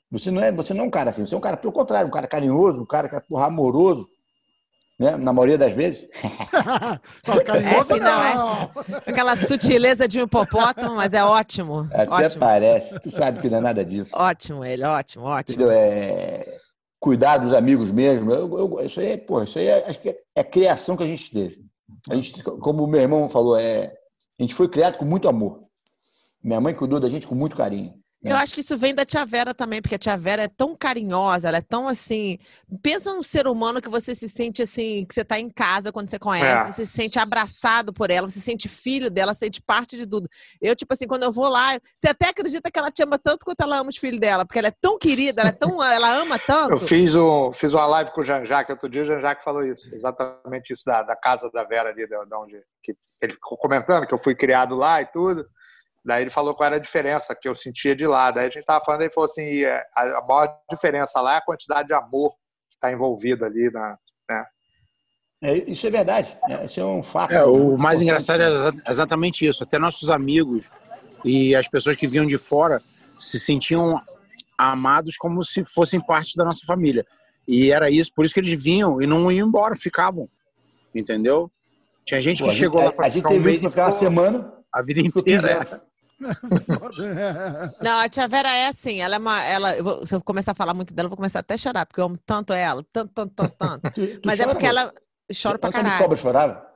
Você 0.09 0.31
não 0.31 0.41
é, 0.41 0.53
você 0.53 0.73
não 0.73 0.85
é 0.85 0.87
um 0.87 0.89
cara 0.89 1.09
assim, 1.09 1.25
você 1.25 1.35
é 1.35 1.37
um 1.37 1.41
cara, 1.41 1.57
pelo 1.57 1.73
contrário, 1.73 2.07
um 2.07 2.13
cara 2.13 2.29
carinhoso, 2.29 2.83
um 2.83 2.85
cara 2.85 3.13
é, 3.13 3.19
porra, 3.19 3.47
amoroso, 3.47 4.07
né? 4.97 5.17
Na 5.17 5.33
maioria 5.33 5.57
das 5.57 5.73
vezes. 5.73 6.07
Carinhoso, 7.45 7.93
É, 7.93 7.99
não, 7.99 8.23
é. 8.23 8.69
Aquela 9.05 9.35
sutileza 9.35 10.07
de 10.07 10.17
um 10.17 10.23
hipopótamo, 10.23 10.95
mas 10.95 11.11
é 11.11 11.25
ótimo. 11.25 11.89
Até 11.91 12.27
Ótimo. 12.27 12.39
parece. 12.39 12.97
Tu 13.01 13.11
sabe 13.11 13.41
que 13.41 13.49
não 13.49 13.57
é 13.57 13.61
nada 13.61 13.83
disso. 13.83 14.11
Ótimo 14.13 14.63
ele, 14.63 14.85
ótimo, 14.85 15.25
ótimo. 15.25 15.55
Entendeu? 15.55 15.71
É, 15.71 16.63
cuidar 17.05 17.37
dos 17.37 17.53
amigos 17.53 17.91
mesmo. 17.91 18.31
Eu, 18.33 18.57
eu- 18.57 18.79
isso 18.83 18.99
aí, 18.99 19.09
é, 19.11 19.17
porra, 19.17 19.43
isso 19.43 19.59
aí 19.59 19.67
é, 19.67 19.87
acho 19.87 20.01
que 20.01 20.09
é, 20.09 20.17
é 20.33 20.43
criação 20.43 20.97
que 20.97 21.03
a 21.03 21.07
gente 21.07 21.29
teve. 21.31 21.63
A 22.09 22.15
gente, 22.15 22.41
como 22.41 22.83
o 22.83 22.87
meu 22.87 22.99
irmão 22.99 23.29
falou, 23.29 23.55
é, 23.55 23.95
a 24.39 24.41
gente 24.41 24.55
foi 24.55 24.67
criado 24.67 24.97
com 24.97 25.05
muito 25.05 25.29
amor. 25.29 25.63
Minha 26.43 26.59
mãe 26.59 26.73
cuidou 26.73 26.99
da 26.99 27.07
gente 27.07 27.27
com 27.27 27.35
muito 27.35 27.55
carinho. 27.55 27.93
Eu 28.31 28.35
acho 28.35 28.53
que 28.53 28.61
isso 28.61 28.77
vem 28.77 28.93
da 28.93 29.05
tia 29.05 29.25
Vera 29.25 29.53
também, 29.53 29.81
porque 29.81 29.95
a 29.95 29.99
tia 29.99 30.17
Vera 30.17 30.43
é 30.43 30.47
tão 30.47 30.75
carinhosa, 30.75 31.47
ela 31.47 31.57
é 31.57 31.61
tão 31.61 31.87
assim. 31.87 32.37
Pensa 32.81 33.13
num 33.13 33.23
ser 33.23 33.47
humano 33.47 33.81
que 33.81 33.89
você 33.89 34.15
se 34.15 34.27
sente 34.27 34.61
assim, 34.61 35.05
que 35.05 35.13
você 35.13 35.23
tá 35.23 35.39
em 35.39 35.49
casa 35.49 35.91
quando 35.91 36.09
você 36.09 36.17
conhece, 36.17 36.67
É. 36.67 36.71
você 36.71 36.85
se 36.85 36.91
sente 36.91 37.19
abraçado 37.19 37.93
por 37.93 38.09
ela, 38.09 38.27
você 38.27 38.39
se 38.39 38.45
sente 38.45 38.67
filho 38.67 39.09
dela, 39.09 39.33
se 39.33 39.41
sente 39.41 39.61
parte 39.61 39.95
de 39.95 40.07
tudo. 40.07 40.27
Eu, 40.61 40.75
tipo 40.75 40.93
assim, 40.93 41.07
quando 41.07 41.23
eu 41.23 41.31
vou 41.31 41.47
lá, 41.47 41.77
você 41.95 42.09
até 42.09 42.29
acredita 42.29 42.71
que 42.71 42.79
ela 42.79 42.91
te 42.91 43.03
ama 43.03 43.17
tanto 43.19 43.45
quanto 43.45 43.61
ela 43.61 43.77
ama 43.77 43.89
os 43.89 43.97
filhos 43.97 44.19
dela, 44.19 44.45
porque 44.45 44.59
ela 44.59 44.69
é 44.69 44.73
tão 44.81 44.97
querida, 44.97 45.41
ela 45.41 45.49
é 45.49 45.53
tão. 45.53 45.83
ela 45.83 46.09
ama 46.19 46.39
tanto. 46.39 46.71
Eu 46.73 46.79
fiz, 46.79 47.15
um, 47.15 47.51
fiz 47.53 47.73
uma 47.73 47.85
live 47.85 48.11
com 48.11 48.21
o 48.21 48.23
Jean-Jacques 48.23 48.69
outro 48.71 48.89
dia, 48.89 49.03
o 49.03 49.05
Jean-Jacques 49.05 49.43
falou 49.43 49.63
isso, 49.63 49.93
exatamente 49.93 50.73
isso 50.73 50.83
da, 50.85 51.03
da 51.03 51.15
casa 51.15 51.49
da 51.51 51.63
Vera 51.63 51.89
ali, 51.89 52.07
da, 52.07 52.23
da 52.25 52.39
onde 52.39 52.59
que 52.81 52.95
ele 53.21 53.33
ficou 53.33 53.57
comentando 53.57 54.05
que 54.05 54.13
eu 54.13 54.17
fui 54.19 54.35
criado 54.35 54.75
lá 54.75 55.01
e 55.01 55.05
tudo. 55.05 55.45
Daí 56.05 56.21
ele 56.21 56.29
falou 56.29 56.53
qual 56.53 56.67
era 56.67 56.75
a 56.75 56.79
diferença 56.79 57.35
que 57.35 57.49
eu 57.49 57.55
sentia 57.55 57.95
de 57.95 58.05
lá. 58.05 58.29
Daí 58.29 58.45
a 58.45 58.49
gente 58.49 58.63
tava 58.63 58.85
falando, 58.85 59.01
ele 59.01 59.11
falou 59.11 59.27
assim, 59.29 59.63
é, 59.63 59.83
a, 59.95 60.21
maior 60.21 60.55
diferença 60.69 61.19
lá 61.19 61.33
é 61.33 61.37
a 61.37 61.41
quantidade 61.41 61.87
de 61.87 61.95
amor 61.95 62.31
que 62.69 62.75
está 62.75 62.91
envolvido 62.91 63.43
ali 63.43 63.71
na, 63.71 63.97
É, 65.41 65.53
isso 65.67 65.87
é 65.87 65.89
verdade. 65.89 66.37
né? 66.47 66.55
Isso 66.55 66.79
é 66.79 66.85
um 66.85 67.03
fato. 67.03 67.31
É, 67.33 67.43
o 67.43 67.75
mais 67.75 68.01
engraçado 68.01 68.41
é 68.43 68.47
exa- 68.47 68.73
exatamente 68.87 69.45
isso. 69.47 69.63
Até 69.63 69.79
nossos 69.79 70.11
amigos 70.11 70.69
e 71.23 71.55
as 71.55 71.67
pessoas 71.67 71.95
que 71.95 72.05
vinham 72.05 72.27
de 72.27 72.37
fora 72.37 72.81
se 73.17 73.39
sentiam 73.39 73.99
amados 74.57 75.17
como 75.17 75.43
se 75.43 75.65
fossem 75.65 75.99
parte 75.99 76.35
da 76.37 76.45
nossa 76.45 76.61
família. 76.67 77.03
E 77.47 77.71
era 77.71 77.89
isso, 77.89 78.11
por 78.15 78.25
isso 78.25 78.33
que 78.33 78.39
eles 78.39 78.61
vinham 78.61 79.01
e 79.01 79.07
não 79.07 79.31
iam 79.31 79.47
embora, 79.47 79.75
ficavam. 79.75 80.29
Entendeu? 80.93 81.51
Tinha 82.05 82.21
gente 82.21 82.39
Pô, 82.43 82.45
que 82.45 82.51
a 82.51 82.55
chegou 82.55 82.79
gente, 82.81 82.89
lá 82.89 82.93
pra 82.95 83.07
a 83.07 83.09
gente 83.09 83.23
ficar 83.23 83.29
um 83.29 83.31
teve 83.33 83.45
mês 83.49 83.61
que 83.63 83.69
ficar 83.69 83.85
uma 83.87 83.91
semana. 83.91 84.53
a 84.71 84.81
vida 84.81 84.99
inteira. 85.01 85.84
É. 86.21 87.83
Não, 87.83 87.99
a 87.99 88.07
tia 88.09 88.27
Vera 88.27 88.53
é 88.53 88.67
assim, 88.67 89.01
ela 89.01 89.15
é 89.15 89.17
uma. 89.19 89.43
Ela, 89.43 89.75
eu 89.77 89.83
vou- 89.83 90.05
se 90.05 90.15
eu 90.15 90.21
começar 90.21 90.51
a 90.53 90.55
falar 90.55 90.73
muito 90.73 90.93
dela, 90.93 91.07
eu 91.07 91.09
vou 91.09 91.17
começar 91.17 91.39
até 91.39 91.55
a 91.55 91.57
chorar, 91.57 91.85
porque 91.85 91.99
eu 91.99 92.05
amo 92.05 92.17
tanto 92.25 92.53
ela, 92.53 92.83
tanto, 92.91 93.11
tanto, 93.13 93.33
tanto, 93.35 93.55
tanto. 93.57 93.91
Tu- 93.91 94.07
tu 94.19 94.21
Mas 94.25 94.39
é 94.39 94.43
chora, 94.43 94.55
porque 94.55 94.67
mano? 94.67 94.79
ela 94.79 94.93
chora 95.41 95.59
pra 95.59 95.69
que 95.71 95.75
caralho. 95.77 95.97
cobra 96.03 96.17
chorava? 96.17 96.67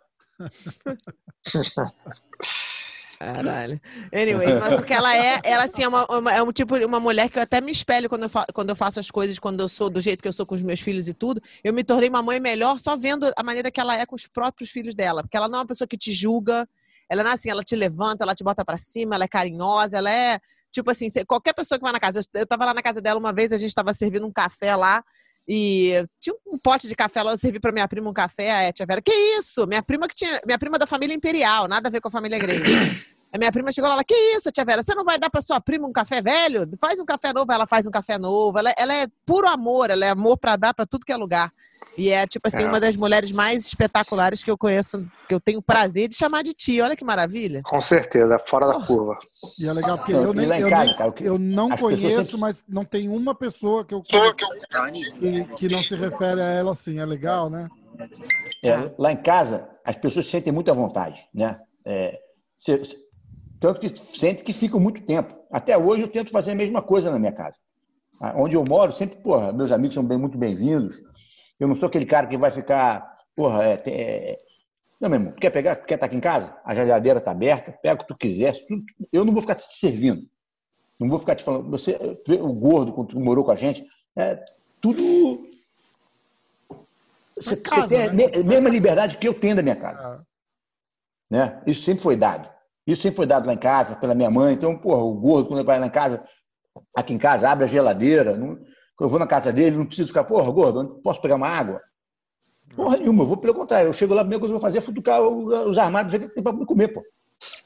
Caralho. 3.20 3.82
Anyway, 4.14 4.54
mas 4.60 4.76
porque 4.76 4.94
ela 4.94 5.14
é, 5.14 5.42
ela 5.44 5.66
assim, 5.66 5.84
é, 5.84 5.88
uma, 5.90 6.06
uma- 6.06 6.32
é 6.34 6.42
um 6.42 6.54
tipo, 6.54 6.78
uma 6.78 7.02
mulher 7.02 7.30
que 7.30 7.38
eu 7.38 7.44
até 7.44 7.60
me 7.60 7.70
espelho 7.70 8.08
quando 8.08 8.24
eu, 8.24 8.30
fa- 8.30 8.46
quando 8.54 8.70
eu 8.70 8.76
faço 8.78 8.98
as 8.98 9.12
coisas, 9.12 9.38
quando 9.38 9.60
eu 9.60 9.68
sou 9.68 9.90
do 9.90 10.00
jeito 10.00 10.22
que 10.22 10.28
eu 10.28 10.32
sou 10.34 10.46
com 10.46 10.56
os 10.56 10.64
meus 10.64 10.80
filhos 10.80 11.10
e 11.10 11.14
tudo. 11.14 11.42
Eu 11.62 11.74
me 11.74 11.84
tornei 11.84 12.08
uma 12.08 12.22
mãe 12.24 12.40
melhor 12.40 12.80
só 12.80 12.96
vendo 12.96 13.30
a 13.36 13.44
maneira 13.44 13.70
que 13.70 13.80
ela 13.80 13.94
é 13.98 14.06
com 14.06 14.16
os 14.16 14.26
próprios 14.26 14.70
filhos 14.70 14.96
dela. 14.96 15.22
Porque 15.22 15.36
ela 15.36 15.50
não 15.50 15.58
é 15.58 15.62
uma 15.62 15.68
pessoa 15.68 15.86
que 15.86 15.98
te 15.98 16.14
julga, 16.14 16.66
ela 17.10 17.30
é 17.30 17.34
assim, 17.34 17.50
ela 17.50 17.64
te 17.64 17.76
levanta, 17.76 18.24
ela 18.24 18.36
te 18.36 18.44
bota 18.44 18.64
pra 18.64 18.78
cima, 18.78 19.16
ela 19.16 19.24
é 19.24 19.28
carinhosa, 19.28 19.98
ela 19.98 20.12
é, 20.12 20.40
tipo 20.72 20.92
assim, 20.92 21.08
qualquer 21.28 21.54
pessoa 21.54 21.78
que 21.78 21.84
vai 21.84 21.92
na 21.92 22.00
casa. 22.00 22.22
Eu, 22.34 22.46
tava 22.46 22.66
lá 22.66 22.74
na 22.74 22.82
casa 22.82 23.02
dela 23.02 23.20
uma 23.20 23.34
vez, 23.34 23.52
a 23.52 23.58
gente 23.58 23.74
tava 23.74 23.94
servindo 23.94 24.26
um 24.26 24.32
café 24.32 24.76
lá. 24.76 25.04
E 25.52 26.06
tinha 26.20 26.36
um 26.46 26.60
pote 26.60 26.88
de 26.88 26.96
café 26.96 27.24
lá, 27.24 27.32
eu 27.32 27.38
servi 27.38 27.60
pra 27.60 27.72
minha 27.72 27.88
prima 27.88 28.08
um 28.08 28.14
café, 28.14 28.68
a 28.68 28.72
tia 28.72 28.86
Vera, 28.86 29.02
que 29.02 29.12
isso? 29.12 29.66
Minha 29.66 29.82
prima 29.82 30.08
que 30.08 30.14
tinha, 30.14 30.40
minha 30.46 30.60
prima 30.60 30.78
da 30.78 30.86
família 30.86 31.16
imperial, 31.16 31.68
nada 31.68 31.90
a 31.90 31.92
ver 31.92 32.00
com 32.00 32.08
a 32.08 32.12
família 32.12 32.38
Grace. 32.38 33.18
A 33.32 33.38
minha 33.38 33.52
prima 33.52 33.72
chegou 33.72 33.88
lá, 33.88 33.96
ela, 33.96 34.04
que 34.04 34.14
isso, 34.14 34.52
tia 34.52 34.66
Vera, 34.66 34.84
você 34.84 34.94
não 34.94 35.04
vai 35.04 35.18
dar 35.18 35.30
pra 35.30 35.42
sua 35.42 35.60
prima 35.60 35.88
um 35.88 35.92
café 35.92 36.22
velho? 36.22 36.68
Faz 36.80 37.00
um 37.00 37.06
café 37.06 37.32
novo, 37.34 37.52
ela 37.52 37.66
faz 37.66 37.88
um 37.88 37.92
café 37.92 38.18
novo. 38.18 38.58
Ela, 38.58 38.74
ela 38.78 38.94
é 38.94 39.08
puro 39.26 39.48
amor, 39.48 39.90
ela 39.90 40.06
é 40.06 40.10
amor 40.10 40.38
pra 40.38 40.56
dar 40.56 40.74
pra 40.74 40.86
tudo 40.86 41.06
que 41.06 41.12
é 41.12 41.18
lugar. 41.18 41.52
E 42.00 42.10
é, 42.12 42.26
tipo 42.26 42.48
assim, 42.48 42.64
É. 42.64 42.66
uma 42.66 42.80
das 42.80 42.96
mulheres 42.96 43.30
mais 43.30 43.66
espetaculares 43.66 44.42
que 44.42 44.50
eu 44.50 44.58
conheço, 44.58 45.06
que 45.28 45.34
eu 45.36 45.40
tenho 45.40 45.60
o 45.60 45.62
prazer 45.62 46.08
de 46.08 46.16
chamar 46.16 46.44
de 46.44 46.54
tia. 46.54 46.86
Olha 46.86 46.96
que 46.96 47.04
maravilha. 47.04 47.62
Com 47.62 47.82
certeza, 47.82 48.36
é 48.36 48.40
fora 48.40 48.68
da 48.68 48.80
curva. 48.80 49.20
E 49.60 49.68
é 49.68 49.74
legal 49.74 49.98
porque 49.98 50.14
eu 50.14 50.34
nem, 50.34 50.46
eu, 50.62 50.70
casa, 50.70 50.86
nem- 50.86 50.96
cara, 50.96 51.14
eu 51.20 51.38
não 51.38 51.70
conheço, 51.72 52.38
mas 52.38 52.64
não 52.70 52.86
tem 52.86 53.10
uma 53.10 53.36
pessoa 53.36 53.84
que 53.84 53.94
eu 53.94 54.02
que, 54.02 55.46
que 55.58 55.68
não 55.68 55.84
se 55.84 55.94
refere 55.98 56.40
a 56.40 56.46
ela 56.46 56.72
assim. 56.72 57.00
É 57.00 57.06
legal, 57.06 57.50
né? 57.50 57.68
É, 58.64 58.92
lá 58.98 59.12
em 59.12 59.18
casa, 59.18 59.68
as 59.86 59.98
pessoas 59.98 60.24
se 60.26 60.32
sentem 60.32 60.54
muito 60.54 60.72
à 60.72 60.74
vontade, 60.74 61.28
né? 61.34 61.60
É, 61.84 62.18
cê- 62.62 62.82
cê- 62.86 62.96
tanto 63.60 63.82
que 63.82 63.94
sentem 64.18 64.46
que 64.46 64.54
ficam 64.54 64.80
muito 64.80 65.02
tempo. 65.06 65.36
Até 65.52 65.78
hoje 65.78 66.04
eu 66.04 66.08
tento 66.08 66.32
fazer 66.32 66.52
a 66.52 66.56
mesma 66.56 66.82
coisa 66.82 67.12
na 67.12 67.20
minha 67.20 67.34
casa. 67.34 67.58
Ah, 68.22 68.34
Onde 68.38 68.56
eu 68.56 68.64
moro, 68.64 68.94
sempre, 68.94 69.18
porra, 69.22 69.52
meus 69.52 69.70
amigos 69.72 69.96
são 69.96 70.04
bem, 70.04 70.18
muito 70.18 70.38
bem-vindos. 70.38 70.96
Eu 71.60 71.68
não 71.68 71.76
sou 71.76 71.88
aquele 71.88 72.06
cara 72.06 72.28
que 72.28 72.38
vai 72.38 72.52
ficar, 72.52 73.18
porra, 73.36 73.64
é, 73.64 73.78
te- 73.78 73.90
é, 73.92 74.38
não, 75.00 75.10
meu 75.10 75.20
irmão, 75.20 75.34
quer 75.34 75.50
pegar, 75.50 75.76
quer 75.78 75.96
estar 75.96 76.06
aqui 76.06 76.16
em 76.16 76.20
casa? 76.22 76.56
A 76.64 76.74
geladeira 76.76 77.20
está 77.20 77.32
aberta, 77.32 77.72
pega 77.82 77.96
o 77.96 77.98
que 78.00 78.08
tu 78.08 78.18
quiser. 78.18 78.54
se 78.54 78.66
tu- 78.68 78.84
eu 79.12 79.24
não 79.26 79.34
vou 79.34 79.42
ficar 79.42 79.56
te 79.56 79.64
servindo. 79.78 80.28
Não 81.00 81.10
vou 81.10 81.20
ficar 81.20 81.36
te 81.36 81.44
falando. 81.44 81.70
Você, 81.70 81.98
o 82.42 82.54
gordo, 82.54 82.92
quando 82.94 83.10
tu 83.10 83.20
morou 83.20 83.44
com 83.46 83.52
a 83.52 83.56
gente, 83.56 83.86
é 84.18 84.44
tudo. 84.82 85.02
Você, 87.38 87.56
casa, 87.56 87.88
você 87.88 87.96
tem 87.96 88.04
a 88.04 88.14
né? 88.14 88.28
me- 88.38 88.44
mesma 88.44 88.70
liberdade 88.70 89.18
que 89.18 89.28
eu 89.28 89.34
tenho 89.34 89.56
da 89.56 89.62
minha 89.64 89.76
casa. 89.76 90.00
Ah, 90.20 90.24
Né? 91.30 91.62
Isso 91.66 91.84
sempre 91.84 92.04
foi 92.04 92.18
dado. 92.18 92.50
Isso 92.86 93.02
sempre 93.04 93.18
foi 93.18 93.26
dado 93.26 93.46
lá 93.48 93.54
em 93.54 93.58
casa, 93.58 93.96
pela 93.96 94.16
minha 94.16 94.30
mãe. 94.30 94.54
Então, 94.56 94.78
porra, 94.78 95.02
o 95.04 95.14
gordo, 95.14 95.48
quando 95.48 95.64
vai 95.66 95.80
lá 95.80 95.88
em 95.88 95.92
casa, 95.92 96.28
aqui 96.96 97.14
em 97.14 97.18
casa, 97.18 97.50
abre 97.50 97.64
a 97.64 97.68
geladeira. 97.68 98.36
Não, 98.36 98.60
eu 99.00 99.10
vou 99.10 99.20
na 99.20 99.28
casa 99.28 99.52
dele, 99.52 99.78
não 99.78 99.86
preciso 99.86 100.08
ficar, 100.10 100.24
porra, 100.24 100.52
gordo, 100.52 101.00
posso 101.04 101.22
pegar 101.22 101.36
uma 101.36 101.48
água? 101.48 101.82
Porra 102.76 102.98
nenhuma, 102.98 103.24
eu 103.24 103.28
vou 103.28 103.38
pelo 103.38 103.54
contrário. 103.56 103.88
Eu 103.90 103.94
chego 103.94 104.14
lá, 104.14 104.24
coisa 104.24 104.40
que 104.40 104.46
eu 104.46 104.52
vou 104.52 104.62
fazer 104.62 104.78
é 104.78 104.82
futucar 104.82 105.22
os 105.22 105.78
armários, 105.78 106.12
ver 106.12 106.26
o 106.26 106.30
que 106.30 106.36
tem 106.36 106.44
pra 106.44 106.54
me 106.54 106.66
comer, 106.66 106.90
pô. 106.90 107.04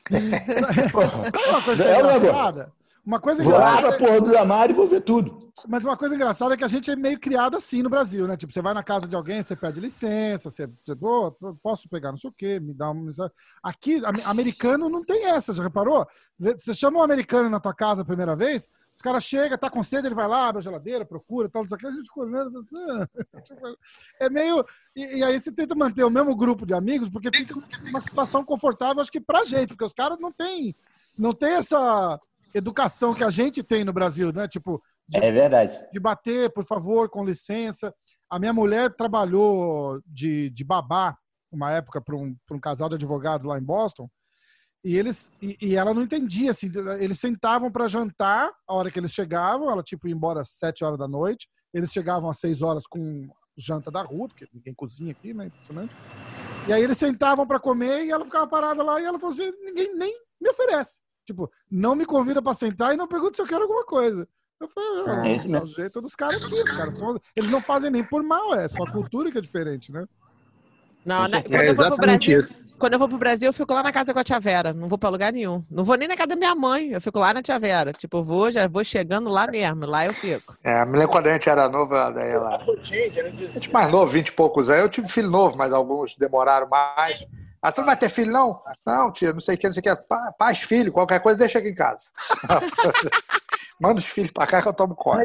Uma 1.50 1.62
coisa 1.64 1.84
É, 1.84 2.00
engraçada? 2.00 2.72
Uma 3.06 3.20
coisa 3.20 3.44
Vou 3.44 3.52
lá, 3.52 3.58
engraçada. 3.80 3.88
abro 3.88 4.06
a 4.06 4.08
porra 4.08 4.22
do 4.22 4.38
armário 4.38 4.72
e 4.74 4.76
vou 4.78 4.88
ver 4.88 5.02
tudo. 5.02 5.38
Mas 5.68 5.84
uma 5.84 5.98
coisa 5.98 6.16
engraçada 6.16 6.54
é 6.54 6.58
que 6.58 6.64
a 6.64 6.70
gente 6.70 6.90
é 6.90 6.96
meio 6.96 7.20
criado 7.20 7.58
assim 7.58 7.84
no 7.84 7.90
Brasil, 7.90 8.26
né? 8.28 8.38
Tipo, 8.38 8.54
você 8.54 8.62
vai 8.62 8.74
na 8.74 8.82
casa 8.82 9.10
de 9.10 9.16
alguém, 9.16 9.42
você 9.42 9.58
pede 9.58 9.82
licença, 9.82 10.50
você, 10.50 10.70
"Ô, 11.02 11.32
posso 11.62 11.90
pegar 11.90 12.12
não 12.12 12.18
sei 12.18 12.30
o 12.30 12.34
quê, 12.34 12.62
me 12.62 12.74
dá 12.74 12.90
um. 12.92 13.10
Aqui, 13.62 13.98
am- 14.06 14.22
americano 14.26 14.88
não 14.88 15.04
tem 15.04 15.26
essa, 15.26 15.52
já 15.52 15.62
reparou? 15.64 16.08
Você 16.40 16.74
chama 16.74 17.00
um 17.00 17.04
americano 17.04 17.50
na 17.50 17.60
tua 17.60 17.74
casa 17.74 18.04
a 18.04 18.06
primeira 18.06 18.38
vez, 18.38 18.70
os 18.96 19.02
caras 19.02 19.24
chegam, 19.24 19.58
tá 19.58 19.70
com 19.70 19.84
sede, 19.84 20.08
ele 20.08 20.16
vai 20.16 20.28
lá, 20.28 20.48
abre 20.48 20.60
a 20.60 20.64
geladeira, 20.64 21.06
procura, 21.06 21.50
tal, 21.50 21.64
não 21.64 21.70
sei 21.70 21.76
o 21.76 21.80
que, 21.80 21.88
a 21.88 21.92
gente 21.92 22.10
olhando, 22.16 22.60
assim, 22.60 23.42
tipo, 23.44 23.78
é 24.20 24.30
meio. 24.30 24.64
E, 24.96 25.18
e 25.18 25.24
aí 25.24 25.40
você 25.40 25.52
tenta 25.52 25.74
manter 25.76 26.04
o 26.04 26.10
mesmo 26.10 26.36
grupo 26.36 26.66
de 26.66 26.74
amigos, 26.74 27.10
porque 27.10 27.36
fica 27.36 27.60
uma 27.88 28.00
situação 28.00 28.46
confortável, 28.46 29.02
acho 29.02 29.12
que 29.12 29.20
pra 29.20 29.44
gente, 29.44 29.70
porque 29.70 29.86
os 29.86 29.94
caras 29.94 30.20
não 30.20 30.32
têm, 30.32 30.76
não 31.18 31.34
tem 31.34 31.54
essa 31.54 32.20
educação 32.54 33.14
que 33.16 33.24
a 33.24 33.32
gente 33.32 33.64
tem 33.64 33.84
no 33.84 33.92
Brasil, 33.92 34.32
né? 34.32 34.48
Tipo, 34.48 34.82
de 35.08 35.18
É 35.18 35.32
verdade. 35.32 35.80
de 35.92 36.00
bater, 36.00 36.52
por 36.54 36.64
favor, 36.64 37.10
com 37.10 37.26
licença. 37.26 37.94
A 38.30 38.38
minha 38.38 38.54
mulher 38.54 38.96
trabalhou 38.96 40.02
de, 40.06 40.50
de 40.52 40.64
babá 40.64 41.18
uma 41.52 41.72
época 41.72 42.02
para 42.02 42.16
um, 42.16 42.36
pra 42.48 42.58
um 42.58 42.60
casal 42.60 42.90
de 42.90 42.96
advogados 42.96 43.46
lá 43.46 43.58
em 43.58 43.64
Boston. 43.64 44.10
E 44.84 44.98
eles 44.98 45.32
e, 45.42 45.58
e 45.62 45.76
ela 45.76 45.94
não 45.94 46.02
entendia 46.02 46.52
assim, 46.52 46.70
eles 47.00 47.20
sentavam 47.20 47.72
para 47.72 47.88
jantar 47.88 48.52
a 48.68 48.74
hora 48.74 48.92
que 48.92 49.00
eles 49.00 49.12
chegavam, 49.12 49.72
ela 49.72 49.82
tipo 49.82 50.08
ia 50.08 50.14
embora 50.14 50.42
às 50.42 50.50
sete 50.50 50.84
horas 50.84 51.00
da 51.00 51.08
noite, 51.08 51.48
eles 51.74 51.92
chegavam 51.92 52.30
às 52.30 52.38
seis 52.40 52.62
horas 52.62 52.86
com 52.86 53.28
janta 53.58 53.90
da 53.90 54.02
rua, 54.02 54.28
porque 54.28 54.48
ninguém 54.54 54.74
cozinha 54.74 55.12
aqui, 55.14 55.34
né, 55.34 55.46
impressionante. 55.46 55.94
E 56.68 56.74
aí 56.74 56.84
eles 56.84 56.98
sentavam 56.98 57.48
para 57.48 57.60
comer 57.60 58.06
e 58.06 58.12
ela 58.12 58.26
ficava 58.26 58.48
parada 58.48 58.84
lá 58.84 59.00
e 59.02 59.06
ela 59.06 59.20
falou 59.20 59.34
assim, 59.34 59.52
ninguém 59.64 59.96
nem 59.96 60.14
me 60.42 60.50
oferece. 60.50 61.00
Tipo, 61.26 61.50
não 61.72 61.96
me 61.96 62.06
convida 62.06 62.42
para 62.42 62.54
sentar 62.54 62.94
e 62.94 62.98
não 62.98 63.08
pergunta 63.08 63.36
se 63.36 63.42
eu 63.42 63.48
quero 63.48 63.62
alguma 63.64 63.86
coisa. 63.86 64.28
Eu 64.60 64.68
falei, 64.68 65.34
É 65.34 65.36
isso 65.38 65.56
é, 65.56 65.62
o 65.62 65.68
jeito 65.68 66.02
dos 66.02 66.16
caras 66.16 66.44
aqui, 66.44 66.56
os 66.56 66.76
caras 66.78 66.98
são- 66.98 67.20
eles 67.36 67.50
não 67.50 67.62
fazem 67.62 67.90
nem 67.90 68.04
por 68.04 68.22
mal, 68.24 68.54
é 68.56 68.68
só 68.68 68.84
a 68.84 68.92
cultura 68.92 69.32
que 69.32 69.38
é 69.38 69.42
diferente, 69.42 69.92
né? 69.92 70.06
Não, 71.06 71.28
né? 71.28 71.40
É 71.40 71.42
quando, 71.42 71.62
eu 71.62 71.76
vou 71.76 71.76
pro 71.76 71.96
exatamente 71.96 72.36
Brasil, 72.36 72.63
quando 72.80 72.94
eu 72.94 73.00
vou 73.00 73.08
pro 73.08 73.18
Brasil, 73.18 73.48
eu 73.50 73.54
fico 73.54 73.74
lá 73.74 73.82
na 73.84 73.92
casa 73.94 74.14
com 74.14 74.20
a 74.20 74.24
tia 74.24 74.40
Vera. 74.40 74.74
Não 74.74 74.88
vou 74.88 74.98
pra 74.98 75.10
lugar 75.10 75.32
nenhum. 75.32 75.64
Não 75.72 75.84
vou 75.84 75.96
nem 75.96 76.08
na 76.08 76.16
casa 76.16 76.28
da 76.30 76.36
minha 76.36 76.54
mãe. 76.56 76.90
Eu 76.92 77.00
fico 77.02 77.18
lá 77.20 77.34
na 77.34 77.42
tia 77.42 77.58
Vera. 77.58 77.94
Tipo, 77.94 78.18
eu 78.18 78.24
vou, 78.24 78.52
já 78.52 78.68
vou 78.68 78.84
chegando 78.84 79.30
lá 79.30 79.48
mesmo. 79.48 79.86
Lá 79.86 80.06
eu 80.06 80.14
fico. 80.14 80.56
É, 80.64 80.84
me 80.86 80.94
lembro 80.98 81.10
quando 81.10 81.28
a 81.28 81.34
gente 81.34 81.50
era 81.50 81.70
novo, 81.70 81.94
daí 82.12 82.32
ela. 82.32 82.58
A 82.58 83.54
gente 83.54 83.72
mais 83.72 83.92
novo, 83.92 84.12
20 84.12 84.28
e 84.28 84.32
poucos 84.34 84.70
aí. 84.70 84.82
Eu 84.82 84.90
tive 84.90 85.08
filho 85.08 85.30
novo, 85.30 85.58
mas 85.58 85.72
alguns 85.72 86.16
demoraram 86.18 86.68
mais. 86.68 87.26
Ah, 87.62 87.72
você 87.72 87.80
não 87.80 87.86
vai 87.86 87.96
ter 87.96 88.10
filho, 88.10 88.30
não? 88.32 88.60
Não, 88.86 89.10
tia, 89.10 89.32
não 89.32 89.40
sei 89.40 89.56
o 89.56 89.58
que, 89.58 89.68
não 89.68 89.74
sei 89.74 89.80
o 89.80 89.84
que. 89.84 89.96
Fa- 90.08 90.34
Faz 90.38 90.58
filho, 90.60 90.92
qualquer 90.92 91.22
coisa, 91.22 91.40
deixa 91.40 91.60
aqui 91.60 91.70
em 91.70 91.76
casa. 91.76 92.08
Manda 93.80 94.00
os 94.00 94.06
filhos 94.06 94.32
pra 94.32 94.48
cá 94.48 94.62
que 94.62 94.68
eu 94.68 94.74
tomo 94.74 94.96
conta. 94.96 95.18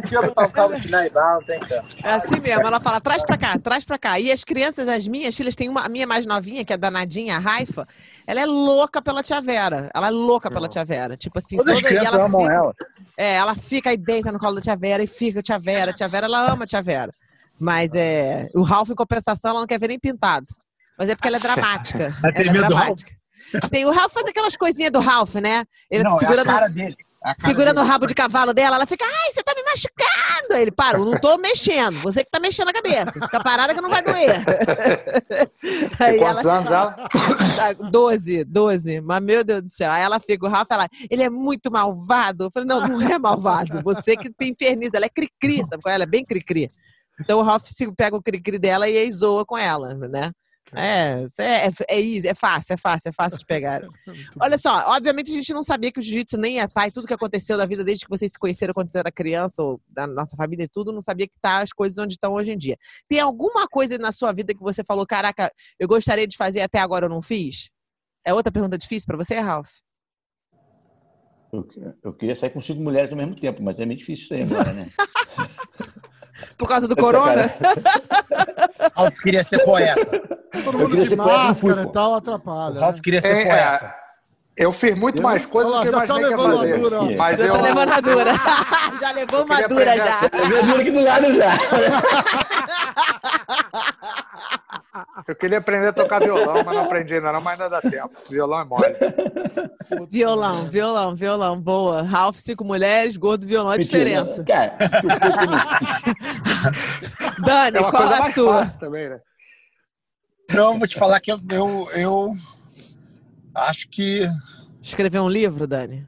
É 2.03 2.13
assim 2.15 2.41
mesmo. 2.41 2.67
Ela 2.67 2.81
fala, 2.81 3.01
traz 3.01 3.25
pra 3.25 3.37
cá, 3.37 3.59
traz 3.59 3.85
pra 3.85 3.99
cá. 3.99 4.19
E 4.19 4.33
as 4.33 4.43
crianças, 4.43 4.89
as 4.89 5.07
minhas 5.07 5.37
filhas, 5.37 5.55
tem 5.55 5.69
uma, 5.69 5.83
a 5.83 5.89
minha 5.89 6.07
mais 6.07 6.27
novinha, 6.27 6.65
que 6.65 6.73
é 6.73 6.77
danadinha, 6.77 7.37
a 7.37 7.39
Raifa. 7.39 7.87
Ela 8.27 8.41
é 8.41 8.47
louca 8.47 9.01
pela 9.01 9.23
tia 9.23 9.41
Vera. 9.41 9.91
Ela 9.95 10.09
é 10.09 10.11
louca 10.11 10.51
pela 10.51 10.67
tia 10.69 10.85
Vera. 10.85 11.17
Tipo 11.17 11.39
assim, 11.39 11.57
Todas 11.57 11.75
as 11.77 11.81
toda- 11.83 11.95
e 11.95 11.97
crianças 11.99 12.21
amam 12.21 12.41
fica- 12.43 12.53
ela. 12.53 12.75
É, 13.17 13.35
ela 13.35 13.55
fica 13.55 13.93
e 13.93 13.97
deita 13.97 14.33
no 14.33 14.39
colo 14.39 14.57
da 14.57 14.61
tia 14.61 14.77
Vera 14.77 15.03
e 15.03 15.07
fica 15.07 15.41
tia 15.43 15.59
Vera, 15.59 15.93
tia 15.93 16.09
Vera, 16.09 16.27
ela 16.27 16.51
ama 16.51 16.65
a 16.65 16.67
tia 16.67 16.83
Vera. 16.83 17.13
Mas 17.61 17.93
é, 17.95 18.49
o 18.55 18.63
Ralph, 18.63 18.91
em 18.91 18.95
compensação, 18.95 19.51
ela 19.51 19.61
não 19.61 19.67
quer 19.67 19.79
ver 19.81 19.89
nem 19.89 19.99
pintado. 19.99 20.47
Mas 20.99 21.09
é 21.11 21.15
porque 21.15 21.29
ela 21.29 21.37
é 21.37 21.41
dramática. 21.41 22.15
Ela 22.23 22.33
tem 22.33 22.49
ela 22.49 22.59
é 22.59 22.69
dramática. 22.69 23.13
Tem 23.71 23.87
o 23.87 23.91
Ralph 23.93 24.13
faz 24.13 24.27
aquelas 24.27 24.57
coisinhas 24.57 24.91
do 24.91 25.01
Ralph, 25.01 25.35
né? 25.37 25.65
Ele 25.91 26.03
Não, 26.05 26.21
é 26.21 26.27
a 26.27 26.45
cara 26.45 26.69
dele. 26.69 26.97
Segurando 27.39 27.79
o 27.79 27.81
dele. 27.81 27.89
rabo 27.89 28.07
de 28.07 28.15
cavalo 28.15 28.55
dela, 28.55 28.77
ela 28.77 28.87
fica, 28.87 29.05
ai, 29.05 29.33
você 29.33 29.43
tá 29.43 29.53
me 29.55 29.63
machucando. 29.65 30.55
Aí 30.55 30.63
ele, 30.63 30.71
para, 30.71 30.99
eu 30.99 31.05
não 31.05 31.19
tô 31.19 31.37
mexendo, 31.37 31.99
você 32.01 32.25
que 32.25 32.31
tá 32.31 32.39
mexendo 32.39 32.69
a 32.69 32.73
cabeça. 32.73 33.13
Fica 33.13 33.43
parada 33.43 33.75
que 33.75 33.81
não 33.81 33.91
vai 33.91 34.03
doer. 34.03 34.37
Aí 35.99 36.19
quantos 36.19 36.45
ela, 36.45 36.59
anos 36.59 36.71
ela? 36.71 37.09
Tá, 37.57 37.73
12, 37.73 38.45
12. 38.45 39.01
Mas, 39.01 39.21
meu 39.21 39.43
Deus 39.43 39.63
do 39.63 39.69
céu. 39.69 39.91
Aí 39.91 40.03
ela 40.03 40.21
fica, 40.21 40.47
o 40.47 40.49
Rafa, 40.49 40.75
ela, 40.75 40.89
ele 41.11 41.23
é 41.23 41.31
muito 41.31 41.71
malvado. 41.71 42.45
Eu 42.45 42.51
falei, 42.53 42.69
não, 42.69 42.87
não 42.87 43.03
é 43.03 43.19
malvado. 43.19 43.83
Você 43.83 44.17
que 44.17 44.31
inferniza. 44.43 44.97
Ela 44.97 45.07
é 45.07 45.11
cri-cri, 45.11 45.67
sabe 45.67 45.83
qual 45.83 45.91
é? 45.91 45.97
Ela 45.97 46.05
é 46.05 46.07
bem 46.07 46.25
cri-cri. 46.25 46.71
Então 47.21 47.41
o 47.41 47.43
Ralph 47.43 47.65
pega 47.97 48.17
o 48.17 48.23
cri-cri 48.23 48.59
dela 48.59 48.89
e 48.89 48.97
aí 48.97 49.11
zoa 49.11 49.45
com 49.45 49.59
ela, 49.59 49.95
né? 49.95 50.31
É, 50.75 51.25
é, 51.39 51.67
é, 51.67 51.71
é 51.89 52.01
easy, 52.01 52.29
é 52.29 52.35
fácil, 52.35 52.75
é 52.75 52.77
fácil, 52.77 53.09
é 53.09 53.13
fácil 53.13 53.39
de 53.39 53.47
pegar. 53.47 53.83
Olha 54.41 54.59
só, 54.59 54.91
obviamente 54.95 55.31
a 55.31 55.35
gente 55.35 55.53
não 55.53 55.63
sabia 55.63 55.91
que 55.91 56.01
o 56.01 56.03
jiu-jitsu 56.03 56.37
nem 56.39 56.57
ia 56.57 56.69
sair, 56.69 56.91
tudo 56.91 57.07
que 57.07 57.15
aconteceu 57.15 57.57
da 57.57 57.67
vida 57.67 57.83
desde 57.85 58.05
que 58.05 58.11
vocês 58.11 58.31
se 58.33 58.39
conheceram 58.39 58.75
quando 58.75 58.91
você 58.91 58.99
era 58.99 59.11
criança, 59.11 59.63
ou 59.63 59.81
da 59.89 60.07
nossa 60.07 60.37
família 60.37 60.65
e 60.65 60.69
tudo, 60.69 60.93
não 60.93 61.03
sabia 61.03 61.27
que 61.27 61.39
tá 61.41 61.59
as 61.63 61.73
coisas 61.73 61.97
onde 61.99 62.15
estão 62.15 62.33
hoje 62.33 62.53
em 62.53 62.59
dia. 62.59 62.77
Tem 63.09 63.21
alguma 63.21 63.67
coisa 63.69 63.97
na 63.99 64.13
sua 64.13 64.33
vida 64.33 64.53
que 64.55 64.61
você 64.61 64.83
falou, 64.85 65.07
caraca, 65.07 65.51
eu 65.79 65.89
gostaria 65.89 66.27
de 66.27 66.37
fazer 66.37 66.61
até 66.61 66.79
agora 66.79 67.07
eu 67.07 67.11
não 67.11 67.23
fiz? 67.23 67.71
É 68.27 68.35
outra 68.35 68.53
pergunta 68.53 68.77
difícil 68.77 69.07
pra 69.07 69.17
você, 69.17 69.37
Ralph? 69.39 69.71
Eu, 71.51 71.67
eu 72.05 72.13
queria 72.13 72.35
sair 72.35 72.51
com 72.51 72.61
cinco 72.61 72.83
mulheres 72.83 73.11
ao 73.11 73.17
mesmo 73.17 73.35
tempo, 73.35 73.63
mas 73.63 73.79
é 73.79 73.87
meio 73.87 73.99
difícil 73.99 74.25
isso 74.25 74.35
aí 74.35 74.43
agora, 74.43 74.73
né? 74.75 74.87
Por 76.57 76.69
causa 76.69 76.87
do 76.87 76.93
Essa 76.93 77.03
corona? 77.03 77.49
cara- 77.49 78.93
Ralph 78.95 79.19
queria 79.21 79.43
ser 79.43 79.65
poeta. 79.65 80.18
Todo 80.73 80.83
Eu 80.83 80.89
mundo 80.89 81.05
de 81.05 81.17
poeta, 81.17 81.39
máscara 81.39 81.83
e 81.83 81.93
tal 81.93 82.11
O 82.13 82.15
atrapalha. 82.15 82.81
Ralph 82.81 82.97
né? 82.97 83.01
queria 83.03 83.21
ser 83.21 83.29
É, 83.29 83.45
poeta. 83.47 83.85
é, 83.85 83.95
eu 84.65 84.73
fiz 84.73 84.95
muito 84.99 85.19
Eu- 85.19 85.23
mais 85.23 85.47
coisas 85.47 85.73
do 85.73 85.81
que 85.81 85.87
já 85.91 86.07
tá 86.07 86.15
que 86.15 86.21
ia 86.21 86.37
uma 86.37 86.53
fazer. 86.53 86.79
dura. 86.79 87.03
Mas 87.17 87.39
Já 87.39 87.45
eu, 87.47 87.53
tá 87.55 87.61
levando 87.63 87.93
a 87.93 88.01
dura. 88.01 88.33
já 89.01 89.11
levou 89.13 89.45
uma 89.45 89.63
dura 89.69 89.97
já. 89.97 90.19
a 90.21 90.25
Eu 90.37 90.63
vi 90.65 90.73
aqui 90.81 90.91
do 90.91 91.01
lado 91.05 91.35
já. 91.35 91.53
eu 95.27 95.37
queria 95.37 95.59
aprender 95.59 95.89
a 95.89 95.93
tocar 95.93 96.21
violão, 96.21 96.55
mas 96.65 96.75
não 96.77 96.83
aprendi 96.85 97.15
ainda 97.15 97.33
não, 97.33 97.41
mas 97.41 97.61
ainda 97.61 97.81
dá 97.81 97.91
tempo. 97.91 98.11
Violão 98.29 98.61
é 98.61 98.65
mole. 98.65 98.95
Violão, 100.11 100.65
violão, 100.69 101.15
violão. 101.15 101.61
Boa. 101.61 102.03
Ralph, 102.03 102.37
cinco 102.39 102.65
mulheres, 102.65 103.17
gordo, 103.17 103.47
violão, 103.47 103.71
a 103.73 103.77
diferença. 103.77 104.43
Cara, 104.45 104.75
eu 104.81 105.11
eu 107.39 107.45
Dani, 107.45 107.79
É 107.79 107.81
qual 107.81 107.93
coisa 107.93 108.25
a 108.25 108.33
sua? 108.33 108.67
também, 108.81 109.09
né? 109.11 109.21
Não, 110.53 110.79
vou 110.79 110.89
te 110.89 110.97
falar 110.99 111.21
que 111.21 111.31
eu, 111.31 111.41
eu, 111.51 111.89
eu 111.93 112.37
acho 113.55 113.89
que. 113.89 114.29
Escrever 114.83 115.21
um 115.21 115.29
livro, 115.29 115.67
Dani? 115.67 116.07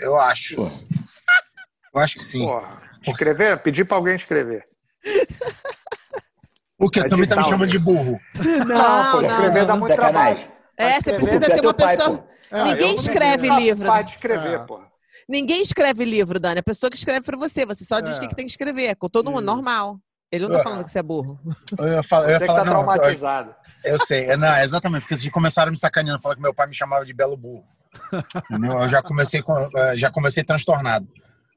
Eu 0.00 0.16
acho. 0.20 0.56
Pô. 0.56 0.70
Eu 1.94 2.00
acho 2.00 2.16
que 2.16 2.24
sim. 2.24 2.44
Porra, 2.44 2.82
escrever? 3.06 3.62
Pedir 3.62 3.84
pra 3.86 3.96
alguém 3.96 4.16
escrever. 4.16 4.64
O 6.78 6.90
que? 6.90 7.00
É 7.00 7.04
Também 7.08 7.26
tá 7.26 7.36
me 7.36 7.44
chamando 7.44 7.66
de 7.68 7.78
burro. 7.78 8.20
Não, 8.66 9.12
pô, 9.12 9.22
escrever 9.22 9.64
dá 9.64 9.76
muito 9.76 9.94
trabalho. 9.94 10.38
É, 10.76 11.00
você 11.00 11.14
precisa 11.14 11.40
Você 11.40 11.52
é 11.52 11.54
ter 11.54 11.60
uma 11.66 11.72
pai, 11.74 11.96
pessoa. 11.96 12.18
pô. 12.18 12.24
É, 12.50 12.64
Ninguém 12.64 12.88
não 12.88 12.94
escreve 12.96 13.46
sei. 13.46 13.56
livro. 13.56 13.86
Capaz 13.86 14.06
de 14.06 14.12
escrever, 14.12 14.54
É. 14.54 14.58
porra. 14.58 14.84
Ninguém 15.28 15.62
escreve 15.62 16.04
livro, 16.04 16.38
Dani. 16.38 16.58
A 16.58 16.62
pessoa 16.62 16.90
que 16.90 16.96
escreve 16.96 17.24
pra 17.24 17.38
você. 17.38 17.64
Você 17.64 17.84
só 17.84 18.00
diz 18.00 18.18
o 18.18 18.24
É. 18.24 18.28
que 18.28 18.34
tem 18.34 18.44
que 18.44 18.50
escrever. 18.50 18.88
É 18.90 18.94
com 18.94 19.08
todo 19.08 19.30
mundo, 19.30 19.42
normal. 19.44 19.98
Ele 20.32 20.44
não 20.44 20.52
tá 20.52 20.60
É. 20.60 20.62
falando 20.64 20.84
que 20.84 20.90
você 20.90 20.98
é 20.98 21.02
burro. 21.02 21.38
Eu 21.78 21.88
ia 21.88 22.02
falar, 22.02 22.24
eu 22.26 22.30
ia 22.30 22.38
Você 22.38 22.44
que 22.44 22.46
falar 22.46 22.64
tá 22.64 22.70
não, 22.70 22.80
eu, 22.80 22.84
traumatizado. 22.86 23.54
eu 23.84 23.98
sei. 24.06 24.24
É, 24.30 24.36
Não, 24.36 24.56
exatamente, 24.58 25.02
porque 25.02 25.16
vocês 25.16 25.32
começaram 25.32 25.70
me 25.70 25.78
sacaneando, 25.78 26.20
falando 26.20 26.36
que 26.36 26.42
meu 26.42 26.54
pai 26.54 26.66
me 26.66 26.74
chamava 26.74 27.04
de 27.04 27.12
belo 27.12 27.36
burro. 27.36 27.64
Entendeu? 28.50 28.72
Eu 28.80 28.88
já 28.88 29.00
comecei, 29.02 29.40
com, 29.42 29.70
eh, 29.76 29.96
já 29.96 30.10
comecei 30.10 30.42
transtornado. 30.42 31.06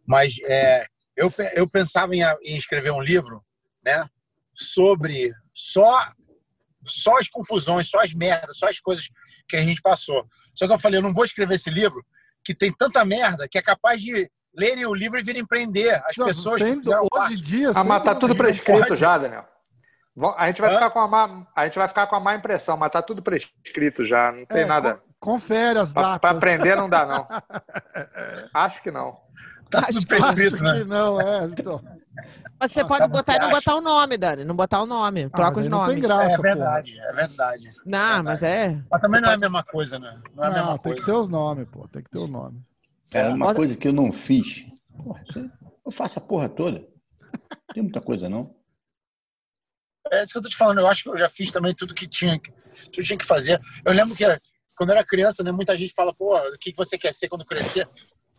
Mas 0.06 0.36
é, 0.44 0.86
eu, 1.16 1.34
eu 1.56 1.68
pensava 1.68 2.16
em, 2.16 2.22
em 2.44 2.56
escrever 2.56 2.92
um 2.92 3.02
livro 3.02 3.44
né, 3.84 4.06
sobre 4.54 5.34
só, 5.54 6.12
só 6.84 7.18
as 7.18 7.28
confusões, 7.28 7.90
só 7.90 8.02
as 8.02 8.14
merdas, 8.14 8.58
só 8.58 8.68
as 8.70 8.80
coisas 8.80 9.10
que 9.50 9.56
a 9.56 9.64
gente 9.64 9.82
passou. 9.82 10.28
Só 10.54 10.68
que 10.68 10.74
eu 10.74 10.80
falei, 10.80 11.00
eu 11.00 11.04
não 11.04 11.14
vou 11.14 11.26
escrever 11.26 11.56
esse 11.56 11.70
livro 11.72 12.06
que 12.44 12.54
tem 12.54 12.72
tanta 12.72 13.04
merda 13.04 13.48
que 13.50 13.58
é 13.58 13.62
capaz 13.62 14.02
de 14.02 14.30
lerem 14.58 14.86
o 14.86 14.94
livro 14.94 15.20
e 15.20 15.24
virem 15.24 15.46
prender 15.46 16.02
as 16.06 16.18
Não, 16.18 16.26
pessoas 16.26 16.60
sem- 16.62 16.80
que 16.82 16.90
hoje 16.90 17.08
parte. 17.12 17.34
em 17.34 17.38
dia. 17.38 17.72
Ah, 17.76 17.84
mas 17.84 18.04
tá 18.04 18.16
tudo 18.16 18.36
prescrito 18.36 18.88
pode. 18.88 18.96
já, 19.00 19.18
Daniel. 19.18 19.46
A 20.36 20.48
gente 20.48 20.62
vai 20.62 20.72
Hã? 20.72 20.74
ficar 20.74 20.90
com 20.90 21.00
a 21.00 21.08
má, 21.08 21.46
a 21.56 21.66
gente 21.66 21.78
vai 21.78 21.88
ficar 21.88 22.08
com 22.08 22.16
a 22.16 22.20
má 22.20 22.34
impressão, 22.36 22.76
mas 22.76 22.90
tá 22.92 23.04
tudo 23.04 23.22
prescrito 23.22 24.04
já, 24.04 24.32
não 24.32 24.46
tem 24.48 24.64
É, 24.64 24.66
nada. 24.66 24.96
con- 24.96 25.08
Confere 25.20 25.78
as 25.80 25.94
datas. 25.94 26.20
pra 26.20 26.32
aprender 26.32 26.76
não 26.76 26.90
dá 26.90 27.06
não. 27.06 27.28
Acho 28.54 28.82
que 28.82 28.90
não. 28.92 29.18
Tá 29.70 29.80
Acho 29.80 29.94
tudo 29.94 30.08
prescrito, 30.08 30.54
Acho 30.56 30.64
né? 30.64 30.74
que 30.80 30.84
não, 30.86 31.22
é. 31.22 31.44
Então. 31.46 31.82
Mas 32.60 32.72
você 32.72 32.80
Ah, 32.80 32.86
pode 32.86 33.02
tá, 33.02 33.08
botar 33.10 33.24
você 33.34 33.38
e 33.38 33.40
não 33.40 33.48
acha? 33.50 33.56
botar 33.58 33.76
o 33.76 33.82
nome, 33.82 34.18
Dani. 34.18 34.44
Não 34.44 34.56
botar 34.56 34.82
o 34.82 34.86
nome. 34.88 35.30
Troca 35.30 35.52
mas 35.52 35.58
os 35.60 35.64
aí 35.66 35.70
não 35.70 35.80
tem 35.86 35.96
nomes. 35.98 36.06
graça. 36.08 36.34
É 36.34 36.38
verdade, 36.38 37.00
é 37.00 37.12
verdade. 37.14 37.72
Não, 37.86 38.24
mas 38.24 38.42
é. 38.44 38.82
Mas 38.90 39.02
também 39.02 39.22
não 39.22 39.30
é 39.30 39.34
a 39.34 39.38
mesma 39.38 39.64
coisa, 39.64 40.00
né? 40.00 40.20
Não 40.34 40.44
é 40.44 40.48
a 40.48 40.50
Não, 40.50 40.56
mesma 40.58 40.72
tem 40.74 40.80
coisa. 40.94 40.98
que 41.00 41.06
ter 41.06 41.12
os 41.12 41.30
nomes, 41.30 41.68
pô. 41.70 41.88
Tem 41.90 42.02
que 42.02 42.10
ter 42.10 42.18
o 42.18 42.28
nome. 42.28 42.60
Cara, 43.10 43.34
uma 43.34 43.48
Olha- 43.48 43.56
coisa 43.56 43.76
que 43.78 43.88
eu 43.88 43.94
não 43.94 44.12
fiz. 44.12 44.66
Porra, 44.98 45.24
eu 45.86 45.92
faço 45.92 46.20
a 46.20 46.22
porra 46.22 46.50
toda. 46.50 46.80
Não 46.80 47.74
tem 47.74 47.84
muita 47.84 48.02
coisa, 48.02 48.28
não. 48.30 48.56
É 50.12 50.24
isso 50.24 50.32
que 50.32 50.38
eu 50.38 50.42
tô 50.42 50.50
te 50.50 50.56
falando. 50.58 50.80
Eu 50.80 50.88
acho 50.88 51.04
que 51.04 51.10
eu 51.10 51.18
já 51.18 51.30
fiz 51.30 51.52
também 51.52 51.74
tudo 51.74 51.94
que 51.94 52.08
tinha, 52.08 52.40
que- 52.40 52.52
tudo 52.92 53.04
tinha 53.06 53.18
que 53.18 53.26
fazer. 53.26 53.60
Eu 53.86 53.94
lembro 53.94 54.16
que 54.16 54.24
quando 54.76 54.90
eu 54.90 54.96
era 54.96 55.06
criança, 55.06 55.44
né, 55.44 55.52
muita 55.52 55.76
gente 55.76 55.94
fala, 55.94 56.14
pô, 56.14 56.38
o 56.38 56.58
que 56.60 56.74
você 56.76 56.98
quer 56.98 57.14
ser 57.14 57.28
quando 57.30 57.46
crescer? 57.46 57.88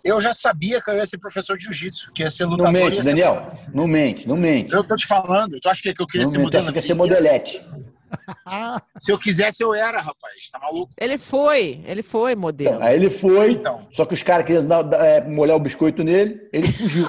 Eu 0.05 0.21
já 0.23 0.33
sabia 0.33 0.81
que 0.81 0.89
eu 0.91 0.95
ia 0.97 1.05
ser 1.07 1.19
professor 1.19 1.57
de 1.59 1.65
jiu-jitsu, 1.65 2.13
que 2.13 2.23
ia 2.23 2.31
ser 2.31 2.45
Não 2.45 2.53
lutador. 2.53 2.73
mente, 2.73 2.97
ia 2.97 3.03
ser- 3.03 3.09
Daniel. 3.11 3.53
Não 3.75 3.87
mente, 3.87 4.29
não 4.29 4.37
mente. 4.37 4.73
Eu 4.73 4.85
tô 4.85 4.95
te 4.97 5.07
falando. 5.07 5.59
Tu 5.61 5.69
acha 5.69 5.83
que 5.83 5.89
eu 6.01 6.07
queria 6.07 6.25
Não 6.25 6.31
ser 6.31 6.39
mente. 6.39 6.45
modelo? 6.47 6.65
Acha 6.65 6.73
que 6.73 6.81
quer 6.81 6.87
ser 6.87 6.95
modelete. 6.95 7.61
Se 9.01 9.13
eu 9.13 9.19
quisesse, 9.19 9.63
eu 9.63 9.75
era, 9.75 9.99
rapaz. 10.01 10.51
Tá 10.51 10.59
maluco? 10.59 10.93
Ele 10.99 11.19
foi, 11.19 11.83
ele 11.87 12.03
foi 12.03 12.35
modelo. 12.35 12.77
Então, 12.77 12.87
aí 12.87 12.97
ele 12.97 13.11
foi, 13.11 13.53
Então. 13.53 13.87
só 13.93 14.05
que 14.07 14.15
os 14.15 14.23
caras 14.23 14.47
queriam 14.47 14.67
dar- 14.67 14.93
é, 15.05 15.21
molhar 15.25 15.57
o 15.57 15.61
biscoito 15.61 16.03
nele, 16.03 16.41
ele 16.53 16.67
fugiu. 16.73 17.07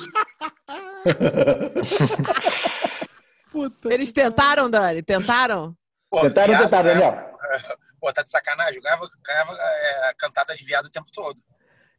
puta. 3.52 3.94
Eles 3.94 4.12
tentaram, 4.12 4.70
Dani? 4.70 5.02
Tentaram? 5.02 5.76
Pô, 6.10 6.22
Tentaram, 6.22 6.50
viado, 6.50 6.64
tentaram, 6.64 6.90
né? 6.90 6.94
Daniel. 6.94 7.30
Pô, 8.00 8.14
tá 8.14 8.24
de 8.24 8.32
sacanagem. 8.32 8.76
Eu 8.78 8.82
ganhava, 8.82 9.10
ganhava 9.26 9.54
é, 9.60 10.14
cantada 10.18 10.56
de 10.56 10.64
viado 10.64 10.86
o 10.86 10.90
tempo 10.92 11.08
todo. 11.12 11.38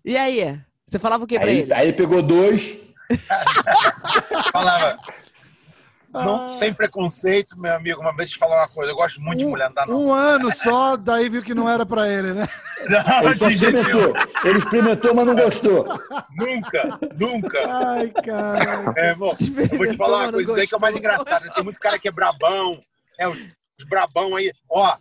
E 0.05 0.17
aí? 0.17 0.59
Você 0.87 0.99
falava 0.99 1.25
o 1.25 1.27
que 1.27 1.39
pra 1.39 1.49
Aí, 1.49 1.59
ele? 1.61 1.73
aí 1.75 1.89
ele 1.89 1.97
pegou 1.97 2.23
dois. 2.23 2.77
Falava, 4.53 4.99
Ah, 6.13 6.25
não, 6.25 6.49
sem 6.49 6.75
preconceito, 6.75 7.59
meu 7.59 7.75
amigo. 7.75 8.01
Uma 8.01 8.15
vez 8.15 8.31
te 8.31 8.39
falar 8.39 8.57
uma 8.63 8.69
coisa. 8.69 8.91
Eu 8.91 8.97
gosto 8.97 9.21
muito 9.21 9.39
de 9.39 9.45
mulher, 9.47 9.71
dá 9.73 9.87
não. 9.87 10.07
Um 10.07 10.13
ano 10.13 10.53
só, 10.55 10.97
daí 10.97 11.29
viu 11.29 11.41
que 11.43 11.55
não 11.55 11.69
era 11.71 11.87
pra 11.87 12.09
ele, 12.09 12.33
né? 12.33 12.49
Não, 12.89 13.31
Ele 13.31 13.55
experimentou. 13.55 14.13
Ele 14.45 14.59
experimentou, 14.59 15.15
mas 15.15 15.27
não 15.27 15.37
gostou. 15.37 15.85
Nunca, 16.37 16.99
nunca. 17.17 17.59
Ai, 17.73 18.11
cara. 18.11 18.93
É, 18.97 19.15
bom, 19.15 19.37
eu 19.71 19.79
vou 19.79 19.87
te 19.87 19.97
falar 19.97 20.17
uma 20.25 20.33
coisa, 20.33 20.51
isso 20.51 20.61
aí 20.61 20.67
que 20.67 20.75
é 20.75 20.79
o 20.79 20.81
mais 20.81 20.97
engraçado. 20.97 21.45
né? 21.45 21.53
Tem 21.55 21.63
muito 21.63 21.79
cara 21.79 21.99
que 21.99 22.09
é 22.09 22.13
brabão, 22.13 22.81
é, 23.19 23.29
os, 23.29 23.39
os 23.79 23.85
brabão 23.89 24.35
aí. 24.35 24.51
Ó, 24.69 24.97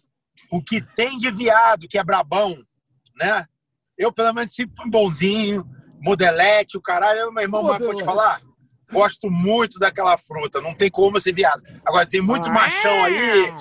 o 0.51 0.61
que 0.61 0.79
tem 0.95 1.17
de 1.17 1.31
viado 1.31 1.87
que 1.87 1.97
é 1.97 2.03
brabão, 2.03 2.57
né? 3.19 3.45
Eu, 3.97 4.11
pelo 4.11 4.33
menos, 4.33 4.53
sempre 4.53 4.75
fui 4.77 4.89
bonzinho, 4.89 5.65
modelete, 6.01 6.77
o 6.77 6.81
caralho. 6.81 7.19
Eu, 7.19 7.31
meu 7.31 7.43
irmão, 7.43 7.63
mas 7.63 7.77
vou 7.79 7.79
te 7.79 8.03
Modelete. 8.03 8.05
falar, 8.05 8.41
gosto 8.91 9.29
muito 9.29 9.79
daquela 9.79 10.17
fruta, 10.17 10.61
não 10.61 10.73
tem 10.73 10.89
como 10.89 11.19
ser 11.19 11.33
viado. 11.33 11.63
Agora, 11.85 12.05
tem 12.05 12.21
muito 12.21 12.49
machão 12.49 13.03
aí, 13.03 13.51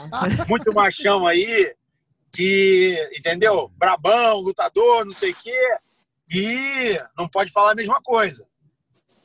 muito 0.49 0.73
machão 0.73 1.27
aí, 1.27 1.75
que, 2.33 3.11
entendeu? 3.17 3.71
Brabão, 3.77 4.39
lutador, 4.41 5.05
não 5.05 5.13
sei 5.13 5.31
o 5.31 5.37
quê, 5.37 5.77
e 6.31 7.01
não 7.17 7.29
pode 7.29 7.51
falar 7.53 7.73
a 7.73 7.77
mesma 7.77 8.01
coisa. 8.03 8.47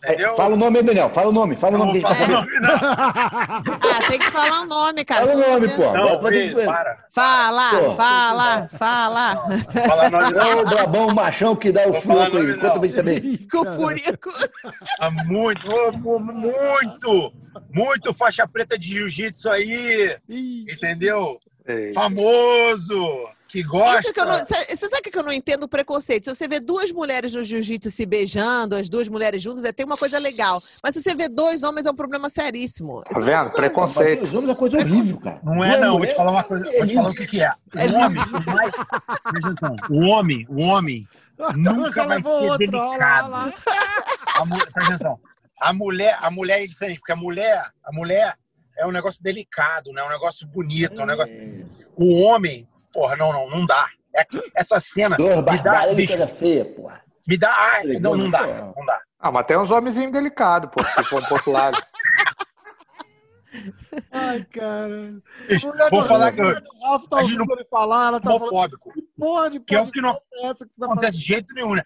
Entendeu? 0.04 0.34
É, 0.34 0.36
Fala 0.36 0.54
o 0.54 0.58
nome 0.58 0.80
aí, 0.80 0.84
Daniel. 0.84 1.10
Fala 1.10 1.30
o 1.30 1.32
nome. 1.32 1.56
Fala 1.56 1.76
o 1.76 1.86
nome. 1.86 2.00
o 2.00 2.28
nome, 2.28 2.60
não. 2.60 2.74
Ah, 3.94 4.08
tem 4.10 4.20
que 4.20 4.32
falar 4.32 4.62
o 4.62 4.66
nome, 4.66 5.06
cara. 5.06 5.26
Fala 5.28 5.34
o 5.36 5.50
nome, 5.50 5.70
pô. 5.70 5.94
Não, 5.94 6.20
para. 6.66 6.98
Fala, 7.12 7.70
Pô. 7.70 7.96
fala, 7.96 8.70
fala. 8.78 9.36
Fala 9.88 10.10
nome 10.10 10.32
Não 10.32 10.42
é 10.42 10.56
o 10.56 10.66
brabão 10.66 11.08
machão 11.14 11.56
que 11.56 11.72
dá 11.72 11.88
o 11.88 11.94
fruto 11.94 12.38
aí. 12.38 12.54
Conta 12.60 12.80
pra 12.80 12.90
também. 12.90 13.38
Com 13.50 13.60
o 13.60 13.74
furico. 13.76 14.30
Ah, 15.00 15.10
Muito, 15.10 15.68
muito, 16.00 17.34
muito 17.72 18.14
faixa 18.14 18.48
preta 18.48 18.78
de 18.78 18.88
jiu-jitsu 18.88 19.50
aí, 19.50 20.18
entendeu? 20.30 21.40
Ei. 21.66 21.94
Famoso, 21.94 23.00
que 23.54 23.62
gosta. 23.62 24.12
Que 24.12 24.20
eu 24.20 24.26
não- 24.26 24.40
Você 24.40 24.76
você 24.76 24.90
sabe 24.90 25.12
que 25.12 25.18
eu 25.18 25.22
não 25.22 25.32
entendo 25.32 25.64
o 25.66 25.68
preconceito? 25.68 26.26
Se 26.26 26.36
você 26.36 26.48
vê 26.48 26.60
duas 26.60 26.92
mulheres 26.92 27.36
no 27.36 27.44
jiu-jitsu 27.44 27.92
se 27.92 28.04
beijando, 28.04 28.76
as 28.76 28.90
duas 28.90 29.08
mulheres 29.08 29.44
juntas, 29.44 29.64
é 29.64 29.72
tem 29.72 29.86
uma 29.86 29.96
coisa 29.96 30.18
legal. 30.18 30.60
Mas 30.84 30.96
se 30.96 31.04
você 31.04 31.14
vê 31.14 31.30
dois 31.30 31.62
homens, 31.62 31.86
é 31.86 31.92
um 31.92 31.96
problema 31.96 32.32
seríssimo. 32.32 33.04
Tá 33.04 33.20
vendo? 33.20 33.44
Mas 33.46 33.54
Preconceito. 33.54 34.24
Os 34.24 34.34
homens 34.34 34.50
é 34.50 34.56
coisa 34.56 34.78
horrível, 34.80 35.20
cara. 35.20 35.40
Não 35.44 35.64
é, 35.64 35.80
não. 35.80 36.00
Vou 36.00 36.08
te 36.08 36.16
falar 36.16 36.32
uma 36.32 36.44
coisa. 36.44 36.64
Vou 36.66 36.88
te 36.88 36.96
falar 36.96 37.10
o 37.12 37.14
que, 37.14 37.28
que 37.28 37.44
é. 37.44 37.54
O 37.76 37.96
homem, 37.96 38.24
o 38.24 38.52
mais. 38.52 38.74
Atenção. 39.24 39.76
O 39.92 40.00
homem, 40.08 40.46
o 40.50 40.60
homem 40.60 41.08
nunca 41.56 41.92
já 41.92 42.06
vai 42.08 42.18
levou 42.18 42.40
ser 42.42 42.50
outro, 42.50 42.78
olha 42.78 42.82
lá, 42.82 42.88
delicado. 42.90 43.24
olha 43.26 43.30
lá. 43.30 43.54
A 44.36 44.46
Presta 44.48 44.80
atenção. 44.84 45.20
A 45.62 45.74
mulher, 45.74 46.18
a 46.20 46.32
mulher 46.32 46.64
é 46.64 46.68
diferente, 46.68 46.98
porque 47.00 47.12
a 47.12 47.16
mulher, 47.16 47.70
a 47.86 47.92
mulher 47.94 48.36
é 48.78 48.88
um 48.88 48.92
negócio 48.92 49.22
delicado, 49.22 49.92
né? 49.94 50.02
É 50.02 50.06
um 50.06 50.10
negócio 50.10 50.48
bonito, 50.48 51.00
é 51.00 51.04
um 51.04 51.08
negócio. 51.08 51.34
O 51.96 52.16
homem, 52.24 52.68
porra, 52.94 53.16
não, 53.16 53.34
não, 53.34 53.50
não 53.50 53.66
dá. 53.66 53.88
É- 54.16 54.26
essa 54.56 54.80
cena 54.80 55.18
Dor, 55.18 55.38
me 55.44 55.58
dá, 55.64 55.88
coisa 55.88 56.28
feia, 56.28 56.66
porra. 56.66 57.02
me 57.28 57.36
dá, 57.36 57.52
ai, 57.74 57.84
não, 58.00 58.16
não 58.16 58.30
dá, 58.30 58.46
não 58.76 58.86
dá. 58.86 59.02
Ah, 59.20 59.32
mas 59.32 59.46
tem 59.48 59.58
uns 59.58 59.72
homenzinhos 59.72 60.12
delicados, 60.12 60.70
pô, 60.70 60.84
que 60.84 61.10
vão 61.10 61.22
pro 61.24 61.34
outro 61.36 61.52
lado. 61.52 61.78
Ai, 64.12 64.44
cara. 64.46 65.10
Vou 65.92 66.04
falar 66.06 66.32
que 66.32 66.42
eu- 66.42 66.48
o 66.48 66.86
Ralph 66.86 67.06
tá 67.08 67.18
ouvindo 67.18 67.46
ele 67.54 67.66
falar, 67.70 68.08
ela 68.08 68.20
tá 68.20 68.26
falando, 68.32 68.42
homofóbico. 68.48 68.92
porra 69.18 69.50
de 69.52 69.60
Que 69.60 69.76
é 69.76 69.82
o 69.82 69.92
que 69.92 70.02
não 70.02 70.10
é 70.12 70.48
essa 70.48 70.66
que 70.66 70.76
tá 70.80 70.86
acontece 70.88 71.18
de 71.18 71.24
jeito 71.24 71.54
nenhum, 71.54 71.76
né? 71.76 71.84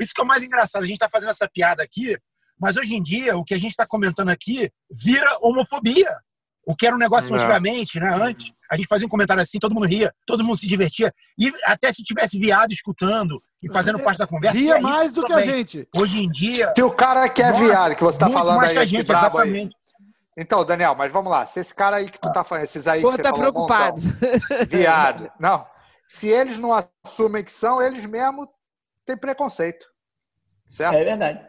Isso 0.00 0.14
que 0.14 0.20
é 0.20 0.24
o 0.24 0.26
mais 0.26 0.42
engraçado. 0.42 0.82
A 0.82 0.86
gente 0.86 0.98
tá 0.98 1.10
fazendo 1.10 1.28
essa 1.30 1.46
piada 1.48 1.82
aqui, 1.82 2.16
mas 2.58 2.74
hoje 2.76 2.96
em 2.96 3.02
dia, 3.02 3.36
o 3.36 3.44
que 3.44 3.52
a 3.52 3.58
gente 3.58 3.76
tá 3.76 3.86
comentando 3.86 4.30
aqui 4.30 4.70
vira 4.90 5.36
homofobia. 5.42 6.10
O 6.66 6.74
que 6.74 6.86
era 6.86 6.96
um 6.96 6.98
negócio 6.98 7.30
É. 7.30 7.34
antigamente, 7.36 8.00
né? 8.00 8.14
Antes, 8.14 8.50
a 8.70 8.76
gente 8.76 8.86
fazia 8.86 9.06
um 9.06 9.10
comentário 9.10 9.42
assim, 9.42 9.58
todo 9.58 9.74
mundo 9.74 9.86
ria, 9.86 10.14
todo 10.24 10.44
mundo 10.44 10.56
se 10.56 10.66
divertia. 10.66 11.12
E 11.36 11.52
até 11.64 11.92
se 11.92 12.04
tivesse 12.04 12.38
viado 12.38 12.72
escutando 12.72 13.42
e 13.60 13.70
fazendo 13.70 13.98
parte 13.98 14.18
da 14.18 14.26
conversa. 14.26 14.56
Ria 14.56 14.80
mais 14.80 15.12
do 15.12 15.24
que 15.24 15.32
a 15.32 15.40
gente. 15.40 15.88
Hoje 15.96 16.22
em 16.22 16.30
dia. 16.30 16.72
Se 16.76 16.82
o 16.82 16.90
cara 16.90 17.28
que 17.28 17.42
é 17.42 17.50
Nossa, 17.50 17.64
viado, 17.64 17.96
que 17.96 18.04
você 18.04 18.18
tá 18.18 18.26
muito 18.26 18.38
falando 18.38 18.56
mais 18.58 18.70
aí, 18.70 18.76
que 18.76 18.82
a 18.82 18.86
gente, 18.86 19.06
brabo 19.08 19.38
aí, 19.38 19.48
exatamente. 19.48 19.76
Então, 20.36 20.64
Daniel, 20.64 20.94
mas 20.94 21.12
vamos 21.12 21.30
lá. 21.30 21.44
Se 21.44 21.58
esse 21.58 21.74
cara 21.74 21.96
aí 21.96 22.08
que 22.08 22.18
tu 22.18 22.30
tá 22.32 22.44
falando, 22.44 22.64
esses 22.64 22.86
aí 22.86 23.02
Pô, 23.02 23.10
que 23.10 23.16
você 23.16 23.22
tá 23.22 23.32
preocupado. 23.32 24.00
montão, 24.00 24.66
viado. 24.70 25.30
Não. 25.38 25.66
Se 26.06 26.28
eles 26.28 26.58
não 26.58 26.70
assumem 26.72 27.44
que 27.44 27.52
são, 27.52 27.82
eles 27.82 28.06
mesmo 28.06 28.48
têm 29.04 29.16
preconceito. 29.16 29.86
Certo? 30.64 30.94
É 30.94 31.04
verdade. 31.04 31.46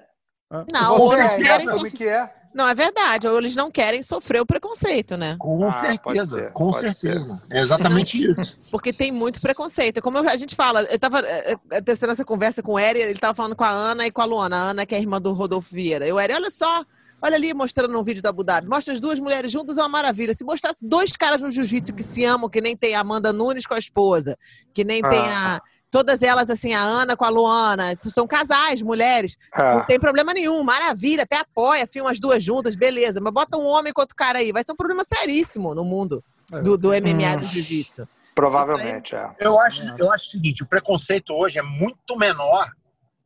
Não, 0.73 0.97
você 0.97 1.23
não 1.23 1.29
é 1.29 1.39
e 1.39 1.43
querem 1.43 1.67
assume 1.67 1.89
sofrer. 1.89 1.91
que 1.91 2.07
é. 2.07 2.40
Não, 2.53 2.67
é 2.67 2.75
verdade. 2.75 3.27
Ou 3.27 3.37
eles 3.37 3.55
não 3.55 3.71
querem 3.71 4.03
sofrer 4.03 4.41
o 4.41 4.45
preconceito, 4.45 5.15
né? 5.17 5.35
Com 5.39 5.65
Ah, 5.67 5.71
certeza, 5.71 6.35
ser, 6.35 6.51
com 6.51 6.71
certeza. 6.71 7.41
É 7.49 7.59
exatamente 7.61 8.21
isso. 8.21 8.59
Porque 8.69 8.91
tem 8.91 9.11
muito 9.11 9.39
preconceito. 9.39 9.97
É 9.97 10.01
Como 10.01 10.17
a 10.17 10.35
gente 10.37 10.55
fala, 10.55 10.83
eu 10.83 10.99
tava 10.99 11.19
eh, 11.21 11.55
eh, 11.71 11.81
testando 11.81 12.11
essa 12.13 12.25
conversa 12.25 12.61
com 12.61 12.73
o 12.73 12.79
Eri, 12.79 12.99
ele 12.99 13.19
tava 13.19 13.33
falando 13.33 13.55
com 13.55 13.63
a 13.63 13.69
Ana 13.69 14.05
e 14.05 14.11
com 14.11 14.21
a 14.21 14.25
Luana. 14.25 14.55
A 14.57 14.69
Ana, 14.71 14.85
que 14.85 14.93
é 14.93 14.97
a 14.97 15.01
irmã 15.01 15.21
do 15.21 15.31
Rodolfo 15.33 15.73
Vieira. 15.73 16.05
Eu, 16.05 16.19
Eri, 16.19 16.33
olha 16.33 16.51
só, 16.51 16.83
olha 17.21 17.35
ali 17.35 17.53
mostrando 17.53 17.97
um 17.97 18.03
vídeo 18.03 18.21
da 18.21 18.29
Abu 18.29 18.43
Dhabi. 18.43 18.67
Mostra 18.67 18.93
as 18.93 18.99
duas 18.99 19.19
mulheres 19.19 19.51
juntas, 19.51 19.77
é 19.77 19.81
uma 19.81 19.89
maravilha. 19.89 20.33
Se 20.33 20.43
mostrar 20.43 20.75
dois 20.81 21.11
caras 21.13 21.41
no 21.41 21.49
jiu-jitsu 21.51 21.93
que 21.93 22.03
se 22.03 22.25
amam, 22.25 22.49
que 22.49 22.59
nem 22.59 22.75
tem 22.75 22.95
a 22.95 22.99
Amanda 22.99 23.31
Nunes 23.31 23.65
com 23.65 23.73
a 23.75 23.79
esposa, 23.79 24.37
que 24.73 24.83
nem 24.83 25.01
tem 25.01 25.19
Ah. 25.19 25.55
a. 25.57 25.61
Todas 25.91 26.21
elas, 26.21 26.49
assim, 26.49 26.73
a 26.73 26.79
Ana 26.81 27.17
com 27.17 27.25
a 27.25 27.29
Luana, 27.29 27.93
são 27.99 28.25
casais, 28.25 28.81
mulheres. 28.81 29.37
Não 29.55 29.81
É. 29.81 29.85
tem 29.85 29.99
problema 29.99 30.33
nenhum, 30.33 30.63
maravilha, 30.63 31.23
até 31.23 31.35
apoia, 31.37 31.85
filma 31.85 32.09
as 32.11 32.19
duas 32.19 32.41
juntas, 32.41 32.75
beleza. 32.77 33.19
Mas 33.21 33.33
bota 33.33 33.57
um 33.57 33.65
homem 33.65 33.91
com 33.91 33.99
outro 34.01 34.15
cara 34.15 34.39
aí, 34.39 34.53
vai 34.53 34.63
ser 34.63 34.71
um 34.71 34.75
problema 34.77 35.03
seríssimo 35.03 35.75
no 35.75 35.83
mundo 35.83 36.23
É. 36.53 36.61
do, 36.61 36.77
do 36.77 36.89
MMA 36.93 37.35
Hum. 37.35 37.39
do 37.41 37.45
jiu-jitsu. 37.45 38.07
Provavelmente, 38.33 39.13
é. 39.13 39.29
Eu 39.37 39.59
acho, 39.59 39.83
eu 39.99 40.09
acho 40.13 40.27
o 40.27 40.29
seguinte: 40.31 40.63
o 40.63 40.65
preconceito 40.65 41.33
hoje 41.33 41.59
é 41.59 41.61
muito 41.61 42.17
menor 42.17 42.71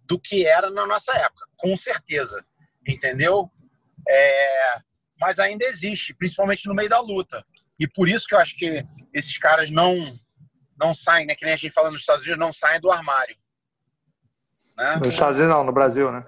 do 0.08 0.20
que 0.20 0.44
era 0.46 0.72
na 0.72 0.88
nossa 0.88 1.12
época, 1.16 1.46
com 1.58 1.78
certeza. 1.78 2.44
Entendeu? 2.88 3.50
É, 4.10 4.78
mas 5.20 5.38
ainda 5.40 5.66
existe, 5.66 6.14
principalmente 6.16 6.68
no 6.68 6.74
meio 6.74 6.90
da 6.90 7.00
luta. 7.00 7.46
E 7.80 7.88
por 7.88 8.10
isso 8.10 8.26
que 8.28 8.34
eu 8.34 8.40
acho 8.40 8.56
que 8.58 8.84
esses 9.14 9.38
caras 9.38 9.70
não 9.70 10.20
não 10.78 10.94
saem, 10.94 11.26
né? 11.26 11.36
Que 11.36 11.46
nem 11.46 11.54
a 11.54 11.58
gente 11.58 11.74
fala 11.74 11.92
nos 11.92 12.02
Estados 12.02 12.24
Unidos, 12.24 12.40
não 12.40 12.54
saem 12.54 12.80
do 12.80 12.92
armário. 12.92 13.36
Né? 14.78 14.98
Nos 14.98 15.10
Estados 15.10 15.38
Unidos 15.38 15.56
não, 15.56 15.64
no 15.64 15.72
Brasil, 15.72 16.12
né? 16.12 16.26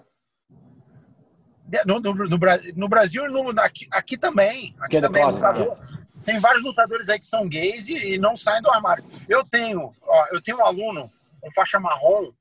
No, 1.85 1.99
no, 1.99 2.13
no 2.13 2.37
no 2.75 2.87
Brasil 2.87 3.25
e 3.25 3.29
no, 3.29 3.49
aqui, 3.59 3.87
aqui 3.91 4.17
também. 4.17 4.73
Aqui 4.79 4.95
Queda 4.95 5.07
também 5.07 5.21
é 5.21 5.25
closet, 5.25 5.43
lutador. 5.43 5.77
Tem 6.23 6.39
vários 6.39 6.63
lutadores 6.63 7.09
aí 7.09 7.19
que 7.19 7.25
são 7.25 7.47
gays 7.47 7.89
e, 7.89 8.13
e 8.13 8.17
não 8.17 8.35
saem 8.37 8.61
do 8.61 8.71
armário. 8.71 9.03
Eu 9.27 9.43
tenho, 9.43 9.93
ó, 10.01 10.27
eu 10.31 10.41
tenho 10.41 10.57
um 10.57 10.65
aluno, 10.65 11.11
um 11.43 11.51
faixa 11.51 11.79
marrom, 11.79 12.31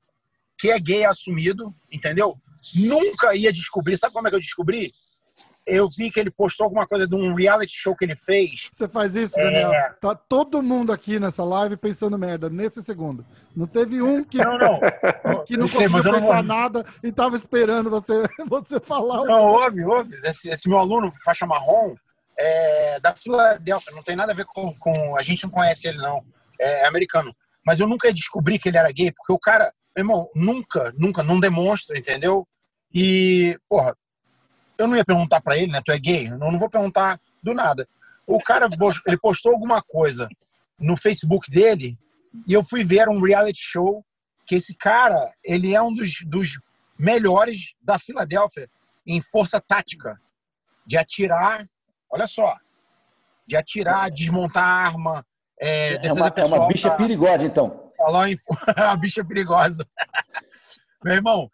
que 0.57 0.71
é 0.71 0.79
gay 0.79 1.05
assumido, 1.05 1.75
entendeu? 1.91 2.35
Nunca 2.73 3.35
ia 3.35 3.51
descobrir. 3.51 3.97
Sabe 3.97 4.13
como 4.13 4.27
é 4.27 4.31
que 4.31 4.35
eu 4.35 4.41
descobri? 4.41 4.93
Eu 5.67 5.89
vi 5.89 6.09
que 6.09 6.19
ele 6.19 6.31
postou 6.31 6.63
alguma 6.63 6.87
coisa 6.87 7.05
de 7.05 7.13
um 7.13 7.35
reality 7.35 7.73
show 7.75 7.93
que 7.93 8.05
ele 8.05 8.15
fez. 8.15 8.69
Você 8.71 8.87
faz 8.87 9.13
isso, 9.15 9.37
É. 9.37 9.43
Daniel? 9.43 9.93
Tá 9.99 10.15
todo 10.15 10.63
mundo 10.63 10.93
aqui 10.93 11.19
nessa 11.19 11.43
live 11.43 11.75
pensando 11.75 12.17
merda 12.17 12.49
nesse 12.49 12.81
segundo. 12.81 13.25
Não 13.53 13.67
teve 13.67 14.01
um 14.01 14.23
que 14.23 14.37
Não, 14.37 14.57
não. 14.57 14.79
que 15.45 15.57
não 15.57 15.67
sei, 15.67 15.89
conseguiu 15.89 16.19
eu 16.19 16.21
não 16.21 16.43
nada 16.43 16.85
e 17.03 17.11
tava 17.11 17.35
esperando 17.35 17.89
você, 17.89 18.23
você 18.47 18.79
falar. 18.79 19.25
Não, 19.25 19.45
houve, 19.45 19.83
houve. 19.83 20.15
Esse, 20.23 20.49
esse 20.49 20.69
meu 20.69 20.77
aluno, 20.77 21.11
faixa 21.25 21.45
marrom, 21.45 21.95
é 22.39 22.99
da 22.99 23.15
Filadélfia, 23.15 23.93
não 23.93 24.03
tem 24.03 24.15
nada 24.15 24.31
a 24.31 24.35
ver 24.35 24.45
com, 24.45 24.73
com. 24.75 25.17
A 25.17 25.21
gente 25.21 25.43
não 25.43 25.51
conhece 25.51 25.87
ele, 25.87 25.97
não. 25.97 26.23
É 26.59 26.87
americano. 26.87 27.35
Mas 27.65 27.79
eu 27.79 27.87
nunca 27.87 28.13
descobri 28.13 28.57
que 28.57 28.69
ele 28.69 28.77
era 28.77 28.91
gay, 28.91 29.11
porque 29.11 29.33
o 29.33 29.39
cara, 29.39 29.73
meu 29.95 30.03
irmão, 30.03 30.29
nunca, 30.33 30.93
nunca, 30.97 31.21
não 31.21 31.39
demonstra, 31.39 31.97
entendeu? 31.97 32.47
E, 32.93 33.59
porra, 33.67 33.93
eu 34.77 34.87
não 34.87 34.95
ia 34.95 35.05
perguntar 35.05 35.41
pra 35.41 35.57
ele, 35.57 35.71
né? 35.71 35.81
Tu 35.83 35.91
é 35.91 35.97
gay? 35.97 36.27
Eu 36.27 36.37
não 36.37 36.59
vou 36.59 36.69
perguntar 36.69 37.19
do 37.41 37.53
nada. 37.53 37.87
O 38.25 38.41
cara, 38.41 38.67
ele 39.05 39.17
postou 39.17 39.53
alguma 39.53 39.81
coisa 39.81 40.27
no 40.79 40.97
Facebook 40.97 41.49
dele 41.49 41.97
e 42.47 42.53
eu 42.53 42.63
fui 42.63 42.83
ver 42.83 43.09
um 43.09 43.21
reality 43.21 43.59
show 43.61 44.03
que 44.45 44.55
esse 44.55 44.73
cara, 44.75 45.33
ele 45.43 45.73
é 45.73 45.81
um 45.81 45.93
dos, 45.93 46.21
dos 46.25 46.59
melhores 46.97 47.73
da 47.81 47.99
Filadélfia 47.99 48.69
em 49.05 49.21
força 49.21 49.61
tática, 49.61 50.19
de 50.85 50.97
atirar, 50.97 51.65
olha 52.09 52.27
só, 52.27 52.55
de 53.45 53.55
atirar, 53.55 54.11
desmontar 54.11 54.63
arma, 54.63 55.25
é, 55.59 56.07
É 56.07 56.13
uma, 56.13 56.19
é 56.19 56.23
uma 56.23 56.31
pessoal, 56.31 56.67
bicha 56.67 56.89
tá? 56.89 56.95
perigosa, 56.95 57.43
então. 57.43 57.91
falar 57.97 58.29
em 58.29 58.37
a 58.75 58.95
bicha 58.95 59.23
perigosa. 59.23 59.85
Meu 61.03 61.15
irmão, 61.15 61.49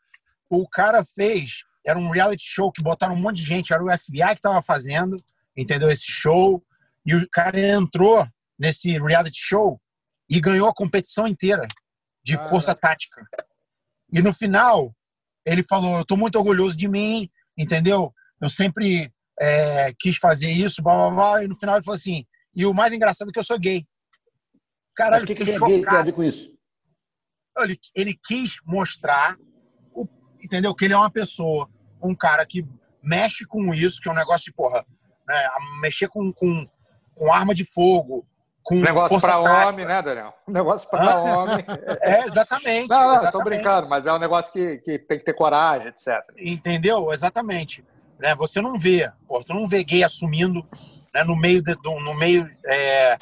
o 0.49 0.67
cara 0.67 1.03
fez, 1.05 1.63
era 1.85 1.97
um 1.99 2.09
reality 2.09 2.43
show 2.45 2.71
que 2.71 2.81
botaram 2.81 3.13
um 3.15 3.19
monte 3.21 3.37
de 3.37 3.43
gente, 3.43 3.73
era 3.73 3.83
o 3.83 3.97
FBI 3.97 4.35
que 4.35 4.41
tava 4.41 4.61
fazendo, 4.61 5.15
entendeu? 5.55 5.89
Esse 5.89 6.05
show. 6.05 6.63
E 7.05 7.15
o 7.15 7.27
cara 7.29 7.59
entrou 7.59 8.27
nesse 8.57 8.97
reality 8.97 9.39
show 9.39 9.79
e 10.29 10.39
ganhou 10.39 10.67
a 10.67 10.73
competição 10.73 11.27
inteira 11.27 11.67
de 12.23 12.37
força 12.49 12.73
tática. 12.73 13.25
E 14.11 14.21
no 14.21 14.33
final, 14.33 14.95
ele 15.45 15.63
falou: 15.63 15.97
Eu 15.97 16.05
tô 16.05 16.15
muito 16.15 16.37
orgulhoso 16.37 16.77
de 16.77 16.87
mim, 16.87 17.29
entendeu? 17.57 18.13
Eu 18.41 18.49
sempre 18.49 19.11
é, 19.39 19.93
quis 19.99 20.17
fazer 20.17 20.49
isso, 20.49 20.81
blá 20.81 20.95
blá 20.95 21.11
blá. 21.11 21.43
E 21.43 21.47
no 21.47 21.55
final 21.55 21.75
ele 21.75 21.83
falou 21.83 21.97
assim: 21.97 22.25
E 22.55 22.65
o 22.65 22.73
mais 22.73 22.93
engraçado 22.93 23.29
é 23.29 23.31
que 23.33 23.39
eu 23.39 23.43
sou 23.43 23.59
gay. 23.59 23.85
Mas 24.55 24.61
Caralho, 24.95 25.23
o 25.23 25.27
que, 25.27 25.35
que 25.35 25.45
tem 25.45 25.55
a 25.55 25.59
ver- 25.59 25.81
tem 25.81 25.87
a 25.87 26.03
ver 26.03 26.13
com 26.13 26.23
isso? 26.23 26.53
ele, 27.59 27.79
ele 27.95 28.19
quis 28.25 28.55
mostrar, 28.65 29.37
entendeu? 30.43 30.73
Que 30.75 30.85
ele 30.85 30.93
é 30.93 30.97
uma 30.97 31.09
pessoa, 31.09 31.69
um 32.01 32.13
cara 32.15 32.45
que 32.45 32.65
mexe 33.01 33.45
com 33.45 33.73
isso, 33.73 34.01
que 34.01 34.09
é 34.09 34.11
um 34.11 34.15
negócio 34.15 34.45
de, 34.45 34.53
porra, 34.53 34.85
né, 35.27 35.49
mexer 35.81 36.07
com, 36.09 36.31
com, 36.33 36.67
com 37.15 37.31
arma 37.33 37.53
de 37.55 37.63
fogo, 37.65 38.25
com 38.65 38.75
Negócio 38.75 39.19
tática. 39.19 39.67
homem, 39.67 39.85
né, 39.85 40.01
Daniel? 40.01 40.33
Negócio 40.47 40.89
pra 40.89 41.17
homem. 41.19 41.65
É, 42.01 42.23
exatamente. 42.23 42.87
Não, 42.89 43.01
não, 43.01 43.15
tô 43.15 43.21
exatamente. 43.21 43.43
brincando, 43.45 43.89
mas 43.89 44.05
é 44.05 44.13
um 44.13 44.19
negócio 44.19 44.53
que, 44.53 44.77
que 44.77 44.97
tem 44.99 45.17
que 45.19 45.25
ter 45.25 45.33
coragem, 45.33 45.89
etc. 45.89 46.19
Entendeu? 46.37 47.11
Exatamente. 47.11 47.83
Né, 48.19 48.33
você 48.35 48.61
não 48.61 48.77
vê, 48.77 49.11
pô, 49.27 49.41
você 49.41 49.53
não 49.53 49.67
vê 49.67 49.83
gay 49.83 50.01
assumindo 50.03 50.65
né, 51.13 51.23
no 51.25 51.35
meio, 51.35 51.61
de, 51.61 51.73
do- 51.75 51.99
no 51.99 52.13
meio 52.13 52.49
é, 52.65 53.17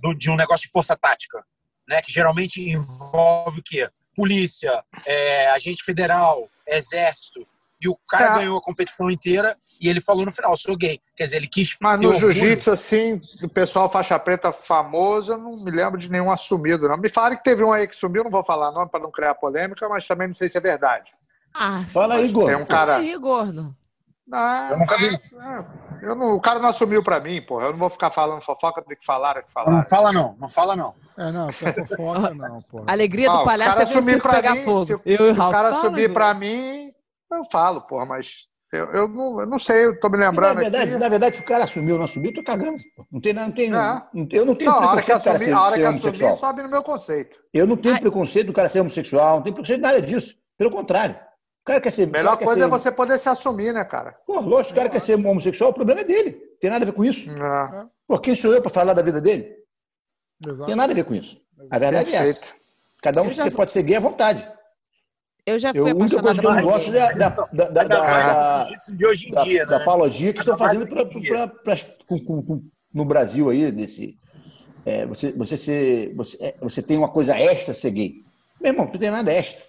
do- 0.00 0.14
de 0.14 0.30
um 0.30 0.36
negócio 0.36 0.66
de 0.66 0.72
força 0.72 0.96
tática, 0.96 1.42
né, 1.88 2.00
que 2.00 2.12
geralmente 2.12 2.62
envolve 2.62 3.58
o 3.58 3.62
quê? 3.64 3.90
Polícia, 4.22 4.82
é, 5.06 5.48
agente 5.50 5.84
federal, 5.84 6.48
exército. 6.66 7.46
E 7.80 7.88
o 7.88 7.96
cara 8.08 8.32
É. 8.34 8.38
ganhou 8.40 8.58
a 8.58 8.60
competição 8.60 9.08
inteira 9.08 9.56
e 9.80 9.88
ele 9.88 10.00
falou 10.00 10.24
no 10.26 10.32
final, 10.32 10.56
sou 10.56 10.76
gay. 10.76 11.00
Quer 11.16 11.24
dizer, 11.24 11.36
ele 11.36 11.46
quis 11.46 11.76
Mas 11.80 12.00
ter 12.00 12.06
no 12.08 12.12
jiu-jitsu, 12.12 12.72
assim, 12.72 13.20
do 13.40 13.48
pessoal 13.48 13.88
faixa 13.88 14.18
preta 14.18 14.50
famoso, 14.50 15.34
eu 15.34 15.38
não 15.38 15.56
me 15.56 15.70
lembro 15.70 15.96
de 15.96 16.10
nenhum 16.10 16.28
assumido, 16.32 16.88
não. 16.88 16.96
Me 16.96 17.08
falaram 17.08 17.36
que 17.36 17.44
teve 17.44 17.62
um 17.62 17.72
aí 17.72 17.86
que 17.86 17.94
sumiu, 17.94 18.24
não 18.24 18.30
vou 18.32 18.42
falar 18.42 18.72
nome 18.72 18.90
para 18.90 18.98
não 18.98 19.12
criar 19.12 19.36
polêmica, 19.36 19.88
mas 19.88 20.04
também 20.08 20.26
não 20.26 20.34
sei 20.34 20.48
se 20.48 20.58
é 20.58 20.60
verdade. 20.60 21.12
Ah, 21.54 21.84
Fala 21.92 22.16
aí, 22.16 22.22
Tem 22.22 22.30
Igor. 22.30 22.56
um 22.60 22.66
cara. 22.66 22.96
aí, 22.96 23.16
gordo. 23.16 23.72
Ah, 24.32 24.68
Eu 24.72 24.78
nunca 24.78 24.96
vi. 24.98 25.20
eu 26.02 26.14
não, 26.14 26.34
o 26.34 26.40
cara 26.40 26.58
não 26.58 26.68
assumiu 26.68 27.02
para 27.02 27.18
mim, 27.20 27.40
porra. 27.42 27.66
Eu 27.66 27.72
não 27.72 27.78
vou 27.78 27.90
ficar 27.90 28.10
falando 28.10 28.42
fofoca 28.42 28.80
do 28.82 28.88
que 28.88 29.04
falaram, 29.04 29.40
que 29.42 29.48
Não 29.56 29.64
falaram. 29.64 29.82
fala 29.84 30.12
não, 30.12 30.36
não 30.38 30.48
fala 30.48 30.76
não. 30.76 30.94
É, 31.16 31.32
não, 31.32 31.48
essa 31.48 31.72
fofoca 31.72 32.32
não, 32.34 32.60
pô. 32.62 32.84
A 32.86 32.92
alegria 32.92 33.30
Ah, 33.30 33.32
do 33.32 33.38
o 33.40 33.44
palhaço 33.44 33.82
é 33.82 33.84
ver 33.86 33.98
o 33.98 34.02
circo 34.02 34.22
pra 34.22 34.32
pegar 34.34 34.54
mim, 34.54 34.64
fogo. 34.64 34.84
se 34.86 34.94
o- 34.94 35.00
Eu 35.06 35.16
Se 35.34 35.40
o 35.40 35.50
cara 35.50 35.70
fala, 35.70 35.74
subir 35.82 36.12
para 36.12 36.34
mim, 36.34 36.90
eu 37.32 37.44
falo, 37.50 37.80
porra, 37.82 38.04
mas 38.04 38.46
eu, 38.70 38.84
eu 38.92 39.08
não, 39.08 39.40
eu 39.40 39.46
não 39.46 39.58
sei, 39.58 39.86
eu 39.86 39.98
tô 39.98 40.10
me 40.10 40.18
Na 40.18 40.26
lembrando 40.28 40.58
verdade, 40.58 40.90
aqui. 40.90 40.98
na 40.98 41.08
verdade, 41.08 41.36
se 41.36 41.42
o 41.42 41.46
cara 41.46 41.64
assumiu 41.64 41.94
ou 41.94 41.98
não 42.00 42.04
assumiu, 42.04 42.30
eu 42.30 42.34
tô 42.34 42.44
cagando. 42.44 42.76
Não 43.10 43.20
tem, 43.22 43.32
não 43.32 43.50
tem, 43.50 43.68
É. 43.68 43.70
não- 43.70 44.28
eu 44.30 44.44
não 44.44 44.54
tenho 44.54 44.70
Não, 44.70 44.78
a 44.82 44.90
hora 44.92 45.02
que 45.02 45.10
assumir, 45.10 45.38
ser, 45.38 45.52
a 45.52 45.62
hora 45.62 45.74
ser 45.74 45.80
que 45.80 45.86
assumir, 45.86 46.02
homossexual. 46.04 46.36
sobe 46.36 46.62
no 46.62 46.70
meu 46.70 46.82
conceito. 46.82 47.38
Eu 47.54 47.66
não 47.66 47.78
tenho 47.78 47.94
Ai. 47.94 48.00
preconceito 48.00 48.48
do 48.48 48.52
cara 48.52 48.68
ser 48.68 48.80
homossexual, 48.80 49.36
não 49.36 49.42
tenho 49.42 49.54
preconceito 49.54 49.80
nada 49.80 50.02
disso. 50.02 50.34
Pelo 50.58 50.70
contrário. 50.70 51.16
O 51.68 51.70
cara 51.70 51.80
quer 51.82 51.92
ser. 51.92 52.04
A 52.04 52.06
melhor 52.06 52.38
coisa 52.38 52.60
ser, 52.60 52.66
é 52.66 52.66
você 52.66 52.90
poder 52.90 53.18
se 53.18 53.28
assumir, 53.28 53.74
né, 53.74 53.84
cara? 53.84 54.16
Pô, 54.26 54.40
lógico, 54.40 54.72
o 54.72 54.76
cara 54.76 54.88
quer 54.88 55.00
ser 55.02 55.16
homossexual, 55.16 55.68
o 55.70 55.74
problema 55.74 56.00
é 56.00 56.04
dele. 56.04 56.30
Não 56.52 56.58
tem 56.58 56.70
nada 56.70 56.82
a 56.82 56.86
ver 56.86 56.92
com 56.92 57.04
isso. 57.04 57.30
Não. 57.30 57.90
Pô, 58.06 58.18
quem 58.18 58.34
sou 58.34 58.54
eu 58.54 58.62
para 58.62 58.70
falar 58.70 58.94
da 58.94 59.02
vida 59.02 59.20
dele? 59.20 59.54
Não 60.40 60.52
Exato. 60.52 60.66
tem 60.66 60.74
nada 60.74 60.92
a 60.92 60.96
ver 60.96 61.04
com 61.04 61.14
isso. 61.14 61.38
A 61.70 61.78
verdade 61.78 62.08
é 62.10 62.14
essa. 62.14 62.24
Perfeito. 62.24 62.54
Cada 63.02 63.20
um 63.22 63.26
Eu 63.26 63.32
já 63.32 63.50
pode 63.50 63.70
ser 63.72 63.82
gay 63.82 63.96
à 63.96 64.00
vontade. 64.00 64.48
Eu 65.44 65.58
já 65.58 65.68
Eu, 65.74 65.82
fui 65.84 65.90
a 65.90 65.94
única 65.94 66.22
coisa 66.22 66.40
que 66.40 66.46
eu 66.46 66.50
não 66.50 66.62
por 66.62 66.72
gosto 66.72 66.88
é 66.96 67.14
da, 67.14 67.28
da, 67.28 67.28
da, 67.52 67.82
da, 67.82 67.84
da- 67.84 68.68
de 68.94 69.06
hoje 69.06 69.28
em 69.28 69.32
da, 69.32 69.42
dia, 69.44 69.66
da 69.66 69.76
né? 69.76 69.82
apologia 69.82 70.32
que 70.32 70.38
estão 70.40 70.56
fazendo 70.56 70.86
pra, 70.88 71.04
pra- 71.04 71.48
pra- 71.48 71.76
com- 72.06 72.18
com- 72.24 72.42
com- 72.42 72.62
no 72.94 73.04
Brasil 73.04 73.50
aí, 73.50 73.70
desse, 73.70 74.18
é, 74.86 75.04
você, 75.06 75.32
você, 75.32 75.56
ser, 75.58 76.14
você, 76.14 76.36
é, 76.40 76.54
você 76.62 76.82
tem 76.82 76.96
uma 76.96 77.08
coisa 77.10 77.36
extra 77.38 77.74
ser 77.74 77.90
gay. 77.90 78.24
Meu 78.58 78.72
irmão, 78.72 78.86
tu 78.86 78.98
tem 78.98 79.10
nada 79.10 79.30
extra. 79.32 79.62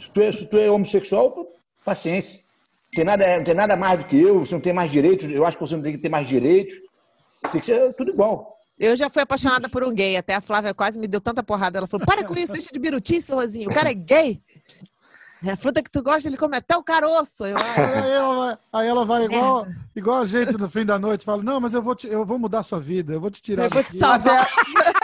Se 0.00 0.10
tu 0.10 0.20
é, 0.20 0.32
se 0.32 0.46
tu 0.46 0.58
é 0.58 0.70
homossexual, 0.70 1.46
paciência. 1.84 2.38
Não 2.38 2.96
tem, 2.96 3.04
nada, 3.04 3.36
não 3.38 3.44
tem 3.44 3.54
nada 3.54 3.76
mais 3.76 3.98
do 3.98 4.06
que 4.06 4.20
eu, 4.20 4.40
você 4.40 4.54
não 4.54 4.60
tem 4.60 4.72
mais 4.72 4.90
direitos, 4.90 5.30
eu 5.30 5.44
acho 5.44 5.56
que 5.56 5.62
você 5.62 5.76
não 5.76 5.82
tem 5.82 5.92
que 5.92 5.98
ter 5.98 6.08
mais 6.08 6.26
direitos. 6.26 6.74
Tem 7.52 7.60
que 7.60 7.66
ser 7.66 7.92
tudo 7.94 8.10
igual. 8.10 8.58
Eu 8.78 8.96
já 8.96 9.10
fui 9.10 9.22
apaixonada 9.22 9.68
por 9.68 9.82
um 9.82 9.92
gay. 9.92 10.16
Até 10.16 10.34
a 10.34 10.40
Flávia 10.40 10.72
quase 10.72 10.98
me 10.98 11.08
deu 11.08 11.20
tanta 11.20 11.42
porrada. 11.42 11.78
Ela 11.78 11.86
falou: 11.86 12.06
para 12.06 12.24
com 12.24 12.34
isso, 12.34 12.52
deixa 12.52 12.68
de 12.72 12.78
birutice, 12.78 13.32
Rosinho. 13.32 13.70
O 13.70 13.74
cara 13.74 13.90
é 13.90 13.94
gay. 13.94 14.40
É 15.44 15.52
a 15.52 15.56
fruta 15.56 15.82
que 15.82 15.90
tu 15.90 16.02
gosta, 16.02 16.28
ele 16.28 16.36
come 16.36 16.56
até 16.56 16.76
o 16.76 16.82
caroço. 16.82 17.46
Eu, 17.46 17.56
Aí 17.56 18.10
ela 18.10 18.36
vai, 18.36 18.58
aí 18.72 18.88
ela 18.88 19.04
vai 19.04 19.24
igual, 19.24 19.66
igual 19.94 20.20
a 20.22 20.26
gente 20.26 20.52
no 20.58 20.68
fim 20.68 20.84
da 20.84 20.98
noite, 20.98 21.24
fala: 21.24 21.42
Não, 21.42 21.60
mas 21.60 21.72
eu 21.74 21.80
vou, 21.80 21.94
te, 21.94 22.08
eu 22.08 22.24
vou 22.24 22.38
mudar 22.40 22.60
a 22.60 22.64
sua 22.64 22.80
vida, 22.80 23.12
eu 23.12 23.20
vou 23.20 23.30
te 23.30 23.40
tirar. 23.40 23.64
eu 23.64 23.70
vou 23.70 23.84
te 23.84 23.96
daqui." 23.96 23.98
salvar. 23.98 24.48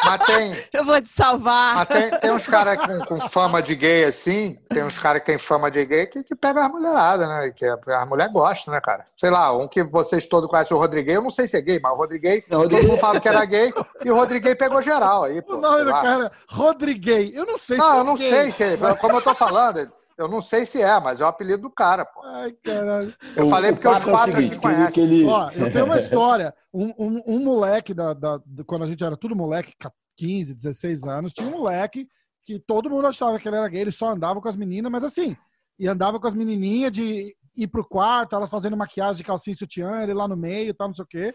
Mas 0.05 0.27
tem, 0.27 0.53
Eu 0.73 0.85
vou 0.85 1.01
te 1.01 1.09
salvar. 1.09 1.75
mas 1.77 1.89
tem, 1.89 2.11
tem 2.19 2.31
uns 2.33 2.47
caras 2.47 2.79
com, 2.79 2.99
com 3.05 3.29
fama 3.29 3.63
de 3.63 3.75
gay 3.75 4.05
assim, 4.05 4.59
tem 4.69 4.83
uns 4.85 4.99
caras 4.99 5.21
que 5.21 5.27
tem 5.27 5.39
fama 5.39 5.71
de 5.71 5.85
gay 5.85 6.07
que, 6.07 6.23
que 6.23 6.35
pega 6.35 6.67
as 6.67 6.71
mulheradas, 6.71 7.29
né? 7.29 7.51
Que 7.55 7.65
a, 7.67 7.79
a 8.01 8.07
mulher 8.07 8.29
gosta, 8.31 8.71
né, 8.71 8.81
cara? 8.81 9.07
Sei 9.17 9.31
lá, 9.31 9.57
um 9.57 9.67
que 9.69 9.83
vocês 9.83 10.27
todos 10.27 10.49
conhecem 10.51 10.77
o 10.77 10.81
Rodriguei, 10.81 11.17
eu 11.17 11.23
não 11.23 11.31
sei 11.31 11.49
se 11.49 11.57
é 11.57 11.61
gay, 11.61 11.81
mas 11.83 11.93
o 11.93 11.97
Rodriguei, 11.97 12.45
Não, 12.49 12.69
todo 12.69 12.83
mundo 12.83 12.99
falava 12.99 13.21
que 13.21 13.29
era 13.29 13.45
gay, 13.45 13.73
e 14.05 14.11
o 14.11 14.15
Rodriguei 14.17 14.55
pegou 14.55 14.83
geral 14.83 15.25
aí, 15.25 15.41
pô. 15.43 15.55
O 15.55 15.61
nome 15.61 15.85
do 15.85 15.91
cara 15.93 16.27
é 16.27 16.31
Rodriguei. 16.49 17.33
Eu 17.35 17.47
não 17.47 17.59
sei 17.59 17.77
Não, 17.77 17.91
se 17.91 17.97
é 17.97 18.01
eu 18.01 18.05
não 18.05 18.15
gay. 18.17 18.31
sei 18.31 18.51
se 18.51 18.63
é, 18.65 18.77
como 19.01 19.17
eu 19.17 19.23
tô 19.23 19.35
falando, 19.35 19.91
eu 20.19 20.29
não 20.29 20.41
sei 20.41 20.65
se 20.67 20.81
é, 20.81 20.99
mas 21.01 21.21
é 21.21 21.25
o 21.25 21.29
apelido 21.29 21.63
do 21.63 21.71
cara, 21.71 22.05
pô. 22.05 22.21
Ai, 22.25 22.53
caralho. 22.65 23.13
Eu 23.37 23.47
O- 23.47 23.51
falei 23.51 23.73
porque 23.73 23.89
os 23.89 23.97
é 23.99 24.01
quatro 24.11 24.33
seguinte, 24.35 24.53
aqui 24.53 24.61
que 24.61 24.67
ele- 24.67 24.75
conhecem. 24.75 24.93
que 24.93 25.01
ele- 25.01 25.25
Ó, 25.27 25.51
eu 25.51 25.73
tenho 25.73 25.85
uma 25.85 25.99
história. 26.01 26.55
Um, 26.73 26.93
um, 26.99 27.23
um 27.27 27.39
moleque, 27.45 27.93
da, 27.95 28.13
da- 28.15 28.39
da- 28.45 28.65
quando 28.65 28.85
a 28.85 28.87
gente 28.87 29.03
era 29.05 29.17
tudo 29.17 29.35
moleque, 29.37 29.75
15, 30.17 30.55
16 30.55 31.05
anos, 31.05 31.33
tinha 31.33 31.49
um 31.49 31.53
moleque 31.53 32.09
que 32.45 32.59
todo 32.61 32.91
mundo 32.91 33.07
achava 33.07 33.39
que 33.39 33.49
ele 33.49 33.57
era 33.57 33.69
gay, 33.69 33.81
ele 33.81 33.93
só 33.93 34.11
andava 34.11 34.41
com 34.41 34.49
as 34.49 34.57
meninas, 34.57 34.91
mas 34.93 35.03
assim, 35.03 35.37
e 35.79 35.89
andava 35.89 36.21
com 36.21 36.27
as 36.29 36.35
menininhas 36.35 36.93
de 36.93 37.35
ir 37.57 37.67
pro 37.69 37.85
quarto, 37.89 38.37
elas 38.37 38.51
fazendo 38.51 38.77
maquiagem 38.77 39.17
de 39.17 39.25
calcinha 39.25 39.55
e 39.55 39.59
sutiã, 39.59 40.03
ele 40.03 40.13
lá 40.15 40.29
no 40.29 40.37
meio 40.37 40.69
e 40.71 40.75
tal, 40.75 40.89
não 40.89 40.95
sei 40.95 41.05
o 41.05 41.09
quê. 41.09 41.35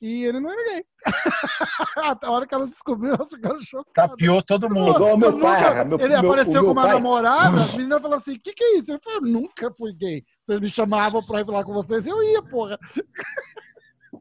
E 0.00 0.24
ele 0.24 0.40
não 0.40 0.50
era 0.50 0.64
gay. 0.74 0.84
Até 2.10 2.26
a 2.26 2.30
hora 2.30 2.46
que 2.46 2.54
elas 2.54 2.68
descobriram, 2.68 3.14
elas 3.14 3.30
ficaram 3.30 3.58
chocadas. 3.60 4.10
Tapiou 4.10 4.42
todo 4.42 4.68
mundo. 4.68 4.94
Igual 4.96 5.14
o 5.14 5.18
meu 5.18 5.30
Eu 5.30 5.38
pai, 5.38 5.62
nunca- 5.62 5.84
meu- 5.84 5.98
ele 6.00 6.20
meu- 6.20 6.32
apareceu 6.32 6.64
com 6.64 6.70
uma 6.72 6.82
pai- 6.82 6.92
namorada, 6.94 7.62
as 7.62 7.74
meninas 7.74 8.02
falaram 8.02 8.20
assim: 8.20 8.34
o 8.34 8.40
que, 8.40 8.52
que 8.52 8.62
é 8.62 8.78
isso? 8.78 8.92
Ele 8.92 9.00
falou: 9.02 9.20
eu 9.20 9.32
nunca 9.32 9.72
fui 9.76 9.92
gay. 9.94 10.22
Vocês 10.44 10.60
me 10.60 10.68
chamavam 10.68 11.24
pra 11.24 11.40
ir 11.40 11.46
falar 11.46 11.64
com 11.64 11.72
vocês, 11.72 12.06
eu 12.06 12.22
ia, 12.22 12.42
porra. 12.42 12.78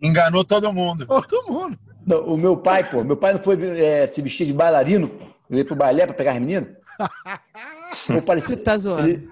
Enganou 0.02 0.44
todo 0.44 0.72
mundo. 0.74 1.06
Todo 1.08 1.52
mundo. 1.52 1.78
Não, 2.06 2.24
o 2.26 2.38
meu 2.38 2.56
pai, 2.58 2.88
pô, 2.90 3.04
meu 3.04 3.18
pai 3.18 3.34
não 3.34 3.42
foi 3.44 3.58
é, 3.80 4.08
se 4.08 4.22
vestir 4.22 4.46
de 4.46 4.54
bailarino, 4.54 5.10
pô. 5.10 5.26
Ele 5.50 5.60
ia 5.60 5.66
pro 5.66 5.76
balé 5.76 6.06
pra 6.06 6.16
pegar 6.16 6.34
as 6.34 6.40
meninas. 6.40 6.70
Parecia... 8.26 8.58
Tá 8.58 8.78
zoando. 8.78 9.08
ele- 9.08 9.30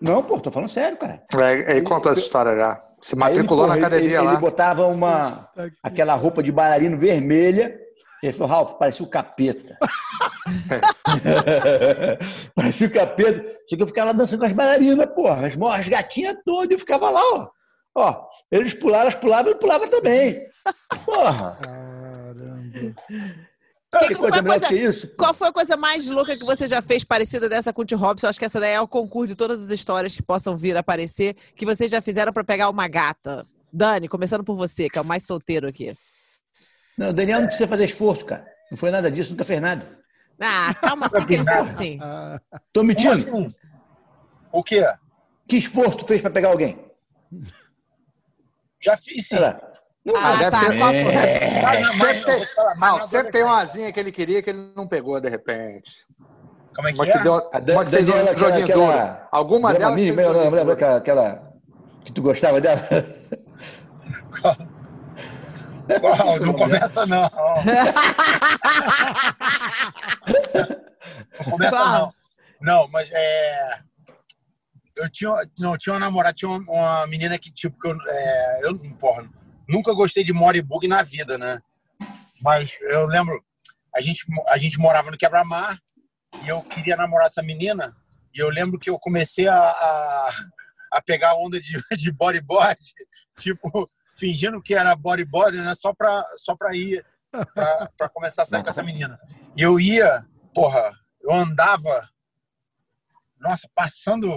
Não, 0.00 0.22
pô, 0.22 0.38
tô 0.40 0.50
falando 0.50 0.68
sério, 0.68 0.96
cara. 0.98 1.22
É, 1.38 1.70
ele 1.76 1.82
contou 1.82 2.10
essa 2.12 2.20
história 2.20 2.56
já. 2.56 2.82
Se 3.00 3.14
matriculou 3.14 3.64
Aí, 3.64 3.70
na 3.70 3.86
academia 3.86 4.18
ele, 4.18 4.18
lá. 4.18 4.32
Ele 4.32 4.40
botava 4.40 4.86
uma, 4.86 5.48
aquela 5.82 6.14
roupa 6.14 6.42
de 6.42 6.50
bailarino 6.50 6.98
vermelha. 6.98 7.78
Ele 8.22 8.32
falou, 8.32 8.48
Ralf, 8.48 8.78
parecia 8.78 9.04
o 9.04 9.10
capeta. 9.10 9.76
parecia 12.54 12.86
o 12.86 12.90
capeta. 12.90 13.44
Só 13.68 13.76
que 13.76 13.82
eu 13.82 13.86
ficava 13.86 14.10
lá 14.10 14.16
dançando 14.16 14.40
com 14.40 14.46
as 14.46 14.52
bailarinas, 14.52 15.06
porra. 15.14 15.46
As, 15.46 15.56
as 15.56 15.88
gatinhas 15.88 16.36
todas, 16.44 16.70
eu 16.70 16.78
ficava 16.78 17.10
lá, 17.10 17.20
ó. 17.34 17.48
Ó, 17.98 18.26
eles 18.52 18.74
pulavam, 18.74 19.02
elas 19.02 19.14
pulavam, 19.14 19.52
eu 19.52 19.58
pulava 19.58 19.88
também. 19.88 20.38
Porra, 21.06 21.56
Caramba. 21.62 22.94
Que- 24.00 24.08
que 24.08 24.14
qual, 24.14 24.20
coisa 24.22 24.34
foi 24.36 24.42
melhor 24.42 24.60
coisa, 24.60 24.74
que 24.74 24.80
isso? 24.80 25.08
qual 25.16 25.34
foi 25.34 25.48
a 25.48 25.52
coisa 25.52 25.76
mais 25.76 26.06
louca 26.06 26.36
que 26.36 26.44
você 26.44 26.68
já 26.68 26.80
fez 26.82 27.04
parecida 27.04 27.48
dessa 27.48 27.72
com 27.72 27.82
o 27.82 27.84
Tio 27.84 27.98
Robson? 27.98 28.26
Acho 28.28 28.38
que 28.38 28.44
essa 28.44 28.60
daí 28.60 28.72
é 28.72 28.80
o 28.80 28.88
concurso 28.88 29.28
de 29.28 29.36
todas 29.36 29.62
as 29.64 29.70
histórias 29.70 30.16
que 30.16 30.22
possam 30.22 30.56
vir 30.56 30.76
a 30.76 30.80
aparecer, 30.80 31.34
que 31.54 31.64
vocês 31.66 31.90
já 31.90 32.00
fizeram 32.00 32.32
pra 32.32 32.44
pegar 32.44 32.68
uma 32.70 32.86
gata. 32.88 33.46
Dani, 33.72 34.08
começando 34.08 34.42
por 34.44 34.56
você, 34.56 34.88
que 34.88 34.98
é 34.98 35.00
o 35.02 35.04
mais 35.04 35.24
solteiro 35.24 35.68
aqui. 35.68 35.96
Não, 36.98 37.10
o 37.10 37.12
Daniel 37.12 37.40
não 37.40 37.46
precisa 37.46 37.68
fazer 37.68 37.84
esforço, 37.84 38.24
cara. 38.24 38.46
Não 38.70 38.78
foi 38.78 38.90
nada 38.90 39.10
disso, 39.10 39.30
nunca 39.30 39.44
fez 39.44 39.60
nada. 39.60 39.98
Ah, 40.40 40.74
calma 40.80 41.06
assim 41.06 41.24
que 41.26 41.34
ele 41.34 41.44
falou 41.44 41.70
assim. 41.72 41.98
Tô 42.72 42.82
mentindo? 42.82 43.12
assim? 43.12 43.54
O 44.52 44.62
quê? 44.62 44.84
Que 45.48 45.56
esforço 45.56 46.04
fez 46.06 46.20
pra 46.22 46.30
pegar 46.30 46.48
alguém? 46.48 46.78
Já 48.80 48.96
fiz 48.96 49.16
sim. 49.26 49.36
Sei 49.36 49.38
lá. 49.38 49.60
Ah, 50.14 50.36
deve 50.36 50.50
tá. 50.50 50.60
ter- 50.60 50.78
Qual 50.78 50.92
foi? 50.92 51.02
Mas 51.62 51.80
não, 51.80 51.92
Sempre 51.92 52.24
tem, 52.24 52.38
não, 52.76 53.08
sempre 53.08 53.32
tem 53.32 53.42
uma 53.42 53.50
adolescência. 53.52 53.56
asinha 53.58 53.92
que 53.92 53.98
ele 54.00 54.12
queria 54.12 54.42
que 54.42 54.50
ele 54.50 54.70
não 54.76 54.86
pegou 54.86 55.20
de 55.20 55.28
repente. 55.28 55.90
Como 56.74 56.86
é 56.88 56.92
que 56.92 56.98
Uma 56.98 57.06
é? 57.08 57.12
que, 57.12 57.18
deu, 57.24 57.50
A 57.52 57.58
Dan- 57.58 57.72
uma 57.74 57.84
que 57.84 57.90
fez 57.90 58.08
um 58.08 58.12
joguinho 58.38 58.64
aquela- 58.64 58.96
duro. 59.06 59.16
Alguma 59.32 59.68
Lembra 59.72 59.86
delas 59.86 60.00
mim? 60.00 60.10
Lembra, 60.10 60.50
lembra 60.50 60.72
aquela, 60.74 60.96
aquela 60.98 61.52
que 62.04 62.12
tu 62.12 62.22
gostava 62.22 62.60
dela? 62.60 62.80
Qual? 66.00 66.40
Não 66.40 66.52
começa, 66.52 67.06
não. 67.06 67.22
Não 71.38 71.50
começa, 71.52 71.84
não. 71.84 72.14
Não, 72.60 72.88
mas 72.88 73.08
é. 73.12 73.78
Eu 74.96 75.10
tinha, 75.10 75.30
não, 75.58 75.76
tinha 75.76 75.92
uma 75.94 76.00
namorada, 76.00 76.34
tinha 76.34 76.50
uma, 76.50 76.58
uma 76.72 77.06
menina 77.06 77.38
que, 77.38 77.52
tipo, 77.52 77.78
que 77.78 77.86
eu, 77.88 77.96
é, 78.08 78.60
eu, 78.64 78.78
porra, 78.98 79.28
nunca 79.68 79.92
gostei 79.92 80.24
de 80.24 80.32
Moribug 80.32 80.86
na 80.86 81.02
vida, 81.02 81.36
né? 81.36 81.60
Mas 82.40 82.76
eu 82.82 83.06
lembro, 83.06 83.42
a 83.94 84.00
gente, 84.00 84.24
a 84.48 84.58
gente 84.58 84.78
morava 84.78 85.10
no 85.10 85.16
Quebra-Mar 85.16 85.78
e 86.42 86.48
eu 86.48 86.62
queria 86.62 86.96
namorar 86.96 87.26
essa 87.26 87.42
menina. 87.42 87.96
E 88.34 88.38
eu 88.38 88.50
lembro 88.50 88.78
que 88.78 88.90
eu 88.90 88.98
comecei 88.98 89.48
a, 89.48 89.56
a, 89.56 90.30
a 90.92 91.02
pegar 91.02 91.34
onda 91.34 91.60
de, 91.60 91.80
de 91.96 92.12
bodyboard, 92.12 92.78
tipo, 93.38 93.90
fingindo 94.14 94.62
que 94.62 94.74
era 94.74 94.94
bodyboard, 94.94 95.56
né? 95.58 95.74
Só 95.74 95.94
pra, 95.94 96.24
só 96.36 96.54
pra 96.54 96.76
ir, 96.76 97.04
pra, 97.54 97.90
pra 97.96 98.08
começar 98.08 98.42
a 98.42 98.46
sair 98.46 98.62
com 98.62 98.68
essa 98.68 98.82
menina. 98.82 99.18
E 99.56 99.62
eu 99.62 99.80
ia, 99.80 100.26
porra, 100.54 100.92
eu 101.22 101.32
andava, 101.32 102.08
nossa, 103.40 103.68
passando, 103.74 104.28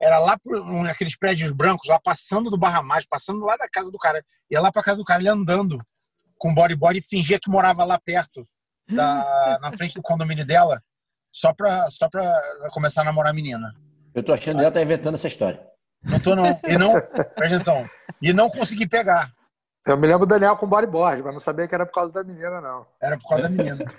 era 0.00 0.18
lá 0.18 0.38
por 0.38 0.56
um, 0.56 0.84
aqueles 0.84 1.16
prédios 1.16 1.52
brancos, 1.52 1.88
lá 1.88 2.00
passando 2.02 2.48
do 2.48 2.58
Barra 2.58 2.82
Mais, 2.82 3.04
passando 3.04 3.44
lá 3.44 3.56
da 3.56 3.68
casa 3.68 3.90
do 3.90 3.98
cara. 3.98 4.24
Ia 4.50 4.60
lá 4.60 4.72
pra 4.72 4.82
casa 4.82 4.98
do 4.98 5.04
cara, 5.04 5.20
ele 5.20 5.28
andando 5.28 5.78
com 6.38 6.54
bodyboard 6.54 6.98
e 6.98 7.02
fingia 7.02 7.38
que 7.38 7.50
morava 7.50 7.84
lá 7.84 8.00
perto, 8.00 8.48
da, 8.88 9.58
na 9.60 9.72
frente 9.72 9.94
do 9.94 10.02
condomínio 10.02 10.46
dela, 10.46 10.82
só 11.30 11.52
pra, 11.52 11.90
só 11.90 12.08
pra 12.08 12.32
começar 12.72 13.02
a 13.02 13.04
namorar 13.04 13.32
a 13.32 13.34
menina. 13.34 13.74
Eu 14.14 14.22
tô 14.22 14.32
achando 14.32 14.56
que 14.56 14.62
ela 14.62 14.72
tá 14.72 14.82
inventando 14.82 15.14
essa 15.16 15.28
história. 15.28 15.60
Não 16.02 16.18
tô, 16.18 16.34
não. 16.34 16.46
E 16.66 16.78
não, 16.78 16.92
presta 16.92 17.44
atenção, 17.44 17.88
e 18.22 18.32
não 18.32 18.48
consegui 18.48 18.88
pegar. 18.88 19.30
Eu 19.86 19.96
me 19.96 20.06
lembro 20.06 20.26
do 20.26 20.28
Daniel 20.30 20.56
com 20.56 20.66
bodyboard, 20.66 21.22
mas 21.22 21.32
não 21.32 21.40
sabia 21.40 21.66
que 21.66 21.74
era 21.74 21.86
por 21.86 21.94
causa 21.94 22.12
da 22.12 22.22
menina, 22.22 22.60
não. 22.60 22.86
Era 23.00 23.18
por 23.18 23.28
causa 23.28 23.44
da 23.44 23.48
menina. 23.48 23.78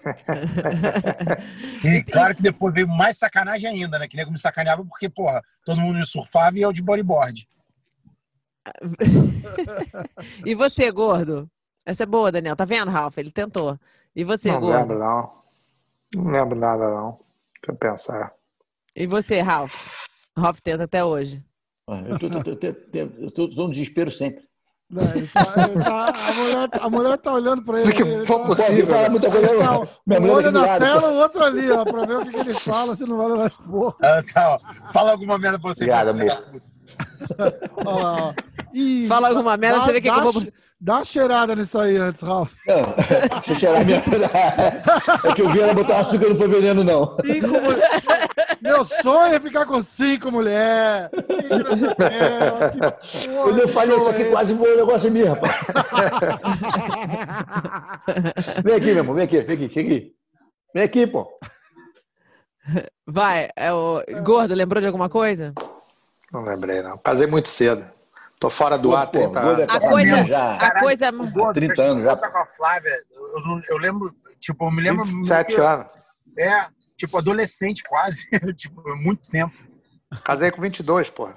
E 1.84 2.04
claro 2.04 2.36
que 2.36 2.44
depois 2.44 2.74
veio 2.74 2.88
mais 2.88 3.18
sacanagem 3.18 3.68
ainda, 3.68 3.98
né? 3.98 4.08
Que 4.08 4.16
nego 4.16 4.32
me 4.32 4.38
sacaneava 4.38 4.86
porque, 4.86 5.10
porra, 5.10 5.42
todo 5.66 5.82
mundo 5.82 6.06
surfava 6.06 6.58
e 6.58 6.62
eu 6.62 6.72
de 6.72 6.82
bodyboard. 6.82 7.48
E 10.46 10.54
você, 10.54 10.92
gordo? 10.92 11.50
Essa 11.84 12.04
é 12.04 12.06
boa, 12.06 12.32
Daniel. 12.32 12.56
Tá 12.56 12.64
vendo, 12.64 12.92
Ralph? 12.92 13.18
Ele 13.18 13.32
tentou. 13.32 13.80
E 14.16 14.24
você, 14.24 14.52
não 14.52 14.60
gordo? 14.60 14.78
lembro, 14.78 15.00
não. 15.00 15.42
Não 16.14 16.32
lembro 16.32 16.60
nada, 16.60 16.88
não. 16.88 17.20
Deixa 17.56 17.72
eu 17.72 17.76
pensar. 17.76 18.34
E 18.96 19.08
você, 19.08 19.42
Ralph? 19.42 19.88
Ralph 20.38 20.60
tenta 20.60 20.84
até 20.84 21.04
hoje. 21.04 21.44
Ó, 21.88 21.96
Eu 21.96 22.20
tô, 22.20 22.30
tô, 22.30 22.44
tô, 22.44 22.56
tô, 22.56 22.68
eu 22.68 23.32
tô, 23.32 23.50
tô 23.50 23.64
no 23.64 23.72
desespero 23.72 24.12
sempre. 24.12 24.44
Não, 24.92 25.04
ele 25.16 25.26
tá- 25.28 25.54
ele 25.70 25.84
tá- 25.84 26.06
a, 26.08 26.34
mulher, 26.34 26.70
a 26.82 26.90
mulher 26.90 27.18
tá 27.18 27.34
olhando 27.34 27.62
pra 27.64 27.80
ele. 27.80 27.90
Do 27.92 27.96
que 27.96 28.02
ele 28.04 28.26
for 28.26 28.40
tá- 28.42 28.46
possível. 28.48 29.10
muita 29.10 29.32
coisa. 29.32 29.48
Tá. 29.48 29.88
Minha 30.06 30.22
um 30.22 30.32
olho 30.32 30.44
tá 30.44 30.52
na 30.52 30.66
lado, 30.66 30.82
tela, 30.86 31.08
o 31.12 31.16
outro 31.18 31.44
ali, 31.44 31.72
ó, 31.72 31.84
pra 31.86 32.06
ver 32.06 32.18
o 32.18 32.26
que, 32.26 32.32
que 32.32 32.40
ele 32.42 32.54
fala, 32.54 32.96
se 32.96 33.06
não 33.06 33.18
vai 33.18 33.28
levar 33.30 33.50
porra. 33.52 33.96
Ah, 34.02 34.24
tá, 34.34 34.56
ó. 34.56 34.92
Fala 34.92 35.12
alguma 35.12 35.38
merda 35.38 35.58
pra 35.58 35.74
você. 35.74 35.84
Obrigado, 35.86 36.10
amor. 36.10 36.38
Fala 39.08 39.30
alguma 39.30 39.58
merda 39.58 39.78
pra 39.78 39.86
você 39.86 39.92
ver 39.94 40.00
o 40.00 40.02
que, 40.02 40.12
que 40.12 40.20
eu 40.20 40.32
vou. 40.32 40.44
Dá 40.84 40.96
uma 40.96 41.06
cheirada 41.06 41.56
nisso 41.56 41.78
aí 41.78 41.96
antes, 41.96 42.24
Ralf. 42.24 42.54
Não, 42.68 42.96
deixa 43.46 43.52
eu 43.52 43.60
cheirar 43.60 43.86
minha. 43.86 43.98
É 44.00 45.34
que 45.36 45.44
eu 45.44 45.50
vi 45.52 45.62
ela 45.62 45.76
botar 45.76 46.00
açúcar 46.00 46.30
não 46.30 46.36
foi 46.36 46.48
veneno, 46.48 46.84
não. 46.84 47.16
Cinco 47.24 47.48
mulher- 47.50 47.90
Meu 48.60 48.84
sonho 48.84 49.36
é 49.36 49.40
ficar 49.40 49.68
com 49.68 49.80
cinco 49.84 50.32
mulheres. 50.32 51.12
Quando 53.44 53.60
eu 53.60 53.68
falei 53.68 53.96
isso 53.96 54.08
é 54.08 54.12
aqui, 54.12 54.26
quase 54.26 54.54
voou 54.56 54.74
o 54.74 54.78
negócio 54.78 55.08
em 55.08 55.12
mim, 55.12 55.24
rapaz. 55.24 55.56
Vem 58.64 58.76
aqui, 58.76 58.86
meu 58.86 58.98
irmão, 58.98 59.14
vem 59.14 59.24
aqui, 59.26 59.42
vem 59.42 59.56
aqui, 59.56 59.74
chega 59.74 59.96
aqui. 59.96 60.12
Vem 60.74 60.84
aqui, 60.84 61.08
pô. 61.08 61.28
Vai, 63.06 63.50
é 63.56 63.72
o... 63.72 64.02
gordo, 64.24 64.56
lembrou 64.56 64.82
de 64.82 64.88
alguma 64.88 65.10
coisa? 65.10 65.54
Não 66.32 66.44
lembrei, 66.44 66.82
não. 66.82 66.98
Casei 66.98 67.28
muito 67.28 67.50
cedo. 67.50 67.86
Tô 68.42 68.50
fora 68.50 68.76
do 68.76 68.90
Pô, 68.90 68.96
ar, 68.96 69.06
pô, 69.06 69.12
30 69.12 69.40
gordo 69.40 69.62
é 69.62 69.64
anos. 69.66 69.76
A 69.76 69.80
coisa, 69.80 70.24
já. 70.28 70.56
a 70.56 70.80
coisa, 70.80 71.10
Há 71.10 71.54
30 71.54 71.82
anos 71.84 72.04
já. 72.04 72.10
Eu 72.10 72.18
tá 72.18 72.32
com 72.32 72.38
a 72.40 72.46
Flávia, 72.48 73.04
eu, 73.12 73.40
não- 73.42 73.62
eu 73.70 73.78
lembro, 73.78 74.16
tipo, 74.40 74.66
eu 74.66 74.72
me 74.72 74.82
lembro. 74.82 75.04
27 75.06 75.62
anos. 75.62 75.86
É, 76.36 76.66
tipo, 76.98 77.20
adolescente 77.20 77.84
quase. 77.88 78.28
tipo, 78.58 78.82
muito 78.98 79.30
tempo. 79.30 79.56
Casei 80.24 80.50
com 80.50 80.60
22, 80.60 81.12
porra. 81.12 81.36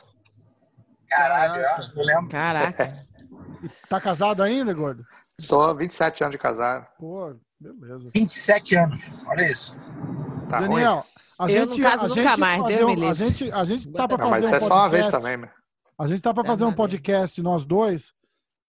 Caralho, 1.06 1.62
é, 1.62 1.78
eu 1.94 2.02
lembro. 2.04 2.28
caraca. 2.28 3.04
Tá 3.88 3.98
casado 3.98 4.42
ainda, 4.42 4.74
gordo? 4.74 5.02
Tô 5.48 5.72
27 5.74 6.22
anos 6.22 6.32
de 6.32 6.38
casado. 6.38 6.86
Pô, 6.98 7.34
beleza. 7.58 8.10
27 8.14 8.76
anos, 8.76 9.10
olha 9.26 9.48
isso. 9.48 9.74
Tá 10.50 10.58
ruim. 10.58 10.68
Daniel, 10.82 11.04
A 11.38 11.50
Eu, 11.50 11.66
no 11.66 11.78
caso, 11.80 12.04
a 12.04 12.08
nunca 12.08 12.36
mais, 12.36 12.62
fazer 12.62 12.76
Deus 12.76 12.94
me 12.94 13.06
um- 13.06 13.10
a 13.10 13.14
gente, 13.14 13.52
a 13.52 13.64
gente 13.64 13.90
tá 13.92 14.06
pra 14.06 14.18
Não, 14.18 14.30
mas 14.30 14.44
fazer 14.44 14.56
isso 14.56 14.64
um 14.64 14.66
é 14.66 14.68
só 14.68 14.74
uma 14.76 14.88
vez 14.88 15.08
também, 15.08 15.36
né? 15.38 15.50
A 15.98 16.06
gente 16.06 16.20
tá 16.22 16.32
para 16.34 16.42
É 16.42 16.46
fazer 16.46 16.64
um 16.64 16.72
podcast, 16.72 17.40
nós 17.42 17.64
dois, 17.64 18.12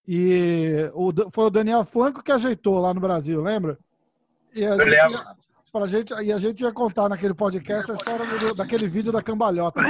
e 0.06 0.88
o, 0.94 1.12
foi 1.32 1.44
o 1.46 1.50
Daniel 1.50 1.84
Flanco 1.84 2.22
que 2.22 2.30
ajeitou 2.32 2.78
lá 2.78 2.94
no 2.94 3.00
Brasil, 3.00 3.40
lembra? 3.42 3.78
E 4.54 4.64
a, 4.64 4.70
Eu 4.70 4.78
gente, 4.78 4.88
lembro. 4.90 5.12
ia- 5.12 5.36
pra 5.72 5.86
gente, 5.86 6.14
e 6.14 6.32
a 6.32 6.38
gente 6.38 6.60
ia 6.62 6.72
contar 6.72 7.08
naquele 7.08 7.34
podcast 7.34 7.90
a 7.90 7.94
história 7.94 8.24
do- 8.38 8.54
daquele 8.54 8.88
vídeo 8.88 9.12
da 9.12 9.22
cambalhota. 9.22 9.80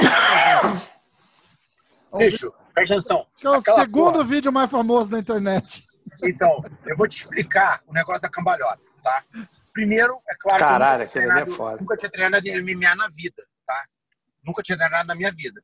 O- 2.10 2.18
Bicho, 2.18 2.52
presta 2.74 2.94
atenção. 2.94 3.26
Acho 3.34 3.62
que 3.62 3.70
é 3.70 3.72
o 3.72 3.76
segundo 3.76 4.12
porra. 4.14 4.24
vídeo 4.24 4.52
mais 4.52 4.70
famoso 4.70 5.10
da 5.10 5.18
internet. 5.18 5.84
Então, 6.22 6.62
eu 6.86 6.96
vou 6.96 7.06
te 7.06 7.18
explicar 7.18 7.82
o 7.86 7.92
negócio 7.92 8.22
da 8.22 8.28
cambalhota, 8.30 8.80
tá? 9.02 9.22
Primeiro, 9.72 10.18
é 10.28 10.34
claro 10.40 10.58
Caralho, 10.60 11.08
que 11.10 11.18
eu 11.18 11.22
nunca 11.22 11.34
ali 11.34 11.40
é 11.40 11.44
tinha, 11.44 11.44
treinado, 11.44 11.52
foda. 11.56 11.76
nunca 11.80 11.96
tinha 11.96 12.10
treinado 12.10 12.46
MMA 12.48 12.94
na 12.96 13.08
vida, 13.08 13.42
tá? 13.66 13.84
Nunca 14.42 14.62
tinha 14.62 14.78
treinado 14.78 15.06
na 15.06 15.14
minha 15.14 15.30
vida. 15.30 15.62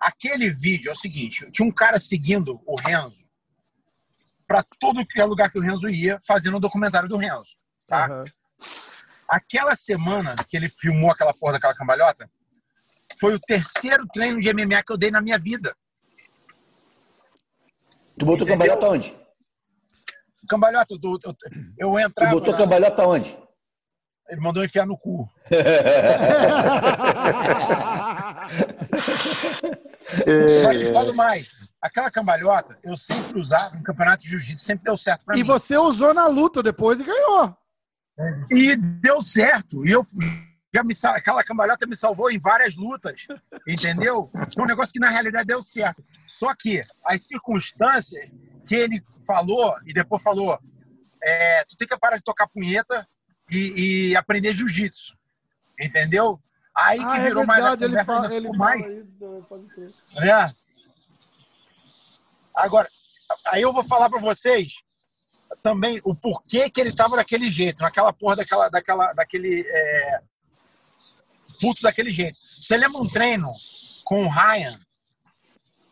Aquele 0.00 0.50
vídeo 0.50 0.88
é 0.88 0.92
o 0.92 0.96
seguinte: 0.98 1.48
tinha 1.52 1.68
um 1.68 1.72
cara 1.72 1.98
seguindo 1.98 2.60
o 2.66 2.74
Renzo 2.80 3.28
para 4.50 4.64
todo 4.80 5.00
é 5.16 5.24
lugar 5.24 5.48
que 5.48 5.60
o 5.60 5.62
Renzo 5.62 5.88
ia, 5.88 6.18
fazendo 6.26 6.56
um 6.56 6.60
documentário 6.60 7.08
do 7.08 7.16
Renzo, 7.16 7.56
tá? 7.86 8.06
Aham. 8.06 8.24
Aquela 9.28 9.76
semana 9.76 10.34
que 10.48 10.56
ele 10.56 10.68
filmou 10.68 11.08
aquela 11.08 11.32
porra 11.32 11.52
daquela 11.52 11.72
cambalhota, 11.72 12.28
foi 13.20 13.32
o 13.32 13.38
terceiro 13.38 14.04
treino 14.12 14.40
de 14.40 14.52
MMA 14.52 14.82
que 14.82 14.92
eu 14.92 14.96
dei 14.98 15.08
na 15.12 15.20
minha 15.20 15.38
vida. 15.38 15.72
Tu 18.18 18.26
botou 18.26 18.44
Entendeu? 18.44 18.58
cambalhota 18.58 18.88
onde? 18.88 19.16
Cambalhota, 20.48 20.94
eu, 20.94 20.98
eu, 20.98 21.16
eu 21.78 21.92
Tu 21.92 21.98
entrava. 22.00 22.32
botou 22.32 22.50
na- 22.52 22.58
cambalhota 22.58 23.06
onde? 23.06 23.38
Ele 24.28 24.40
mandou 24.40 24.64
enfiar 24.64 24.84
no 24.84 24.98
cu. 24.98 25.30
Mas 30.64 30.76
É. 30.76 30.92
falo 30.92 31.14
mais. 31.14 31.50
Aquela 31.80 32.10
cambalhota, 32.10 32.78
eu 32.82 32.96
sempre 32.96 33.38
usava 33.38 33.76
em 33.76 33.82
campeonato 33.82 34.22
de 34.22 34.30
jiu-jitsu, 34.30 34.64
sempre 34.64 34.84
deu 34.84 34.96
certo 34.96 35.24
pra 35.24 35.34
E 35.36 35.40
mim. 35.42 35.46
você 35.46 35.76
usou 35.78 36.12
na 36.12 36.26
luta 36.26 36.62
depois 36.62 37.00
e 37.00 37.04
ganhou. 37.04 37.56
E 38.50 38.76
deu 38.76 39.22
certo. 39.22 39.86
E 39.86 39.90
eu 39.90 40.04
já 40.74 40.84
me, 40.84 40.94
aquela 41.04 41.42
cambalhota 41.42 41.86
me 41.86 41.96
salvou 41.96 42.30
em 42.30 42.38
várias 42.38 42.76
lutas, 42.76 43.26
entendeu? 43.66 44.30
Então, 44.34 44.64
um 44.64 44.68
negócio 44.68 44.92
que 44.92 45.00
na 45.00 45.08
realidade 45.08 45.46
deu 45.46 45.62
certo. 45.62 46.04
Só 46.26 46.54
que 46.54 46.84
as 47.04 47.22
circunstâncias 47.26 48.30
que 48.66 48.74
ele 48.74 49.02
falou 49.26 49.74
e 49.86 49.92
depois 49.94 50.22
falou, 50.22 50.58
é, 51.22 51.64
tu 51.64 51.76
tem 51.76 51.88
que 51.88 51.98
parar 51.98 52.16
de 52.18 52.22
tocar 52.22 52.46
punheta 52.46 53.06
e, 53.50 54.10
e 54.10 54.16
aprender 54.16 54.52
jiu-jitsu, 54.52 55.16
entendeu? 55.80 56.38
Aí 56.82 56.98
que 56.98 57.04
Ah, 57.04 57.16
é 57.18 57.20
virou 57.20 57.46
mais 57.46 57.64
a 57.64 57.74
verdade, 57.74 57.84
ele 57.84 57.90
conversa, 57.90 58.14
fala, 58.14 58.34
ele 58.34 58.56
mais 58.56 58.86
isso. 59.78 60.04
Né? 60.14 60.54
Agora, 62.54 62.88
aí 63.46 63.62
eu 63.62 63.72
vou 63.72 63.84
falar 63.84 64.08
para 64.08 64.20
vocês 64.20 64.82
também 65.60 66.00
o 66.04 66.14
porquê 66.14 66.70
que 66.70 66.80
ele 66.80 66.92
tava 66.92 67.16
daquele 67.16 67.50
jeito, 67.50 67.82
naquela 67.82 68.12
porra 68.12 68.36
daquela, 68.36 68.68
daquela, 68.68 69.12
daquele 69.12 69.64
é, 69.66 70.20
puto 71.60 71.82
daquele 71.82 72.10
jeito. 72.10 72.38
Você 72.40 72.76
lembra 72.76 73.00
um 73.00 73.08
treino 73.08 73.52
com 74.04 74.24
o 74.24 74.28
Ryan 74.28 74.80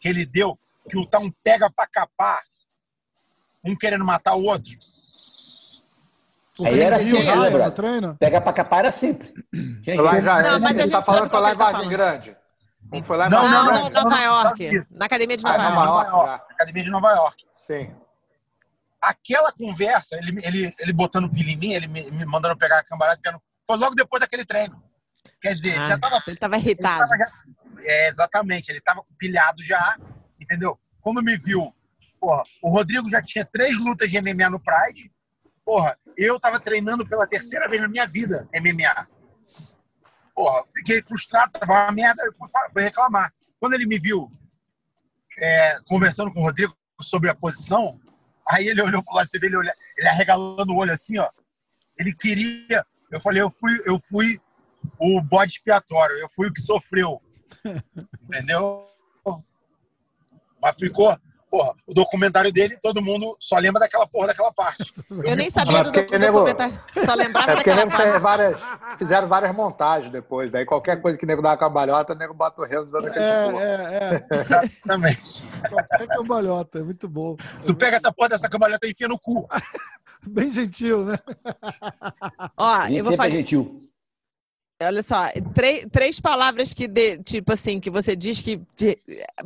que 0.00 0.08
ele 0.08 0.24
deu, 0.24 0.58
que 0.88 0.96
o 0.96 1.06
tá 1.06 1.18
um 1.18 1.30
pega 1.42 1.70
pra 1.70 1.86
capar, 1.86 2.42
um 3.64 3.76
querendo 3.76 4.04
matar 4.04 4.34
o 4.36 4.44
outro? 4.44 4.72
Aí 6.64 6.80
era 6.80 6.96
assim, 6.96 7.12
né, 7.24 7.34
no 7.34 7.50
brother? 7.50 7.70
treino? 7.72 8.16
Pega 8.18 8.40
pra 8.40 8.52
capar 8.52 8.80
era 8.80 8.92
sempre. 8.92 9.28
Lá 9.28 9.62
em 9.62 9.74
sempre. 9.84 10.02
Jair, 10.24 10.24
Não, 10.44 10.60
mas 10.60 10.64
a 10.64 10.70
ele 10.70 10.80
gente 10.82 10.90
tá 10.90 11.02
falando 11.02 11.22
que 11.24 11.30
foi 11.30 11.40
lá 11.40 11.48
em 11.48 11.52
ele 11.52 11.58
Vargem 11.58 11.88
Grande. 11.88 12.36
Um 12.92 13.02
foi 13.04 13.16
lá 13.16 13.26
em 13.26 13.30
Não, 13.30 13.42
Não, 13.42 13.48
não, 13.50 13.64
não, 13.64 13.72
não, 13.82 13.90
Nova 13.90 14.10
não, 14.16 14.22
York. 14.22 14.86
Na 14.90 15.06
academia 15.06 15.36
de 15.36 15.46
Ah, 15.46 15.52
Nova 15.70 15.84
York. 15.84 16.10
York. 16.10 16.26
já. 16.26 16.34
Academia 16.54 16.82
de 16.82 16.90
Nova 16.90 17.10
York. 17.12 17.44
Sim. 17.66 17.94
aquela 19.00 19.52
conversa, 19.52 20.16
ele, 20.16 20.40
ele, 20.44 20.74
ele 20.78 20.92
botando 20.92 21.30
pilha 21.30 21.50
em 21.52 21.56
mim, 21.56 21.72
ele 21.72 21.86
me, 21.86 22.10
me 22.10 22.24
mandando 22.24 22.56
pegar 22.56 22.78
a 22.80 22.84
cambalhota, 22.84 23.20
foi 23.66 23.76
logo 23.76 23.94
depois 23.94 24.20
daquele 24.20 24.44
treino. 24.44 24.82
Quer 25.40 25.54
dizer, 25.54 25.78
Ah, 25.78 25.88
já 25.90 25.98
tava. 25.98 26.22
Ele 26.26 26.36
tava 26.36 26.56
ele 26.56 26.64
irritado. 26.64 26.98
tava 27.08 27.16
já- 27.16 27.32
é, 27.82 28.08
exatamente, 28.08 28.70
ele 28.70 28.80
tava 28.80 29.04
pilhado 29.16 29.62
já, 29.62 29.96
entendeu? 30.40 30.76
Quando 31.00 31.22
me 31.22 31.36
viu, 31.36 31.72
porra, 32.20 32.42
o 32.62 32.70
Rodrigo 32.70 33.08
já 33.08 33.22
tinha 33.22 33.44
três 33.44 33.78
lutas 33.78 34.10
de 34.10 34.16
MMA 34.20 34.50
no 34.50 34.58
Pride, 34.58 35.12
porra, 35.64 35.96
eu 36.24 36.40
tava 36.40 36.58
treinando 36.58 37.06
pela 37.06 37.26
terceira 37.26 37.68
vez 37.68 37.80
na 37.80 37.88
minha 37.88 38.06
vida 38.06 38.48
MMA. 38.54 39.08
Porra, 40.34 40.64
fiquei 40.72 41.02
frustrado, 41.02 41.52
tava 41.52 41.72
uma 41.72 41.92
merda, 41.92 42.22
eu 42.24 42.32
fui, 42.32 42.48
fui 42.72 42.82
reclamar. 42.82 43.32
Quando 43.58 43.74
ele 43.74 43.86
me 43.86 43.98
viu 43.98 44.30
é, 45.38 45.78
conversando 45.86 46.32
com 46.32 46.40
o 46.40 46.44
Rodrigo 46.44 46.76
sobre 47.00 47.30
a 47.30 47.34
posição, 47.34 48.00
aí 48.48 48.68
ele 48.68 48.82
olhou 48.82 49.02
pro 49.02 49.14
lado 49.14 49.28
ele, 49.34 49.56
ele 49.96 50.08
arregalando 50.08 50.72
o 50.72 50.76
olho 50.76 50.92
assim, 50.92 51.18
ó. 51.18 51.28
Ele 51.98 52.14
queria. 52.14 52.84
Eu 53.10 53.20
falei, 53.20 53.42
eu 53.42 53.50
fui, 53.50 53.80
eu 53.84 53.98
fui 53.98 54.40
o 54.98 55.20
bode 55.20 55.52
expiatório, 55.52 56.16
eu 56.16 56.28
fui 56.28 56.48
o 56.48 56.52
que 56.52 56.60
sofreu. 56.60 57.20
Entendeu? 58.22 58.84
Mas 60.60 60.76
ficou. 60.76 61.18
Porra, 61.50 61.72
o 61.86 61.94
documentário 61.94 62.52
dele, 62.52 62.76
todo 62.80 63.00
mundo 63.02 63.34
só 63.40 63.56
lembra 63.56 63.80
daquela 63.80 64.06
porra 64.06 64.26
daquela 64.28 64.52
parte. 64.52 64.92
Eu 65.24 65.34
nem 65.34 65.48
sabia 65.48 65.78
do 65.82 65.84
Porque, 65.84 66.02
docu- 66.02 66.18
nego, 66.18 66.32
documentário. 66.40 66.78
Só 67.06 67.14
lembrava 67.14 67.50
É 67.52 67.54
porque 67.54 67.70
daquela 67.70 67.90
parte. 67.90 68.20
várias, 68.20 68.60
fizeram 68.98 69.28
várias 69.28 69.54
montagens 69.54 70.12
depois. 70.12 70.50
Daí 70.50 70.66
qualquer 70.66 71.00
coisa 71.00 71.16
que 71.16 71.24
nego 71.24 71.40
dá 71.40 71.50
uma 71.50 71.56
cambalhota, 71.56 72.12
o 72.12 72.16
nego 72.16 72.34
bota 72.34 72.60
o 72.60 72.64
Renzo 72.66 72.92
dando 72.92 73.08
aquele. 73.08 73.24
É, 73.24 73.48
é, 73.56 74.26
é. 74.30 74.36
Exatamente. 74.40 75.42
Qualquer 75.68 76.06
cambalhota, 76.08 76.78
é 76.80 76.82
muito 76.82 77.08
bom. 77.08 77.36
Tu 77.64 77.74
pega 77.74 77.96
essa 77.96 78.12
porra 78.12 78.28
dessa 78.28 78.48
cambalhota 78.48 78.86
e 78.86 78.90
enfia 78.90 79.08
no 79.08 79.18
cu. 79.18 79.48
Bem 80.26 80.50
gentil, 80.50 81.04
né? 81.04 81.16
Ó, 82.56 82.86
eu 82.88 83.04
vou 83.04 83.12
sempre 83.12 83.14
é 83.14 83.16
fazer. 83.16 83.30
gentil. 83.32 83.87
Olha 84.80 85.02
só, 85.02 85.24
três, 85.54 85.84
três 85.90 86.20
palavras 86.20 86.72
que, 86.72 86.86
de, 86.86 87.18
tipo 87.18 87.52
assim, 87.52 87.80
que 87.80 87.90
você 87.90 88.14
diz 88.14 88.40
que 88.40 88.60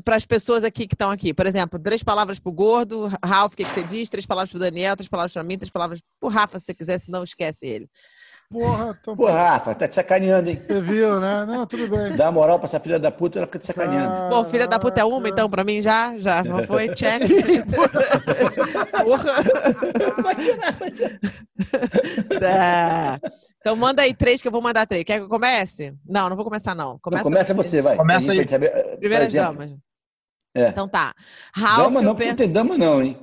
para 0.04 0.16
as 0.16 0.26
pessoas 0.26 0.62
aqui 0.62 0.86
que 0.86 0.94
estão 0.94 1.10
aqui. 1.10 1.32
Por 1.32 1.46
exemplo, 1.46 1.78
três 1.78 2.02
palavras 2.02 2.38
pro 2.38 2.52
gordo, 2.52 3.10
Ralph, 3.24 3.54
o 3.54 3.56
que, 3.56 3.64
que 3.64 3.70
você 3.72 3.82
diz? 3.82 4.10
Três 4.10 4.26
palavras 4.26 4.50
pro 4.50 4.60
Daniel, 4.60 4.94
três 4.94 5.08
palavras 5.08 5.32
pra 5.32 5.42
mim, 5.42 5.56
três 5.56 5.70
palavras 5.70 6.00
pro 6.20 6.28
Rafa, 6.28 6.58
se 6.58 6.66
você 6.66 6.74
quiser, 6.74 7.00
senão 7.00 7.24
esquece 7.24 7.66
ele. 7.66 7.88
Porra, 8.52 8.94
então, 9.00 9.16
Pô, 9.16 9.26
Rafa, 9.26 9.74
tá 9.74 9.88
te 9.88 9.94
sacaneando, 9.94 10.50
hein? 10.50 10.60
você 10.66 10.80
viu, 10.82 11.18
né? 11.18 11.44
Não, 11.46 11.66
tudo 11.66 11.88
bem. 11.88 12.12
Dá 12.16 12.30
moral 12.30 12.58
pra 12.58 12.66
essa 12.68 12.78
filha 12.78 12.98
da 12.98 13.10
puta, 13.10 13.38
ela 13.38 13.46
fica 13.46 13.58
te 13.58 13.66
sacaneando. 13.66 14.28
Bom, 14.28 14.44
filha 14.44 14.66
da 14.68 14.78
puta 14.78 15.00
é 15.00 15.04
uma, 15.04 15.16
Caraca. 15.16 15.28
então, 15.30 15.48
pra 15.50 15.64
mim 15.64 15.80
já? 15.80 16.18
Já 16.18 16.44
não 16.44 16.62
foi? 16.64 16.88
Check. 16.94 17.22
Porra. 19.02 19.32
Tá. 22.40 23.20
Então 23.60 23.76
manda 23.76 24.02
aí 24.02 24.12
três 24.12 24.42
que 24.42 24.48
eu 24.48 24.52
vou 24.52 24.60
mandar 24.62 24.86
três. 24.86 25.04
Quer 25.04 25.18
que 25.18 25.24
eu 25.24 25.28
comece? 25.28 25.94
Não, 26.06 26.28
não 26.28 26.36
vou 26.36 26.44
começar, 26.44 26.74
não. 26.74 26.92
Não, 26.92 26.98
Começa, 26.98 27.22
começa 27.22 27.54
você, 27.54 27.80
vai. 27.80 27.96
Começa 27.96 28.32
aí. 28.32 28.46
saber, 28.48 28.66
eh, 28.74 28.96
Primeiras 28.96 29.28
exemplo. 29.28 29.54
damas. 29.58 29.76
É. 30.54 30.68
Então 30.68 30.88
tá. 30.88 31.14
Ralph, 31.54 31.84
Dama 31.84 32.02
não, 32.02 32.14
penso... 32.14 32.30
não 32.30 32.36
tem 32.36 32.52
dama 32.52 32.76
não, 32.76 33.02
hein? 33.02 33.18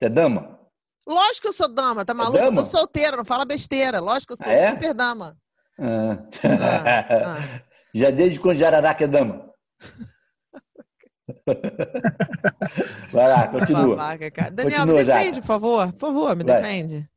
É 0.00 0.08
dama? 0.08 0.58
Lógico 1.06 1.42
que 1.42 1.48
eu 1.48 1.52
sou 1.52 1.68
dama, 1.68 2.04
tá 2.04 2.12
maluco? 2.14 2.38
Eu 2.38 2.44
dama? 2.46 2.62
tô 2.62 2.68
solteira, 2.68 3.16
não 3.16 3.24
fala 3.24 3.44
besteira. 3.44 4.00
Lógico 4.00 4.34
que 4.36 4.42
eu 4.42 4.44
sou 4.44 4.52
Ah, 4.52 4.56
é? 4.56 4.70
super 4.72 4.94
dama. 4.94 5.36
Ah. 5.78 6.18
Ah, 6.44 7.26
ah. 7.26 7.36
Já 7.94 8.10
desde 8.10 8.40
quando 8.40 8.56
Jararaca 8.58 9.04
é 9.04 9.06
dama. 9.06 9.48
Vai 13.12 13.28
lá, 13.28 13.48
continua. 13.48 13.96
Babaca, 13.96 14.30
cara. 14.30 14.50
Daniel, 14.50 14.80
Continua, 14.80 14.98
me 15.00 15.04
defende, 15.04 15.28
Jaca. 15.36 15.40
por 15.40 15.46
favor. 15.46 15.92
Por 15.92 16.00
favor, 16.00 16.36
me 16.36 16.44
Vai. 16.44 16.62
defende. 16.62 17.08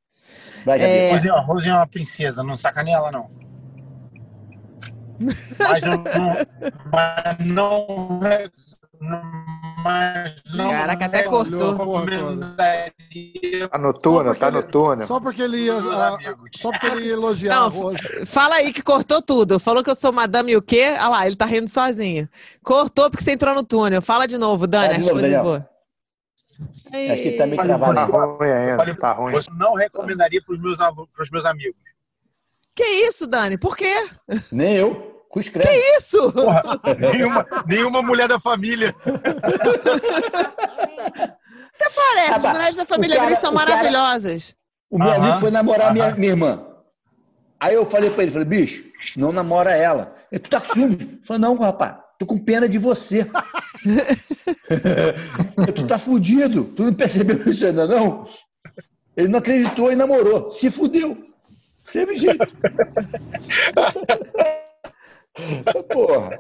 Vai, 0.66 0.82
É. 0.82 1.12
Rosinha, 1.12 1.34
Rosinha 1.36 1.74
é 1.74 1.78
uma 1.78 1.88
princesa, 1.88 2.44
não 2.44 2.56
sacaneia 2.58 2.96
ela, 2.96 3.12
não. 3.12 3.30
Mas 5.20 5.84
eu 5.84 5.98
não. 5.98 6.34
Mas 6.92 7.38
não. 7.46 8.20
Mas 9.84 10.36
não. 10.54 10.72
Caraca, 10.72 11.06
até 11.06 11.24
cortou. 11.24 11.72
recomendaria 11.78 12.94
Tá 13.70 13.78
no 13.78 13.94
túnel, 13.94 14.34
Só 14.34 14.40
tá 14.40 14.52
porque 14.52 14.66
no 14.66 14.72
túnel. 14.72 15.08
Só 15.08 15.20
porque 15.20 15.42
ele 15.42 15.58
ia, 15.66 15.78
ah, 15.78 16.18
só 16.56 16.72
porque 16.72 16.88
ele 16.88 17.06
ia 17.06 17.14
elogiar 17.14 17.56
Não, 17.56 17.66
a 17.66 17.70
Rose. 17.70 18.26
Fala 18.26 18.56
aí 18.56 18.74
que 18.74 18.82
cortou 18.82 19.22
tudo. 19.22 19.60
Falou 19.60 19.84
que 19.84 19.90
eu 19.90 19.96
sou 19.96 20.12
madame 20.12 20.52
e 20.52 20.58
o 20.58 20.62
quê? 20.62 20.96
Ah 21.00 21.10
lá, 21.10 21.28
ele 21.28 21.36
tá 21.36 21.46
rindo 21.46 21.70
sozinho. 21.70 22.28
Cortou 22.64 23.10
porque 23.10 23.24
você 23.24 23.32
entrou 23.32 23.56
no 23.56 23.64
túnel. 23.64 24.02
Fala 24.02 24.28
de 24.28 24.38
novo, 24.38 24.68
Dani, 24.68 24.96
coisas 24.96 25.22
Daniel. 25.22 25.44
boas. 25.44 25.64
Acho 26.88 27.22
que 27.22 27.28
ele 27.28 27.56
tá 27.58 27.64
travado 27.64 27.94
Tá 27.96 28.06
ruim 28.06 28.48
Eu 28.48 28.56
ainda, 28.56 28.76
falei, 28.78 28.96
tá 28.96 29.12
ruim. 29.12 29.34
Você 29.34 29.52
não 29.58 29.74
recomendaria 29.74 30.42
para 30.42 30.56
os 30.56 30.62
meus, 30.62 30.78
pros 31.14 31.30
meus 31.30 31.46
amigos. 31.46 31.76
Que 32.74 32.84
isso, 32.84 33.28
Dani? 33.28 33.58
Por 33.58 33.76
quê? 33.78 33.94
Nem 34.52 34.76
eu. 34.76 35.14
Cruz 35.32 35.50
credo. 35.50 35.70
Isso! 35.98 36.32
Porra, 36.32 36.64
nenhuma, 36.98 37.46
nenhuma 37.68 38.02
mulher 38.02 38.28
da 38.28 38.40
família. 38.40 38.96
Até 41.76 41.90
parece, 41.90 42.32
as 42.32 42.38
Rapaz, 42.38 42.58
mulheres 42.58 42.78
da 42.78 42.86
família 42.86 43.16
cara- 43.18 43.28
Gris 43.28 43.40
são 43.40 43.54
o 43.54 43.58
cara- 43.58 43.70
maravilhosas. 43.72 44.56
O 44.90 44.98
meu 44.98 45.08
Aham, 45.10 45.22
amigo 45.24 45.40
foi 45.40 45.52
namorar 45.52 45.94
minha, 45.94 46.16
minha 46.16 46.32
irmã. 46.32 46.66
Aí 47.60 47.76
eu 47.76 47.86
falei 47.86 48.10
pra 48.10 48.24
ele, 48.24 48.32
falei, 48.32 48.48
bicho, 48.48 48.86
não 49.18 49.32
namora 49.32 49.72
ela. 49.76 50.16
Ele, 50.32 50.40
tu 50.40 50.50
tá 50.50 50.60
com 50.62 50.74
ciúme? 50.74 50.96
Ele 50.96 51.20
falou, 51.26 51.42
não, 51.42 51.56
rapaz, 51.58 51.96
tô 52.20 52.26
com 52.26 52.38
pena 52.38 52.68
de 52.70 52.78
você. 52.78 53.28
Eu, 55.58 55.74
tu 55.74 55.86
tá 55.88 55.98
fudido. 56.00 56.64
Tu 56.66 56.84
não 56.84 56.94
percebeu 56.94 57.38
isso 57.50 57.66
ainda, 57.66 57.88
não? 57.88 58.28
Ele 59.18 59.28
não 59.30 59.40
acreditou 59.40 59.92
e 59.92 59.96
namorou. 59.96 60.52
Se 60.52 60.70
fudeu. 60.70 61.18
Teve 61.92 62.16
jeito. 62.18 62.46
Porra. 65.92 66.40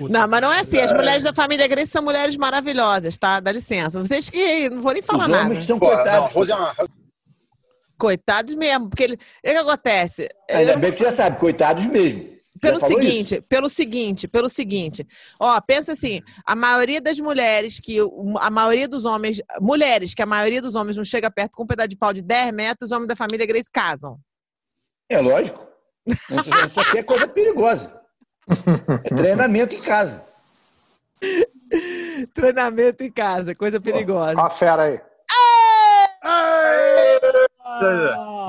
Não, 0.00 0.28
mas 0.28 0.40
não 0.40 0.52
é 0.52 0.60
assim. 0.60 0.78
As 0.80 0.92
mulheres 0.92 1.24
da 1.24 1.32
família 1.32 1.66
Grace 1.68 1.90
são 1.90 2.02
mulheres 2.02 2.36
maravilhosas, 2.36 3.16
tá? 3.18 3.40
Dá 3.40 3.50
licença. 3.52 3.98
Vocês 3.98 4.28
que 4.30 4.68
não 4.70 4.82
vou 4.82 4.92
nem 4.92 5.02
falar 5.02 5.24
Os 5.24 5.30
nada. 5.30 5.44
homens 5.46 5.64
são 5.64 5.78
Porra, 5.78 5.96
não, 5.96 6.02
coitados. 6.04 6.32
Rose 6.32 6.52
é 6.52 6.54
uma. 6.54 6.74
Coitados 7.96 8.54
mesmo, 8.54 8.88
porque 8.90 9.04
ele... 9.04 9.14
o 9.14 9.18
que 9.42 9.48
acontece? 9.50 10.28
Ainda 10.50 10.72
Eu- 10.72 10.78
bem 10.78 10.90
que 10.92 10.98
você 10.98 11.04
já 11.04 11.12
sabe, 11.12 11.38
coitados 11.38 11.86
mesmo. 11.86 12.34
Pelo 12.60 12.78
Já 12.80 12.86
falou 12.86 13.02
seguinte, 13.02 13.40
pelo 13.48 13.68
seguinte, 13.68 14.28
pelo 14.28 14.48
seguinte. 14.48 15.06
Ó, 15.40 15.60
pensa 15.60 15.92
assim, 15.92 16.22
a 16.46 16.54
maioria 16.54 17.00
das 17.00 17.18
mulheres 17.18 17.78
que 17.80 17.98
a 18.38 18.48
maioria 18.50 18.88
dos 18.88 19.04
homens, 19.04 19.42
mulheres 19.60 20.14
que 20.14 20.22
a 20.22 20.26
maioria 20.26 20.62
dos 20.62 20.74
homens 20.74 20.96
não 20.96 21.04
chega 21.04 21.30
perto 21.30 21.56
com 21.56 21.64
um 21.64 21.66
pedaço 21.66 21.88
de 21.88 21.96
pau 21.96 22.12
de 22.12 22.22
10 22.22 22.52
metros, 22.52 22.90
os 22.90 22.92
homens 22.96 23.08
da 23.08 23.16
família 23.16 23.44
Grace 23.44 23.68
casam. 23.70 24.18
É 25.10 25.20
lógico. 25.20 25.66
Isso 26.06 26.80
aqui 26.80 26.98
é 26.98 27.02
coisa 27.02 27.26
perigosa. 27.26 28.00
É 29.04 29.14
treinamento 29.14 29.74
em 29.74 29.80
casa. 29.80 30.22
Treinamento 32.34 33.02
em 33.02 33.10
casa, 33.10 33.54
coisa 33.54 33.80
perigosa. 33.80 34.40
Ó 34.40 34.44
a 34.46 34.50
fera 34.50 34.82
aí. 34.84 35.00
Ah, 36.22 36.46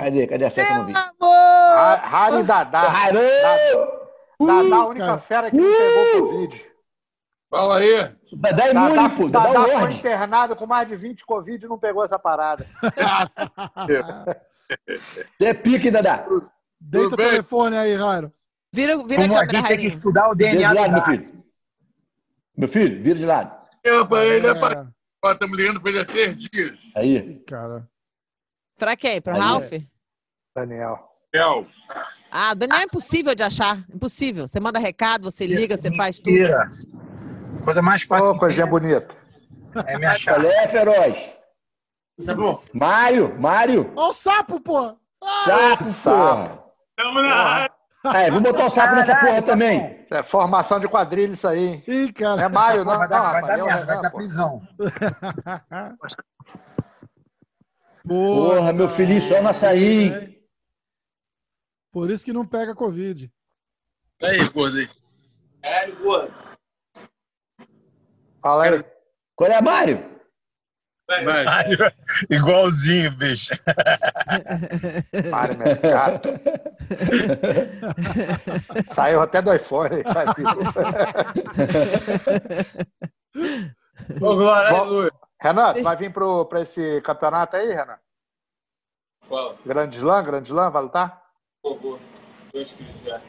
Cadê? 0.02 0.28
Cadê 0.28 0.46
a 0.46 0.52
festa 0.52 0.74
no 0.74 0.80
Meu 0.80 0.88
vídeo? 0.88 1.02
amor! 1.02 1.76
Ra- 1.76 1.96
Rari 2.04 2.44
Dadá. 2.44 2.82
Aô! 2.82 4.48
Dadá, 4.48 4.76
a 4.76 4.86
única 4.88 5.06
cara. 5.06 5.18
fera 5.18 5.50
que 5.50 5.58
não 5.58 5.72
pegou 5.72 6.28
Covid. 6.30 6.66
Fala 7.50 7.78
aí. 7.78 8.16
Dadá 8.34 8.68
é 8.68 8.74
Dadá, 8.74 8.96
imune, 8.96 9.10
pô. 9.16 9.30
Dadá 9.30 9.48
Dadá 9.48 9.62
é 9.62 9.72
foi 9.72 9.80
Lorde. 9.82 9.96
internado 9.98 10.56
com 10.56 10.66
mais 10.66 10.88
de 10.88 10.96
20 10.96 11.26
Covid 11.26 11.66
e 11.66 11.70
não 11.70 11.78
pegou 11.80 12.04
essa 12.04 12.20
parada. 12.20 12.66
É 15.40 15.54
pique, 15.54 15.92
Dadá. 15.92 16.26
Deita 16.82 17.14
o 17.14 17.18
telefone 17.18 17.78
aí, 17.78 17.94
Rairo. 17.94 18.34
Vira, 18.76 18.98
vira 19.08 19.22
Como 19.22 19.38
a 19.38 19.42
a 19.42 19.46
câmera, 19.48 19.58
gente 19.60 19.68
tem 19.70 19.80
que 19.80 19.88
estudar 19.88 20.30
o 20.30 20.36
Vira 20.36 20.52
DNA 20.52 20.70
do 20.70 20.76
lado, 20.76 20.92
meu 20.92 21.02
filho. 21.04 21.44
Meu 22.58 22.68
filho, 22.68 23.02
vira 23.04 23.18
de 23.18 23.26
lado. 23.26 23.66
Eu 23.82 24.06
pra 24.06 24.26
ele, 24.26 24.48
é 24.48 24.54
pra... 24.54 24.82
É, 24.82 24.88
Ó, 25.24 25.32
Estamos 25.32 25.58
ligando 25.58 25.80
pra 25.82 25.90
ele 25.92 26.00
há 26.00 26.06
três 26.06 26.38
dias. 26.38 26.78
Aí. 26.94 27.40
cara. 27.48 27.88
Pra 28.78 28.98
quem? 28.98 29.22
Pro 29.22 29.34
Aí, 29.34 29.40
Ralph? 29.40 29.72
Daniel. 30.54 31.10
Theo. 31.32 31.68
Ah, 32.30 32.52
o 32.52 32.56
Daniel 32.56 32.82
é 32.82 32.84
impossível 32.84 33.34
de 33.34 33.44
achar. 33.44 33.78
Impossível. 33.94 34.46
Você 34.48 34.60
manda 34.60 34.78
recado, 34.78 35.24
você 35.32 35.48
liga, 35.48 35.78
você 35.78 35.96
faz 35.96 36.20
tudo. 36.20 36.32
Mentira. 36.34 36.70
Coisa 37.64 37.82
mais 37.82 38.04
fácil 38.04 38.32
Ô, 38.32 38.34
que 38.34 38.40
coisinha 38.40 38.68
bonita. 38.68 39.16
é 39.88 39.98
me 39.98 40.06
achar. 40.06 40.36
Qual 40.36 40.46
é, 40.52 40.68
feroz? 40.68 41.36
Isso 42.20 42.32
é 42.32 42.36
bom. 42.36 42.62
Mário, 42.74 43.40
Mário. 43.40 43.94
Ó 43.96 44.10
o 44.10 44.14
sapo, 44.14 44.60
pô! 44.60 44.98
Sapo, 45.46 45.90
sapo. 45.90 46.50
porra. 46.50 46.66
Tamo 46.98 47.22
na 47.22 47.70
Aí, 48.14 48.30
vamos 48.30 48.52
botar 48.52 48.66
o 48.66 48.70
sapo 48.70 48.96
nessa 48.96 49.16
porra 49.20 49.42
também. 49.42 50.02
Isso 50.04 50.14
é 50.16 50.24
formação 50.24 50.80
de 50.80 50.88
quadrilha 50.88 51.34
isso 51.34 51.48
aí, 51.48 51.60
hein? 51.68 51.84
Ih, 51.88 52.02
Não 52.02 52.10
é 52.10 52.12
cara. 52.14 52.50
Maio, 52.50 52.86
não. 52.86 52.98
vai 52.98 53.08
dar, 53.08 53.16
não, 53.18 53.24
vai 53.32 53.34
rapaz, 53.42 53.48
dar 53.48 53.60
eu- 53.60 53.66
merda, 53.66 53.86
vai 53.86 54.02
dar 54.02 54.10
prisão. 54.12 54.62
Porra, 58.08 58.72
meu 58.74 58.88
filhinho 58.88 59.22
só 59.22 59.42
no 59.42 59.50
açaí? 59.50 60.36
Por 61.92 62.12
isso 62.12 62.24
que 62.26 62.34
não 62.34 62.46
pega 62.46 62.76
Covid. 62.76 63.32
Aí, 64.22 64.50
gordo 64.50 64.78
aí. 64.78 64.90
Fala 68.42 68.66
aí. 68.66 68.84
Qual 69.36 69.50
é, 69.50 69.62
Mário? 69.62 70.15
Igualzinho, 72.30 73.12
bicho. 73.12 73.54
Mário 75.30 75.58
Mercado. 75.58 76.30
Saiu 78.90 79.22
até 79.22 79.42
do 79.42 79.54
iPhone. 79.54 80.02
Ô, 84.22 84.36
Glória, 84.36 84.70
Bom. 84.72 85.10
Renan, 85.40 85.74
tu 85.74 85.84
vai 85.84 85.96
vir 85.96 86.12
pro, 86.12 86.46
pra 86.46 86.62
esse 86.62 87.02
campeonato 87.02 87.56
aí, 87.56 87.70
Renan? 87.70 88.00
Fala. 89.30 89.56
Grande 89.66 89.98
Slam, 89.98 90.24
Grande 90.24 90.50
Slam, 90.50 90.72
vai 90.72 90.84
lutar? 90.84 91.22
Tô 91.62 92.00
inscrito 92.56 93.06
já. 93.06 93.22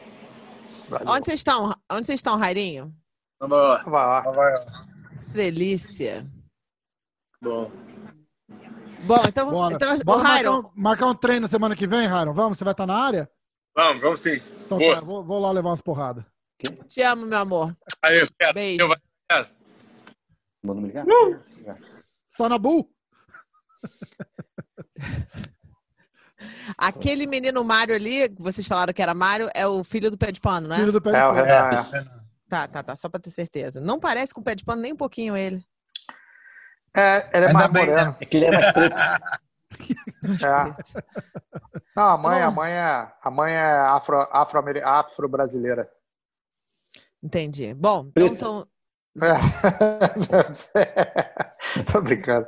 Valeu. 0.89 1.07
Onde 1.09 1.25
vocês 1.25 1.39
estão? 1.39 1.75
Onde 1.91 2.05
vocês 2.05 2.19
estão, 2.19 2.37
Rairinho? 2.37 2.93
Vamos 3.39 3.57
lá. 3.57 4.23
Delícia. 5.27 6.25
Bom. 7.41 7.69
Bom, 9.03 9.23
então, 9.27 9.51
Bora. 9.51 9.75
então 9.75 9.97
Bora 9.99 10.19
o 10.19 10.23
marcar 10.23 10.51
um, 10.59 10.71
marcar 10.75 11.05
um 11.07 11.15
treino 11.15 11.47
semana 11.47 11.75
que 11.75 11.85
vem, 11.87 12.07
Rairon? 12.07 12.33
Vamos? 12.33 12.57
Você 12.57 12.63
vai 12.63 12.73
estar 12.73 12.87
na 12.87 12.95
área? 12.95 13.29
Vamos, 13.75 14.01
vamos 14.01 14.19
sim. 14.21 14.41
Então 14.65 14.77
Boa. 14.79 14.95
tá, 14.95 15.01
vou, 15.01 15.23
vou 15.23 15.39
lá 15.39 15.51
levar 15.51 15.69
umas 15.69 15.81
porradas. 15.81 16.25
te 16.87 17.01
amo, 17.01 17.25
meu 17.25 17.37
amor. 17.37 17.77
Aí, 18.03 18.17
eu 18.19 18.27
quero. 18.39 18.53
Beijo. 18.53 18.81
Eu, 18.81 18.95
quero. 19.29 19.47
Manda 20.63 20.81
me 20.81 20.87
ligar? 20.87 21.05
Sanabu? 22.27 22.89
Aquele 26.77 27.25
menino 27.25 27.63
Mário 27.63 27.95
ali, 27.95 28.29
que 28.29 28.41
vocês 28.41 28.67
falaram 28.67 28.93
que 28.93 29.01
era 29.01 29.13
Mário, 29.13 29.49
é 29.55 29.65
o 29.65 29.83
filho 29.83 30.11
do 30.11 30.17
pé 30.17 30.31
de 30.31 30.41
pano, 30.41 30.67
né? 30.67 30.77
Filho 30.77 30.91
do 30.91 31.01
pé 31.01 31.11
de 31.11 31.15
É, 31.17 31.21
pano. 31.21 31.33
Renan. 31.33 31.87
é. 32.13 32.17
Tá, 32.49 32.67
tá, 32.67 32.83
tá. 32.83 32.95
Só 32.95 33.09
pra 33.09 33.19
ter 33.19 33.29
certeza. 33.31 33.79
Não 33.81 33.99
parece 33.99 34.33
com 34.33 34.41
o 34.41 34.43
pé 34.43 34.55
de 34.55 34.63
pano 34.65 34.81
nem 34.81 34.93
um 34.93 34.97
pouquinho 34.97 35.35
ele. 35.35 35.63
É, 36.97 37.29
ele 37.33 37.45
é 37.45 37.47
Ainda 37.47 37.53
mais 37.53 37.71
bem, 37.71 37.85
né? 37.87 37.91
moreno. 37.93 38.15
É 38.19 38.25
que 38.25 38.37
ele 38.37 38.45
é 38.45 38.51
mais 38.51 38.71
preto. 38.73 38.95
É. 40.43 40.75
Não, 41.95 42.03
a 42.09 42.17
mãe, 42.17 42.41
a 42.41 42.51
mãe 42.51 42.71
é, 42.71 43.07
a 43.23 43.31
mãe 43.31 43.53
é 43.53 43.71
afro, 43.71 44.19
afro, 44.31 44.59
afro-brasileira. 44.83 45.87
Entendi. 47.21 47.73
Bom, 47.73 48.09
então 48.15 48.35
são. 48.35 48.67
É. 49.21 49.33
Tô 51.91 52.01
brincando. 52.01 52.45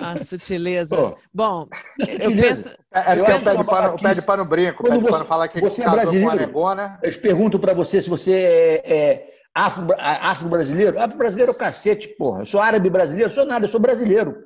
A 0.00 0.16
sutileza. 0.16 0.94
Pô, 0.96 1.16
Bom, 1.32 1.68
eu 1.98 2.06
sutileza. 2.30 2.70
penso. 2.70 2.78
É, 2.94 3.00
é 3.00 3.12
Eu 3.12 3.16
porque 3.18 3.32
acho 3.32 3.40
o 3.40 3.44
pé, 3.44 3.52
uma 3.52 3.62
de 3.64 3.68
pano, 3.68 3.80
o 3.80 3.82
babaquice. 3.82 4.02
pé 4.08 4.14
de 4.14 4.22
pano 4.22 4.44
brinca. 4.44 4.80
O 4.80 4.84
pé 4.84 4.88
Quando 4.90 5.02
de 5.04 5.10
pano 5.10 5.24
você- 5.24 5.28
fala 5.28 5.48
que 5.48 5.60
você 5.60 5.82
é 5.82 5.84
casou 5.84 6.00
com 6.00 6.00
a 6.00 6.04
brasileiro. 6.12 6.36
negona. 6.36 6.98
Eu 7.02 7.20
pergunto 7.20 7.58
pra 7.58 7.74
você 7.74 8.00
se 8.02 8.08
você 8.08 8.32
é, 8.32 8.82
é 8.96 9.10
afro- 9.12 9.37
afro-brasileiro. 9.62 11.00
Afro-brasileiro 11.00 11.52
é 11.52 11.54
o 11.54 11.58
cacete, 11.58 12.08
porra. 12.08 12.42
Eu 12.42 12.46
sou 12.46 12.60
árabe 12.60 12.88
brasileiro? 12.90 13.30
Eu 13.30 13.34
sou 13.34 13.44
nada, 13.44 13.64
eu 13.64 13.68
sou 13.68 13.80
brasileiro. 13.80 14.44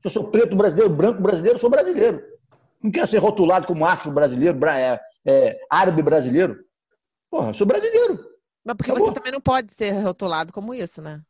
Se 0.00 0.06
eu 0.06 0.10
sou 0.10 0.30
preto 0.30 0.56
brasileiro, 0.56 0.90
branco 0.90 1.20
brasileiro, 1.22 1.56
eu 1.56 1.60
sou 1.60 1.70
brasileiro. 1.70 2.22
Não 2.82 2.90
quero 2.90 3.06
ser 3.06 3.18
rotulado 3.18 3.66
como 3.66 3.84
afro-brasileiro, 3.84 4.56
bra- 4.56 4.78
é, 4.78 5.00
é, 5.26 5.58
árabe 5.70 6.02
brasileiro. 6.02 6.56
Porra, 7.30 7.50
eu 7.50 7.54
sou 7.54 7.66
brasileiro. 7.66 8.18
Mas 8.64 8.76
porque 8.76 8.90
Acabou. 8.90 9.08
você 9.08 9.14
também 9.14 9.32
não 9.32 9.40
pode 9.40 9.72
ser 9.72 9.90
rotulado 9.92 10.52
como 10.52 10.74
isso, 10.74 11.00
né? 11.02 11.20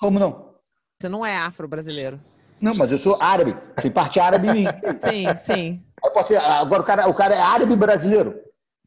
Como 0.00 0.18
não? 0.18 0.52
Você 1.00 1.08
não 1.08 1.24
é 1.26 1.36
afro-brasileiro. 1.36 2.20
Não, 2.60 2.74
mas 2.76 2.90
eu 2.92 2.98
sou 2.98 3.16
árabe. 3.20 3.56
Tem 3.80 3.90
parte 3.90 4.20
árabe 4.20 4.48
em 4.48 4.52
mim. 4.52 4.64
Sim, 5.00 5.36
sim. 5.36 5.82
Ser- 6.24 6.36
agora 6.36 6.82
o 6.82 6.84
cara, 6.84 7.08
o 7.08 7.14
cara 7.14 7.34
é 7.34 7.40
árabe 7.40 7.74
brasileiro? 7.74 8.40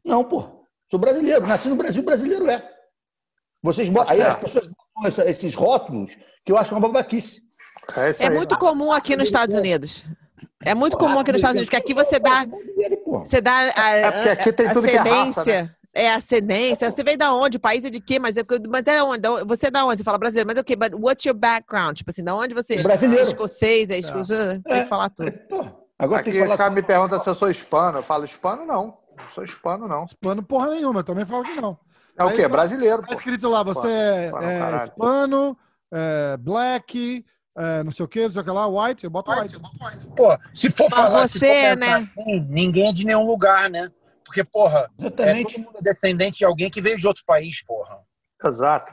Não, 0.04 0.24
pô. 0.24 0.64
Sou 0.90 0.98
brasileiro. 0.98 1.46
Nasci 1.46 1.68
no 1.68 1.76
Brasil, 1.76 2.02
brasileiro 2.02 2.48
é. 2.48 2.75
Vocês 3.66 3.88
botam, 3.88 4.12
aí 4.12 4.20
as 4.22 4.26
certo. 4.28 4.40
pessoas 4.40 4.66
botam 4.66 5.08
essa- 5.08 5.28
esses 5.30 5.54
rótulos 5.54 6.16
que 6.44 6.52
eu 6.52 6.56
acho 6.56 6.72
uma 6.74 6.80
babaquice. 6.80 7.40
É, 8.20 8.26
É 8.26 8.30
muito 8.30 8.56
comum 8.58 8.92
aqui 8.92 9.16
nos 9.16 9.26
Estados 9.26 9.54
Unidos. 9.54 10.04
É 10.64 10.74
muito 10.74 10.96
comum 10.96 11.18
aqui 11.18 11.32
nos 11.32 11.40
Estados 11.40 11.60
Unidos, 11.60 11.68
porque 11.68 11.76
aqui 11.82 11.94
você 11.94 12.18
dá, 12.18 12.44
você 13.24 13.40
dá 13.40 13.52
a, 13.76 13.90
É 13.90 14.10
porque 14.10 14.28
aqui 14.30 14.52
tem 14.52 14.72
tudo 14.72 14.86
que 14.88 14.94
é 14.96 14.98
raça, 14.98 15.40
ascendência. 15.42 15.76
É 15.94 16.12
ascendência. 16.12 16.90
Você 16.90 17.02
veio 17.04 17.16
da 17.18 17.32
onde? 17.34 17.56
O 17.56 17.60
país 17.60 17.84
é 17.84 17.90
de 17.90 18.00
quê? 18.00 18.18
Mas 18.18 18.36
é, 18.36 18.42
mas 18.68 18.86
é 18.86 19.02
onde? 19.02 19.22
Você 19.46 19.68
é 19.68 19.70
da 19.70 19.84
onde? 19.84 19.98
Você 19.98 20.04
fala 20.04 20.18
brasileiro, 20.18 20.46
mas 20.48 20.56
é 20.58 20.60
o 20.60 20.64
quê? 20.64 20.76
But 20.76 20.92
what's 20.94 21.24
your 21.24 21.34
background? 21.36 21.96
Tipo 21.96 22.10
assim, 22.10 22.22
da 22.24 22.34
onde 22.34 22.54
você. 22.54 22.82
Brasileiro. 22.82 23.22
É 23.24 23.26
escocês, 23.28 23.90
é 23.90 23.98
escocês. 23.98 24.28
Você 24.28 24.60
tem 24.60 24.82
que 24.82 24.88
falar 24.88 25.08
tudo. 25.10 25.30
Porra, 25.48 25.74
agora 25.98 26.22
tem 26.22 26.30
Aqui 26.32 26.38
que 26.38 26.38
os 26.42 26.44
falar. 26.44 26.58
caras 26.58 26.74
me 26.74 26.82
perguntam 26.82 27.20
se 27.20 27.28
eu 27.28 27.34
sou 27.34 27.50
hispano. 27.50 27.98
Eu 27.98 28.02
falo 28.02 28.24
hispano, 28.24 28.64
não. 28.66 28.98
Não 29.16 29.30
sou 29.34 29.44
hispano, 29.44 29.88
não. 29.88 30.04
Hispano 30.04 30.42
porra 30.42 30.68
nenhuma, 30.70 31.00
eu 31.00 31.04
também 31.04 31.24
falo 31.24 31.42
que 31.44 31.58
não. 31.60 31.78
É 32.18 32.24
o 32.24 32.30
quê? 32.34 32.42
tá- 32.42 32.48
Brasileiro, 32.48 33.02
Tá 33.02 33.08
pô. 33.08 33.14
escrito 33.14 33.48
lá, 33.48 33.62
você 33.62 33.88
é, 33.88 34.24
Hispano, 34.26 34.44
é 34.46 34.58
caralho. 34.58 34.88
hispano, 34.90 35.58
é, 35.92 36.36
black, 36.38 37.24
é, 37.58 37.82
não 37.82 37.90
sei 37.90 38.04
o 38.04 38.08
que, 38.08 38.24
não 38.26 38.32
sei 38.32 38.40
o 38.42 38.44
que 38.44 38.50
lá, 38.50 38.66
white, 38.66 39.04
eu 39.04 39.10
boto 39.10 39.30
white. 39.32 39.58
Pô, 40.16 40.36
se 40.52 40.70
for 40.70 40.88
Mas 40.90 40.98
falar, 40.98 41.28
se 41.28 41.38
for 41.38 41.44
você, 41.46 41.74
pensar 41.74 41.76
né? 41.76 42.10
assim, 42.18 42.40
ninguém 42.48 42.88
é 42.88 42.92
de 42.92 43.04
nenhum 43.06 43.26
lugar, 43.26 43.68
né? 43.70 43.90
Porque, 44.24 44.42
porra, 44.42 44.90
é, 44.98 45.42
todo 45.42 45.58
mundo 45.60 45.76
é 45.78 45.82
descendente 45.82 46.38
de 46.38 46.44
alguém 46.44 46.68
que 46.70 46.80
veio 46.80 46.98
de 46.98 47.06
outro 47.06 47.22
país, 47.26 47.62
porra. 47.64 47.98
Exato. 48.44 48.92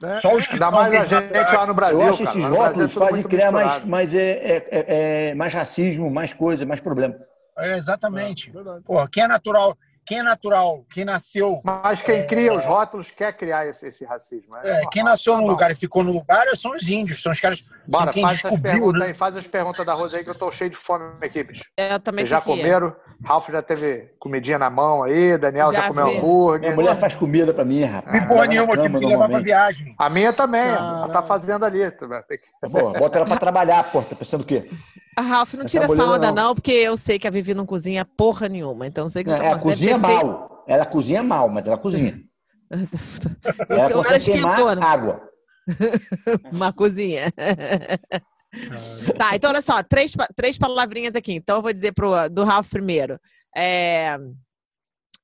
né? 0.00 0.16
Só 0.16 0.34
os 0.34 0.46
que 0.46 0.54
Ainda 0.54 0.68
são 0.70 0.78
mais 0.78 0.94
a 0.94 1.04
gente 1.04 1.54
lá 1.56 1.66
no 1.66 1.74
Brasil, 1.74 2.00
eu 2.00 2.08
acho 2.08 2.24
cara. 2.24 2.38
esses 2.38 2.44
é 2.50 2.72
tudo 2.72 2.88
fazem 2.88 3.22
criar 3.24 3.52
mais, 3.52 3.64
misturado. 3.66 3.90
mais, 3.90 4.14
é, 4.14 4.30
é, 4.30 4.68
é, 4.70 5.28
é, 5.30 5.34
mais 5.34 5.52
racismo, 5.52 6.10
mais 6.10 6.32
coisa, 6.32 6.64
mais 6.64 6.80
problema. 6.80 7.14
É, 7.58 7.76
exatamente. 7.76 8.50
Verdade. 8.50 8.82
Porra, 8.82 9.06
quem 9.12 9.22
é 9.24 9.28
natural, 9.28 9.76
quem 10.04 10.18
é 10.18 10.22
natural, 10.22 10.84
quem 10.90 11.04
nasceu, 11.04 11.60
Mas 11.64 12.02
quem 12.02 12.26
cria 12.26 12.52
os 12.52 12.64
rótulos 12.64 13.10
quer 13.10 13.32
criar 13.36 13.66
esse, 13.66 13.86
esse 13.86 14.04
racismo. 14.04 14.56
é, 14.56 14.72
normal. 14.72 14.90
quem 14.90 15.04
nasceu 15.04 15.36
num 15.36 15.46
lugar 15.46 15.70
e 15.70 15.74
ficou 15.74 16.02
no 16.02 16.12
lugar 16.12 16.46
são 16.56 16.72
os 16.74 16.88
índios, 16.88 17.22
são 17.22 17.30
os 17.32 17.40
caras, 17.40 17.64
Bora, 17.86 18.12
quem 18.12 18.22
faz 18.22 18.36
essas 18.38 18.50
descobriu, 18.50 18.72
perguntas 18.72 19.00
né? 19.00 19.06
aí, 19.06 19.14
faz 19.14 19.36
as 19.36 19.46
perguntas 19.46 19.86
da 19.86 19.94
Rosa 19.94 20.16
aí 20.16 20.24
que 20.24 20.30
eu 20.30 20.34
tô 20.34 20.50
cheio 20.50 20.70
de 20.70 20.76
fome 20.76 21.04
aqui, 21.22 21.42
bicho. 21.44 21.64
Eu 21.76 21.98
também 22.00 22.22
Vocês 22.26 22.30
já 22.30 22.40
comeram? 22.40 22.94
Ralf 23.24 23.48
já 23.50 23.62
teve 23.62 24.10
comidinha 24.18 24.58
na 24.58 24.70
mão 24.70 25.02
aí, 25.02 25.36
Daniel 25.38 25.72
já, 25.72 25.82
Já 25.82 25.88
comeu 25.88 26.06
vi. 26.06 26.10
Minha 26.12 26.20
hambúrguer. 26.22 26.74
mulher 26.74 26.96
faz 26.98 27.14
comida 27.14 27.52
pra 27.52 27.64
mim, 27.64 27.82
rapaz. 27.84 28.12
Não 28.12 28.20
tem 28.20 28.28
porra 28.28 28.46
nenhuma, 28.46 28.74
eu 28.74 28.82
tive 28.82 28.98
que 28.98 29.06
levar 29.06 29.28
pra 29.28 29.38
viagem. 29.40 29.94
A 29.98 30.08
minha 30.10 30.32
também, 30.32 30.62
ela 30.62 30.76
Caralho. 30.78 31.12
tá 31.12 31.22
fazendo 31.22 31.64
ali. 31.64 31.90
que- 31.90 32.68
Pô, 32.70 32.92
bota 32.92 33.18
ela 33.18 33.26
pra 33.26 33.36
trabalhar, 33.36 33.84
pô. 33.92 34.02
Tá 34.02 34.16
pensando 34.16 34.40
o 34.42 34.44
quê? 34.46 34.70
A 35.18 35.22
Ralph, 35.22 35.52
não 35.54 35.64
Essa 35.64 35.68
tira 35.78 35.84
essa 35.84 36.04
onda, 36.04 36.28
não. 36.32 36.44
não, 36.48 36.54
porque 36.54 36.70
eu 36.72 36.96
sei 36.96 37.18
que 37.18 37.26
a 37.26 37.30
Vivi 37.30 37.52
não 37.52 37.66
cozinha 37.66 38.04
porra 38.04 38.48
nenhuma. 38.48 38.86
Então, 38.86 39.08
sei 39.08 39.22
que 39.24 39.28
você 39.28 39.34
Não, 39.34 39.40
tá 39.42 39.46
ela 39.50 39.58
falando. 39.58 39.76
Cozinha 39.94 40.22
mal. 40.22 40.64
Ela 40.66 40.86
cozinha 40.86 41.22
mal, 41.22 41.48
mas 41.48 41.66
ela 41.66 41.78
cozinha. 41.78 42.22
Ela 43.68 43.90
consegue 43.92 44.24
queimar 44.26 44.52
esquentou, 44.52 44.74
né? 44.76 44.82
água. 44.86 45.28
Uma 46.52 46.72
cozinha. 46.72 47.32
tá, 49.18 49.34
então 49.34 49.50
olha 49.50 49.60
só, 49.60 49.82
três, 49.82 50.12
três 50.36 50.56
palavrinhas 50.56 51.16
aqui. 51.16 51.32
Então 51.32 51.56
eu 51.56 51.62
vou 51.62 51.72
dizer 51.72 51.92
pro, 51.92 52.28
do 52.28 52.44
Ralph 52.44 52.68
primeiro. 52.70 53.18
É... 53.56 54.16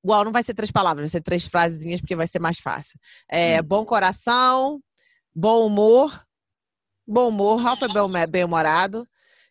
Igual, 0.02 0.24
não 0.24 0.32
vai 0.32 0.42
ser 0.42 0.54
três 0.54 0.70
palavras, 0.70 1.02
vai 1.02 1.08
ser 1.08 1.22
três 1.22 1.46
frasezinhas, 1.46 2.00
porque 2.00 2.16
vai 2.16 2.26
ser 2.26 2.40
mais 2.40 2.58
fácil. 2.58 2.98
É, 3.28 3.60
Bom 3.62 3.84
coração, 3.84 4.80
bom 5.34 5.66
humor. 5.66 6.24
Bom 7.06 7.28
humor, 7.28 7.60
Ralph 7.60 7.82
é 7.82 7.88
bem- 7.88 8.26
bem-humorado. 8.28 9.06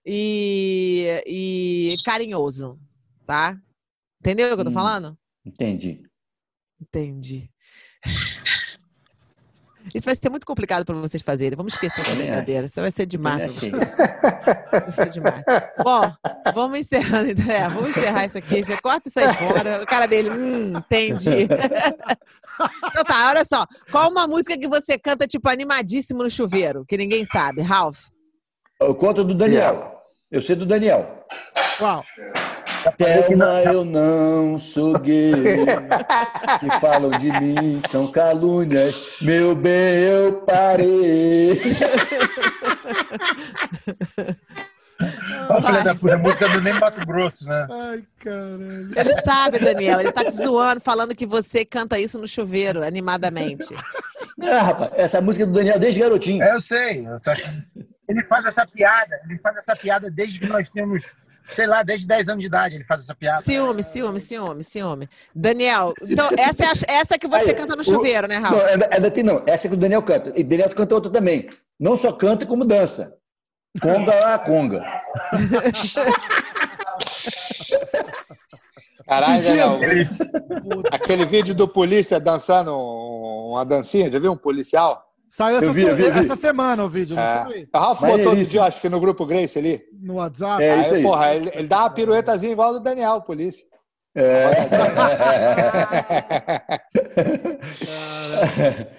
E, 0.05 1.23
e 1.25 1.95
carinhoso, 2.03 2.77
tá? 3.25 3.57
Entendeu 4.26 4.47
o 4.52 4.56
que 4.56 4.61
eu 4.61 4.65
tô 4.65 4.72
Hum. 4.72 4.73
falando? 4.73 5.18
Entendi. 5.45 6.02
Entendi. 6.81 7.49
Isso 9.93 10.06
vai 10.06 10.15
ser 10.15 10.30
muito 10.30 10.47
complicado 10.47 10.84
para 10.84 10.95
vocês 10.95 11.22
fazerem. 11.22 11.56
Vamos 11.56 11.73
esquecer 11.73 12.02
essa 12.02 12.15
brincadeira. 12.15 12.65
Isso 12.65 12.81
vai 12.81 12.91
ser 12.91 13.06
demais. 13.06 13.52
Vocês. 13.53 13.72
Vai 13.72 14.91
ser 14.91 15.10
demais. 15.11 15.43
Bom, 15.84 16.11
vamos 16.56 16.80
encerrando. 16.80 17.30
então. 17.30 17.45
É, 17.52 17.69
vamos 17.69 17.91
encerrar 17.91 18.26
isso 18.26 18.35
aqui. 18.39 18.64
Já 18.64 18.81
corta 18.81 19.10
isso 19.10 19.19
aí 19.19 19.31
fora. 19.35 19.84
O 19.84 19.85
cara 19.85 20.07
dele, 20.07 20.31
hum, 20.31 20.73
entendi. 20.77 21.47
Então 22.88 23.03
tá, 23.03 23.27
olha 23.31 23.43
só. 23.43 23.65
Qual 23.91 24.10
uma 24.10 24.26
música 24.26 24.57
que 24.57 24.65
você 24.65 24.97
canta, 24.97 25.27
tipo, 25.27 25.49
animadíssimo 25.49 26.23
no 26.23 26.30
chuveiro? 26.30 26.85
Que 26.88 26.95
ninguém 26.95 27.26
sabe. 27.26 27.61
Ralph? 27.61 27.99
Eu 28.80 28.95
conto 28.95 29.26
do 29.26 29.34
Daniel. 29.35 30.02
Eu 30.31 30.41
sei 30.41 30.56
do 30.56 30.65
Daniel. 30.65 31.27
Qual? 31.77 32.02
Thelma, 32.91 33.61
eu 33.63 33.83
não 33.85 34.59
sou 34.59 34.97
gay. 34.99 35.33
Que 36.59 36.79
falam 36.79 37.11
de 37.17 37.31
mim 37.39 37.81
são 37.89 38.11
calúnias. 38.11 38.95
Meu 39.21 39.55
bem, 39.55 40.03
eu 40.03 40.33
parei. 40.43 41.59
Ó, 45.49 45.61
filha 45.61 45.83
da 45.83 45.93
puta, 45.93 46.15
a 46.15 46.17
música 46.17 46.47
do 46.49 46.61
Nem 46.61 46.73
Mato 46.73 47.05
Grosso, 47.05 47.45
né? 47.45 47.67
Ai, 47.69 48.03
caralho. 48.19 48.91
Ele 48.95 49.21
sabe, 49.21 49.59
Daniel. 49.59 49.99
Ele 49.99 50.11
tá 50.11 50.23
te 50.23 50.31
zoando, 50.31 50.79
falando 50.79 51.15
que 51.15 51.25
você 51.25 51.65
canta 51.65 51.99
isso 51.99 52.17
no 52.17 52.27
chuveiro, 52.27 52.83
animadamente. 52.83 53.67
Ah, 54.41 54.61
rapaz, 54.61 54.91
essa 54.95 55.21
música 55.21 55.43
é 55.43 55.47
do 55.47 55.53
Daniel 55.53 55.79
desde 55.79 55.99
garotinho. 55.99 56.43
É, 56.43 56.53
eu 56.53 56.61
sei. 56.61 57.05
eu 57.05 57.15
acho 57.27 57.45
Ele 58.07 58.23
faz 58.23 58.45
essa 58.45 58.65
piada, 58.65 59.19
ele 59.29 59.37
faz 59.39 59.57
essa 59.57 59.75
piada 59.75 60.09
desde 60.09 60.39
que 60.39 60.47
nós 60.47 60.69
temos, 60.69 61.03
sei 61.49 61.67
lá, 61.67 61.84
desde 61.84 62.07
10 62.07 62.30
anos 62.30 62.41
de 62.41 62.47
idade 62.47 62.76
ele 62.76 62.84
faz 62.84 63.01
essa 63.01 63.15
piada. 63.15 63.43
Ciúme, 63.43 63.84
ciúme, 63.84 64.19
ciúme, 64.19 64.63
ciúme. 64.63 65.09
Daniel, 65.34 65.93
então 66.03 66.30
essa 66.38 66.63
é, 66.63 66.67
a- 66.67 66.99
essa 67.01 67.17
que 67.19 67.27
você 67.27 67.49
Aí, 67.49 67.53
canta 67.53 67.76
no 67.76 67.81
o- 67.81 67.85
chuveiro, 67.85 68.27
né, 68.27 68.39
Não, 68.39 68.49
Ralf? 68.49 68.61
é, 68.63 68.97
é 68.97 68.99
daqui 68.99 69.23
não. 69.23 69.41
Essa 69.45 69.67
que 69.67 69.73
o 69.73 69.77
Daniel 69.77 70.01
canta. 70.03 70.31
E 70.35 70.43
Daniel 70.43 70.69
canta 70.69 70.95
outra 70.95 71.11
também. 71.11 71.49
Não 71.80 71.97
só 71.97 72.11
canta, 72.11 72.45
como 72.45 72.65
dança. 72.65 73.13
Conga 73.81 74.34
a 74.34 74.39
conga. 74.39 74.84
Caralho, 79.07 79.43
Daniel, 79.43 79.80
aquele 80.91 81.26
vídeo 81.26 81.53
do 81.53 81.67
polícia 81.67 82.19
dançando 82.19 82.76
uma 82.76 83.63
dancinha, 83.63 84.09
já 84.09 84.17
viu 84.17 84.31
um 84.31 84.38
policial? 84.38 85.05
Saiu 85.35 85.57
essa, 85.57 85.65
Eu 85.65 85.73
vi, 85.73 85.81
se- 85.81 85.87
eu 85.87 85.95
vi, 85.97 86.03
eu 86.03 86.13
vi. 86.13 86.19
essa 86.19 86.35
semana 86.37 86.81
o 86.85 86.89
vídeo, 86.89 87.13
não 87.15 87.21
É. 87.21 87.43
foi? 87.43 87.67
O 87.73 87.77
Ralf 87.77 88.01
Mas 88.01 88.11
botou 88.11 88.33
é 88.33 88.35
isso. 88.39 88.51
dia, 88.51 88.63
acho 88.63 88.79
que 88.79 88.87
no 88.87 89.01
grupo 89.01 89.25
Grace 89.25 89.59
ali. 89.59 89.83
No 90.01 90.13
WhatsApp. 90.13 90.63
É 90.63 90.79
isso 90.81 90.91
aí, 90.91 90.95
aí. 90.97 91.03
porra, 91.03 91.35
ele, 91.35 91.51
ele 91.53 91.67
dá 91.67 91.79
uma 91.79 91.89
piruetazinha 91.89 92.53
igual 92.53 92.71
do 92.71 92.79
Daniel, 92.79 93.21
polícia. 93.21 93.65
É. 94.15 94.45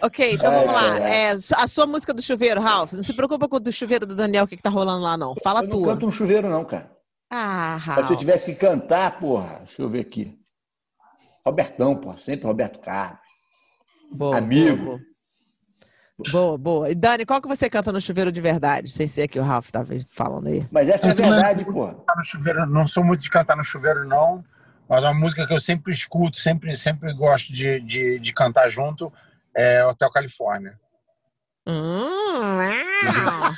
Ok, 0.03 0.33
então 0.33 0.51
vamos 0.53 0.73
lá. 0.73 0.99
É, 1.09 1.31
a 1.33 1.67
sua 1.67 1.87
música 1.87 2.13
do 2.15 2.23
chuveiro, 2.23 2.61
Ralf. 2.61 2.93
Não 2.93 3.03
se 3.03 3.13
preocupa 3.15 3.49
com 3.49 3.57
o 3.57 3.61
do 3.61 3.73
chuveiro 3.73 4.07
do 4.07 4.15
Daniel, 4.15 4.45
o 4.45 4.49
que, 4.49 4.57
que 4.57 4.63
tá 4.63 4.71
rolando 4.71 5.03
lá, 5.03 5.17
não. 5.17 5.35
Fala 5.43 5.61
Eu 5.61 5.69
não 5.69 5.79
tua. 5.79 5.89
canto 5.95 6.07
um 6.07 6.13
chuveiro, 6.13 6.49
não, 6.49 6.65
cara. 6.65 6.91
Ah, 7.31 7.79
Mas 7.87 7.95
se 7.95 8.01
eu 8.01 8.05
Ralf. 8.07 8.19
tivesse 8.19 8.47
que 8.47 8.55
cantar, 8.55 9.19
porra, 9.19 9.61
deixa 9.65 9.83
eu 9.83 9.89
ver 9.89 10.01
aqui. 10.01 10.39
Robertão, 11.45 11.97
porra, 11.97 12.17
sempre 12.19 12.47
Roberto 12.47 12.79
Carlos. 12.81 13.19
Boa, 14.13 14.37
amigo. 14.39 14.77
Boa, 14.77 14.87
boa. 14.99 15.16
Boa, 16.31 16.59
boa. 16.59 16.91
E 16.91 16.95
Dani, 16.95 17.27
qual 17.27 17.41
que 17.41 17.49
você 17.49 17.69
canta 17.69 17.93
no 17.93 18.01
chuveiro 18.01 18.33
de 18.33 18.41
verdade? 18.41 18.91
Sem 18.91 19.07
ser 19.07 19.29
que 19.29 19.39
o 19.39 19.43
Ralf 19.43 19.71
tava 19.71 19.95
falando 20.09 20.49
aí. 20.49 20.67
Mas 20.71 20.89
essa 20.89 21.07
é 21.07 21.11
a 21.11 21.13
Eu 21.13 21.17
também 21.17 21.33
verdade, 21.33 21.65
cantar 21.65 22.17
no 22.17 22.25
chuveiro, 22.25 22.67
não 22.67 22.87
sou 22.87 23.05
muito 23.05 23.21
de 23.21 23.31
cantar 23.31 23.57
no 23.57 23.65
chuveiro, 23.65 24.07
não. 24.07 24.45
Mas 24.89 25.03
uma 25.03 25.15
música 25.15 25.47
que 25.47 25.53
eu 25.53 25.61
sempre 25.61 25.93
escuto, 25.93 26.37
sempre, 26.37 26.77
sempre 26.77 27.13
gosto 27.13 27.53
de, 27.53 27.81
de, 27.81 28.19
de 28.19 28.33
cantar 28.33 28.69
junto 28.69 29.13
é 29.55 29.85
Hotel 29.85 30.11
Califórnia. 30.11 30.79
Hum, 31.67 32.07
ah. 33.11 33.53